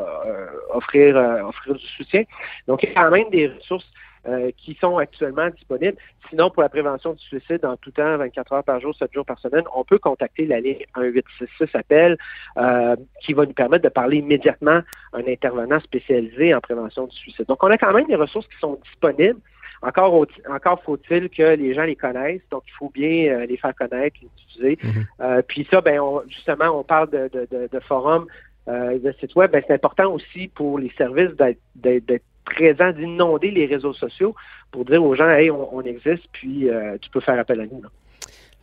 offrir, 0.70 1.16
offrir 1.46 1.74
du 1.74 1.86
soutien. 1.86 2.22
Donc, 2.66 2.82
il 2.82 2.90
y 2.90 2.92
a 2.92 2.94
quand 2.94 3.10
même 3.10 3.30
des 3.30 3.48
ressources 3.48 3.90
euh, 4.26 4.50
qui 4.56 4.74
sont 4.80 4.96
actuellement 4.96 5.50
disponibles. 5.50 5.98
Sinon, 6.30 6.48
pour 6.48 6.62
la 6.62 6.70
prévention 6.70 7.12
du 7.12 7.22
suicide 7.22 7.62
en 7.66 7.76
tout 7.76 7.90
temps, 7.90 8.16
24 8.16 8.52
heures 8.54 8.64
par 8.64 8.80
jour, 8.80 8.96
7 8.96 9.12
jours 9.12 9.26
par 9.26 9.38
semaine, 9.38 9.64
on 9.76 9.84
peut 9.84 9.98
contacter 9.98 10.46
la 10.46 10.60
ligne 10.60 10.82
1866 10.96 11.68
appel 11.74 12.16
euh, 12.56 12.96
qui 13.20 13.34
va 13.34 13.44
nous 13.44 13.52
permettre 13.52 13.84
de 13.84 13.90
parler 13.90 14.16
immédiatement 14.18 14.80
à 15.12 15.18
un 15.18 15.26
intervenant 15.28 15.78
spécialisé 15.80 16.54
en 16.54 16.60
prévention 16.62 17.06
du 17.06 17.14
suicide. 17.14 17.44
Donc, 17.48 17.62
on 17.62 17.70
a 17.70 17.76
quand 17.76 17.92
même 17.92 18.06
des 18.06 18.14
ressources 18.14 18.46
qui 18.46 18.56
sont 18.60 18.80
disponibles. 18.84 19.40
Encore, 19.82 20.26
encore 20.48 20.82
faut-il 20.84 21.28
que 21.28 21.56
les 21.56 21.74
gens 21.74 21.84
les 21.84 21.96
connaissent, 21.96 22.48
donc 22.50 22.62
il 22.66 22.72
faut 22.78 22.88
bien 22.88 23.30
euh, 23.30 23.44
les 23.44 23.58
faire 23.58 23.74
connaître, 23.74 24.16
les 24.22 24.28
utiliser. 24.38 24.78
Mm-hmm. 25.20 25.42
puis 25.42 25.68
ça, 25.70 25.82
ben, 25.82 26.00
justement, 26.28 26.80
on 26.80 26.82
parle 26.82 27.10
de, 27.10 27.28
de, 27.30 27.46
de, 27.50 27.68
de 27.70 27.80
forums, 27.80 28.26
de 28.66 29.14
sites 29.20 29.34
web, 29.34 29.50
ben, 29.50 29.62
c'est 29.66 29.74
important 29.74 30.10
aussi 30.10 30.48
pour 30.48 30.78
les 30.78 30.90
services 30.96 31.36
d'être 31.74 32.22
présent, 32.44 32.92
d'inonder 32.92 33.50
les 33.50 33.66
réseaux 33.66 33.92
sociaux 33.92 34.34
pour 34.70 34.84
dire 34.84 35.02
aux 35.02 35.14
gens, 35.14 35.28
hey, 35.28 35.50
on, 35.50 35.80
existe, 35.82 36.24
puis 36.32 36.68
euh, 36.68 36.96
tu 37.00 37.10
peux 37.10 37.20
faire 37.20 37.38
appel 37.38 37.60
à 37.60 37.64
nous. 37.64 37.82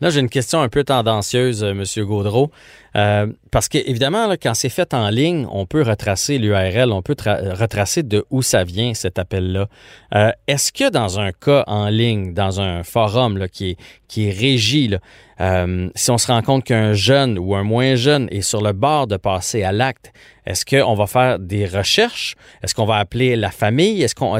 Là, 0.00 0.10
j'ai 0.10 0.20
une 0.20 0.28
question 0.28 0.60
un 0.60 0.68
peu 0.68 0.82
tendancieuse, 0.82 1.62
euh, 1.62 1.70
M. 1.70 1.84
Gaudreau. 2.04 2.50
Euh, 2.96 3.28
parce 3.50 3.68
qu'évidemment, 3.68 4.30
quand 4.32 4.54
c'est 4.54 4.68
fait 4.68 4.94
en 4.94 5.08
ligne, 5.10 5.46
on 5.50 5.64
peut 5.64 5.82
retracer 5.82 6.38
l'URL, 6.38 6.90
on 6.92 7.02
peut 7.02 7.14
retracer 7.16 8.02
de 8.02 8.24
où 8.30 8.42
ça 8.42 8.64
vient, 8.64 8.94
cet 8.94 9.18
appel-là. 9.18 9.68
Est-ce 10.46 10.72
que 10.72 10.90
dans 10.90 11.20
un 11.20 11.32
cas 11.32 11.64
en 11.66 11.88
ligne, 11.88 12.34
dans 12.34 12.60
un 12.60 12.82
forum 12.82 13.38
là, 13.38 13.48
qui, 13.48 13.70
est, 13.70 13.76
qui 14.08 14.28
est 14.28 14.32
régi, 14.32 14.90
euh, 15.40 15.88
si 15.94 16.10
on 16.10 16.18
se 16.18 16.26
rend 16.26 16.42
compte 16.42 16.64
qu'un 16.64 16.92
jeune 16.92 17.38
ou 17.38 17.54
un 17.54 17.64
moins 17.64 17.94
jeune 17.94 18.28
est 18.30 18.42
sur 18.42 18.62
le 18.62 18.72
bord 18.72 19.06
de 19.06 19.16
passer 19.16 19.62
à 19.62 19.72
l'acte, 19.72 20.12
est-ce 20.44 20.64
qu'on 20.64 20.94
va 20.94 21.06
faire 21.06 21.38
des 21.38 21.66
recherches? 21.66 22.34
Est-ce 22.62 22.74
qu'on 22.74 22.84
va 22.84 22.96
appeler 22.96 23.36
la 23.36 23.50
famille? 23.50 24.02
Est-ce 24.02 24.14
qu'on, 24.14 24.38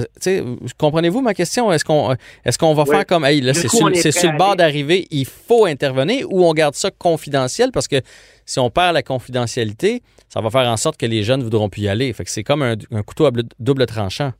comprenez-vous 0.78 1.20
ma 1.20 1.32
question? 1.32 1.72
Est-ce 1.72 1.84
qu'on, 1.84 2.16
est-ce 2.44 2.58
qu'on 2.58 2.74
va 2.74 2.84
faire 2.84 3.06
comme, 3.06 3.24
hey, 3.24 3.40
là, 3.40 3.54
c'est 3.54 3.68
sur, 3.68 3.88
le 3.88 4.36
bord 4.36 4.56
d'arriver, 4.56 5.06
il 5.10 5.26
faut 5.26 5.64
intervenir 5.66 6.26
ou 6.30 6.44
on 6.44 6.52
garde 6.52 6.74
ça 6.74 6.90
confidentiel? 6.90 7.70
Parce 7.72 7.88
que 7.88 8.00
si 8.44 8.58
on 8.58 8.70
perd 8.70 8.94
la 8.94 9.02
confidentialité, 9.02 10.02
ça 10.28 10.40
va 10.40 10.50
faire 10.50 10.68
en 10.68 10.76
sorte 10.76 10.98
que 10.98 11.06
les 11.06 11.22
jeunes 11.22 11.40
ne 11.40 11.44
voudront 11.44 11.68
plus 11.68 11.82
y 11.82 11.88
aller. 11.88 12.12
Fait 12.12 12.24
que 12.24 12.30
c'est 12.30 12.42
comme 12.42 12.62
un, 12.62 13.02
couteau 13.02 13.26
à 13.26 13.30
double 13.60 13.86
tranchant. 13.86 14.32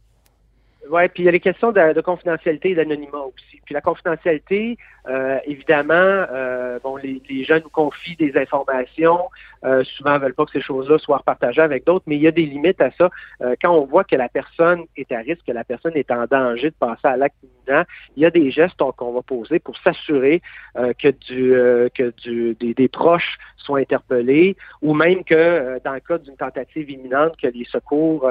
Oui, 0.91 1.09
puis 1.09 1.23
il 1.23 1.27
y 1.27 1.29
a 1.29 1.33
les 1.33 1.41
questions 1.41 1.71
de, 1.71 1.95
de 1.95 2.01
confidentialité 2.01 2.71
et 2.71 2.75
d'anonymat 2.75 3.21
aussi. 3.21 3.61
Puis 3.65 3.73
la 3.73 3.81
confidentialité, 3.81 4.77
euh, 5.09 5.39
évidemment, 5.47 5.95
euh, 5.95 6.79
bon, 6.83 6.97
les, 6.97 7.21
les, 7.29 7.45
jeunes 7.45 7.63
nous 7.65 7.71
confient 7.71 8.17
des 8.17 8.37
informations. 8.37 9.19
Euh, 9.65 9.85
souvent, 9.85 10.19
veulent 10.19 10.35
pas 10.35 10.45
que 10.45 10.53
ces 10.53 10.61
choses-là 10.61 10.99
soient 10.99 11.23
partagées 11.25 11.61
avec 11.61 11.87
d'autres, 11.87 12.05
mais 12.07 12.17
il 12.17 12.23
y 12.23 12.29
a 12.29 12.33
des 12.33 12.47
limites 12.47 12.81
à 12.81 12.91
ça. 12.93 13.11
Euh, 13.43 13.55
quand 13.61 13.71
on 13.71 13.85
voit 13.85 14.05
que 14.05 14.17
la 14.17 14.29
personne 14.29 14.85
est 14.97 15.11
à 15.13 15.19
risque, 15.19 15.45
que 15.47 15.53
la 15.53 15.65
personne 15.65 15.93
est 15.97 16.11
en 16.11 16.27
danger 16.27 16.71
de 16.71 16.75
passer 16.75 17.05
à 17.05 17.17
l'acte 17.17 17.37
imminent, 17.43 17.85
il 18.17 18.23
y 18.23 18.27
a 18.27 18.31
des 18.31 18.51
gestes 18.51 18.83
qu'on 18.97 19.13
va 19.13 19.23
poser 19.23 19.61
pour 19.61 19.77
s'assurer 19.79 20.43
euh, 20.77 20.93
que 20.95 21.09
du 21.09 21.53
que 21.95 22.13
du 22.23 22.55
des, 22.55 22.75
des, 22.75 22.89
proches 22.89 23.39
soient 23.57 23.79
interpellés, 23.79 24.57
ou 24.83 24.95
même 24.95 25.23
que 25.25 25.81
dans 25.85 25.95
le 25.95 26.01
cas 26.01 26.19
d'une 26.19 26.37
tentative 26.37 26.91
imminente, 26.91 27.37
que 27.41 27.47
les 27.47 27.65
secours, 27.65 28.29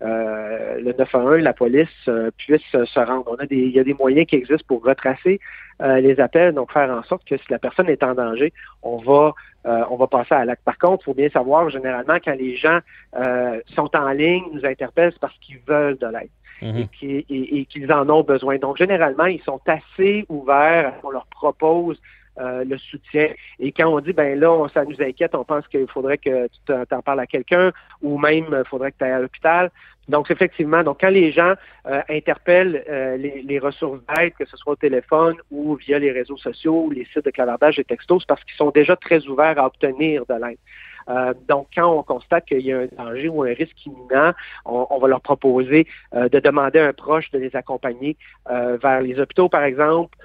le 0.00 0.92
911, 0.92 1.42
la 1.42 1.52
police 1.52 1.88
puissent 2.36 2.60
se 2.72 3.00
rendre. 3.00 3.24
On 3.26 3.36
a 3.36 3.46
des, 3.46 3.56
il 3.56 3.70
y 3.70 3.80
a 3.80 3.84
des 3.84 3.94
moyens 3.94 4.26
qui 4.26 4.36
existent 4.36 4.64
pour 4.68 4.84
retracer 4.84 5.40
euh, 5.80 6.00
les 6.00 6.18
appels, 6.18 6.54
donc 6.54 6.72
faire 6.72 6.90
en 6.90 7.02
sorte 7.04 7.24
que 7.24 7.36
si 7.36 7.44
la 7.50 7.58
personne 7.58 7.88
est 7.88 8.02
en 8.02 8.14
danger, 8.14 8.52
on 8.82 8.96
va 8.96 9.34
euh, 9.66 9.84
on 9.90 9.96
va 9.96 10.06
passer 10.06 10.34
à 10.34 10.44
l'acte. 10.44 10.64
Par 10.64 10.78
contre, 10.78 11.02
il 11.02 11.04
faut 11.04 11.14
bien 11.14 11.28
savoir, 11.28 11.68
généralement, 11.68 12.16
quand 12.24 12.32
les 12.32 12.56
gens 12.56 12.78
euh, 13.16 13.60
sont 13.74 13.90
en 13.94 14.10
ligne, 14.10 14.44
nous 14.52 14.64
interpellent, 14.64 15.12
c'est 15.12 15.20
parce 15.20 15.36
qu'ils 15.38 15.60
veulent 15.66 15.98
de 15.98 16.06
l'aide. 16.06 16.30
Mhm. 16.60 16.88
et 17.00 17.66
qu'ils 17.66 17.92
en 17.92 18.10
ont 18.10 18.24
besoin. 18.24 18.56
Donc, 18.56 18.78
généralement, 18.78 19.26
ils 19.26 19.40
sont 19.42 19.60
assez 19.68 20.26
ouverts 20.28 20.88
à 20.88 20.96
ce 20.96 21.02
qu'on 21.02 21.10
leur 21.10 21.26
propose 21.26 22.00
le 22.36 22.76
soutien. 22.78 23.28
Et 23.60 23.70
quand 23.70 23.86
on 23.86 24.00
dit, 24.00 24.12
ben 24.12 24.38
là, 24.38 24.66
ça 24.74 24.84
nous 24.84 25.00
inquiète, 25.00 25.36
on 25.36 25.44
pense 25.44 25.68
qu'il 25.68 25.86
faudrait 25.86 26.18
que 26.18 26.46
tu 26.46 26.86
t'en 26.88 27.00
parles 27.00 27.20
à 27.20 27.26
quelqu'un 27.26 27.70
ou 28.02 28.18
même 28.18 28.46
il 28.50 28.64
faudrait 28.68 28.90
que 28.90 28.98
tu 28.98 29.04
ailles 29.04 29.12
à 29.12 29.20
l'hôpital, 29.20 29.70
Donc, 30.08 30.30
effectivement, 30.30 30.82
donc 30.82 30.98
quand 31.00 31.10
les 31.10 31.32
gens 31.32 31.54
euh, 31.86 32.00
interpellent 32.08 32.82
les, 33.18 33.42
les, 33.42 33.58
ressources 33.58 34.00
d'aide, 34.08 34.32
que 34.38 34.46
ce 34.46 34.56
soit 34.56 34.72
au 34.72 34.76
téléphone 34.76 35.36
ou 35.50 35.76
via 35.76 35.98
les 35.98 36.12
réseaux 36.12 36.36
sociaux 36.38 36.90
les 36.90 37.04
sites 37.12 37.24
de 37.24 37.30
clavardage 37.30 37.78
et 37.78 37.84
textos, 37.84 38.24
parce 38.24 38.42
qu'ils 38.44 38.56
sont 38.56 38.70
déjà 38.70 38.96
très 38.96 39.26
ouverts 39.26 39.58
à 39.58 39.66
obtenir 39.66 40.24
de 40.26 40.34
l'aide. 40.34 40.58
Euh, 41.08 41.34
donc, 41.48 41.68
quand 41.74 41.90
on 41.90 42.02
constate 42.02 42.46
qu'il 42.46 42.60
y 42.60 42.72
a 42.72 42.80
un 42.80 42.88
danger 42.96 43.28
ou 43.28 43.42
un 43.42 43.54
risque 43.54 43.86
imminent, 43.86 44.32
on, 44.64 44.98
va 44.98 45.08
leur 45.08 45.20
proposer 45.20 45.86
euh, 46.14 46.28
de 46.28 46.38
demander 46.38 46.78
à 46.80 46.88
un 46.88 46.92
proche 46.92 47.30
de 47.30 47.38
les 47.38 47.54
accompagner 47.56 48.16
euh, 48.50 48.76
vers 48.82 49.00
les 49.00 49.18
hôpitaux, 49.18 49.48
par 49.48 49.62
exemple, 49.62 50.16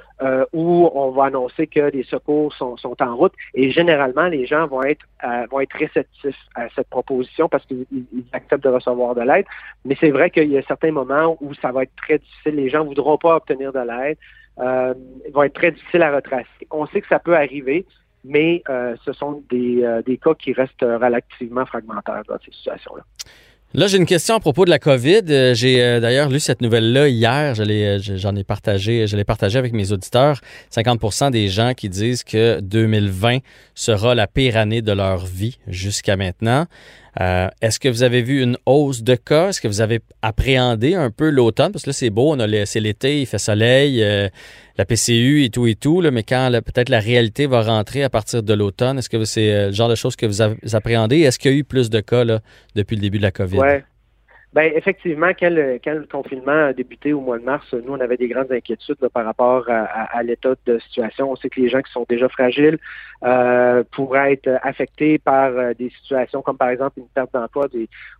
où 0.53 0.89
on 0.93 1.11
va 1.11 1.25
annoncer 1.25 1.67
que 1.67 1.89
des 1.89 2.03
secours 2.03 2.53
sont, 2.53 2.77
en 3.01 3.15
route. 3.15 3.33
Et 3.55 3.71
généralement, 3.71 4.27
les 4.27 4.45
gens 4.45 4.67
vont 4.67 4.81
être 4.83 5.05
vont 5.51 5.59
être 5.59 5.75
réceptifs 5.75 6.39
à 6.55 6.69
cette 6.75 6.87
proposition 6.87 7.49
parce 7.49 7.65
qu'ils 7.65 7.85
acceptent 8.31 8.63
de 8.63 8.69
recevoir 8.69 9.15
de 9.15 9.21
l'aide. 9.21 9.45
Mais 9.83 9.97
c'est 9.99 10.11
vrai 10.11 10.29
qu'il 10.29 10.49
y 10.49 10.57
a 10.57 10.61
certains 10.61 10.91
moments 10.91 11.35
où 11.41 11.53
ça 11.55 11.73
va 11.73 11.83
être 11.83 11.95
très 11.97 12.19
difficile. 12.19 12.55
Les 12.55 12.69
gens 12.69 12.83
ne 12.83 12.87
voudront 12.87 13.17
pas 13.17 13.35
obtenir 13.35 13.73
de 13.73 13.79
l'aide. 13.79 14.17
Euh, 14.59 14.93
vont 15.33 15.43
être 15.43 15.55
très 15.55 15.71
difficiles 15.71 16.03
à 16.03 16.15
retracer. 16.15 16.67
On 16.69 16.85
sait 16.85 17.01
que 17.01 17.07
ça 17.07 17.17
peut 17.17 17.35
arriver 17.35 17.85
mais 18.23 18.63
euh, 18.69 18.95
ce 19.05 19.13
sont 19.13 19.43
des, 19.49 19.83
euh, 19.83 20.01
des, 20.01 20.17
cas 20.17 20.33
qui 20.33 20.53
restent 20.53 20.81
relativement 20.81 21.65
fragmentaires 21.65 22.23
dans 22.27 22.37
ces 22.45 22.51
situations-là. 22.51 23.03
Là, 23.75 23.87
j'ai 23.87 23.97
une 23.97 24.05
question 24.05 24.35
à 24.35 24.39
propos 24.39 24.65
de 24.65 24.69
la 24.69 24.77
COVID. 24.77 25.23
Euh, 25.29 25.55
j'ai 25.55 25.99
d'ailleurs 25.99 26.29
lu 26.29 26.39
cette 26.39 26.61
nouvelle-là 26.61 27.07
hier. 27.09 27.55
J'en 27.55 28.35
ai 28.35 28.43
partagé, 28.43 29.07
je 29.07 29.17
l'ai 29.17 29.23
partagé 29.23 29.57
avec 29.57 29.73
mes 29.73 29.91
auditeurs. 29.91 30.39
50% 30.71 31.31
des 31.31 31.47
gens 31.47 31.73
qui 31.73 31.89
disent 31.89 32.23
que 32.23 32.59
2020 32.61 33.39
sera 33.73 34.13
la 34.13 34.27
pire 34.27 34.57
année 34.57 34.83
de 34.83 34.91
leur 34.91 35.25
vie 35.25 35.57
jusqu'à 35.67 36.17
maintenant. 36.17 36.67
Est-ce 37.19 37.79
que 37.79 37.89
vous 37.89 38.03
avez 38.03 38.21
vu 38.21 38.41
une 38.41 38.57
hausse 38.65 39.03
de 39.03 39.15
cas? 39.15 39.49
Est-ce 39.49 39.61
que 39.61 39.67
vous 39.67 39.81
avez 39.81 40.01
appréhendé 40.21 40.95
un 40.95 41.09
peu 41.09 41.29
l'automne? 41.29 41.71
Parce 41.71 41.83
que 41.83 41.89
là, 41.89 41.93
c'est 41.93 42.09
beau, 42.09 42.35
c'est 42.65 42.79
l'été, 42.79 43.21
il 43.21 43.25
fait 43.25 43.39
soleil, 43.39 44.03
la 44.77 44.85
PCU 44.85 45.43
et 45.43 45.49
tout 45.49 45.67
et 45.67 45.75
tout, 45.75 46.01
mais 46.11 46.23
quand 46.23 46.49
peut-être 46.65 46.89
la 46.89 46.99
réalité 46.99 47.45
va 47.45 47.61
rentrer 47.61 48.03
à 48.03 48.09
partir 48.09 48.43
de 48.43 48.53
l'automne, 48.53 48.97
est-ce 48.97 49.09
que 49.09 49.23
c'est 49.25 49.53
euh, 49.53 49.65
le 49.67 49.71
genre 49.73 49.89
de 49.89 49.95
choses 49.95 50.15
que 50.15 50.25
vous 50.25 50.41
appréhendez? 50.75 51.21
Est-ce 51.21 51.37
qu'il 51.37 51.51
y 51.51 51.55
a 51.55 51.57
eu 51.57 51.63
plus 51.63 51.89
de 51.89 51.99
cas 51.99 52.23
depuis 52.75 52.95
le 52.95 53.01
début 53.01 53.17
de 53.17 53.23
la 53.23 53.31
COVID? 53.31 53.59
Ben 54.53 54.71
effectivement, 54.75 55.29
quand 55.29 55.49
le, 55.49 55.79
confinement 56.11 56.67
a 56.67 56.73
débuté 56.73 57.11
au 57.11 57.21
mois 57.21 57.39
de 57.39 57.43
mars, 57.43 57.73
nous, 57.73 57.91
on 57.91 57.99
avait 57.99 58.17
des 58.17 58.27
grandes 58.27 58.51
inquiétudes 58.51 58.97
par 59.11 59.25
rapport 59.25 59.65
à, 59.67 60.21
l'état 60.21 60.53
de 60.67 60.77
situation. 60.77 61.31
On 61.31 61.35
sait 61.35 61.49
que 61.49 61.59
les 61.59 61.69
gens 61.69 61.81
qui 61.81 61.91
sont 61.91 62.05
déjà 62.07 62.29
fragiles 62.29 62.77
euh, 63.23 63.83
pourraient 63.91 64.33
être 64.33 64.59
affectés 64.61 65.17
par 65.17 65.57
euh, 65.57 65.73
des 65.73 65.89
situations 65.89 66.43
comme 66.43 66.57
par 66.57 66.69
exemple 66.69 66.99
une 66.99 67.07
perte 67.07 67.33
d'emploi 67.33 67.65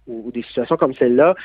ou, 0.08 0.32
des 0.32 0.42
situations 0.42 0.76
comme 0.76 0.96
celle-là. 0.96 1.36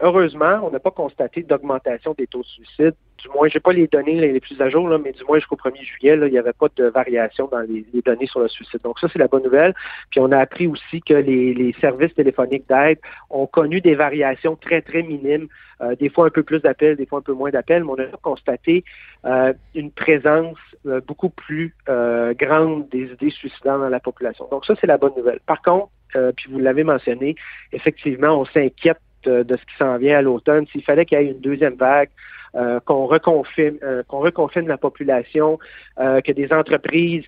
Heureusement, 0.00 0.60
on 0.62 0.70
n'a 0.70 0.78
pas 0.78 0.92
constaté 0.92 1.42
d'augmentation 1.42 2.14
des 2.16 2.28
taux 2.28 2.42
de 2.42 2.46
suicide. 2.46 2.94
Du 3.22 3.28
moins, 3.28 3.48
j'ai 3.48 3.60
pas 3.60 3.72
les 3.72 3.86
données 3.86 4.20
les 4.20 4.40
plus 4.40 4.60
à 4.60 4.68
jour, 4.70 4.88
là, 4.88 4.98
mais 4.98 5.12
du 5.12 5.22
moins 5.24 5.38
jusqu'au 5.38 5.56
1er 5.56 5.82
juillet, 5.82 6.16
là, 6.16 6.26
il 6.26 6.32
n'y 6.32 6.38
avait 6.38 6.52
pas 6.52 6.68
de 6.74 6.84
variation 6.84 7.48
dans 7.50 7.60
les, 7.60 7.84
données 8.04 8.26
sur 8.26 8.40
le 8.40 8.48
suicide. 8.48 8.80
Donc 8.82 8.98
ça, 8.98 9.08
c'est 9.12 9.18
la 9.18 9.28
bonne 9.28 9.42
nouvelle. 9.42 9.74
Puis 10.10 10.20
on 10.20 10.32
a 10.32 10.38
appris 10.38 10.66
aussi 10.66 11.02
que 11.02 11.14
les, 11.14 11.74
services 11.80 12.14
téléphoniques 12.14 12.68
d'aide 12.68 12.98
ont 13.28 13.46
connu 13.46 13.80
des 13.80 13.94
variations 13.94 14.56
très, 14.56 14.80
très 14.82 15.02
minime. 15.02 15.48
Euh, 15.82 15.94
des 15.96 16.10
fois 16.10 16.26
un 16.26 16.30
peu 16.30 16.42
plus 16.42 16.60
d'appels, 16.60 16.96
des 16.96 17.06
fois 17.06 17.20
un 17.20 17.22
peu 17.22 17.32
moins 17.32 17.50
d'appels, 17.50 17.84
mais 17.84 17.90
on 17.90 17.98
a 17.98 18.06
constaté 18.20 18.84
euh, 19.24 19.52
une 19.74 19.90
présence 19.90 20.58
euh, 20.86 21.00
beaucoup 21.06 21.30
plus 21.30 21.74
grande 21.86 22.88
des 22.88 23.04
idées 23.12 23.30
suicidantes 23.30 23.80
dans 23.80 23.88
la 23.88 24.00
population. 24.00 24.46
Donc 24.50 24.64
ça, 24.66 24.74
c'est 24.80 24.86
la 24.86 24.98
bonne 24.98 25.12
nouvelle. 25.16 25.40
Par 25.46 25.62
contre, 25.62 25.90
puis 26.36 26.50
vous 26.50 26.58
l'avez 26.58 26.82
mentionné, 26.84 27.36
effectivement, 27.72 28.40
on 28.40 28.44
s'inquiète 28.44 28.98
de 29.24 29.44
ce 29.48 29.64
qui 29.64 29.76
s'en 29.78 29.96
vient 29.98 30.18
à 30.18 30.22
l'automne. 30.22 30.66
S'il 30.68 30.82
fallait 30.82 31.04
qu'il 31.04 31.18
y 31.18 31.22
ait 31.22 31.26
une 31.26 31.40
deuxième 31.40 31.74
vague, 31.74 32.08
euh, 32.56 32.80
qu'on 32.80 33.06
reconfine, 33.06 33.78
euh, 33.84 34.02
qu'on 34.08 34.18
reconfine 34.18 34.66
la 34.66 34.76
population, 34.76 35.58
euh, 36.00 36.20
que 36.20 36.32
des 36.32 36.52
entreprises 36.52 37.24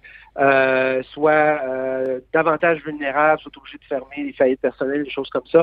soient 1.13 1.61
davantage 2.33 2.83
vulnérables, 2.87 3.39
soient 3.43 3.53
obligées 3.55 3.77
de 3.77 3.85
fermer 3.85 4.25
les 4.25 4.33
faillites 4.33 4.63
personnelles, 4.63 5.05
des 5.05 5.11
choses 5.11 5.29
comme 5.29 5.47
ça. 5.47 5.63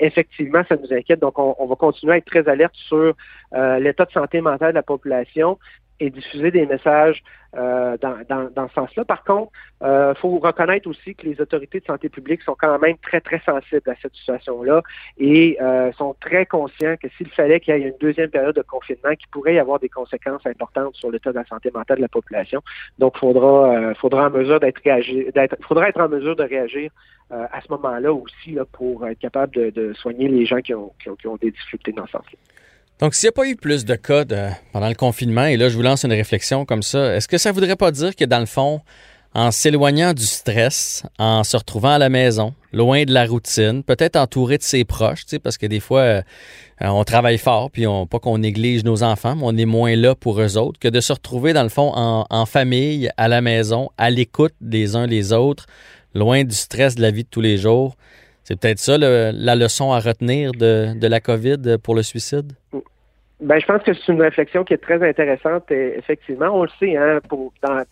effectivement, 0.00 0.62
ça 0.68 0.76
nous 0.76 0.92
inquiète. 0.92 1.20
Donc, 1.20 1.38
on, 1.38 1.54
on, 1.60 1.66
va 1.66 1.76
continuer 1.76 2.14
à 2.14 2.16
être 2.16 2.24
très 2.24 2.48
alerte 2.48 2.74
sur 2.74 3.14
l'état 3.52 4.06
de 4.06 4.10
santé 4.10 4.40
mentale 4.40 4.70
de 4.70 4.74
la 4.74 4.82
population 4.82 5.58
et 6.00 6.10
diffuser 6.10 6.50
des 6.50 6.66
messages 6.66 7.22
euh, 7.56 7.96
dans, 8.00 8.16
dans, 8.28 8.48
dans, 8.54 8.68
ce 8.68 8.74
sens-là. 8.74 9.04
Par 9.04 9.24
contre, 9.24 9.50
il 9.80 9.86
euh, 9.86 10.14
faut 10.14 10.38
reconnaître 10.38 10.88
aussi 10.88 11.14
que 11.14 11.26
les 11.26 11.40
autorités 11.40 11.80
de 11.80 11.84
santé 11.84 12.08
publique 12.08 12.42
sont 12.42 12.56
quand 12.58 12.78
même 12.78 12.96
très, 12.98 13.20
très 13.20 13.40
sensibles 13.40 13.90
à 13.90 13.94
cette 14.00 14.14
situation-là 14.14 14.82
et 15.18 15.58
euh, 15.60 15.92
sont 15.92 16.14
très 16.20 16.46
conscients 16.46 16.94
que 17.02 17.08
s'il 17.16 17.28
fallait 17.30 17.60
qu'il 17.60 17.76
y 17.76 17.78
ait 17.82 17.88
une 17.88 17.98
deuxième 18.00 18.30
période 18.30 18.54
de 18.54 18.62
confinement, 18.62 19.14
qui 19.18 19.26
pourrait 19.32 19.54
y 19.54 19.58
avoir 19.58 19.78
des 19.78 19.88
conséquences 19.88 20.46
importantes 20.46 20.94
sur 20.94 21.10
l'état 21.10 21.32
de 21.32 21.38
la 21.38 21.44
santé 21.44 21.70
mentale 21.74 21.98
de 21.98 22.02
la 22.02 22.08
population. 22.08 22.62
Donc, 22.98 23.14
il 23.16 23.20
faudra, 23.20 23.94
faudra 23.94 24.28
en 24.28 24.30
mesure 24.30 24.60
d'être 24.60 24.80
d'être, 24.84 25.56
faudra 25.66 25.88
être 25.88 26.00
en 26.00 26.08
mesure 26.08 26.36
de 26.36 26.44
réagir 26.44 26.90
à 27.30 27.60
ce 27.60 27.70
moment-là 27.70 28.12
aussi 28.12 28.58
pour 28.72 29.06
être 29.06 29.18
capable 29.18 29.54
de, 29.54 29.70
de, 29.70 29.92
soigner 29.92 30.28
les 30.28 30.46
gens 30.46 30.60
qui 30.60 30.74
ont, 30.74 30.92
qui 31.00 31.08
ont, 31.08 31.16
qui 31.16 31.26
ont 31.28 31.36
des 31.36 31.50
difficultés 31.50 31.92
dans 31.92 32.06
ce 32.06 32.12
sens-là. 32.12 32.38
Donc, 33.00 33.14
s'il 33.14 33.28
n'y 33.28 33.30
a 33.30 33.32
pas 33.32 33.46
eu 33.46 33.56
plus 33.56 33.86
de 33.86 33.94
cas 33.94 34.24
pendant 34.72 34.88
le 34.88 34.94
confinement, 34.94 35.46
et 35.46 35.56
là, 35.56 35.70
je 35.70 35.76
vous 35.76 35.82
lance 35.82 36.04
une 36.04 36.12
réflexion 36.12 36.66
comme 36.66 36.82
ça, 36.82 37.16
est-ce 37.16 37.28
que 37.28 37.38
ça 37.38 37.48
ne 37.48 37.54
voudrait 37.54 37.76
pas 37.76 37.90
dire 37.92 38.14
que, 38.14 38.26
dans 38.26 38.40
le 38.40 38.46
fond, 38.46 38.82
en 39.34 39.50
s'éloignant 39.50 40.12
du 40.12 40.24
stress, 40.24 41.04
en 41.18 41.42
se 41.42 41.56
retrouvant 41.56 41.92
à 41.92 41.98
la 41.98 42.10
maison, 42.10 42.52
loin 42.72 43.04
de 43.04 43.12
la 43.14 43.24
routine, 43.24 43.82
peut-être 43.84 44.16
entouré 44.16 44.58
de 44.58 44.62
ses 44.62 44.84
proches, 44.84 45.24
parce 45.42 45.56
que 45.56 45.66
des 45.66 45.80
fois, 45.80 46.00
euh, 46.00 46.22
on 46.80 47.04
travaille 47.04 47.38
fort, 47.38 47.70
puis 47.70 47.86
on, 47.86 48.06
pas 48.06 48.18
qu'on 48.18 48.36
néglige 48.36 48.84
nos 48.84 49.02
enfants, 49.02 49.34
mais 49.34 49.44
on 49.44 49.56
est 49.56 49.66
moins 49.66 49.96
là 49.96 50.14
pour 50.14 50.38
eux 50.38 50.58
autres, 50.58 50.78
que 50.78 50.88
de 50.88 51.00
se 51.00 51.14
retrouver, 51.14 51.54
dans 51.54 51.62
le 51.62 51.68
fond, 51.70 51.92
en, 51.94 52.46
famille, 52.46 53.08
à 53.16 53.28
la 53.28 53.40
maison, 53.40 53.88
à 53.96 54.10
l'écoute 54.10 54.54
des 54.60 54.94
uns 54.94 55.06
des 55.06 55.32
autres, 55.32 55.66
loin 56.14 56.44
du 56.44 56.54
stress 56.54 56.96
de 56.96 57.02
la 57.02 57.12
vie 57.12 57.24
de 57.24 57.28
tous 57.30 57.40
les 57.40 57.56
jours. 57.56 57.96
C'est 58.44 58.56
peut-être 58.56 58.80
ça 58.80 58.98
la 58.98 59.54
leçon 59.54 59.92
à 59.92 60.00
retenir 60.00 60.52
de 60.52 61.06
la 61.06 61.20
COVID 61.20 61.78
pour 61.82 61.94
le 61.94 62.02
suicide? 62.02 62.52
Ben, 63.40 63.58
je 63.58 63.66
pense 63.66 63.82
que 63.82 63.94
c'est 63.94 64.12
une 64.12 64.20
réflexion 64.20 64.64
qui 64.64 64.74
est 64.74 64.82
très 64.82 65.02
intéressante. 65.06 65.70
Effectivement, 65.70 66.50
on 66.52 66.64
le 66.64 66.70
sait, 66.78 66.96
hein, 66.96 67.20
pour, 67.28 67.52
dans, 67.62 67.82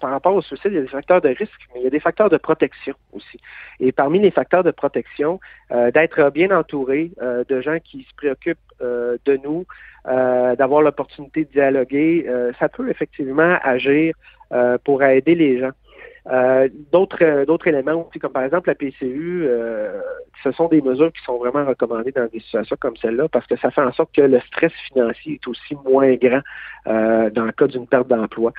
par 0.00 0.10
rapport 0.10 0.34
au 0.34 0.42
suicide, 0.42 0.70
il 0.72 0.74
y 0.74 0.78
a 0.78 0.82
des 0.82 0.88
facteurs 0.88 1.20
de 1.20 1.28
risque, 1.28 1.60
mais 1.74 1.80
il 1.80 1.84
y 1.84 1.86
a 1.86 1.90
des 1.90 2.00
facteurs 2.00 2.30
de 2.30 2.36
protection 2.36 2.94
aussi. 3.12 3.38
Et 3.80 3.92
parmi 3.92 4.18
les 4.18 4.30
facteurs 4.30 4.64
de 4.64 4.70
protection, 4.70 5.40
euh, 5.72 5.90
d'être 5.90 6.30
bien 6.30 6.50
entouré 6.56 7.10
euh, 7.20 7.44
de 7.48 7.60
gens 7.60 7.78
qui 7.84 8.06
se 8.08 8.14
préoccupent 8.16 8.58
euh, 8.80 9.16
de 9.24 9.36
nous, 9.36 9.66
d'avoir 10.04 10.80
l'opportunité 10.80 11.44
de 11.44 11.50
dialoguer, 11.50 12.24
ça 12.58 12.70
peut 12.70 12.88
effectivement 12.88 13.58
agir 13.62 14.14
pour 14.84 15.02
aider 15.02 15.34
les 15.34 15.58
gens. 15.58 15.72
Euh, 16.30 16.68
d'autres 16.92 17.22
euh, 17.22 17.46
d'autres 17.46 17.68
éléments 17.68 18.06
aussi, 18.06 18.18
comme 18.18 18.32
par 18.32 18.42
exemple 18.42 18.68
la 18.68 18.74
PCU, 18.74 19.46
euh, 19.46 19.98
ce 20.42 20.52
sont 20.52 20.68
des 20.68 20.82
mesures 20.82 21.10
qui 21.10 21.22
sont 21.24 21.38
vraiment 21.38 21.64
recommandées 21.64 22.12
dans 22.12 22.26
des 22.26 22.40
situations 22.40 22.76
comme 22.78 22.96
celle-là 22.98 23.28
parce 23.28 23.46
que 23.46 23.56
ça 23.56 23.70
fait 23.70 23.80
en 23.80 23.92
sorte 23.92 24.14
que 24.14 24.20
le 24.20 24.38
stress 24.40 24.72
financier 24.92 25.34
est 25.34 25.48
aussi 25.48 25.74
moins 25.86 26.14
grand 26.14 26.42
dans 26.86 27.44
le 27.44 27.52
cas 27.52 27.66
d'une 27.66 27.86
perte 27.86 28.08
d'emploi. 28.08 28.52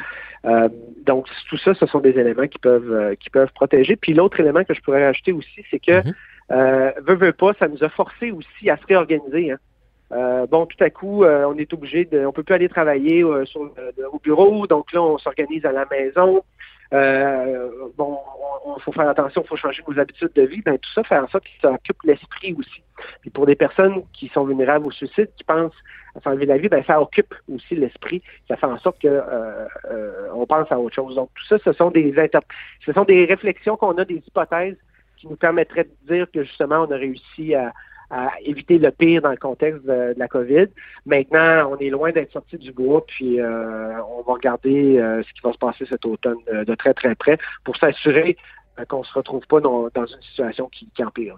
donc 1.05 1.27
tout 1.49 1.57
ça, 1.57 1.73
ce 1.73 1.85
sont 1.85 1.99
des 1.99 2.17
éléments 2.17 2.47
qui 2.47 2.59
peuvent 2.59 3.15
qui 3.17 3.29
peuvent 3.29 3.51
protéger. 3.53 3.95
Puis 3.95 4.13
l'autre 4.13 4.39
élément 4.39 4.63
que 4.63 4.73
je 4.73 4.81
pourrais 4.81 5.05
rajouter 5.05 5.31
aussi, 5.31 5.63
c'est 5.69 5.79
que 5.79 5.99
mm 6.01 6.13
veut, 6.51 7.15
veut 7.15 7.33
pas, 7.33 7.53
ça 7.59 7.67
nous 7.67 7.83
a 7.83 7.89
forcé 7.89 8.31
aussi 8.31 8.69
à 8.69 8.77
se 8.77 8.85
réorganiser. 8.87 9.51
Hein. 9.51 10.45
bon, 10.49 10.65
tout 10.65 10.83
à 10.83 10.89
coup, 10.89 11.23
on 11.23 11.55
est 11.57 11.71
obligé 11.71 12.05
de, 12.05 12.25
on 12.25 12.31
peut 12.31 12.43
plus 12.43 12.55
aller 12.55 12.69
travailler 12.69 13.23
sur, 13.45 13.61
au 13.61 14.19
bureau, 14.19 14.65
donc 14.65 14.91
là, 14.91 15.03
on 15.03 15.19
s'organise 15.19 15.65
à 15.65 15.71
la 15.71 15.85
maison. 15.85 16.43
Euh, 16.91 17.69
bon, 17.97 18.17
il 18.77 18.81
faut 18.81 18.91
faire 18.91 19.07
attention, 19.07 19.43
il 19.43 19.47
faut 19.47 19.55
changer 19.55 19.83
nos 19.87 19.99
habitudes 19.99 20.31
de 20.33 20.41
vie, 20.41 20.61
ben, 20.61 20.77
tout 20.79 20.89
ça 20.95 21.03
fait 21.03 21.19
en 21.19 21.27
sorte 21.27 21.45
ça 21.61 21.71
occupe 21.71 22.01
l'esprit 22.03 22.55
aussi. 22.57 22.81
Puis 23.21 23.29
pour 23.29 23.45
des 23.45 23.55
personnes 23.55 24.03
qui 24.11 24.27
sont 24.29 24.43
vulnérables 24.43 24.87
au 24.87 24.91
suicide, 24.91 25.29
qui 25.37 25.43
pensent 25.43 25.75
à 26.15 26.21
s'enlever 26.21 26.47
la 26.47 26.57
vie, 26.57 26.67
ben, 26.67 26.83
ça 26.85 26.99
occupe 26.99 27.33
aussi 27.53 27.75
l'esprit. 27.75 28.23
Ça 28.47 28.57
fait 28.57 28.65
en 28.65 28.79
sorte 28.79 28.99
que 28.99 29.07
euh, 29.07 29.67
euh, 29.91 30.29
on 30.33 30.47
pense 30.47 30.71
à 30.71 30.79
autre 30.79 30.95
chose. 30.95 31.15
Donc 31.15 31.29
tout 31.35 31.45
ça, 31.45 31.57
ce 31.63 31.73
sont 31.73 31.91
des 31.91 32.11
ce 32.85 32.91
sont 32.91 33.03
des 33.03 33.25
réflexions 33.25 33.77
qu'on 33.77 33.97
a, 33.99 34.05
des 34.05 34.23
hypothèses 34.25 34.77
qui 35.17 35.27
nous 35.27 35.35
permettraient 35.35 35.83
de 35.83 36.15
dire 36.15 36.27
que 36.31 36.43
justement 36.43 36.87
on 36.87 36.91
a 36.91 36.95
réussi 36.95 37.53
à, 37.53 37.71
à 38.09 38.31
éviter 38.43 38.77
le 38.77 38.91
pire 38.91 39.21
dans 39.21 39.31
le 39.31 39.37
contexte 39.37 39.85
de, 39.85 40.13
la 40.17 40.27
COVID. 40.27 40.67
Maintenant, 41.05 41.71
on 41.71 41.77
est 41.77 41.89
loin 41.89 42.11
d'être 42.11 42.31
sorti 42.31 42.57
du 42.57 42.71
bois, 42.71 43.05
puis 43.05 43.39
euh, 43.39 43.91
on 44.17 44.23
va 44.23 44.33
regarder 44.33 44.97
euh, 44.97 45.21
ce 45.23 45.33
qui 45.33 45.41
va 45.43 45.53
se 45.53 45.57
passer 45.57 45.85
cet 45.87 46.05
automne 46.05 46.37
euh, 46.51 46.65
de 46.65 46.75
très 46.75 46.93
très 46.93 47.15
près 47.15 47.37
pour 47.63 47.77
s'assurer 47.77 48.37
qu'on 48.87 48.99
ne 48.99 49.03
se 49.03 49.13
retrouve 49.13 49.45
pas 49.47 49.59
dans, 49.59 49.89
une 49.93 50.21
situation 50.21 50.69
qui, 50.69 50.87
empire. 51.03 51.37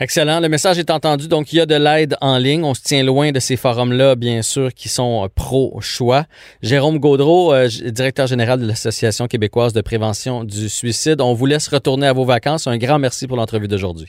Excellent. 0.00 0.40
Le 0.40 0.48
message 0.48 0.78
est 0.78 0.90
entendu. 0.90 1.28
Donc, 1.28 1.52
il 1.52 1.56
y 1.56 1.60
a 1.60 1.66
de 1.66 1.74
l'aide 1.74 2.16
en 2.22 2.38
ligne. 2.38 2.64
On 2.64 2.72
se 2.72 2.82
tient 2.82 3.02
loin 3.02 3.30
de 3.30 3.40
ces 3.40 3.56
forums-là, 3.56 4.14
bien 4.14 4.40
sûr, 4.40 4.72
qui 4.72 4.88
sont 4.88 5.28
pro-choix. 5.34 6.24
Jérôme 6.62 6.98
Gaudreau, 6.98 7.54
directeur 7.90 8.26
général 8.26 8.60
de 8.60 8.66
l'Association 8.66 9.26
québécoise 9.26 9.74
de 9.74 9.82
prévention 9.82 10.44
du 10.44 10.70
suicide. 10.70 11.20
On 11.20 11.34
vous 11.34 11.46
laisse 11.46 11.68
retourner 11.68 12.06
à 12.06 12.14
vos 12.14 12.24
vacances. 12.24 12.66
Un 12.66 12.78
grand 12.78 12.98
merci 12.98 13.26
pour 13.26 13.36
l'entrevue 13.36 13.68
d'aujourd'hui. 13.68 14.08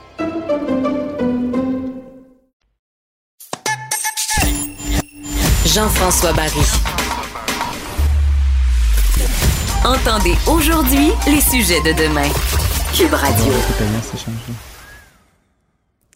Jean-François 5.73 6.33
Barry. 6.33 6.59
Entendez 9.85 10.35
aujourd'hui 10.45 11.11
les 11.27 11.39
sujets 11.39 11.79
de 11.79 11.93
demain. 11.97 12.27
Cube 12.93 13.13
Radio. 13.13 13.53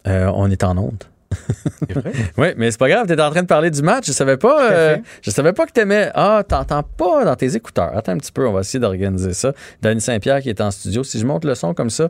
Euh, 0.07 0.29
on 0.35 0.51
est 0.51 0.61
en 0.65 0.77
onde. 0.77 1.05
oui, 2.37 2.49
mais 2.57 2.69
c'est 2.69 2.77
pas 2.77 2.89
grave, 2.89 3.07
t'es 3.07 3.21
en 3.21 3.31
train 3.31 3.43
de 3.43 3.47
parler 3.47 3.71
du 3.71 3.81
match. 3.81 4.07
Je 4.07 4.11
savais 4.11 4.35
pas, 4.35 4.71
euh, 4.71 4.97
je 5.21 5.31
savais 5.31 5.53
pas 5.53 5.65
que 5.65 5.71
t'aimais. 5.71 6.11
Ah, 6.15 6.43
t'entends 6.45 6.83
pas 6.83 7.23
dans 7.23 7.37
tes 7.37 7.55
écouteurs. 7.55 7.95
Attends 7.95 8.11
un 8.11 8.17
petit 8.17 8.33
peu, 8.33 8.45
on 8.45 8.51
va 8.51 8.59
essayer 8.59 8.79
d'organiser 8.79 9.31
ça. 9.31 9.53
Danny 9.81 10.01
Saint-Pierre 10.01 10.41
qui 10.41 10.49
est 10.49 10.59
en 10.59 10.71
studio. 10.71 11.05
Si 11.05 11.17
je 11.17 11.25
monte 11.25 11.45
le 11.45 11.55
son 11.55 11.73
comme 11.73 11.89
ça, 11.89 12.09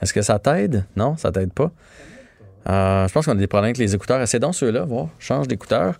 est-ce 0.00 0.14
que 0.14 0.22
ça 0.22 0.38
t'aide? 0.38 0.84
Non, 0.94 1.16
ça 1.16 1.32
t'aide 1.32 1.52
pas. 1.52 1.72
Euh, 2.68 3.06
je 3.06 3.12
pense 3.12 3.26
qu'on 3.26 3.32
a 3.32 3.34
des 3.34 3.46
problèmes 3.46 3.66
avec 3.66 3.78
les 3.78 3.94
écouteurs. 3.94 4.20
Essaye 4.20 4.40
donc 4.40 4.54
ceux-là, 4.54 4.84
voir. 4.84 5.08
Change 5.18 5.48
d'écouteurs. 5.48 5.94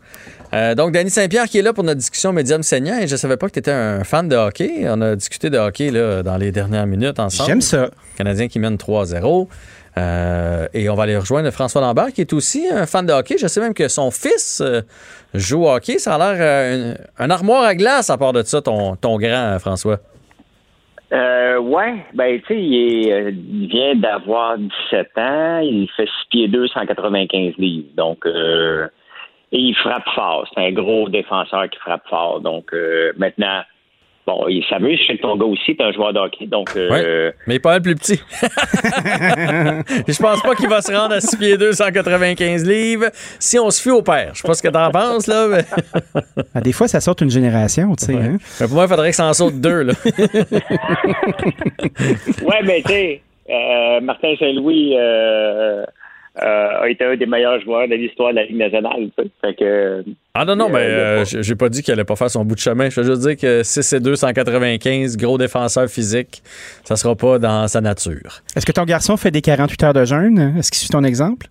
Euh, 0.53 0.75
donc, 0.75 0.93
Danny 0.93 1.11
Saint-Pierre 1.11 1.45
qui 1.47 1.59
est 1.59 1.63
là 1.63 1.73
pour 1.73 1.85
notre 1.85 1.99
discussion 1.99 2.33
médium 2.33 2.63
saignant. 2.63 2.99
Et 2.99 3.07
je 3.07 3.17
savais 3.17 3.37
pas 3.37 3.49
que 3.49 3.53
tu 3.53 3.59
étais 3.59 3.73
un 3.73 4.05
fan 4.05 4.29
de 4.29 4.37
hockey. 4.37 4.85
On 4.87 5.01
a 5.01 5.17
discuté 5.17 5.51
de 5.51 5.59
hockey 5.59 5.91
là, 5.91 6.23
dans 6.23 6.37
les 6.37 6.53
dernières 6.53 6.87
minutes 6.87 7.19
ensemble. 7.19 7.49
J'aime 7.49 7.61
ça. 7.61 7.91
Canadien 8.17 8.49
qui 8.49 8.59
mène 8.59 8.77
3-0. 8.77 9.49
Euh, 9.97 10.67
et 10.75 10.89
on 10.89 10.95
va 10.95 11.05
aller 11.05 11.17
rejoindre 11.17 11.51
François 11.51 11.81
Lambert, 11.81 12.13
qui 12.13 12.21
est 12.21 12.33
aussi 12.33 12.67
un 12.69 12.87
fan 12.87 13.07
de 13.07 13.13
hockey. 13.13 13.37
Je 13.39 13.47
sais 13.47 13.61
même 13.61 13.75
que 13.75 13.87
son 13.89 14.11
fils 14.11 14.61
euh, 14.61 14.83
joue 15.35 15.65
au 15.65 15.71
hockey. 15.71 15.99
Ça 15.99 16.15
a 16.15 16.19
l'air 16.19 16.37
euh, 16.41 16.95
un, 17.19 17.25
un 17.27 17.31
armoire 17.31 17.65
à 17.65 17.75
glace 17.75 18.11
à 18.11 18.17
part 18.17 18.33
de 18.33 18.43
ça, 18.43 18.61
ton, 18.61 18.97
ton 18.97 19.19
grand, 19.19 19.57
François. 19.61 20.01
Euh, 21.13 21.59
ouais, 21.59 22.05
ben 22.15 22.41
tu 22.41 22.47
sais, 22.47 22.63
il, 22.63 23.13
euh, 23.13 23.31
il 23.31 23.69
vient 23.69 23.95
d'avoir 23.95 24.59
17 24.59 25.11
ans, 25.19 25.59
il 25.59 25.89
fait 25.97 26.07
6 26.07 26.29
pieds 26.31 26.49
2, 26.49 26.67
195 26.69 27.55
livres. 27.59 27.89
Donc 27.95 28.27
euh, 28.27 28.89
et 29.53 29.59
il 29.59 29.75
frappe 29.77 30.09
fort. 30.15 30.49
C'est 30.53 30.67
un 30.67 30.73
gros 30.73 31.09
défenseur 31.09 31.69
qui 31.71 31.79
frappe 31.79 32.07
fort. 32.09 32.41
Donc 32.41 32.73
euh, 32.75 33.13
maintenant, 33.17 33.63
bon, 34.27 34.47
il 34.49 34.65
s'amuse. 34.69 34.99
Je 35.03 35.07
sais 35.07 35.17
que 35.17 35.23
ton 35.23 35.37
gars 35.37 35.45
aussi 35.47 35.73
est 35.73 35.81
un 35.83 35.93
joueur 35.93 36.13
de 36.13 36.19
hockey. 36.19 36.47
Donc 36.47 36.71
euh, 36.77 36.91
Ouais, 36.91 37.35
mais 37.47 37.59
pas 37.59 37.77
le 37.77 37.83
plus 37.83 37.95
petit. 37.95 38.21
je 40.09 40.19
pense 40.23 40.43
pas 40.43 40.55
qu'il 40.55 40.69
va 40.69 40.81
se 40.83 40.93
rendre 40.93 41.15
à 41.15 41.21
6 41.21 41.37
pieds 41.37 41.57
2, 41.59 41.73
195 41.73 42.65
livres 42.69 43.07
si 43.39 43.59
on 43.59 43.71
se 43.71 43.83
fie 43.83 43.91
au 43.91 44.03
père. 44.03 44.31
Je 44.35 44.41
sais 44.41 44.49
pas 44.49 44.55
ce 44.55 44.63
que 44.63 44.69
t'en 44.69 44.91
penses, 44.91 45.27
là. 45.27 45.47
Mais... 45.49 45.65
Ah, 46.55 46.61
des 46.61 46.73
fois, 46.73 46.87
ça 46.89 47.01
sort 47.01 47.17
une 47.21 47.31
génération, 47.31 47.95
tu 47.97 48.05
sais. 48.07 48.15
hein. 48.15 48.37
Mais 48.61 48.67
pour 48.67 48.77
moi, 48.77 48.85
il 48.85 48.89
faudrait 48.89 49.11
que 49.11 49.17
ça 49.17 49.27
en 49.27 49.33
saute 49.33 49.61
deux, 49.61 49.83
là. 49.83 49.93
ouais, 52.43 52.63
mais 52.65 52.83
tu 52.83 52.89
sais, 52.93 53.21
euh, 53.51 54.01
Martin 54.01 54.35
Saint-Louis 54.39 54.95
euh, 54.97 55.85
euh, 56.43 56.83
a 56.83 56.89
été 56.89 57.05
un 57.05 57.17
des 57.17 57.27
meilleurs 57.27 57.61
joueurs 57.61 57.87
de 57.89 57.95
l'histoire 57.95 58.31
de 58.31 58.37
la 58.37 58.45
Ligue 58.45 58.57
nationale. 58.57 59.09
Fait 59.41 59.55
que 59.55 60.05
Ah 60.35 60.45
non, 60.45 60.57
non, 60.57 60.69
mais 60.69 60.81
Euh, 60.81 61.21
euh, 61.21 61.25
j'ai 61.25 61.43
j'ai 61.43 61.55
pas 61.55 61.69
dit 61.69 61.83
qu'il 61.83 61.93
allait 61.95 62.05
pas 62.05 62.17
faire 62.17 62.31
son 62.31 62.45
bout 62.45 62.55
de 62.57 62.61
chemin. 62.61 62.91
Je 62.91 63.01
veux 63.01 63.07
juste 63.07 63.27
dire 63.27 63.37
que 63.37 63.63
6 63.63 63.93
et 63.93 64.01
2, 64.01 64.17
195, 64.17 65.17
gros 65.17 65.39
défenseur 65.39 65.89
physique, 65.89 66.43
ça 66.83 66.97
sera 66.97 67.15
pas 67.15 67.39
dans 67.39 67.69
sa 67.69 67.81
nature. 67.81 68.43
Est-ce 68.57 68.67
que 68.67 68.73
ton 68.73 68.85
garçon 68.85 69.17
fait 69.17 69.31
des 69.31 69.43
48 69.43 69.83
heures 69.85 69.93
de 69.95 70.05
jeûne? 70.05 70.55
Est-ce 70.59 70.71
qu'il 70.73 70.81
suit 70.81 70.89
ton 70.91 71.05
exemple? 71.05 71.47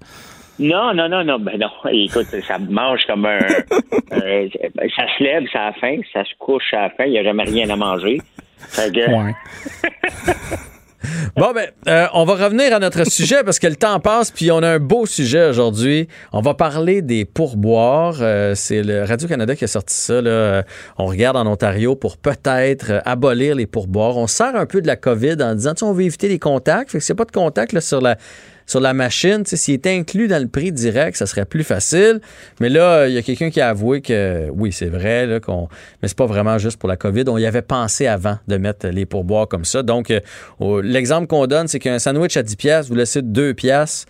Non, 0.60 0.93
non, 0.93 1.10
non, 1.10 1.23
non, 1.23 1.39
ben 1.39 1.57
non. 1.60 1.69
Écoute, 1.91 2.27
ça 2.47 2.60
mange 2.60 2.99
comme 3.07 3.26
un. 3.26 3.39
ça 3.39 5.05
se 5.18 5.23
lève, 5.23 5.43
ça 5.51 5.68
a 5.68 5.73
faim, 5.73 5.97
ça 6.14 6.23
se 6.26 6.30
couche, 6.38 6.64
ça 6.69 6.84
a 6.84 6.89
faim, 6.91 7.05
il 7.05 7.11
n'y 7.11 7.18
a 7.19 7.23
jamais 7.23 7.43
rien 7.43 7.69
à 7.69 7.76
manger. 7.76 8.19
Fait 8.60 8.93
que, 8.93 9.01
Bon, 11.35 11.51
ben, 11.53 11.67
euh, 11.88 12.07
on 12.13 12.25
va 12.25 12.35
revenir 12.35 12.73
à 12.73 12.80
notre 12.80 13.03
sujet 13.05 13.43
parce 13.43 13.59
que 13.59 13.67
le 13.67 13.75
temps 13.75 13.99
passe, 13.99 14.31
puis 14.31 14.51
on 14.51 14.59
a 14.59 14.69
un 14.69 14.80
beau 14.80 15.05
sujet 15.05 15.49
aujourd'hui. 15.49 16.07
On 16.31 16.41
va 16.41 16.53
parler 16.53 17.01
des 17.01 17.25
pourboires. 17.25 18.17
Euh, 18.21 18.55
c'est 18.55 18.84
le 18.84 19.03
Radio-Canada 19.03 19.55
qui 19.55 19.63
a 19.63 19.67
sorti 19.67 19.95
ça. 19.95 20.13
Euh, 20.13 20.61
On 20.97 21.05
regarde 21.05 21.38
en 21.38 21.45
Ontario 21.47 21.95
pour 21.95 22.17
peut-être 22.17 23.01
abolir 23.05 23.55
les 23.55 23.65
pourboires. 23.65 24.17
On 24.17 24.27
sert 24.27 24.55
un 24.55 24.65
peu 24.65 24.81
de 24.81 24.88
la 24.88 24.95
COVID 24.95 25.38
en 25.41 25.55
disant, 25.55 25.73
on 25.81 25.93
veut 25.93 26.03
éviter 26.03 26.30
les 26.30 26.39
contacts. 26.39 26.91
Fait 26.91 26.99
que 26.99 27.03
s'il 27.03 27.13
n'y 27.13 27.17
a 27.17 27.23
pas 27.23 27.25
de 27.25 27.31
contact 27.31 27.73
là, 27.73 27.81
sur 27.81 28.01
la 28.01 28.17
sur 28.65 28.80
la 28.80 28.94
machine, 28.94 29.44
s'il 29.45 29.73
était 29.73 29.91
inclus 29.91 30.27
dans 30.27 30.41
le 30.41 30.48
prix 30.48 30.72
direct, 30.72 31.18
ça 31.18 31.26
serait 31.26 31.45
plus 31.45 31.64
facile. 31.64 32.22
Mais 32.60 32.69
là, 32.69 33.07
il 33.07 33.14
y 33.14 33.18
a 33.18 33.22
quelqu'un 33.22 33.49
qui 33.49 33.61
a 33.61 33.69
avoué 33.69 34.02
que 34.02 34.49
oui, 34.52 34.72
c'est 34.72 34.88
vrai, 34.88 35.26
là, 35.26 35.40
qu'on, 35.40 35.68
mais 36.02 36.07
c'est 36.07 36.18
pas 36.18 36.26
vraiment 36.26 36.57
juste 36.57 36.77
pour 36.77 36.90
la 36.90 36.98
COVID. 36.98 37.26
On 37.27 37.38
y 37.38 37.45
avait 37.45 37.61
pensé 37.61 38.07
avant 38.07 38.38
de 38.48 38.57
mettre 38.57 38.88
les 38.88 39.06
pourboires 39.06 39.48
comme 39.48 39.65
ça. 39.65 39.84
Donc, 39.84 40.11
euh, 40.11 40.81
l'exemple 40.81 41.27
qu'on 41.27 41.48
donne, 41.48 41.68
c'est 41.68 41.80
qu'un 41.80 41.99
sandwich 41.99 42.38
à 42.38 42.44
10 42.44 42.56
pièces, 42.56 42.88
vous 42.88 42.95
laissez 42.95 43.22
2 43.22 43.53
pièces, 43.53 44.06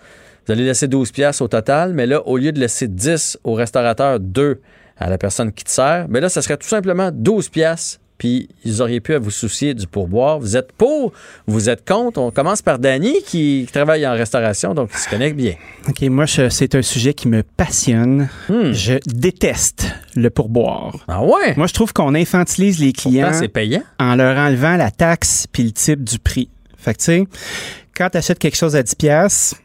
vous 0.45 0.51
allez 0.51 0.65
laisser 0.65 0.87
12 0.87 1.11
pièces 1.11 1.41
au 1.41 1.47
total, 1.47 1.93
mais 1.93 2.05
là, 2.05 2.25
au 2.27 2.37
lieu 2.37 2.51
de 2.51 2.59
laisser 2.59 2.87
10 2.87 3.39
au 3.43 3.53
restaurateur, 3.53 4.19
2 4.19 4.59
à 4.97 5.09
la 5.09 5.17
personne 5.17 5.51
qui 5.51 5.63
te 5.63 5.71
sert, 5.71 6.05
mais 6.09 6.21
là, 6.21 6.29
ça 6.29 6.41
serait 6.41 6.57
tout 6.57 6.67
simplement 6.67 7.09
12 7.11 7.49
pièces. 7.49 7.99
Puis, 8.17 8.47
ils 8.63 8.81
auraient 8.81 8.99
pu 8.99 9.13
à 9.15 9.19
vous 9.19 9.31
soucier 9.31 9.73
du 9.73 9.87
pourboire. 9.87 10.39
Vous 10.39 10.55
êtes 10.55 10.71
pour, 10.71 11.11
vous 11.47 11.69
êtes 11.69 11.85
contre. 11.87 12.19
On 12.19 12.31
commence 12.31 12.61
par 12.61 12.79
Danny 12.79 13.21
qui 13.25 13.67
travaille 13.71 14.07
en 14.07 14.13
restauration, 14.13 14.73
donc 14.73 14.91
il 14.93 14.97
se 14.99 15.09
connaît 15.09 15.33
bien. 15.33 15.55
OK, 15.89 16.01
moi, 16.03 16.25
c'est 16.27 16.75
un 16.75 16.81
sujet 16.81 17.13
qui 17.13 17.27
me 17.27 17.43
passionne. 17.43 18.29
Je 18.49 18.99
déteste 19.05 19.87
le 20.15 20.29
pourboire. 20.29 20.95
Hmm. 20.95 20.99
Ah 21.07 21.23
ouais? 21.23 21.55
Moi, 21.57 21.67
je 21.67 21.73
trouve 21.73 21.91
qu'on 21.91 22.13
infantilise 22.15 22.79
les 22.79 22.93
clients 22.93 23.23
Pourtant, 23.25 23.39
c'est 23.39 23.47
payant. 23.49 23.83
en 23.99 24.15
leur 24.15 24.37
enlevant 24.37 24.77
la 24.77 24.91
taxe 24.91 25.47
puis 25.51 25.63
le 25.63 25.71
type 25.71 26.03
du 26.03 26.19
prix. 26.19 26.49
Fait 26.77 26.93
que, 26.93 26.99
tu 26.99 27.05
sais, 27.05 27.23
quand 27.95 28.09
tu 28.09 28.17
achètes 28.17 28.39
quelque 28.39 28.57
chose 28.57 28.75
à 28.75 28.83
10 28.83 28.95
pièces, 28.95 29.55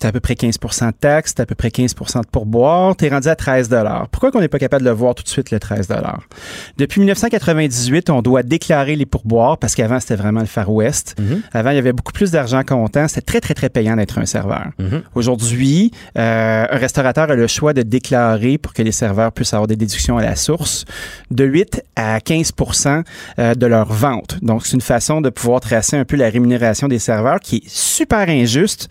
T'as 0.00 0.08
à 0.08 0.12
peu 0.12 0.20
près 0.20 0.34
15 0.34 0.56
de 0.58 0.90
taxes, 0.98 1.34
t'as 1.34 1.42
à 1.42 1.46
peu 1.46 1.54
près 1.54 1.68
15% 1.68 2.22
de 2.22 2.26
pourboire, 2.26 2.96
t'es 2.96 3.10
rendu 3.10 3.28
à 3.28 3.36
13 3.36 3.68
Pourquoi 4.10 4.30
qu'on 4.30 4.40
n'est 4.40 4.48
pas 4.48 4.58
capable 4.58 4.82
de 4.82 4.88
le 4.88 4.96
voir 4.96 5.14
tout 5.14 5.22
de 5.22 5.28
suite, 5.28 5.50
le 5.50 5.60
13 5.60 5.88
Depuis 6.78 7.00
1998, 7.00 8.08
on 8.08 8.22
doit 8.22 8.42
déclarer 8.42 8.96
les 8.96 9.04
pourboires 9.04 9.58
parce 9.58 9.74
qu'avant, 9.74 10.00
c'était 10.00 10.16
vraiment 10.16 10.40
le 10.40 10.46
Far 10.46 10.72
West. 10.72 11.16
Avant, 11.52 11.68
il 11.68 11.76
y 11.76 11.78
avait 11.78 11.92
beaucoup 11.92 12.12
plus 12.12 12.30
d'argent 12.30 12.62
comptant. 12.62 13.08
C'était 13.08 13.20
très, 13.20 13.40
très, 13.40 13.52
très 13.52 13.68
payant 13.68 13.94
d'être 13.96 14.18
un 14.18 14.24
serveur. 14.24 14.70
Aujourd'hui, 15.14 15.90
euh, 16.16 16.66
un 16.70 16.78
restaurateur 16.78 17.30
a 17.30 17.34
le 17.34 17.46
choix 17.46 17.74
de 17.74 17.82
déclarer 17.82 18.56
pour 18.56 18.72
que 18.72 18.80
les 18.80 18.92
serveurs 18.92 19.32
puissent 19.32 19.52
avoir 19.52 19.66
des 19.66 19.76
déductions 19.76 20.16
à 20.16 20.22
la 20.22 20.34
source 20.34 20.86
de 21.30 21.44
8 21.44 21.82
à 21.96 22.20
15% 22.20 23.04
euh, 23.38 23.54
de 23.54 23.66
leur 23.66 23.92
vente. 23.92 24.38
Donc, 24.40 24.64
c'est 24.64 24.72
une 24.72 24.80
façon 24.80 25.20
de 25.20 25.28
pouvoir 25.28 25.60
tracer 25.60 25.98
un 25.98 26.06
peu 26.06 26.16
la 26.16 26.30
rémunération 26.30 26.88
des 26.88 26.98
serveurs 26.98 27.40
qui 27.40 27.56
est 27.56 27.68
super 27.68 28.30
injuste 28.30 28.88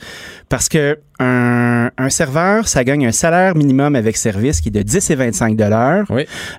parce 0.49 0.67
que 0.67 0.97
un, 1.19 1.91
un 1.97 2.09
serveur, 2.09 2.67
ça 2.67 2.83
gagne 2.83 3.05
un 3.05 3.11
salaire 3.11 3.55
minimum 3.55 3.95
avec 3.95 4.17
service 4.17 4.61
qui 4.61 4.69
est 4.69 4.71
de 4.71 4.81
10 4.81 5.09
et 5.11 5.15
25 5.15 5.55
dollars, 5.55 6.05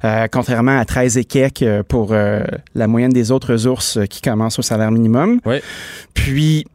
euh, 0.04 0.26
contrairement 0.30 0.78
à 0.78 0.84
13 0.84 1.18
et 1.18 1.24
quelques 1.24 1.62
euh, 1.62 1.82
pour 1.82 2.12
euh, 2.12 2.42
la 2.74 2.86
moyenne 2.86 3.12
des 3.12 3.30
autres 3.30 3.66
euh, 3.66 4.06
qui 4.06 4.20
commencent 4.22 4.58
au 4.58 4.62
salaire 4.62 4.90
minimum. 4.90 5.40
Puis, 6.14 6.66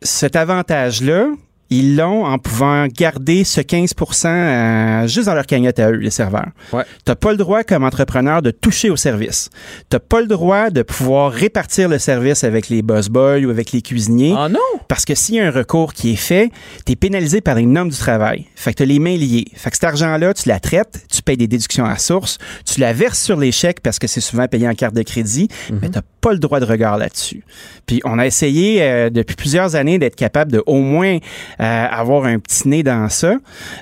cet 0.00 0.36
avantage-là, 0.36 1.26
ils 1.70 1.96
l'ont 1.96 2.24
en 2.24 2.38
pouvant 2.38 2.86
garder 2.86 3.44
ce 3.44 3.60
15% 3.60 4.26
euh, 4.26 5.06
juste 5.06 5.26
dans 5.26 5.34
leur 5.34 5.46
cagnotte 5.46 5.78
à 5.78 5.90
eux, 5.90 5.96
les 5.96 6.10
serveurs. 6.10 6.48
Tu 6.70 6.76
n'as 7.08 7.14
pas 7.14 7.30
le 7.30 7.36
droit 7.36 7.64
comme 7.64 7.84
entrepreneur 7.84 8.42
de 8.42 8.50
toucher 8.50 8.90
au 8.90 8.96
service. 8.96 9.50
Tu 9.90 9.96
n'as 9.96 10.00
pas 10.00 10.20
le 10.20 10.26
droit 10.26 10.70
de 10.70 10.82
pouvoir 10.82 11.32
répartir 11.32 11.88
le 11.88 11.98
service 11.98 12.44
avec 12.44 12.68
les 12.68 12.82
boss 12.82 13.08
boys 13.08 13.40
ou 13.40 13.50
avec 13.50 13.72
les 13.72 13.82
cuisiniers. 13.82 14.34
Ah 14.36 14.48
non? 14.48 14.60
Parce 14.88 15.04
que 15.04 15.14
s'il 15.14 15.36
y 15.36 15.40
a 15.40 15.46
un 15.46 15.50
recours 15.50 15.94
qui 15.94 16.12
est 16.12 16.16
fait, 16.16 16.50
tu 16.86 16.92
es 16.92 16.96
pénalisé 16.96 17.40
par 17.40 17.54
les 17.54 17.66
normes 17.66 17.88
du 17.88 17.96
travail. 17.96 18.46
Fait 18.54 18.72
que 18.72 18.78
tu 18.78 18.82
as 18.82 18.86
les 18.86 18.98
mains 18.98 19.16
liées. 19.16 19.46
Fait 19.54 19.70
que 19.70 19.76
cet 19.76 19.84
argent-là, 19.84 20.34
tu 20.34 20.48
la 20.48 20.60
traites, 20.60 21.06
tu 21.10 21.22
payes 21.22 21.36
des 21.36 21.48
déductions 21.48 21.84
à 21.86 21.98
source, 21.98 22.38
tu 22.64 22.80
la 22.80 22.92
verses 22.92 23.20
sur 23.20 23.38
les 23.38 23.52
chèques 23.52 23.80
parce 23.80 23.98
que 23.98 24.06
c'est 24.06 24.20
souvent 24.20 24.46
payé 24.46 24.68
en 24.68 24.74
carte 24.74 24.94
de 24.94 25.02
crédit, 25.02 25.48
mais 25.70 25.88
tu 25.88 25.96
n'as 25.96 26.02
pas 26.20 26.32
le 26.32 26.38
droit 26.38 26.60
de 26.60 26.64
regard 26.64 26.98
là-dessus. 26.98 27.44
Puis 27.86 28.00
on 28.04 28.18
a 28.18 28.26
essayé 28.26 28.82
euh, 28.82 29.10
depuis 29.10 29.36
plusieurs 29.36 29.76
années 29.76 29.98
d'être 29.98 30.16
capable 30.16 30.52
de 30.52 30.62
au 30.66 30.80
moins 30.80 31.18
avoir 31.62 32.24
un 32.24 32.38
petit 32.38 32.68
nez 32.68 32.82
dans 32.82 33.08
ça. 33.08 33.34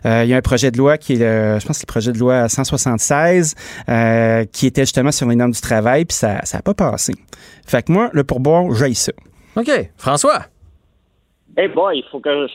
Euh, 0.06 0.22
Il 0.24 0.30
y 0.30 0.34
a 0.34 0.36
un 0.36 0.42
projet 0.42 0.70
de 0.70 0.78
loi 0.78 0.98
qui 0.98 1.14
est, 1.14 1.18
le, 1.18 1.58
je 1.60 1.66
pense, 1.66 1.76
que 1.76 1.80
c'est 1.80 1.86
le 1.88 1.92
projet 1.92 2.12
de 2.12 2.18
loi 2.18 2.48
176, 2.48 3.54
euh, 3.88 4.44
qui 4.52 4.66
était 4.66 4.82
justement 4.82 5.12
sur 5.12 5.28
les 5.28 5.36
normes 5.36 5.52
du 5.52 5.60
travail, 5.60 6.04
puis 6.04 6.14
ça 6.16 6.40
n'a 6.52 6.62
pas 6.62 6.74
passé. 6.74 7.14
Fait 7.66 7.82
que 7.84 7.92
moi, 7.92 8.10
le 8.12 8.24
pourboire, 8.24 8.72
j'aille 8.74 8.94
ça. 8.94 9.12
OK. 9.56 9.70
François? 9.96 10.46
Eh 11.58 11.68
boy, 11.68 11.98
il 11.98 12.04
faut 12.10 12.18
que 12.20 12.46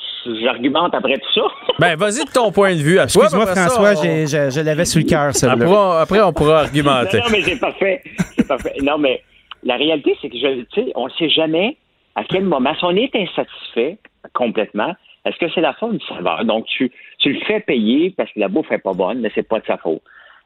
j'argumente 0.41 0.93
après 0.95 1.17
tout 1.17 1.33
ça. 1.35 1.41
Ben, 1.79 1.95
vas-y 1.95 2.25
de 2.25 2.31
ton 2.31 2.51
point 2.51 2.73
de 2.73 2.79
vue. 2.81 2.97
Excuse-moi, 2.97 3.45
ça, 3.45 3.67
François, 3.67 3.93
on- 3.99 4.03
je, 4.25 4.49
je 4.49 4.59
l'avais 4.61 4.85
sur 4.85 4.99
le 4.99 5.05
cœur, 5.05 5.31
Après, 5.43 6.01
après, 6.01 6.21
on 6.21 6.33
pourra 6.33 6.61
argumenter. 6.61 7.17
Non, 7.19 7.23
non, 7.25 7.29
mais 7.31 7.43
c'est 7.43 7.59
parfait. 7.59 8.01
C'est 8.35 8.47
parfait. 8.47 8.73
Non, 8.81 8.97
mais 8.97 9.21
la 9.63 9.75
réalité, 9.75 10.17
c'est 10.19 10.29
que 10.29 10.35
je, 10.37 10.63
tu 10.73 10.81
sais, 10.85 10.91
on 10.95 11.05
ne 11.05 11.11
sait 11.19 11.29
jamais 11.29 11.77
à 12.15 12.23
quel 12.23 12.45
moment, 12.45 12.73
si 12.73 12.83
on 12.83 12.95
est 12.95 13.11
insatisfait 13.15 13.99
complètement, 14.33 14.93
est-ce 15.27 15.37
que 15.37 15.49
c'est 15.53 15.61
la 15.61 15.73
faute 15.73 15.97
du 15.97 16.05
serveur? 16.05 16.43
Donc, 16.45 16.65
tu, 16.65 16.91
tu 17.19 17.33
le 17.33 17.39
fais 17.41 17.59
payer 17.59 18.11
parce 18.11 18.31
que 18.31 18.39
la 18.39 18.47
bouffe 18.47 18.69
n'est 18.69 18.77
pas 18.77 18.93
bonne, 18.93 19.19
mais 19.19 19.31
c'est 19.35 19.47
pas 19.47 19.59
de 19.59 19.65
sa 19.65 19.77
faute. 19.77 20.01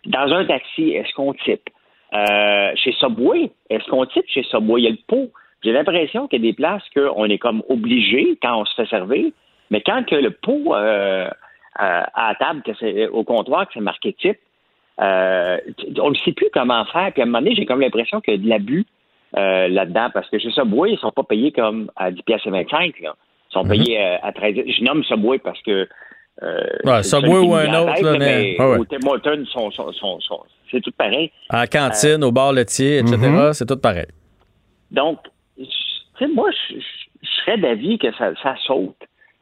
Dans 0.05 0.33
un 0.33 0.45
taxi, 0.45 0.91
est-ce 0.91 1.13
qu'on 1.13 1.33
type? 1.33 1.69
Euh, 2.13 2.71
chez 2.75 2.91
Subway, 2.93 3.51
est-ce 3.69 3.85
qu'on 3.89 4.05
type 4.05 4.25
chez 4.27 4.43
Subway? 4.43 4.81
Il 4.81 4.83
y 4.83 4.87
a 4.87 4.91
le 4.91 4.97
pot. 5.07 5.31
J'ai 5.63 5.71
l'impression 5.71 6.27
qu'il 6.27 6.43
y 6.43 6.47
a 6.47 6.51
des 6.51 6.55
places 6.55 6.83
qu'on 6.95 7.25
est 7.25 7.37
comme 7.37 7.61
obligé 7.69 8.37
quand 8.41 8.59
on 8.59 8.65
se 8.65 8.73
fait 8.73 8.87
servir, 8.87 9.31
mais 9.69 9.81
quand 9.81 10.03
que 10.05 10.15
le 10.15 10.31
pot 10.31 10.73
euh, 10.73 11.27
euh, 11.27 11.29
à 12.13 12.35
table, 12.39 12.63
que 12.63 12.71
c'est 12.79 13.07
au 13.07 13.23
comptoir, 13.23 13.67
que 13.67 13.73
c'est 13.75 13.79
marqué 13.79 14.13
type, 14.13 14.39
on 14.97 16.09
ne 16.09 16.15
sait 16.15 16.33
plus 16.33 16.49
comment 16.51 16.83
faire. 16.85 17.11
Puis 17.13 17.21
à 17.21 17.23
un 17.23 17.27
moment 17.27 17.39
donné, 17.39 17.55
j'ai 17.55 17.65
comme 17.65 17.81
l'impression 17.81 18.21
qu'il 18.21 18.33
y 18.33 18.37
a 18.37 18.39
de 18.39 18.49
l'abus 18.49 18.85
là-dedans 19.33 20.09
parce 20.13 20.29
que 20.29 20.39
chez 20.39 20.51
Subway, 20.51 20.93
ils 20.93 20.97
sont 20.97 21.11
pas 21.11 21.23
payés 21.23 21.51
comme 21.51 21.91
à 21.95 22.11
10 22.11 22.23
pièces 22.23 22.45
et 22.45 22.49
25. 22.49 22.99
Là. 23.01 23.15
Sont 23.51 23.63
payés 23.65 23.99
euh, 24.01 24.17
à 24.23 24.31
13. 24.31 24.55
Je 24.67 24.83
nomme 24.83 25.03
Subway 25.03 25.39
parce 25.39 25.61
que 25.61 25.87
euh, 26.43 26.63
Ouais, 26.85 27.03
Subway 27.03 27.37
ou 27.39 27.53
un 27.53 27.67
en 27.73 27.83
autre, 27.83 27.93
tête, 27.95 28.03
là, 28.03 28.17
mais- 28.17 28.55
ouais, 28.57 28.65
ouais. 28.65 28.77
au 28.79 28.85
Tim 28.85 29.05
Hortons, 29.05 29.45
sont- 29.47 29.71
sont- 29.71 29.91
sont- 29.91 30.19
sont- 30.21 30.43
c'est 30.71 30.81
tout 30.81 30.91
pareil. 30.97 31.31
À 31.49 31.59
la 31.59 31.67
cantine, 31.67 32.23
au 32.23 32.31
bar 32.31 32.53
laitier, 32.53 32.99
etc., 32.99 33.17
Mhm. 33.17 33.53
c'est 33.53 33.65
tout 33.65 33.77
pareil. 33.77 34.07
Donc, 34.89 35.19
je- 35.57 35.63
tu 35.65 35.69
sais, 36.19 36.27
moi, 36.27 36.49
je, 36.69 36.75
serais 37.43 37.57
d'avis 37.57 37.97
que 37.97 38.11
ça, 38.13 38.31
ça 38.41 38.55
saute, 38.65 38.95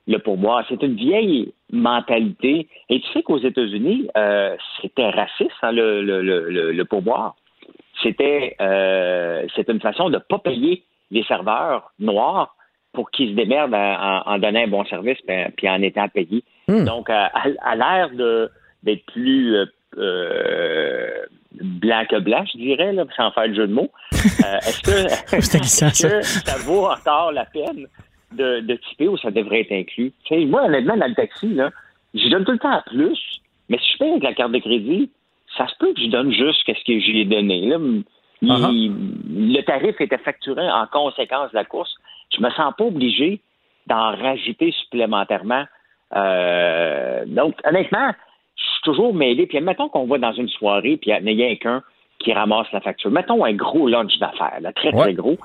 le 0.07 0.17
pourboire. 0.17 0.65
C'est 0.69 0.81
une 0.81 0.95
vieille 0.95 1.53
mentalité. 1.71 2.67
Et 2.89 2.99
tu 3.01 3.07
sais 3.13 3.21
qu'aux 3.21 3.37
États-Unis, 3.39 4.07
euh, 4.17 4.55
c'était 4.81 5.09
raciste, 5.09 5.51
hein, 5.61 5.71
le, 5.71 6.01
le, 6.01 6.21
le, 6.21 6.71
le- 6.71 6.85
pourboire. 6.85 7.35
C'était 8.01 8.55
euh, 8.61 9.45
c'était 9.55 9.71
une 9.73 9.81
façon 9.81 10.09
de 10.09 10.15
ne 10.15 10.19
pas 10.19 10.39
payer 10.39 10.83
les 11.11 11.23
serveurs 11.23 11.91
noirs 11.99 12.55
pour 12.93 13.11
qu'ils 13.11 13.29
se 13.31 13.35
démerdent 13.35 13.73
en, 13.75 14.21
en 14.25 14.37
donnant 14.39 14.63
un 14.63 14.67
bon 14.67 14.85
service 14.85 15.17
puis, 15.27 15.35
puis 15.57 15.69
en 15.69 15.81
étant 15.81 16.07
payés. 16.09 16.43
Donc, 16.85 17.09
à, 17.09 17.25
à- 17.27 17.71
à 17.71 17.75
l'ère 17.75 18.09
d'être 18.83 19.05
plus 19.07 19.55
euh, 19.55 19.65
euh, 19.97 21.25
blanc 21.61 22.03
que 22.09 22.19
blanc, 22.19 22.43
je 22.51 22.57
dirais, 22.57 22.93
là, 22.93 23.05
sans 23.15 23.31
faire 23.31 23.47
le 23.47 23.53
jeu 23.55 23.67
de 23.67 23.73
mots, 23.73 23.91
euh, 24.13 24.57
est-ce 24.57 24.81
que, 24.81 25.35
est-ce 25.35 25.57
que 25.57 26.21
ça. 26.21 26.57
vaut 26.65 26.85
encore 26.87 27.31
la 27.31 27.45
peine 27.45 27.87
de, 28.33 28.59
de 28.61 28.75
typer 28.75 29.07
ou 29.07 29.17
ça 29.17 29.31
devrait 29.31 29.61
être 29.61 29.71
inclus? 29.71 30.13
Moi, 30.31 30.63
honnêtement, 30.65 30.97
dans 30.97 31.07
le 31.07 31.15
taxi, 31.15 31.47
là, 31.53 31.71
je 32.13 32.27
donne 32.29 32.45
tout 32.45 32.51
le 32.53 32.59
temps 32.59 32.71
à 32.71 32.81
plus, 32.83 33.19
mais 33.69 33.77
si 33.79 33.93
je 33.93 33.97
paye 33.97 34.09
avec 34.11 34.23
la 34.23 34.33
carte 34.33 34.51
de 34.51 34.59
crédit, 34.59 35.09
ça 35.57 35.67
se 35.67 35.73
peut 35.79 35.93
que 35.93 36.01
je 36.01 36.07
donne 36.09 36.31
juste 36.31 36.59
ce 36.65 36.71
que 36.85 36.99
j'ai 36.99 37.25
donné. 37.25 37.67
Là. 37.67 37.77
Il- 38.41 39.53
Le 39.53 39.61
tarif 39.63 39.99
était 39.99 40.17
facturé 40.19 40.69
en 40.69 40.85
conséquence 40.87 41.49
de 41.51 41.55
la 41.55 41.65
course. 41.65 41.93
Je 42.35 42.41
me 42.41 42.49
sens 42.51 42.73
pas 42.77 42.83
obligé 42.83 43.41
d'en 43.87 44.15
rajouter 44.15 44.71
supplémentairement. 44.71 45.65
Euh, 46.15 47.23
donc, 47.25 47.55
honnêtement, 47.65 48.11
je 48.55 48.63
suis 48.63 48.81
toujours 48.83 49.13
mêlé. 49.13 49.47
Puis, 49.47 49.59
mettons 49.61 49.89
qu'on 49.89 50.05
va 50.05 50.17
dans 50.17 50.33
une 50.33 50.49
soirée, 50.49 50.97
puis 50.97 51.11
il 51.11 51.35
n'y 51.35 51.43
a 51.43 51.55
qu'un 51.55 51.83
qui 52.19 52.33
ramasse 52.33 52.67
la 52.73 52.81
facture. 52.81 53.11
Mettons 53.11 53.43
un 53.45 53.53
gros 53.53 53.87
lunch 53.87 54.17
d'affaires, 54.19 54.59
très, 54.75 54.91
très 54.91 55.13
gros, 55.13 55.37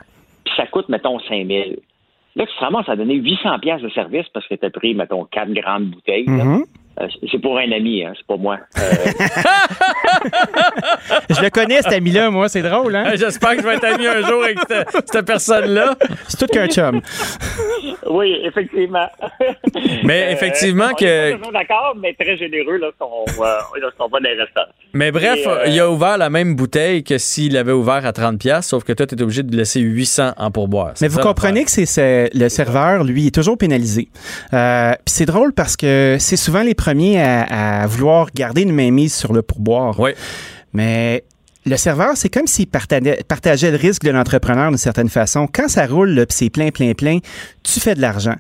puis 0.45 0.55
ça 0.57 0.67
coûte, 0.67 0.89
mettons, 0.89 1.19
5 1.21 1.47
000. 1.47 1.71
Là, 2.37 2.47
tu 2.47 2.53
te 2.53 2.61
ramasses 2.61 2.89
à 2.89 2.97
donner 2.97 3.15
800 3.15 3.61
pièces 3.61 3.81
de 3.81 3.89
service 3.91 4.27
parce 4.35 4.47
que 4.49 4.57
tu 4.57 4.67
as 4.67 4.71
pris, 4.71 4.95
mettons, 4.95 5.25
quatre 5.25 5.53
grandes 5.53 5.85
bouteilles. 5.85 6.27
là. 6.27 6.43
Euh, 7.01 7.09
c'est- 7.31 7.39
pour 7.41 7.59
un 7.59 7.71
ami, 7.73 8.05
hein, 8.05 8.13
c'est 8.17 8.27
pas 8.27 8.37
moi. 8.37 8.59
Euh, 8.79 8.83
Je 11.31 11.43
le 11.43 11.51
connais, 11.51 11.83
cet 11.83 11.93
ami-là, 11.93 12.31
moi, 12.31 12.49
c'est 12.49 12.63
drôle, 12.63 12.95
hein? 12.95 13.13
J'espère 13.17 13.57
que 13.57 13.63
je 13.63 13.67
vais 13.67 13.75
être 13.75 13.85
ami 13.85 14.07
un 14.07 14.23
jour 14.27 14.45
avec 14.45 14.59
cette, 14.69 14.89
cette 15.13 15.27
personne-là. 15.27 15.97
C'est 16.29 16.37
tout 16.39 16.47
qu'un 16.47 16.69
chum. 16.69 17.01
oui, 18.11 18.37
effectivement. 18.45 19.09
Mais 20.05 20.33
effectivement 20.33 20.89
on 20.93 20.95
que- 20.95 21.05
est 21.05 21.31
pas 21.33 21.39
toujours 21.39 21.53
d'accord, 21.53 21.97
mais 22.01 22.15
très 22.15 22.37
généreux 22.37 22.77
lorsqu'on 22.79 23.25
euh, 23.43 23.59
lorsqu'on 23.81 24.09
va 24.09 24.21
dans 24.21 24.29
les 24.31 24.41
restaurants. 24.41 24.67
Mais 24.93 25.11
bref, 25.11 25.41
Et, 25.45 25.49
euh, 25.49 25.67
il 25.67 25.81
a 25.81 25.91
ouvert 25.91 26.19
la 26.19 26.31
même 26.31 26.55
bouteille 26.55 27.03
que 27.03 27.19
s'il 27.19 27.57
avait 27.57 27.73
ouvert 27.73 28.07
à 28.07 28.13
30$, 28.13 28.39
piastres, 28.39 28.71
sauf 28.71 28.85
que 28.85 28.93
toi, 28.93 29.07
tu 29.07 29.17
es 29.17 29.23
obligé 29.23 29.43
de 29.43 29.57
laisser 29.57 29.81
800 29.81 30.33
en 30.37 30.51
pourboire. 30.51 30.93
Mais 31.01 31.09
vous 31.09 31.21
comprenez 31.21 31.65
que 31.65 31.71
c'est 31.71 31.87
c'est- 31.87 32.31
le 32.35 32.49
serveur, 32.49 33.03
lui, 33.05 33.27
est 33.29 33.35
toujours 33.35 33.59
pénalisé. 33.59 34.09
Euh, 34.53 34.93
Puis 35.05 35.15
c'est 35.15 35.27
drôle 35.27 35.53
parce 35.53 35.77
que 35.77 36.17
c'est 36.21 36.37
souvent 36.37 36.63
les 36.63 36.75
premiers 36.85 37.19
à, 37.23 37.83
à 37.83 37.87
vouloir 37.87 38.29
garder 38.35 38.63
une 38.63 38.73
mainmise 38.73 39.15
sur 39.15 39.33
le 39.33 39.41
pourboire. 39.41 39.99
Oui. 39.99 40.11
Mais 40.75 41.25
le 41.65 41.79
serveur, 41.79 42.11
c'est 42.15 42.29
comme 42.29 42.47
s'il 42.47 42.67
partageait, 42.67 43.71
le 43.71 43.79
risque 43.79 44.03
de 44.03 44.11
l'entrepreneur 44.11 44.69
d'une 44.69 44.77
certaine 44.77 45.09
façon. 45.09 45.49
Quand 45.51 45.69
ça 45.69 45.87
roule, 45.87 46.27
c'est 46.29 46.51
plein, 46.51 46.69
plein, 46.71 46.93
plein, 46.93 47.21
tu 47.63 47.81
fais 47.81 47.95
de 47.95 48.03
l'argent. 48.03 48.37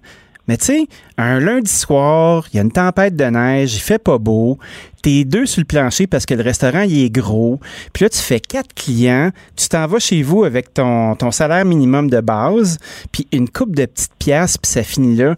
Mais 0.46 0.58
tu 0.58 0.66
sais, 0.66 0.86
un 1.16 1.40
lundi 1.40 1.70
soir, 1.70 2.46
il 2.52 2.56
y 2.56 2.58
a 2.58 2.62
une 2.62 2.70
tempête 2.70 3.16
de 3.16 3.24
neige, 3.24 3.76
il 3.76 3.80
fait 3.80 3.98
pas 3.98 4.18
beau, 4.18 4.58
t'es 5.02 5.24
deux 5.24 5.46
sur 5.46 5.62
le 5.62 5.64
plancher 5.64 6.06
parce 6.06 6.26
que 6.26 6.34
le 6.34 6.42
restaurant, 6.42 6.82
il 6.82 7.02
est 7.02 7.08
gros, 7.08 7.60
puis 7.94 8.04
là, 8.04 8.10
tu 8.10 8.18
fais 8.18 8.40
quatre 8.40 8.74
clients, 8.74 9.30
tu 9.56 9.68
t'en 9.70 9.86
vas 9.86 10.00
chez 10.00 10.22
vous 10.22 10.44
avec 10.44 10.74
ton, 10.74 11.14
ton 11.16 11.30
salaire 11.30 11.64
minimum 11.64 12.10
de 12.10 12.20
base, 12.20 12.76
puis 13.10 13.26
une 13.32 13.48
coupe 13.48 13.74
de 13.74 13.86
petites 13.86 14.14
pièces, 14.18 14.58
puis 14.58 14.70
ça 14.70 14.82
finit 14.82 15.16
là. 15.16 15.34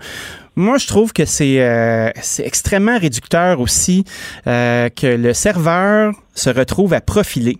Moi, 0.58 0.78
je 0.78 0.86
trouve 0.86 1.12
que 1.12 1.26
c'est 1.26 1.60
euh, 1.60 2.10
extrêmement 2.38 2.98
réducteur 2.98 3.60
aussi 3.60 4.04
euh, 4.46 4.88
que 4.88 5.06
le 5.06 5.34
serveur 5.34 6.14
se 6.34 6.48
retrouve 6.48 6.94
à 6.94 7.02
profiler. 7.02 7.58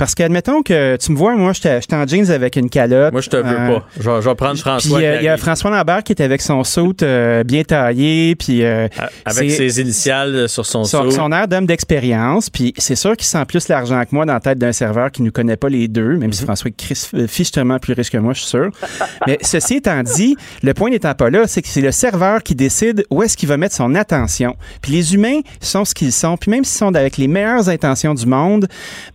Parce 0.00 0.14
que, 0.14 0.22
admettons 0.22 0.62
que 0.62 0.96
tu 0.96 1.12
me 1.12 1.16
vois, 1.18 1.36
moi, 1.36 1.52
j'étais 1.52 1.78
en 1.94 2.06
jeans 2.06 2.30
avec 2.30 2.56
une 2.56 2.70
calotte. 2.70 3.12
Moi, 3.12 3.20
je 3.20 3.28
te 3.28 3.36
veux 3.36 3.44
euh, 3.46 3.78
pas. 3.78 3.86
Je 4.00 4.10
vais, 4.10 4.22
je 4.22 4.28
vais 4.30 4.34
prendre 4.34 4.58
François. 4.58 4.98
euh, 4.98 5.18
il 5.20 5.24
y 5.24 5.28
a. 5.28 5.36
François 5.36 5.70
Lambert 5.70 6.02
qui 6.02 6.12
est 6.14 6.22
avec 6.22 6.40
son 6.40 6.64
saut 6.64 6.94
bien 7.44 7.62
taillé, 7.66 8.34
puis 8.34 8.64
euh, 8.64 8.88
Avec 9.26 9.50
ses 9.50 9.78
initiales 9.80 10.48
sur 10.48 10.64
son 10.64 10.84
saut. 10.84 11.10
son 11.10 11.30
air 11.32 11.46
d'homme 11.48 11.66
d'expérience, 11.66 12.48
puis 12.48 12.72
c'est 12.78 12.94
sûr 12.96 13.14
qu'il 13.14 13.26
sent 13.26 13.44
plus 13.46 13.68
l'argent 13.68 14.02
que 14.02 14.14
moi 14.14 14.24
dans 14.24 14.32
la 14.32 14.40
tête 14.40 14.58
d'un 14.58 14.72
serveur 14.72 15.10
qui 15.10 15.20
ne 15.20 15.26
nous 15.26 15.32
connaît 15.32 15.58
pas 15.58 15.68
les 15.68 15.86
deux, 15.86 16.16
même 16.16 16.28
Mhm. 16.30 16.32
si 16.32 16.44
François 16.44 16.70
est 16.70 17.14
euh, 17.14 17.26
fichement 17.26 17.78
plus 17.78 17.92
riche 17.92 18.10
que 18.10 18.16
moi, 18.16 18.32
je 18.32 18.40
suis 18.40 18.48
sûr. 18.48 18.70
Mais 19.26 19.38
ceci 19.42 19.74
étant 19.76 20.02
dit, 20.02 20.34
le 20.62 20.72
point 20.72 20.88
n'étant 20.88 21.12
pas 21.14 21.28
là, 21.28 21.46
c'est 21.46 21.60
que 21.60 21.68
c'est 21.68 21.82
le 21.82 21.92
serveur 21.92 22.42
qui 22.42 22.54
décide 22.54 23.04
où 23.10 23.22
est-ce 23.22 23.36
qu'il 23.36 23.50
va 23.50 23.58
mettre 23.58 23.74
son 23.74 23.94
attention. 23.94 24.56
Puis 24.80 24.92
les 24.92 25.14
humains 25.14 25.40
sont 25.60 25.84
ce 25.84 25.94
qu'ils 25.94 26.12
sont, 26.12 26.38
puis 26.38 26.50
même 26.50 26.64
s'ils 26.64 26.78
sont 26.78 26.94
avec 26.94 27.18
les 27.18 27.28
meilleures 27.28 27.68
intentions 27.68 28.14
du 28.14 28.24
monde, 28.24 28.66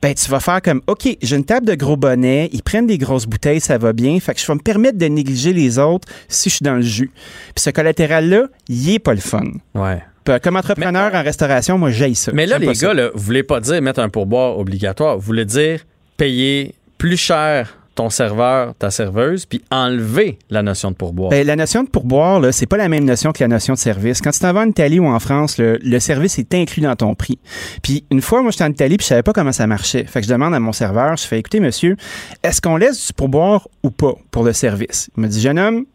ben 0.02 0.14
tu 0.14 0.30
vas 0.30 0.40
faire 0.40 0.62
comme, 0.62 0.75
OK, 0.88 1.18
j'ai 1.22 1.36
une 1.36 1.46
table 1.46 1.66
de 1.66 1.76
gros 1.76 1.98
bonnets, 1.98 2.50
ils 2.54 2.64
prennent 2.64 2.88
des 2.88 2.98
grosses 2.98 3.26
bouteilles, 3.26 3.60
ça 3.60 3.78
va 3.78 3.94
bien, 3.94 4.20
fait 4.20 4.34
que 4.34 4.40
je 4.40 4.48
vais 4.48 4.56
me 4.56 4.60
permettre 4.60 4.98
de 4.98 5.06
négliger 5.06 5.54
les 5.54 5.80
autres 5.80 6.08
si 6.28 6.50
je 6.50 6.56
suis 6.56 6.64
dans 6.64 6.76
le 6.76 6.82
jus. 6.82 7.12
Puis 7.56 7.64
ce 7.64 7.70
collatéral-là, 7.70 8.48
il 8.68 8.94
est 8.94 9.00
pas 9.00 9.14
le 9.14 9.20
fun. 9.20 9.44
Ouais. 9.74 10.02
Puis, 10.24 10.40
Comme 10.42 10.56
entrepreneur 10.56 11.14
en 11.14 11.24
restauration, 11.24 11.78
moi, 11.78 11.92
j'aille 11.92 12.16
ça. 12.16 12.32
Mais 12.34 12.48
là, 12.48 12.58
les 12.58 12.74
gars, 12.74 12.94
là, 12.94 13.12
vous 13.14 13.22
voulez 13.22 13.44
pas 13.44 13.60
dire 13.60 13.82
mettre 13.82 14.00
un 14.00 14.10
pourboire 14.10 14.58
obligatoire. 14.58 15.18
Vous 15.18 15.26
voulez 15.26 15.46
dire 15.46 15.86
payer 16.18 16.74
plus 16.98 17.18
cher 17.18 17.78
ton 17.96 18.10
serveur, 18.10 18.76
ta 18.76 18.92
serveuse, 18.92 19.46
puis 19.46 19.62
enlever 19.72 20.38
la 20.50 20.62
notion 20.62 20.92
de 20.92 20.96
pourboire. 20.96 21.30
Ben, 21.30 21.48
la 21.48 21.56
notion 21.56 21.84
de 21.84 21.90
pourboire, 21.90 22.40
là, 22.40 22.52
c'est 22.52 22.66
pas 22.66 22.78
la 22.78 22.90
même 22.90 23.06
notion 23.06 23.32
que 23.32 23.42
la 23.44 23.48
notion 23.48 23.74
de 23.74 23.80
service. 23.80 24.22
Quand 24.22 24.32
tu 24.32 24.40
t'en 24.40 24.54
vas 24.54 24.62
en 24.62 24.68
Italie 24.68 25.00
ou 25.00 25.08
en 25.08 25.20
France, 25.20 25.58
le, 25.58 25.80
le 25.82 26.00
service 26.00 26.38
est 26.38 26.54
inclus 26.54 26.82
dans 26.82 26.96
ton 26.96 27.16
prix. 27.16 27.40
Puis 27.82 28.06
une 28.12 28.22
fois, 28.22 28.42
moi, 28.42 28.52
j'étais 28.52 28.66
en 28.66 28.72
Italie 28.72 28.98
puis 28.98 29.06
je 29.06 29.10
savais 29.10 29.24
pas 29.24 29.34
comment 29.34 29.54
ça 29.54 29.66
marchait. 29.66 30.04
Fait 30.04 30.20
que 30.20 30.28
je 30.28 30.32
demande 30.32 30.54
à 30.54 30.60
mon 30.60 30.74
serveur, 30.74 31.16
je 31.16 31.26
fais, 31.26 31.40
écoutez, 31.40 31.60
monsieur, 31.60 31.96
est-ce 32.44 32.62
qu'on 32.62 32.78
laisse 32.78 33.08
du 33.08 33.14
pourboire 33.14 33.68
ou 33.84 33.92
pas 33.92 34.14
pour 34.30 34.44
le 34.44 34.54
service? 34.54 35.10
Il 35.18 35.24
me 35.24 35.28
dit, 35.28 35.40
jeune 35.40 35.58
homme, 35.58 35.86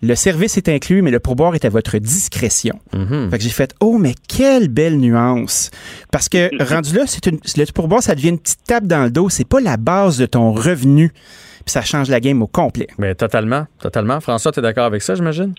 le 0.00 0.14
service 0.14 0.56
est 0.56 0.68
inclus, 0.68 1.02
mais 1.02 1.10
le 1.10 1.18
pourboire 1.18 1.54
est 1.54 1.64
à 1.64 1.68
votre 1.68 1.98
discrétion. 1.98 2.78
Mhm. 2.92 3.30
Fait 3.30 3.38
que 3.38 3.44
j'ai 3.44 3.50
fait, 3.50 3.74
oh, 3.80 3.98
mais 3.98 4.14
quelle 4.28 4.68
belle 4.68 4.98
nuance. 4.98 5.70
Parce 6.12 6.28
que 6.28 6.50
rendu 6.74 6.94
là, 6.94 7.06
c'est 7.06 7.26
une, 7.26 7.38
le 7.38 7.72
pourboire, 7.72 8.02
ça 8.02 8.14
devient 8.14 8.30
une 8.30 8.38
petite 8.38 8.64
tape 8.64 8.84
dans 8.84 9.04
le 9.04 9.10
dos. 9.10 9.28
C'est 9.28 9.48
pas 9.48 9.60
la 9.60 9.76
base 9.76 10.18
de 10.18 10.26
ton 10.26 10.52
revenu. 10.52 11.10
Puis 11.10 11.72
ça 11.72 11.82
change 11.82 12.08
la 12.08 12.20
game 12.20 12.40
au 12.42 12.46
complet. 12.46 12.86
Mais 12.98 13.14
totalement, 13.14 13.64
totalement. 13.80 14.20
François, 14.20 14.52
tu 14.52 14.60
es 14.60 14.62
d'accord 14.62 14.86
avec 14.86 15.02
ça, 15.02 15.14
j'imagine? 15.14 15.54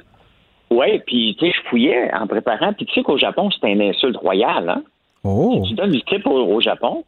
Oui, 0.72 0.99
puis 1.06 1.36
tu 1.38 1.45
sais, 1.45 1.52
je 1.52 1.70
fouillais 1.70 2.10
en 2.14 2.26
préparant. 2.26 2.74
Puis 2.74 2.86
tu 2.86 2.94
sais 2.94 3.03
qu'au 3.03 3.18
Japon, 3.18 3.49
c'est 3.52 3.68
un 3.68 3.80
insulte 3.80 4.18
royal. 4.18 4.70
Hein? 4.70 4.84
Oh. 5.24 5.61
Si 5.64 5.70
tu 5.70 5.76
donnes 5.76 5.91
du 5.91 6.02
tip 6.03 6.26
au, 6.26 6.32
au 6.32 6.61
Japon, 6.61 7.03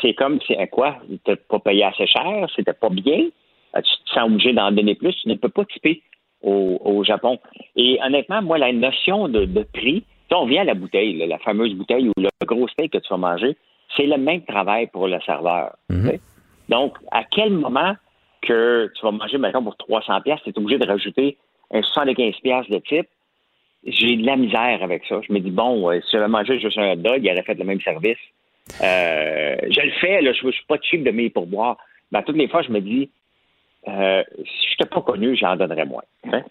c'est 0.00 0.14
comme, 0.14 0.38
c'est 0.46 0.56
à 0.56 0.66
quoi? 0.66 0.96
Tu 1.24 1.36
pas 1.48 1.58
payé 1.58 1.84
assez 1.84 2.06
cher, 2.06 2.46
c'était 2.54 2.72
pas 2.72 2.90
bien, 2.90 3.18
euh, 3.76 3.80
tu 3.80 4.04
te 4.04 4.10
sens 4.14 4.26
obligé 4.26 4.52
d'en 4.52 4.70
donner 4.70 4.94
plus, 4.94 5.14
tu 5.14 5.28
ne 5.28 5.34
peux 5.34 5.48
pas 5.48 5.64
tiper 5.64 6.02
au, 6.46 6.78
au 6.82 7.04
Japon. 7.04 7.38
Et 7.74 7.98
honnêtement, 8.02 8.40
moi, 8.40 8.56
la 8.56 8.72
notion 8.72 9.28
de, 9.28 9.44
de 9.44 9.62
prix, 9.74 10.04
sais, 10.28 10.34
on 10.34 10.46
vient 10.46 10.62
à 10.62 10.64
la 10.64 10.74
bouteille, 10.74 11.16
là, 11.18 11.26
la 11.26 11.38
fameuse 11.38 11.74
bouteille 11.74 12.08
ou 12.08 12.12
le 12.16 12.28
gros 12.46 12.68
steak 12.68 12.92
que 12.92 12.98
tu 12.98 13.08
vas 13.10 13.16
manger, 13.16 13.56
c'est 13.96 14.06
le 14.06 14.16
même 14.16 14.42
travail 14.44 14.86
pour 14.88 15.08
le 15.08 15.18
serveur. 15.20 15.76
sais. 15.90 16.20
Donc, 16.68 16.96
à 17.12 17.24
quel 17.24 17.50
moment 17.52 17.94
que 18.42 18.90
tu 18.94 19.02
vas 19.02 19.12
manger, 19.12 19.38
maintenant 19.38 19.62
pour 19.62 19.76
300 19.76 20.20
pièces, 20.22 20.40
tu 20.44 20.50
es 20.50 20.58
obligé 20.58 20.78
de 20.78 20.86
rajouter 20.86 21.36
un 21.72 21.82
75 21.82 22.34
pièces 22.42 22.68
de 22.70 22.78
type, 22.78 23.08
j'ai 23.84 24.16
de 24.16 24.26
la 24.26 24.36
misère 24.36 24.82
avec 24.82 25.04
ça. 25.08 25.20
Je 25.26 25.32
me 25.32 25.38
dis, 25.38 25.50
bon, 25.50 25.90
si 26.00 26.10
j'avais 26.12 26.28
mangé 26.28 26.58
juste 26.58 26.78
un 26.78 26.92
hot 26.92 26.96
dog, 26.96 27.20
il 27.22 27.30
aurait 27.30 27.42
fait 27.42 27.54
le 27.54 27.64
même 27.64 27.80
service. 27.80 28.18
Euh, 28.82 29.56
je 29.70 29.80
le 29.80 29.90
fais, 30.00 30.20
là, 30.22 30.32
je 30.32 30.44
ne 30.44 30.50
suis 30.50 30.64
pas 30.66 30.76
cheap 30.82 31.04
de 31.04 31.10
mes 31.10 31.30
pourboires. 31.30 31.76
Mais 32.10 32.22
toutes 32.24 32.36
les 32.36 32.48
fois, 32.48 32.62
je 32.62 32.70
me 32.70 32.80
dis, 32.80 33.10
euh, 33.88 34.22
si 34.38 34.44
je 34.44 34.82
n'étais 34.82 34.94
pas 34.94 35.02
connu, 35.02 35.36
j'en 35.36 35.56
donnerais 35.56 35.84
moins. 35.84 36.02
Hein? 36.32 36.42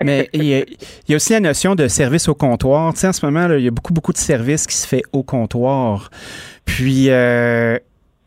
Mais 0.00 0.28
il 0.32 0.44
y, 0.44 0.54
a, 0.54 1.16
aussi 1.16 1.32
la 1.32 1.40
notion 1.40 1.74
de 1.74 1.88
service 1.88 2.28
au 2.28 2.34
comptoir. 2.34 2.92
Tu 2.94 3.00
sais, 3.00 3.08
en 3.08 3.12
ce 3.12 3.24
moment, 3.26 3.52
il 3.52 3.64
y 3.64 3.68
a 3.68 3.70
beaucoup, 3.72 3.92
beaucoup 3.92 4.12
de 4.12 4.18
services 4.18 4.66
qui 4.66 4.76
se 4.76 4.86
fait 4.86 5.02
au 5.12 5.24
comptoir. 5.24 6.10
Puis, 6.64 7.10
euh, 7.10 7.78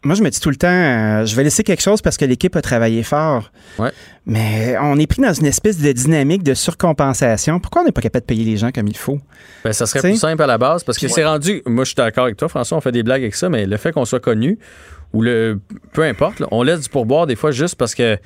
moi, 0.04 0.16
je 0.16 0.24
me 0.24 0.30
dis 0.30 0.42
tout 0.42 0.50
le 0.50 0.58
temps, 0.58 0.68
euh, 0.68 1.26
je 1.26 1.34
vais 1.36 1.44
laisser 1.44 1.64
quelque 1.64 1.82
chose 1.82 2.02
parce 2.02 2.18
que 2.18 2.26
l'équipe 2.26 2.56
a 2.58 2.62
travaillé 2.62 3.04
fort. 3.04 3.52
Ouais. 3.80 3.92
Mais 4.26 4.76
on 4.82 4.98
est 4.98 5.08
pris 5.08 5.22
dans 5.22 5.32
une 5.32 5.46
espèce 5.46 5.78
de 5.78 5.92
dynamique 5.94 6.44
de 6.44 6.54
surcompensation. 6.54 7.62
Pourquoi 7.62 7.84
on 7.84 7.86
n'est 7.86 7.92
pas 7.94 8.02
capable 8.02 8.24
de 8.24 8.28
payer 8.28 8.44
les 8.44 8.58
gens 8.58 8.72
comme 8.72 8.88
il 8.88 8.98
faut? 8.98 9.20
Ben, 9.64 9.72
ça 9.72 9.86
serait 9.86 10.02
plus 10.02 10.18
simple 10.18 10.42
à 10.44 10.48
la 10.48 10.58
base 10.58 10.84
parce 10.84 10.98
que 10.98 11.08
c'est 11.08 11.26
rendu. 11.26 11.62
Moi, 11.66 11.86
je 11.86 11.90
suis 11.90 11.96
d'accord 11.96 12.26
avec 12.26 12.36
toi, 12.36 12.50
François, 12.50 12.78
on 12.78 12.82
fait 12.82 12.92
des 12.92 13.04
blagues 13.04 13.22
avec 13.22 13.36
ça, 13.36 13.48
mais 13.48 13.66
le 13.66 13.78
fait 13.78 13.94
qu'on 13.94 14.06
soit 14.06 14.20
connu 14.20 14.60
ou 15.14 15.22
le. 15.22 15.60
Peu 15.94 16.04
importe, 16.04 16.44
on 16.52 16.64
laisse 16.64 16.82
du 16.82 16.90
pourboire 16.90 17.28
des 17.28 17.36
fois 17.36 17.52
juste 17.52 17.76
parce 17.76 17.96
que 17.96 18.18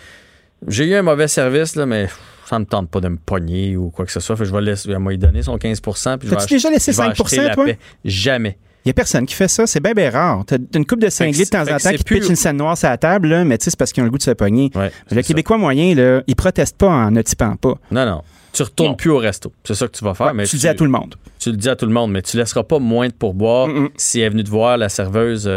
j'ai 0.67 0.85
eu 0.85 0.95
un 0.95 1.01
mauvais 1.01 1.27
service, 1.27 1.75
là, 1.75 1.85
mais 1.85 2.07
ça 2.45 2.59
me 2.59 2.65
tente 2.65 2.89
pas 2.89 2.99
de 2.99 3.09
me 3.09 3.17
pogner 3.17 3.75
ou 3.75 3.89
quoi 3.89 4.05
que 4.05 4.11
ce 4.11 4.19
soit. 4.19 4.35
je 4.35 4.43
vais 4.51 4.61
laisser, 4.61 4.89
lui 4.89 5.17
donner 5.17 5.41
son 5.41 5.57
15 5.57 5.81
puis 6.19 6.33
As-tu 6.33 6.53
déjà 6.53 6.69
laissé 6.69 6.91
5% 6.91 7.53
toi? 7.53 7.65
Jamais. 8.03 8.57
Il 8.85 8.89
n'y 8.89 8.91
a 8.91 8.93
personne 8.93 9.25
qui 9.25 9.33
fait 9.33 9.47
ça. 9.47 9.65
C'est 9.65 9.79
bien, 9.79 9.93
bien 9.93 10.11
rare. 10.11 10.43
Tu 10.47 10.53
as 10.53 10.57
une 10.75 10.85
coupe 10.85 10.99
de 10.99 11.09
cinglés 11.09 11.45
de 11.45 11.49
temps 11.49 11.63
en 11.63 11.77
temps 11.77 11.89
qui 11.89 12.03
pitch 12.03 12.29
une 12.29 12.35
scène 12.35 12.57
noire 12.57 12.77
sur 12.77 12.87
la 12.87 12.97
table, 12.97 13.29
là, 13.29 13.43
mais 13.43 13.57
tu 13.57 13.63
sais, 13.63 13.71
c'est 13.71 13.79
parce 13.79 13.91
qu'ils 13.91 14.01
ont 14.03 14.05
le 14.05 14.11
goût 14.11 14.19
de 14.19 14.23
se 14.23 14.31
pogner. 14.31 14.69
le 15.09 15.21
Québécois 15.23 15.57
moyen, 15.57 15.95
là, 15.95 16.21
il 16.27 16.35
proteste 16.35 16.77
pas 16.77 16.89
en 16.89 17.09
ne 17.09 17.23
typant 17.23 17.55
pas. 17.55 17.73
Non, 17.89 18.05
non. 18.05 18.21
Tu 18.55 18.63
retournes 18.63 18.95
plus 18.95 19.09
au 19.09 19.17
resto. 19.17 19.51
C'est 19.65 19.75
ça 19.75 19.85
que 19.85 19.91
tu 19.91 20.03
vas 20.05 20.13
faire. 20.13 20.33
mais 20.33 20.45
tu, 20.45 20.55
le 20.55 20.61
dis 20.61 20.67
à 20.67 20.73
tout 20.73 20.85
le 20.85 20.89
monde. 20.89 21.15
Tu 21.39 21.51
le 21.51 21.57
dis 21.57 21.67
à 21.67 21.75
tout 21.75 21.85
le 21.85 21.91
monde, 21.91 22.11
mais 22.11 22.21
tu 22.21 22.37
laisseras 22.37 22.63
pas 22.63 22.79
moins 22.79 23.07
de 23.07 23.13
pourboire 23.13 23.67
si 23.97 24.21
elle 24.21 24.27
est 24.27 24.29
venue 24.29 24.43
te 24.45 24.49
voir 24.49 24.77
la 24.77 24.87
serveuse 24.87 25.51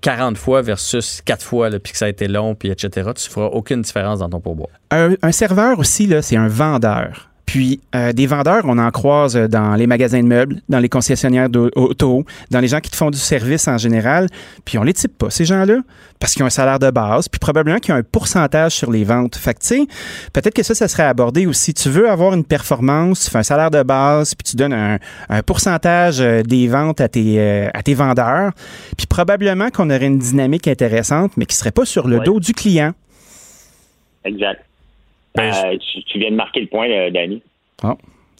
40 0.00 0.32
euh, 0.32 0.38
fois 0.38 0.60
versus 0.60 1.22
4 1.24 1.42
fois, 1.42 1.70
puis 1.70 1.92
que 1.92 1.98
ça 1.98 2.04
a 2.04 2.08
été 2.08 2.28
long, 2.28 2.54
puis 2.54 2.70
etc. 2.70 3.10
Tu 3.16 3.30
feras 3.30 3.46
aucune 3.46 3.80
différence 3.80 4.18
dans 4.18 4.28
ton 4.28 4.40
pourboire. 4.40 4.68
Un, 4.90 5.14
un 5.22 5.32
serveur 5.32 5.78
aussi, 5.78 6.06
là, 6.06 6.20
c'est 6.20 6.36
un 6.36 6.48
vendeur. 6.48 7.30
Puis 7.46 7.80
euh, 7.94 8.12
des 8.12 8.26
vendeurs, 8.26 8.62
on 8.64 8.78
en 8.78 8.90
croise 8.90 9.34
dans 9.34 9.74
les 9.74 9.86
magasins 9.86 10.22
de 10.22 10.26
meubles, 10.26 10.62
dans 10.68 10.78
les 10.78 10.88
concessionnaires 10.88 11.48
d'auto, 11.48 12.24
dans 12.50 12.60
les 12.60 12.68
gens 12.68 12.80
qui 12.80 12.90
te 12.90 12.96
font 12.96 13.10
du 13.10 13.18
service 13.18 13.68
en 13.68 13.78
général. 13.78 14.28
Puis 14.64 14.78
on 14.78 14.82
les 14.82 14.94
type 14.94 15.16
pas, 15.18 15.30
ces 15.30 15.44
gens-là, 15.44 15.78
parce 16.18 16.32
qu'ils 16.32 16.42
ont 16.42 16.46
un 16.46 16.50
salaire 16.50 16.78
de 16.78 16.90
base, 16.90 17.28
puis 17.28 17.38
probablement 17.38 17.78
qu'ils 17.78 17.94
ont 17.94 17.98
un 17.98 18.02
pourcentage 18.02 18.72
sur 18.72 18.90
les 18.90 19.04
ventes. 19.04 19.36
Fait 19.36 19.54
que, 19.54 19.60
tu 19.60 19.66
sais, 19.66 19.86
peut-être 20.32 20.54
que 20.54 20.62
ça, 20.62 20.74
ça 20.74 20.88
serait 20.88 21.04
abordé 21.04 21.46
aussi. 21.46 21.74
Tu 21.74 21.90
veux 21.90 22.08
avoir 22.08 22.34
une 22.34 22.44
performance, 22.44 23.24
tu 23.24 23.30
fais 23.30 23.38
un 23.38 23.42
salaire 23.42 23.70
de 23.70 23.82
base, 23.82 24.34
puis 24.34 24.44
tu 24.50 24.56
donnes 24.56 24.72
un, 24.72 24.98
pourcentage 25.42 26.20
euh, 26.20 26.42
des 26.42 26.68
ventes 26.68 27.00
à 27.00 27.08
tes, 27.08 27.38
euh, 27.38 27.68
à 27.74 27.82
tes 27.82 27.94
vendeurs. 27.94 28.52
Puis 28.96 29.06
probablement 29.06 29.70
qu'on 29.70 29.90
aurait 29.90 30.06
une 30.06 30.18
dynamique 30.18 30.68
intéressante, 30.68 31.32
mais 31.36 31.46
qui 31.46 31.56
serait 31.56 31.72
pas 31.72 31.84
sur 31.84 32.08
le 32.08 32.20
dos 32.20 32.40
du 32.40 32.52
client. 32.52 32.92
Exact. 34.24 34.64
Ben, 35.34 35.52
euh, 35.52 35.76
tu, 36.06 36.18
viens 36.18 36.30
de 36.30 36.36
marquer 36.36 36.60
le 36.60 36.66
point, 36.68 36.88
euh, 36.88 37.10
Danny. 37.10 37.42
Ah. 37.82 37.96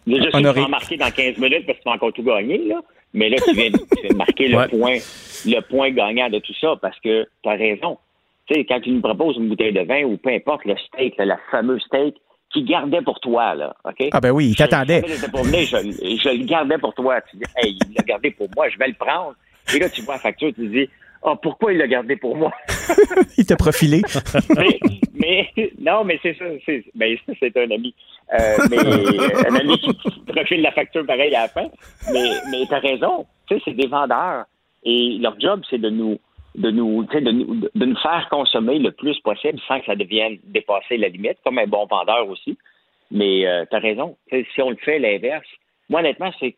Je 0.07 0.15
sais 0.15 0.31
que 0.31 0.37
tu 0.37 0.43
vas 0.43 0.69
marquer 0.69 0.97
dans 0.97 1.11
15 1.11 1.39
minutes 1.39 1.67
parce 1.67 1.79
que 1.79 1.83
tu 1.83 1.89
vas 1.89 1.95
encore 1.95 2.13
tout 2.13 2.23
gagner, 2.23 2.59
là. 2.59 2.83
Mais 3.15 3.29
là, 3.29 3.37
tu 3.47 3.55
viens, 3.55 3.71
de 4.11 4.15
marquer 4.15 4.49
le, 4.49 4.69
point, 4.69 4.99
le 5.47 5.61
point 5.61 5.91
gagnant 5.91 6.29
de 6.29 6.39
tout 6.39 6.55
ça 6.61 6.75
parce 6.81 6.99
que 7.01 7.27
tu 7.43 7.49
as 7.49 7.53
raison. 7.53 7.99
Tu 8.47 8.55
sais, 8.55 8.65
quand 8.65 8.81
tu 8.81 8.91
nous 8.91 9.01
proposes 9.01 9.37
une 9.37 9.49
bouteille 9.49 9.73
de 9.73 9.81
vin 9.81 10.05
ou 10.05 10.17
peu 10.17 10.31
importe 10.31 10.65
le 10.67 10.77
steak, 10.77 11.15
la 11.19 11.39
fameuse 11.51 11.83
steak, 11.83 12.17
qui 12.53 12.63
gardait 12.63 13.03
pour 13.03 13.19
toi, 13.21 13.55
là, 13.55 13.75
OK? 13.85 14.09
Ah 14.13 14.21
ben 14.21 14.31
oui, 14.31 14.49
il 14.51 14.57
t'attendait. 14.57 15.03
Je, 15.07 15.15
je, 15.17 16.29
le 16.29 16.45
gardais 16.45 16.79
pour 16.79 16.95
toi. 16.95 17.21
Tu 17.23 17.37
dis, 17.37 17.45
hey, 17.57 17.77
il 17.89 17.95
l'a 17.97 18.03
gardé 18.05 18.31
pour 18.31 18.49
moi, 18.55 18.69
je 18.69 18.79
vais 18.79 18.89
le 18.89 18.95
prendre. 18.95 19.35
Et 19.75 19.79
là, 19.79 19.89
tu 19.89 20.03
vois 20.03 20.15
la 20.15 20.21
facture, 20.21 20.53
tu 20.55 20.69
dis, 20.69 20.89
oh, 21.25 21.37
pourquoi 21.37 21.73
il 21.73 21.79
l'a 21.79 21.89
gardé 21.89 22.17
pour 22.17 22.37
moi? 22.37 22.53
il 23.39 23.47
t'a 23.47 23.57
profilé. 23.57 24.03
mais, 25.15 25.51
non, 25.79 26.05
mais 26.05 26.19
c'est 26.23 26.37
ça, 26.39 26.45
c'est, 26.65 26.85
ben, 26.95 27.17
c'est 27.41 27.57
un 27.57 27.71
ami. 27.71 27.95
Euh, 28.33 28.57
mais 28.71 28.79
euh, 28.79 29.51
un 29.51 29.55
ami 29.57 29.79
qui 29.79 29.93
profile 30.27 30.63
la 30.63 30.73
facture 30.73 31.05
pareil 31.07 31.35
à 31.35 31.43
la 31.43 31.49
fin. 31.49 31.67
Mais, 32.13 32.31
mais 32.51 32.65
t'as 32.69 32.79
raison. 32.79 33.27
Tu 33.49 33.57
sais, 33.57 33.63
c'est 33.65 33.75
des 33.75 33.87
vendeurs. 33.87 34.45
Et 34.85 35.19
leur 35.21 35.39
job, 35.41 35.63
c'est 35.69 35.79
de 35.79 35.91
nous, 35.91 36.19
de 36.55 36.71
nous, 36.71 37.05
de 37.05 37.31
nous, 37.31 37.61
de 37.75 37.85
nous 37.85 37.99
faire 37.99 38.29
consommer 38.31 38.79
le 38.79 38.93
plus 38.93 39.19
possible 39.21 39.59
sans 39.67 39.81
que 39.81 39.87
ça 39.87 39.97
devienne 39.97 40.39
dépasser 40.45 40.97
la 40.97 41.09
limite, 41.09 41.39
comme 41.45 41.59
un 41.59 41.67
bon 41.67 41.87
vendeur 41.87 42.29
aussi. 42.29 42.57
Mais 43.11 43.47
euh, 43.47 43.65
tu 43.69 43.77
as 43.77 43.81
raison. 43.81 44.17
si 44.31 44.63
on 44.63 44.71
le 44.71 44.77
fait 44.77 44.99
l'inverse, 44.99 45.47
moi, 45.89 46.01
honnêtement, 46.01 46.33
c'est 46.41 46.57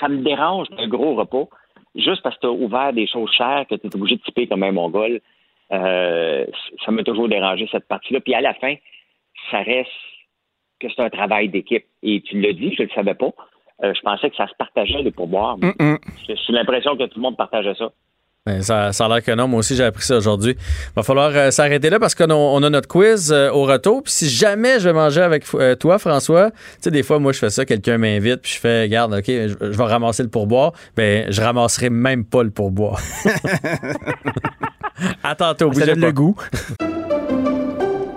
ça 0.00 0.08
me 0.08 0.22
dérange 0.22 0.68
un 0.76 0.88
gros 0.88 1.14
repas 1.14 1.48
juste 1.94 2.22
parce 2.22 2.36
que 2.36 2.42
tu 2.42 2.46
as 2.46 2.52
ouvert 2.52 2.92
des 2.92 3.06
choses 3.06 3.30
chères 3.32 3.66
que 3.68 3.74
tu 3.74 3.86
es 3.86 3.94
obligé 3.94 4.16
de 4.16 4.22
typer 4.22 4.46
comme 4.46 4.62
un 4.62 4.72
mongol. 4.72 5.20
Euh, 5.72 6.46
ça 6.84 6.90
m'a 6.90 7.02
toujours 7.02 7.28
dérangé 7.28 7.68
cette 7.70 7.88
partie-là. 7.88 8.20
Puis 8.20 8.34
à 8.34 8.40
la 8.40 8.54
fin, 8.54 8.74
ça 9.50 9.58
reste 9.58 9.90
que 10.80 10.88
c'est 10.88 11.02
un 11.02 11.10
travail 11.10 11.48
d'équipe. 11.48 11.84
Et 12.02 12.20
tu 12.22 12.40
l'as 12.40 12.52
dit, 12.52 12.74
je 12.74 12.82
ne 12.82 12.88
le 12.88 12.94
savais 12.94 13.14
pas. 13.14 13.30
Euh, 13.84 13.92
je 13.94 14.00
pensais 14.00 14.30
que 14.30 14.36
ça 14.36 14.46
se 14.48 14.54
partageait 14.58 15.02
les 15.02 15.10
pourboires. 15.10 15.56
J'ai 16.26 16.52
l'impression 16.52 16.96
que 16.96 17.04
tout 17.04 17.18
le 17.18 17.22
monde 17.22 17.36
partageait 17.36 17.74
ça. 17.74 17.90
Ben, 18.48 18.62
ça, 18.62 18.92
ça, 18.92 19.04
a 19.04 19.08
l'air 19.08 19.22
que 19.22 19.32
non. 19.32 19.46
Moi 19.46 19.60
aussi, 19.60 19.76
j'ai 19.76 19.84
appris 19.84 20.04
ça 20.04 20.16
aujourd'hui. 20.16 20.56
Il 20.58 20.92
va 20.96 21.02
falloir 21.02 21.30
euh, 21.34 21.50
s'arrêter 21.50 21.90
là 21.90 22.00
parce 22.00 22.14
qu'on 22.14 22.30
on 22.30 22.62
a 22.62 22.70
notre 22.70 22.88
quiz 22.88 23.32
au 23.32 23.64
retour. 23.64 24.02
Puis 24.02 24.12
si 24.12 24.28
jamais 24.28 24.80
je 24.80 24.88
vais 24.88 24.94
manger 24.94 25.20
avec 25.20 25.44
toi, 25.78 25.98
François, 25.98 26.50
tu 26.50 26.56
sais, 26.80 26.90
des 26.90 27.02
fois, 27.02 27.18
moi, 27.18 27.32
je 27.32 27.38
fais 27.38 27.50
ça, 27.50 27.64
quelqu'un 27.64 27.98
m'invite, 27.98 28.42
puis 28.42 28.52
je 28.52 28.58
fais, 28.58 28.88
garde, 28.88 29.14
OK, 29.14 29.26
je, 29.26 29.54
vais 29.60 29.84
ramasser 29.84 30.22
le 30.22 30.28
pourboire. 30.28 30.72
Ben, 30.96 31.30
je 31.30 31.40
ramasserai 31.40 31.90
même 31.90 32.24
pas 32.24 32.42
le 32.42 32.50
pourboire. 32.50 33.00
À 35.22 35.34
tantôt. 35.34 35.70
Vous 35.70 35.80
le 35.80 36.12
goût. 36.12 36.34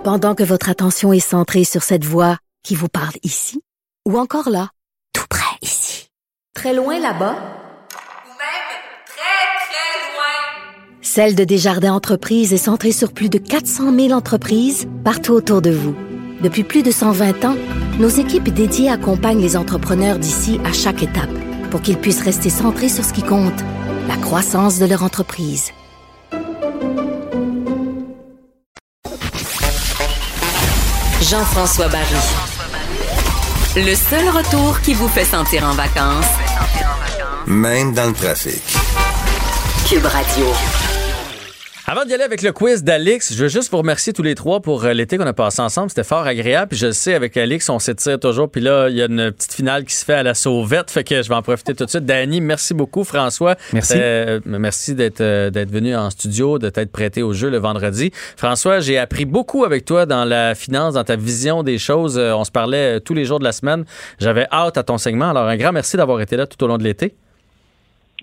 Pendant 0.04 0.34
que 0.34 0.42
votre 0.42 0.68
attention 0.68 1.12
est 1.12 1.20
centrée 1.20 1.64
sur 1.64 1.82
cette 1.84 2.04
voix 2.04 2.38
qui 2.64 2.74
vous 2.74 2.88
parle 2.88 3.14
ici, 3.22 3.62
ou 4.04 4.18
encore 4.18 4.50
là, 4.50 4.70
tout 5.12 5.26
près 5.30 5.56
ici, 5.62 6.08
très 6.54 6.74
loin 6.74 6.98
là-bas, 6.98 7.34
ou 7.34 8.32
même 8.34 8.68
très, 9.06 9.46
très 9.68 9.94
loin, 10.10 10.98
Celle 11.14 11.34
de 11.34 11.44
Desjardins 11.44 11.92
Entreprises 11.92 12.54
est 12.54 12.56
centrée 12.56 12.90
sur 12.90 13.12
plus 13.12 13.28
de 13.28 13.36
400 13.36 13.94
000 13.94 14.12
entreprises 14.12 14.88
partout 15.04 15.34
autour 15.34 15.60
de 15.60 15.70
vous. 15.70 15.94
Depuis 16.40 16.64
plus 16.64 16.82
de 16.82 16.90
120 16.90 17.44
ans, 17.44 17.54
nos 17.98 18.08
équipes 18.08 18.48
dédiées 18.48 18.88
accompagnent 18.88 19.42
les 19.42 19.58
entrepreneurs 19.58 20.18
d'ici 20.18 20.58
à 20.64 20.72
chaque 20.72 21.02
étape 21.02 21.28
pour 21.70 21.82
qu'ils 21.82 21.98
puissent 21.98 22.22
rester 22.22 22.48
centrés 22.48 22.88
sur 22.88 23.04
ce 23.04 23.12
qui 23.12 23.22
compte, 23.22 23.60
la 24.08 24.16
croissance 24.16 24.78
de 24.78 24.86
leur 24.86 25.02
entreprise. 25.02 25.72
Jean-François 31.20 31.88
Barry. 31.88 32.06
Le 33.76 33.94
seul 33.94 34.30
retour 34.30 34.80
qui 34.80 34.94
vous 34.94 35.08
fait 35.08 35.26
sentir 35.26 35.64
en 35.64 35.74
vacances, 35.74 36.24
même 37.46 37.92
dans 37.92 38.06
le 38.06 38.14
trafic. 38.14 38.62
Cube 39.86 40.06
Radio. 40.06 40.46
Avant 41.84 42.04
d'y 42.04 42.14
aller 42.14 42.22
avec 42.22 42.42
le 42.42 42.52
quiz 42.52 42.84
d'Alix, 42.84 43.34
je 43.34 43.42
veux 43.42 43.48
juste 43.48 43.72
vous 43.72 43.78
remercier 43.78 44.12
tous 44.12 44.22
les 44.22 44.36
trois 44.36 44.60
pour 44.60 44.84
euh, 44.84 44.92
l'été 44.92 45.18
qu'on 45.18 45.26
a 45.26 45.32
passé 45.32 45.60
ensemble. 45.62 45.90
C'était 45.90 46.04
fort 46.04 46.24
agréable. 46.24 46.68
Puis 46.68 46.78
je 46.78 46.92
sais, 46.92 47.12
avec 47.12 47.36
Alix, 47.36 47.68
on 47.68 47.80
s'étire 47.80 48.20
toujours. 48.20 48.48
Puis 48.48 48.60
là, 48.60 48.88
il 48.88 48.94
y 48.94 49.02
a 49.02 49.06
une 49.06 49.32
petite 49.32 49.52
finale 49.52 49.84
qui 49.84 49.92
se 49.92 50.04
fait 50.04 50.14
à 50.14 50.22
la 50.22 50.34
sauvette. 50.34 50.92
Fait 50.92 51.02
que 51.02 51.20
je 51.20 51.28
vais 51.28 51.34
en 51.34 51.42
profiter 51.42 51.74
tout 51.74 51.84
de 51.84 51.90
suite. 51.90 52.04
Danny, 52.04 52.40
merci 52.40 52.72
beaucoup. 52.72 53.02
François, 53.02 53.56
merci. 53.72 53.94
Euh, 53.96 54.38
merci 54.46 54.94
d'être 54.94 55.22
euh, 55.22 55.50
d'être 55.50 55.72
venu 55.72 55.96
en 55.96 56.08
studio, 56.10 56.60
de 56.60 56.68
t'être 56.68 56.92
prêté 56.92 57.20
au 57.20 57.32
jeu 57.32 57.50
le 57.50 57.58
vendredi. 57.58 58.12
François, 58.36 58.78
j'ai 58.78 58.96
appris 58.96 59.24
beaucoup 59.24 59.64
avec 59.64 59.84
toi 59.84 60.06
dans 60.06 60.24
la 60.24 60.54
finance, 60.54 60.94
dans 60.94 61.04
ta 61.04 61.16
vision 61.16 61.64
des 61.64 61.78
choses. 61.78 62.16
on 62.16 62.44
se 62.44 62.52
parlait 62.52 63.00
tous 63.00 63.14
les 63.14 63.24
jours 63.24 63.40
de 63.40 63.44
la 63.44 63.52
semaine. 63.52 63.84
J'avais 64.20 64.46
hâte 64.52 64.78
à 64.78 64.84
ton 64.84 64.98
segment. 64.98 65.30
Alors, 65.30 65.48
un 65.48 65.56
grand 65.56 65.72
merci 65.72 65.96
d'avoir 65.96 66.20
été 66.20 66.36
là 66.36 66.46
tout 66.46 66.62
au 66.62 66.68
long 66.68 66.78
de 66.78 66.84
l'été. 66.84 67.16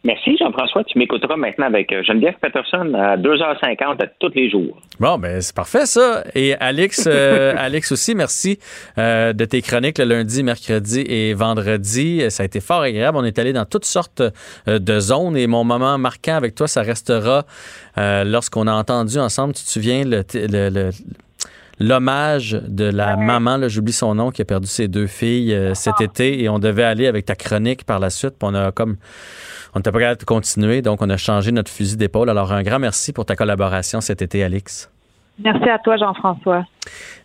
Merci 0.04 0.38
Jean-François. 0.38 0.84
Tu 0.86 0.98
m'écouteras 0.98 1.36
maintenant 1.36 1.66
avec 1.66 1.92
euh, 1.92 2.04
Geneviève 2.04 2.36
Peterson 2.42 2.94
à 2.94 3.18
2h50 3.18 4.08
tous 4.20 4.32
les 4.34 4.50
jours. 4.50 4.80
Bon, 5.00 5.18
ben 5.18 5.42
c'est 5.42 5.56
parfait 5.56 5.86
ça. 5.86 6.24
Et 6.36 6.56
Alex, 6.56 7.08
euh, 7.08 7.54
Alex 7.58 7.92
aussi, 7.92 8.16
merci 8.16 8.60
euh, 8.98 9.34
de 9.34 9.44
tes 9.44 9.62
chroniques 9.62 9.98
le 9.98 10.06
lundi, 10.06 10.42
mercredi 10.44 11.02
et 11.02 11.34
vendredi. 11.34 12.24
Ça 12.30 12.44
a 12.44 12.46
été 12.46 12.62
fort 12.62 12.82
agréable. 12.82 13.18
On 13.18 13.26
est 13.26 13.38
allé 13.40 13.52
dans 13.52 13.66
toutes 13.66 13.86
sortes 13.86 14.24
de 14.68 15.00
zones 15.00 15.36
et 15.36 15.48
mon 15.48 15.66
moment 15.66 15.98
marquant 15.98 16.36
avec 16.36 16.56
toi, 16.56 16.68
ça 16.68 16.82
restera 16.82 17.44
lorsqu'on 17.98 18.68
a 18.68 18.74
entendu 18.74 19.20
ensemble, 19.20 19.54
tu 19.54 19.64
te 19.64 19.70
souviens, 19.70 20.04
le, 20.06 20.92
l'hommage 21.80 22.62
de 22.68 22.86
la 22.86 23.18
maman, 23.18 23.68
j'oublie 23.68 23.94
son 23.94 24.16
nom, 24.16 24.32
qui 24.32 24.42
a 24.42 24.46
perdu 24.46 24.68
ses 24.68 24.88
deux 24.88 25.08
filles 25.08 25.72
cet 25.74 26.00
été 26.02 26.42
et 26.42 26.50
on 26.50 26.60
devait 26.60 26.84
aller 26.84 27.08
avec 27.08 27.26
ta 27.26 27.36
chronique 27.36 27.84
par 27.84 28.00
la 28.00 28.10
suite. 28.10 28.36
on 28.42 28.54
a 28.56 28.72
comme 28.72 28.98
on 29.76 29.80
n'était 29.80 29.92
pas 29.92 30.00
capable 30.00 30.20
de 30.20 30.26
continuer, 30.26 30.82
donc 30.82 31.02
on 31.02 31.10
a 31.10 31.18
changé 31.18 31.52
notre 31.52 31.72
fusil 31.72 31.98
d'épaule. 31.98 32.30
Alors, 32.30 32.52
un 32.52 32.64
grand 32.64 32.80
merci 32.80 33.14
pour 33.14 33.26
ta 33.26 33.36
collaboration 33.36 34.02
cet 34.02 34.22
été, 34.22 34.44
Alix. 34.44 34.90
Merci 35.42 35.70
à 35.70 35.80
toi, 35.80 35.96
Jean-François. 35.98 36.66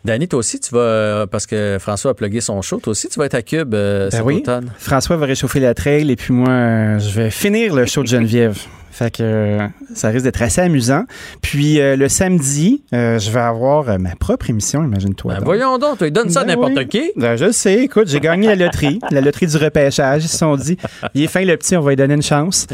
Dani, 0.04 0.28
toi 0.28 0.38
aussi, 0.38 0.60
tu 0.60 0.72
vas, 0.72 1.26
parce 1.26 1.46
que 1.46 1.78
François 1.80 2.12
a 2.12 2.14
plugué 2.14 2.40
son 2.40 2.62
show, 2.62 2.78
toi 2.78 2.92
aussi, 2.92 3.08
tu 3.08 3.18
vas 3.18 3.26
être 3.26 3.34
à 3.34 3.42
Cube 3.42 3.74
euh, 3.74 4.04
Ben 4.04 4.10
cet 4.18 4.24
oui. 4.24 4.36
automne. 4.36 4.70
François 4.78 5.16
va 5.16 5.26
réchauffer 5.26 5.58
la 5.58 5.74
trail 5.74 6.10
et 6.10 6.16
puis 6.16 6.32
moi, 6.32 6.48
euh, 6.48 6.98
je 7.00 7.10
vais 7.20 7.30
finir 7.30 7.74
le 7.74 7.86
show 7.86 8.02
de 8.02 8.06
Geneviève. 8.08 8.58
Fait 8.96 9.10
que 9.10 9.22
euh, 9.24 9.66
ça 9.92 10.10
risque 10.10 10.22
d'être 10.24 10.40
assez 10.40 10.60
amusant. 10.60 11.02
Puis 11.42 11.80
euh, 11.80 11.96
le 11.96 12.08
samedi, 12.08 12.84
euh, 12.94 13.18
je 13.18 13.28
vais 13.32 13.40
avoir 13.40 13.98
ma 13.98 14.14
propre 14.14 14.50
émission, 14.50 14.84
imagine-toi. 14.84 15.34
Ben 15.40 15.44
voyons 15.44 15.78
donc, 15.78 15.98
toi, 15.98 16.06
il 16.06 16.12
donne 16.12 16.30
ça 16.30 16.42
à 16.42 16.44
Ben 16.44 16.50
n'importe 16.54 16.74
oui. 16.76 16.86
qui. 16.86 17.10
Ben, 17.16 17.34
je 17.34 17.50
sais, 17.50 17.74
écoute, 17.82 18.06
j'ai 18.06 18.20
gagné 18.20 18.46
la 18.46 18.54
loterie, 18.54 19.00
la 19.10 19.20
loterie 19.20 19.48
du 19.48 19.56
repêchage. 19.56 20.24
Ils 20.24 20.28
se 20.28 20.38
sont 20.38 20.54
dit, 20.56 20.76
il 21.12 21.24
est 21.24 21.26
fin 21.26 21.44
le 21.44 21.56
petit, 21.56 21.76
on 21.76 21.80
va 21.80 21.90
lui 21.90 21.96
donner 21.96 22.14
une 22.14 22.22
chance. 22.22 22.68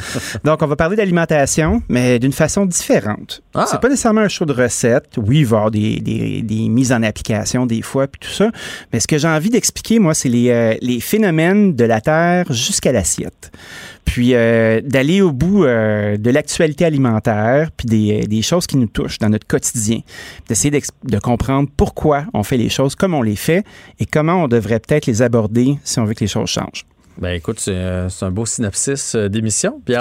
Donc, 0.45 0.61
on 0.61 0.67
va 0.67 0.77
parler 0.77 0.95
d'alimentation, 0.95 1.81
mais 1.89 2.19
d'une 2.19 2.33
façon 2.35 2.67
différente. 2.67 3.41
Ah. 3.55 3.65
C'est 3.67 3.81
pas 3.81 3.89
nécessairement 3.89 4.21
un 4.21 4.29
show 4.29 4.45
de 4.45 4.53
recettes. 4.53 5.17
Oui, 5.17 5.39
il 5.39 5.47
va 5.47 5.57
y 5.57 5.59
avoir 5.59 5.71
des, 5.71 6.01
des- 6.01 6.43
des 6.43 6.69
mises 6.69 6.93
en 6.93 7.03
application 7.03 7.65
des 7.65 7.81
fois, 7.81 8.07
puis 8.09 8.21
tout 8.29 8.35
ça. 8.35 8.51
Mais 8.93 9.01
ce 9.01 9.07
que 9.09 9.17
j'ai 9.17 9.29
envie 9.29 9.49
d'expliquer, 9.49 9.99
moi, 9.99 10.13
c'est 10.13 10.29
les, 10.29 10.77
les 10.83 11.01
phénomènes 11.01 11.75
de 11.75 11.85
la 11.87 12.03
Terre 12.03 12.45
jusqu'à 12.53 12.93
l'assiette. 12.93 13.51
Puis 14.05 14.31
d'aller 14.33 15.23
au 15.23 15.31
bout 15.31 15.65
euh, 16.11 16.17
de 16.17 16.31
l'actualité 16.31 16.85
alimentaire, 16.85 17.71
puis 17.77 17.87
des, 17.87 18.27
des 18.27 18.43
choses 18.43 18.67
qui 18.67 18.77
nous 18.77 18.87
touchent 18.87 19.19
dans 19.19 19.29
notre 19.29 19.47
quotidien. 19.47 20.01
D'essayer 20.49 20.71
de 21.05 21.19
comprendre 21.19 21.69
pourquoi 21.77 22.25
on 22.35 22.43
fait 22.43 22.57
les 22.57 22.69
choses 22.69 22.95
comme 22.95 23.15
on 23.15 23.23
les 23.23 23.37
fait 23.37 23.65
et 23.99 24.07
comment 24.07 24.45
on 24.45 24.49
devrait 24.49 24.81
peut-être 24.81 25.07
les 25.07 25.23
aborder 25.23 25.79
si 25.85 25.99
on 25.99 26.05
veut 26.05 26.15
que 26.15 26.21
les 26.21 26.29
choses 26.29 26.49
changent. 26.49 26.85
Ben 27.19 27.35
écoute, 27.35 27.59
c'est 27.59 27.75
euh, 27.75 28.09
c'est 28.09 28.25
un 28.25 28.31
beau 28.31 28.47
synopsis 28.47 29.15
euh, 29.15 29.29
d'émission. 29.29 29.81
Bien 29.85 30.01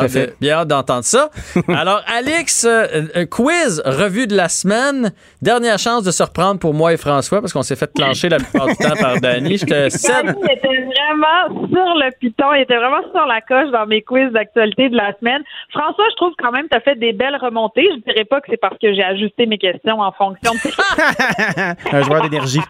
hâte 0.52 0.68
d'entendre 0.68 1.04
ça. 1.04 1.30
Alors, 1.68 2.02
Alex, 2.08 2.66
euh, 2.66 3.26
quiz, 3.26 3.82
revue 3.86 4.28
de 4.28 4.36
la 4.36 4.48
semaine. 4.48 5.12
Dernière 5.42 5.80
chance 5.80 6.04
de 6.04 6.12
se 6.12 6.24
reprendre 6.24 6.60
pour 6.60 6.74
moi 6.74 6.94
et 6.94 6.98
François 6.98 7.42
parce 7.42 7.52
qu'on 7.52 7.62
s'est 7.62 7.76
fait 7.76 7.92
clencher 7.94 8.30
la 8.30 8.38
plupart 8.38 8.68
du 8.68 8.76
temps 8.76 8.96
par 9.00 9.20
Dani. 9.20 9.58
Je 9.58 9.66
te 9.66 9.90
cède. 9.90 10.28
Dani 10.28 10.44
était 10.52 10.68
vraiment 10.68 11.68
sur 11.68 11.96
le 11.96 12.10
piton, 12.20 12.54
il 12.54 12.62
était 12.62 12.78
vraiment 12.78 13.02
sur 13.12 13.26
la 13.26 13.42
coche 13.42 13.72
dans 13.72 13.86
mes 13.86 14.02
quiz 14.02 14.32
d'actualité 14.32 14.90
de 14.90 14.96
la 14.96 15.14
semaine. 15.20 15.42
François, 15.72 16.06
je 16.12 16.16
trouve 16.16 16.34
quand 16.38 16.52
même 16.52 16.64
que 16.64 16.70
tu 16.70 16.78
as 16.78 16.82
fait 16.82 16.96
des 16.96 17.14
belles 17.14 17.38
remontées. 17.38 17.88
Je 17.92 18.12
dirais 18.12 18.26
pas 18.26 18.40
que 18.40 18.48
c'est 18.50 18.58
parce 18.62 18.78
que 18.78 18.94
j'ai 18.94 19.04
ajusté 19.04 19.46
mes 19.46 19.58
questions 19.58 20.00
en 20.00 20.12
fonction 20.12 20.54
de 20.54 20.60
un 21.92 22.02
joueur 22.04 22.22
d'énergie. 22.22 22.62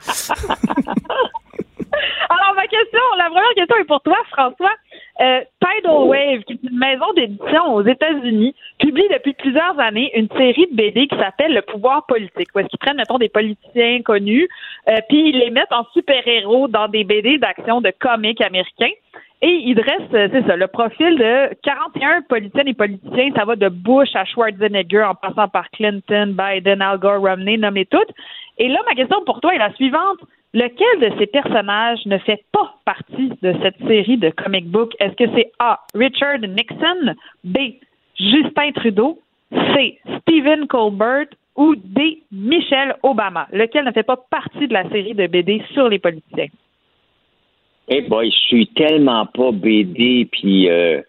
Alors, 2.29 2.53
ma 2.55 2.67
question, 2.67 3.01
la 3.17 3.25
première 3.25 3.53
question 3.55 3.77
est 3.77 3.85
pour 3.85 4.01
toi, 4.01 4.17
François. 4.31 4.71
Euh, 5.21 5.41
Tidal 5.59 6.07
Wave, 6.07 6.43
qui 6.43 6.53
est 6.53 6.69
une 6.69 6.77
maison 6.77 7.05
d'édition 7.15 7.73
aux 7.73 7.83
États-Unis, 7.83 8.55
publie 8.79 9.07
depuis 9.11 9.33
plusieurs 9.33 9.77
années 9.79 10.11
une 10.15 10.29
série 10.29 10.67
de 10.71 10.75
BD 10.75 11.07
qui 11.07 11.17
s'appelle 11.17 11.53
Le 11.53 11.61
pouvoir 11.61 12.05
politique, 12.05 12.49
où 12.55 12.59
est-ce 12.59 12.67
qu'ils 12.67 12.79
prennent, 12.79 12.97
mettons, 12.97 13.17
des 13.17 13.29
politiciens 13.29 14.01
connus, 14.01 14.47
euh, 14.87 14.95
puis 15.09 15.29
ils 15.29 15.39
les 15.39 15.49
mettent 15.49 15.73
en 15.73 15.85
super-héros 15.93 16.67
dans 16.67 16.87
des 16.87 17.03
BD 17.03 17.37
d'action 17.37 17.81
de 17.81 17.91
comics 17.99 18.41
américains. 18.41 18.91
Et 19.41 19.61
ils 19.65 19.75
dressent, 19.75 20.13
euh, 20.13 20.27
c'est 20.31 20.45
ça, 20.45 20.55
le 20.57 20.67
profil 20.67 21.17
de 21.17 21.53
41 21.63 22.23
politiciennes 22.23 22.67
et 22.67 22.73
politiciens. 22.73 23.31
Ça 23.35 23.45
va 23.45 23.55
de 23.55 23.69
Bush 23.69 24.13
à 24.13 24.25
Schwarzenegger, 24.25 25.03
en 25.03 25.15
passant 25.15 25.47
par 25.47 25.69
Clinton, 25.71 26.35
Biden, 26.37 26.81
Al 26.81 26.97
Gore, 26.97 27.21
Romney, 27.21 27.57
nommez 27.57 27.85
toutes. 27.85 28.09
Et 28.57 28.67
là, 28.67 28.79
ma 28.85 28.95
question 28.95 29.23
pour 29.25 29.39
toi 29.39 29.55
est 29.55 29.59
la 29.59 29.73
suivante. 29.73 30.19
Lequel 30.53 31.11
de 31.11 31.19
ces 31.19 31.27
personnages 31.27 32.03
ne 32.07 32.17
fait 32.17 32.43
pas 32.51 32.73
partie 32.83 33.29
de 33.41 33.53
cette 33.61 33.77
série 33.87 34.17
de 34.17 34.31
comic 34.31 34.67
book? 34.67 34.93
Est-ce 34.99 35.15
que 35.15 35.31
c'est 35.35 35.51
A. 35.59 35.79
Richard 35.93 36.39
Nixon, 36.39 37.13
B. 37.43 37.57
Justin 38.15 38.71
Trudeau, 38.73 39.19
C. 39.51 39.99
Stephen 40.21 40.65
Colbert 40.67 41.27
ou 41.55 41.75
D. 41.75 42.23
Michelle 42.31 42.95
Obama? 43.03 43.47
Lequel 43.53 43.85
ne 43.85 43.91
fait 43.91 44.03
pas 44.03 44.17
partie 44.17 44.67
de 44.67 44.73
la 44.73 44.89
série 44.89 45.13
de 45.13 45.27
BD 45.27 45.61
sur 45.73 45.87
les 45.87 45.99
politiciens? 45.99 46.47
Eh 47.87 48.01
boy, 48.01 48.31
je 48.31 48.37
suis 48.37 48.67
tellement 48.67 49.27
pas 49.27 49.51
BD 49.51 50.27
puis 50.31 50.67
euh, 50.67 51.01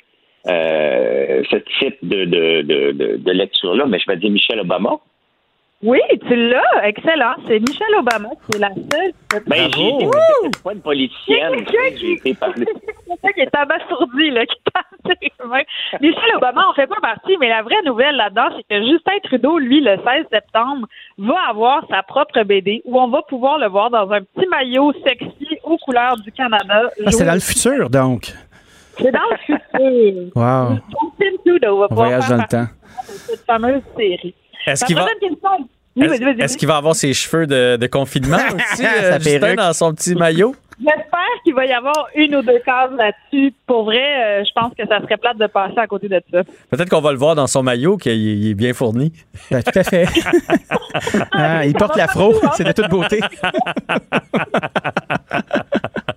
euh, 0.49 1.43
ce 1.51 1.57
type 1.79 1.97
de, 2.03 2.25
de, 2.25 2.63
de, 2.63 2.93
de, 2.93 3.17
de 3.17 3.33
lecture-là, 3.33 3.87
mais 3.87 3.99
je 3.99 4.05
vais 4.07 4.17
dire 4.19 4.31
Michelle 4.31 4.61
Obama. 4.61 4.99
Oui, 5.83 5.99
tu 6.29 6.37
l'as. 6.37 6.85
Excellent. 6.87 7.35
C'est 7.49 7.59
Michelle 7.59 7.95
Obama 7.99 8.29
qui 8.51 8.57
est 8.57 8.61
la 8.61 8.69
seule. 8.69 9.13
Ben, 9.47 9.71
j'ai 9.75 9.89
été 9.89 10.07
peut-être 10.07 10.63
pas 10.63 10.73
une 10.75 10.81
politicienne. 10.83 11.53
J'ai 11.97 12.13
été 12.13 12.35
parlé. 12.35 12.67
quelqu'un 12.67 13.33
qui 13.35 13.41
est 13.41 13.57
abasourdi, 13.57 14.31
là, 14.31 14.45
qui 14.45 14.57
tape 14.75 15.17
ses 15.23 15.47
mains. 15.47 15.63
Michel 16.03 16.37
Obama 16.37 16.67
en 16.69 16.75
fait 16.75 16.87
pas 16.87 17.01
partie, 17.01 17.37
mais 17.39 17.49
la 17.49 17.63
vraie 17.63 17.81
nouvelle 17.87 18.15
là-dedans, 18.17 18.49
c'est 18.57 18.63
que 18.69 18.83
Justin 18.87 19.13
Trudeau, 19.25 19.59
lui, 19.59 19.81
le 19.81 19.97
16 19.97 20.27
septembre, 20.31 20.87
va 21.17 21.37
avoir 21.49 21.87
sa 21.89 22.03
propre 22.03 22.43
BD 22.43 22.83
où 22.85 23.01
on 23.01 23.09
va 23.09 23.23
pouvoir 23.23 23.59
le 23.59 23.69
voir 23.69 23.89
dans 23.89 24.11
un 24.11 24.21
petit 24.21 24.47
maillot 24.49 24.93
sexy 25.07 25.49
aux 25.65 25.79
couleurs 25.79 26.17
du 26.19 26.31
Canada. 26.33 26.91
Ah, 27.07 27.11
c'est 27.11 27.25
dans 27.25 27.33
le 27.35 27.41
futur, 27.41 27.89
donc. 27.89 28.33
C'est 28.99 29.13
dans 29.13 29.21
le 29.31 29.37
futur. 29.39 30.31
Wow. 30.37 30.77
Justin 30.91 31.37
Trudeau 31.47 31.79
va 31.79 31.85
On 31.87 31.89
pouvoir 31.89 32.09
voyage 32.09 32.25
faire 32.25 32.37
dans 32.37 32.43
le 32.43 32.49
temps. 32.49 32.73
cette 33.27 33.47
fameuse 33.47 33.83
série. 33.97 34.35
Est-ce 34.67 34.85
qu'il 36.57 36.69
va- 36.69 36.77
avoir 36.77 36.95
ses 36.95 37.13
cheveux 37.13 37.47
de, 37.47 37.77
de 37.77 37.87
confinement 37.87 38.37
aussi, 38.55 38.85
euh, 38.87 39.13
Sa 39.13 39.19
Justin, 39.19 39.55
dans 39.55 39.73
son 39.73 39.93
petit 39.95 40.15
maillot? 40.15 40.55
J'espère 40.83 41.21
qu'il 41.45 41.55
va 41.55 41.67
y 41.67 41.73
avoir 41.73 42.07
une 42.15 42.37
ou 42.37 42.43
deux 42.43 42.59
cases 42.65 42.91
là-dessus. 42.97 43.53
Pour 43.67 43.85
vrai, 43.85 43.99
euh, 44.41 44.45
je 44.45 44.51
pense 44.59 44.73
que 44.79 44.87
ça 44.89 44.99
serait 45.03 45.19
plate 45.19 45.37
de 45.37 45.47
passer 45.47 45.77
à 45.77 45.87
côté 45.87 46.09
de 46.09 46.23
ça. 46.33 46.41
Peut-être 46.71 46.89
qu'on 46.89 47.03
va 47.03 47.13
le 47.13 47.19
voir 47.19 47.35
dans 47.35 47.47
son 47.47 47.63
maillot, 47.63 47.99
qu'il 47.99 48.13
il 48.13 48.51
est 48.53 48.55
bien 48.55 48.73
fourni. 48.73 49.13
Ben, 49.51 49.63
tout 49.63 49.79
à 49.79 49.85
fait. 49.85 50.07
Ah, 51.33 51.65
il 51.67 51.75
porte 51.75 51.97
l'afro, 51.97 52.35
c'est 52.57 52.65
de 52.65 52.73
toute 52.73 52.89
beauté. 52.89 53.21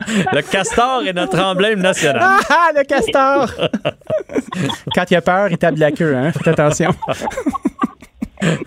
Le 0.08 0.42
castor 0.42 1.04
est 1.06 1.14
notre 1.14 1.40
emblème 1.40 1.80
national. 1.80 2.22
Ah, 2.24 2.40
ah, 2.50 2.70
le 2.76 2.84
castor! 2.84 3.50
Quand 4.96 5.10
il 5.12 5.16
a 5.16 5.22
peur, 5.22 5.48
il 5.50 5.58
tape 5.58 5.76
de 5.76 5.80
la 5.80 5.92
queue, 5.92 6.16
hein? 6.16 6.32
Faites 6.32 6.48
attention. 6.60 6.90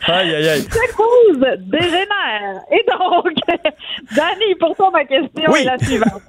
Aïe, 0.08 0.34
aïe, 0.34 0.48
aïe. 0.48 0.66
cause 0.96 1.38
dégénère. 1.58 2.60
Et 2.72 2.84
donc, 2.90 3.32
Danny, 4.16 4.54
pour 4.58 4.76
toi, 4.76 4.90
ma 4.92 5.04
question 5.04 5.44
Oui. 5.52 5.60
est 5.62 5.64
la 5.64 5.78
suivante. 5.78 6.22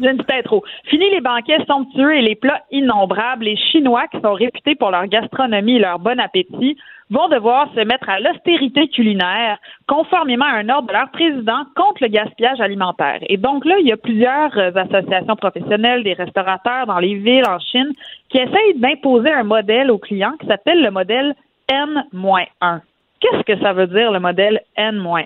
J'ai 0.00 0.10
une 0.10 0.16
petite 0.16 0.32
intro. 0.32 0.64
Fini 0.86 1.08
les 1.10 1.20
banquets 1.20 1.64
somptueux 1.68 2.16
et 2.16 2.22
les 2.22 2.34
plats 2.34 2.62
innombrables. 2.72 3.44
Les 3.44 3.56
Chinois, 3.56 4.06
qui 4.10 4.20
sont 4.20 4.32
réputés 4.32 4.74
pour 4.74 4.90
leur 4.90 5.06
gastronomie 5.06 5.76
et 5.76 5.78
leur 5.78 6.00
bon 6.00 6.18
appétit, 6.18 6.76
vont 7.10 7.28
devoir 7.28 7.68
se 7.76 7.80
mettre 7.84 8.08
à 8.08 8.18
l'austérité 8.18 8.88
culinaire, 8.88 9.58
conformément 9.86 10.46
à 10.46 10.56
un 10.56 10.68
ordre 10.68 10.88
de 10.88 10.92
leur 10.94 11.10
président 11.12 11.62
contre 11.76 12.02
le 12.02 12.08
gaspillage 12.08 12.60
alimentaire. 12.60 13.18
Et 13.28 13.36
donc 13.36 13.64
là, 13.64 13.76
il 13.78 13.86
y 13.86 13.92
a 13.92 13.96
plusieurs 13.96 14.56
euh, 14.58 14.72
associations 14.74 15.36
professionnelles, 15.36 16.02
des 16.02 16.14
restaurateurs 16.14 16.86
dans 16.86 16.98
les 16.98 17.14
villes 17.14 17.46
en 17.46 17.60
Chine, 17.60 17.92
qui 18.30 18.38
essayent 18.38 18.74
d'imposer 18.78 19.30
un 19.30 19.44
modèle 19.44 19.92
aux 19.92 19.98
clients 19.98 20.32
qui 20.40 20.46
s'appelle 20.48 20.82
le 20.82 20.90
modèle 20.90 21.34
N-1. 21.68 22.80
Qu'est-ce 23.20 23.42
que 23.42 23.58
ça 23.60 23.72
veut 23.72 23.86
dire, 23.86 24.10
le 24.12 24.20
modèle 24.20 24.60
N-1? 24.76 25.24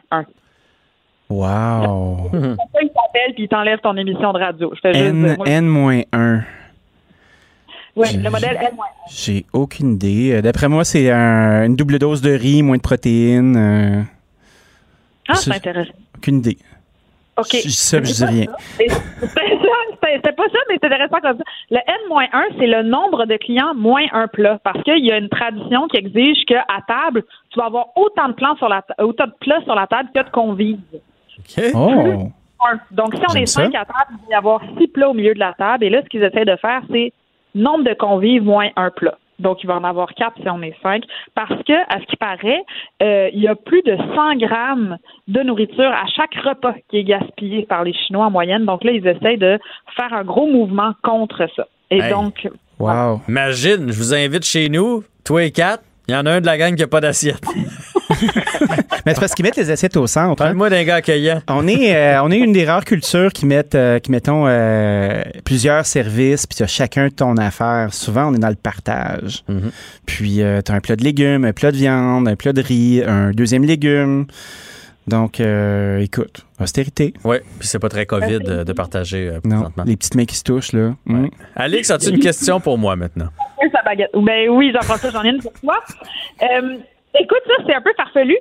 Wow. 1.31 2.29
Pourquoi 2.31 2.83
il 2.83 2.89
t'appelle 2.89 3.35
puis 3.35 3.45
il 3.45 3.49
t'enlève 3.49 3.81
ton 3.81 3.97
émission 3.97 4.33
de 4.33 4.39
radio? 4.39 4.73
Je 4.75 4.81
fais 4.81 4.95
juste 4.95 5.05
N, 5.07 5.25
dire, 5.27 5.37
moi, 5.37 5.47
N-1. 5.49 6.43
oui, 7.97 8.17
le 8.17 8.31
modèle 8.31 8.57
N-1. 8.57 8.77
J'ai 9.11 9.45
aucune 9.53 9.93
idée. 9.95 10.41
D'après 10.41 10.69
moi, 10.69 10.85
c'est 10.85 11.11
un- 11.11 11.65
une 11.67 11.77
double 11.77 11.99
dose 11.99 12.23
de 12.23 12.31
riz, 12.33 12.63
moins 12.63 12.77
de 12.77 12.83
protéines. 12.83 13.57
euh, 13.57 14.03
Ah, 15.29 15.35
c'est- 15.35 15.53
intéressant. 15.53 15.93
aucune 16.17 16.39
idée. 16.39 16.57
OK. 17.37 17.49
Je 17.53 17.97
puis 17.99 18.09
je 18.09 18.15
dis 18.15 18.25
rien. 18.25 18.47
C'est 18.79 18.89
ça, 18.89 19.01
c'était- 20.09 20.17
c'était 20.17 20.33
pas 20.37 20.49
ça, 20.49 20.59
mais 20.69 20.79
c'est 20.81 20.87
intéressant 20.87 21.21
comme 21.21 21.39
ça. 21.39 21.45
Le 21.71 21.79
N-1, 21.79 22.59
c'est 22.59 22.67
le 22.67 22.83
nombre 22.83 23.27
de 23.27 23.37
clients 23.37 23.75
moins 23.75 24.05
un 24.13 24.27
plat. 24.29 24.59
Parce 24.65 24.83
qu'il 24.83 25.05
y 25.05 25.13
a 25.13 25.19
une 25.19 25.29
tradition 25.29 25.87
qui 25.89 25.97
exige 25.99 26.45
qu'à 26.47 26.65
table, 26.87 27.23
tu 27.51 27.59
vas 27.59 27.67
avoir 27.67 27.87
autant 27.97 28.29
de, 28.29 28.33
plans 28.35 28.57
sur 28.57 28.69
la 28.69 28.83
ta- 28.83 29.03
autant 29.05 29.27
de 29.27 29.33
plats 29.41 29.63
sur 29.65 29.75
la 29.75 29.87
table 29.87 30.09
que 30.15 30.23
de 30.23 30.31
convives. 30.31 30.79
Oh! 31.75 32.29
Un. 32.67 32.81
Donc, 32.91 33.15
si 33.15 33.21
on 33.29 33.33
J'aime 33.35 33.43
est 33.43 33.47
ça. 33.47 33.63
cinq 33.63 33.75
à 33.75 33.85
table, 33.85 34.19
il 34.25 34.29
va 34.29 34.33
y 34.33 34.35
avoir 34.35 34.61
six 34.79 34.89
plats 34.89 35.09
au 35.11 35.15
milieu 35.15 35.33
de 35.35 35.39
la 35.39 35.53
table. 35.53 35.85
Et 35.85 35.91
là, 35.91 36.03
ce 36.03 36.09
qu'ils 36.09 36.23
essaient 36.25 36.45
de 36.45 36.57
faire, 36.57 36.83
c'est 36.91 37.13
nombre 37.55 37.85
de 37.85 37.95
convives 37.95 38.43
moins 38.43 38.69
un 38.77 38.91
plat. 38.91 39.17
Donc, 39.39 39.63
il 39.63 39.67
va 39.67 39.77
en 39.77 39.85
avoir 39.85 40.15
quatre 40.15 40.37
si 40.43 40.49
on 40.49 40.63
est 40.63 40.75
cinq. 40.83 41.03
Parce 41.35 41.63
que, 41.65 41.73
à 41.73 42.01
ce 42.01 42.07
qui 42.07 42.17
paraît, 42.17 42.63
euh, 43.03 43.31
il 43.33 43.41
y 43.41 43.49
a 43.49 43.55
plus 43.55 43.83
de 43.83 43.97
100 43.97 44.37
grammes 44.37 44.97
de 45.29 45.41
nourriture 45.43 45.91
à 45.91 46.07
chaque 46.15 46.35
repas 46.45 46.75
qui 46.91 46.99
est 46.99 47.05
gaspillé 47.05 47.65
par 47.67 47.85
les 47.85 47.93
Chinois 47.93 48.27
en 48.27 48.31
moyenne. 48.31 48.65
Donc 48.65 48.85
là, 48.85 48.93
ils 48.93 49.07
essayent 49.07 49.39
de 49.39 49.59
faire 49.97 50.13
un 50.13 50.25
gros 50.25 50.47
mouvement 50.47 50.93
contre 51.03 51.49
ça. 51.55 51.67
Et 51.91 52.01
Hey. 52.03 52.11
donc, 52.11 52.49
Wow. 52.79 53.21
Imagine, 53.29 53.91
je 53.91 53.99
vous 53.99 54.15
invite 54.15 54.45
chez 54.45 54.69
nous, 54.69 55.03
toi 55.25 55.43
et 55.43 55.51
quatre, 55.51 55.83
il 56.07 56.15
y 56.15 56.17
en 56.17 56.27
a 56.27 56.33
un 56.33 56.41
de 56.41 56.47
la 56.47 56.57
gang 56.57 56.75
qui 56.77 56.83
n'a 56.83 56.87
pas 56.89 57.01
d'assiette. 57.01 57.43
Mais 59.07 59.15
c'est 59.15 59.21
parce 59.21 59.35
qu'ils 59.35 59.45
mettent 59.45 59.57
les 59.57 59.71
assiettes 59.71 59.97
au 59.97 60.07
centre. 60.07 60.31
hein. 60.31 60.35
Parle-moi 60.47 60.71
d'un 60.71 60.83
gars 60.85 60.97
accueillant. 60.97 61.41
On 61.49 61.67
est, 61.69 61.95
euh, 61.95 62.23
on 62.23 62.31
est 62.31 62.39
une 62.39 62.53
des 62.53 62.65
rares 62.65 62.85
cultures 62.85 63.33
qui 63.33 63.47
mettent, 63.47 63.75
euh, 63.75 63.99
qui 63.99 64.11
mettons 64.11 64.45
euh, 64.47 65.23
plusieurs 65.45 65.85
services, 65.87 66.47
puis 66.47 66.57
tu 66.57 66.63
as 66.63 66.67
chacun 66.67 67.11
ton 67.11 67.37
affaire. 67.37 67.89
Souvent, 67.93 68.31
on 68.31 68.35
est 68.35 68.39
dans 68.39 68.49
le 68.49 68.55
partage. 68.55 69.45
Mhm. 69.49 69.71
Puis 70.07 70.37
tu 70.37 70.43
as 70.73 70.75
un 70.75 70.81
plat 70.81 70.97
de 70.97 71.05
légumes, 71.05 71.45
un 71.45 71.53
plat 71.53 71.71
de 71.73 71.77
viande, 71.77 72.29
un 72.29 72.37
plat 72.37 72.53
de 72.53 72.63
riz, 72.63 73.03
un 73.07 73.31
deuxième 73.31 73.65
légume. 73.65 74.27
Donc, 75.07 75.41
euh, 75.41 76.01
écoute, 76.01 76.45
austérité. 76.61 77.15
Oui, 77.25 77.39
puis 77.59 77.67
c'est 77.67 77.79
pas 77.79 77.89
très 77.89 78.05
COVID 78.05 78.41
euh, 78.47 78.65
de 78.65 78.73
partager 78.75 79.27
euh, 79.29 79.41
Non, 79.43 79.57
présentement. 79.61 79.85
les 79.87 79.97
petites 79.97 80.15
mains 80.17 80.27
qui 80.27 80.37
se 80.37 80.43
touchent, 80.45 80.73
là. 80.75 80.95
Mm. 81.07 81.29
Alix, 81.57 81.91
as-tu 81.91 82.11
une 82.11 82.19
question 82.19 82.61
pour 82.61 82.77
moi 82.77 82.95
maintenant? 82.95 83.29
Oui, 83.63 83.69
sa 83.73 83.81
baguette. 83.83 84.11
Ben 84.13 84.51
oui, 84.51 84.71
Jean-François, 84.75 85.09
j'en 85.11 85.23
ai 85.25 85.31
une 85.31 85.41
pour 85.41 85.53
toi. 85.55 85.77
Écoute, 87.19 87.43
ça, 87.47 87.63
c'est 87.67 87.75
un 87.75 87.81
peu 87.81 87.93
farfelu. 87.97 88.37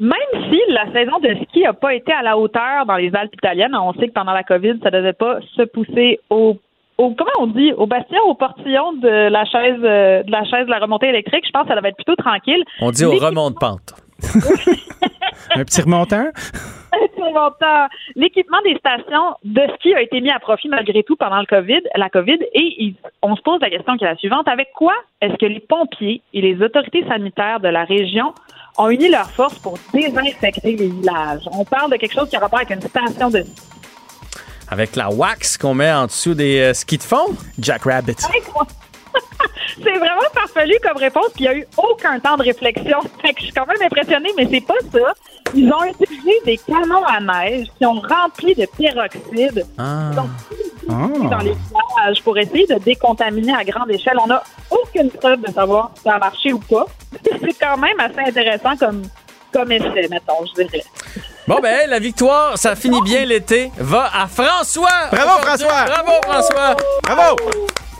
Même 0.00 0.50
si 0.50 0.60
la 0.68 0.90
saison 0.92 1.18
de 1.18 1.34
ski 1.44 1.62
n'a 1.62 1.72
pas 1.72 1.94
été 1.94 2.12
à 2.12 2.22
la 2.22 2.36
hauteur 2.36 2.86
dans 2.86 2.96
les 2.96 3.14
Alpes 3.14 3.34
italiennes, 3.34 3.74
on 3.74 3.92
sait 3.94 4.08
que 4.08 4.12
pendant 4.12 4.32
la 4.32 4.42
COVID, 4.42 4.74
ça 4.82 4.90
ne 4.90 4.96
devait 4.96 5.12
pas 5.12 5.38
se 5.56 5.62
pousser 5.62 6.18
au, 6.30 6.56
au 6.98 7.10
comment 7.14 7.30
on 7.38 7.46
dit, 7.48 7.72
au 7.72 7.86
bastion, 7.86 8.20
au 8.26 8.34
portillon 8.34 8.94
de 8.94 9.28
la 9.28 9.44
chaise 9.44 9.78
euh, 9.82 10.22
de 10.22 10.30
la 10.30 10.44
chaise 10.44 10.66
de 10.66 10.70
la 10.70 10.78
remontée 10.78 11.08
électrique. 11.08 11.44
Je 11.46 11.50
pense 11.50 11.64
que 11.64 11.68
ça 11.68 11.76
devait 11.76 11.90
être 11.90 11.96
plutôt 11.96 12.16
tranquille. 12.16 12.64
On 12.80 12.90
dit 12.90 13.04
au 13.04 13.12
remont 13.12 13.50
de 13.50 13.56
pente. 13.56 13.94
Un 15.54 15.64
petit 15.64 15.82
remontant? 15.82 16.26
L'équipement 18.16 18.58
des 18.64 18.76
stations 18.76 19.34
de 19.44 19.60
ski 19.76 19.94
a 19.94 20.02
été 20.02 20.20
mis 20.20 20.30
à 20.30 20.38
profit 20.38 20.68
malgré 20.68 21.02
tout 21.02 21.16
pendant 21.16 21.40
le 21.40 21.46
COVID, 21.46 21.80
la 21.96 22.08
COVID 22.10 22.38
et 22.54 22.74
il- 22.78 22.94
on 23.22 23.34
se 23.36 23.42
pose 23.42 23.60
la 23.60 23.70
question 23.70 23.96
qui 23.96 24.04
est 24.04 24.08
la 24.08 24.16
suivante. 24.16 24.46
Avec 24.48 24.68
quoi 24.74 24.94
est-ce 25.20 25.34
que 25.36 25.46
les 25.46 25.60
pompiers 25.60 26.22
et 26.34 26.40
les 26.40 26.62
autorités 26.62 27.04
sanitaires 27.08 27.60
de 27.60 27.68
la 27.68 27.84
région 27.84 28.34
ont 28.78 28.88
uni 28.90 29.08
leurs 29.08 29.30
forces 29.30 29.58
pour 29.58 29.78
désinfecter 29.92 30.76
les 30.76 30.88
villages? 30.88 31.42
On 31.52 31.64
parle 31.64 31.90
de 31.92 31.96
quelque 31.96 32.14
chose 32.14 32.28
qui 32.28 32.36
a 32.36 32.40
rapport 32.40 32.58
avec 32.60 32.70
une 32.70 32.80
station 32.82 33.30
de 33.30 33.42
ski. 33.42 33.62
Avec 34.70 34.96
la 34.96 35.10
wax 35.10 35.58
qu'on 35.58 35.74
met 35.74 35.92
en 35.92 36.06
dessous 36.06 36.34
des 36.34 36.60
euh, 36.60 36.74
skis 36.74 36.98
de 36.98 37.02
fond? 37.02 37.26
Jack 37.58 37.82
Rabbit. 37.84 38.16
C'est 39.82 39.98
vraiment 39.98 40.28
farfelu 40.34 40.74
comme 40.82 40.96
réponse, 40.98 41.28
puis 41.34 41.44
il 41.44 41.48
n'y 41.50 41.54
a 41.54 41.58
eu 41.58 41.66
aucun 41.76 42.18
temps 42.20 42.36
de 42.36 42.42
réflexion. 42.42 42.98
Fait 43.22 43.32
que 43.32 43.40
je 43.40 43.44
suis 43.46 43.52
quand 43.52 43.66
même 43.66 43.80
impressionnée, 43.82 44.30
mais 44.36 44.46
c'est 44.50 44.60
pas 44.60 44.74
ça. 44.92 45.14
Ils 45.54 45.72
ont 45.72 45.84
utilisé 45.84 46.32
des 46.44 46.58
canons 46.58 47.04
à 47.04 47.20
neige 47.20 47.66
qui 47.78 47.86
ont 47.86 48.00
rempli 48.00 48.54
de 48.54 48.66
peroxyde 48.66 49.66
Ah. 49.78 50.10
dans 50.88 51.38
les 51.38 51.52
villages 51.54 52.22
pour 52.22 52.36
essayer 52.38 52.66
de 52.66 52.74
décontaminer 52.76 53.54
à 53.54 53.64
grande 53.64 53.90
échelle. 53.90 54.16
On 54.22 54.26
n'a 54.26 54.42
aucune 54.70 55.10
preuve 55.10 55.40
de 55.40 55.52
savoir 55.52 55.90
si 55.96 56.02
ça 56.02 56.14
a 56.14 56.18
marché 56.18 56.52
ou 56.52 56.58
pas. 56.58 56.86
C'est 57.24 57.58
quand 57.60 57.76
même 57.78 57.98
assez 58.00 58.20
intéressant 58.28 58.76
comme, 58.76 59.02
comme 59.52 59.72
essai, 59.72 60.08
mettons, 60.10 60.44
je 60.56 60.62
dirais. 60.64 60.82
Bon, 61.48 61.58
ben, 61.60 61.88
la 61.90 61.98
victoire, 61.98 62.56
ça 62.56 62.76
finit 62.76 63.02
bien 63.02 63.24
l'été. 63.24 63.70
Va 63.76 64.08
à 64.14 64.26
François! 64.28 65.08
Bravo. 65.10 65.42
François! 65.42 65.84
Bravo, 65.86 66.12
François! 66.22 66.76
Bravo! 67.02 67.36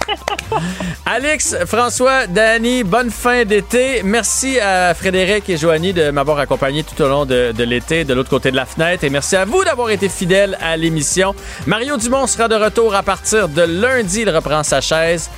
Alex, 1.06 1.56
François, 1.66 2.26
Danny, 2.26 2.84
bonne 2.84 3.10
fin 3.10 3.44
d'été. 3.44 4.02
Merci 4.02 4.58
à 4.60 4.94
Frédéric 4.94 5.48
et 5.48 5.56
Joanie 5.56 5.92
de 5.92 6.10
m'avoir 6.10 6.38
accompagné 6.38 6.84
tout 6.84 7.00
au 7.02 7.08
long 7.08 7.26
de, 7.26 7.52
l'été 7.62 8.04
de 8.04 8.14
l'autre 8.14 8.30
côté 8.30 8.50
de 8.50 8.56
la 8.56 8.66
fenêtre. 8.66 9.04
Et 9.04 9.10
merci 9.10 9.36
à 9.36 9.44
vous 9.44 9.64
d'avoir 9.64 9.90
été 9.90 10.08
fidèles 10.08 10.56
à 10.60 10.76
l'émission. 10.76 11.34
Mario 11.66 11.96
Dumont 11.96 12.26
sera 12.26 12.48
de 12.48 12.54
retour 12.54 12.94
à 12.94 13.02
partir 13.02 13.48
de 13.48 13.62
lundi. 13.62 14.22
Il 14.22 14.30
reprend 14.30 14.62
sa 14.62 14.80
chaise. 14.80 15.30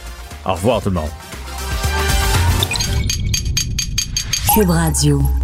Au 0.44 0.52
revoir 0.52 0.82
tout 0.82 0.90
le 0.90 0.96
monde. 0.96 1.10
Cube 4.54 4.70
Radio. 4.70 5.43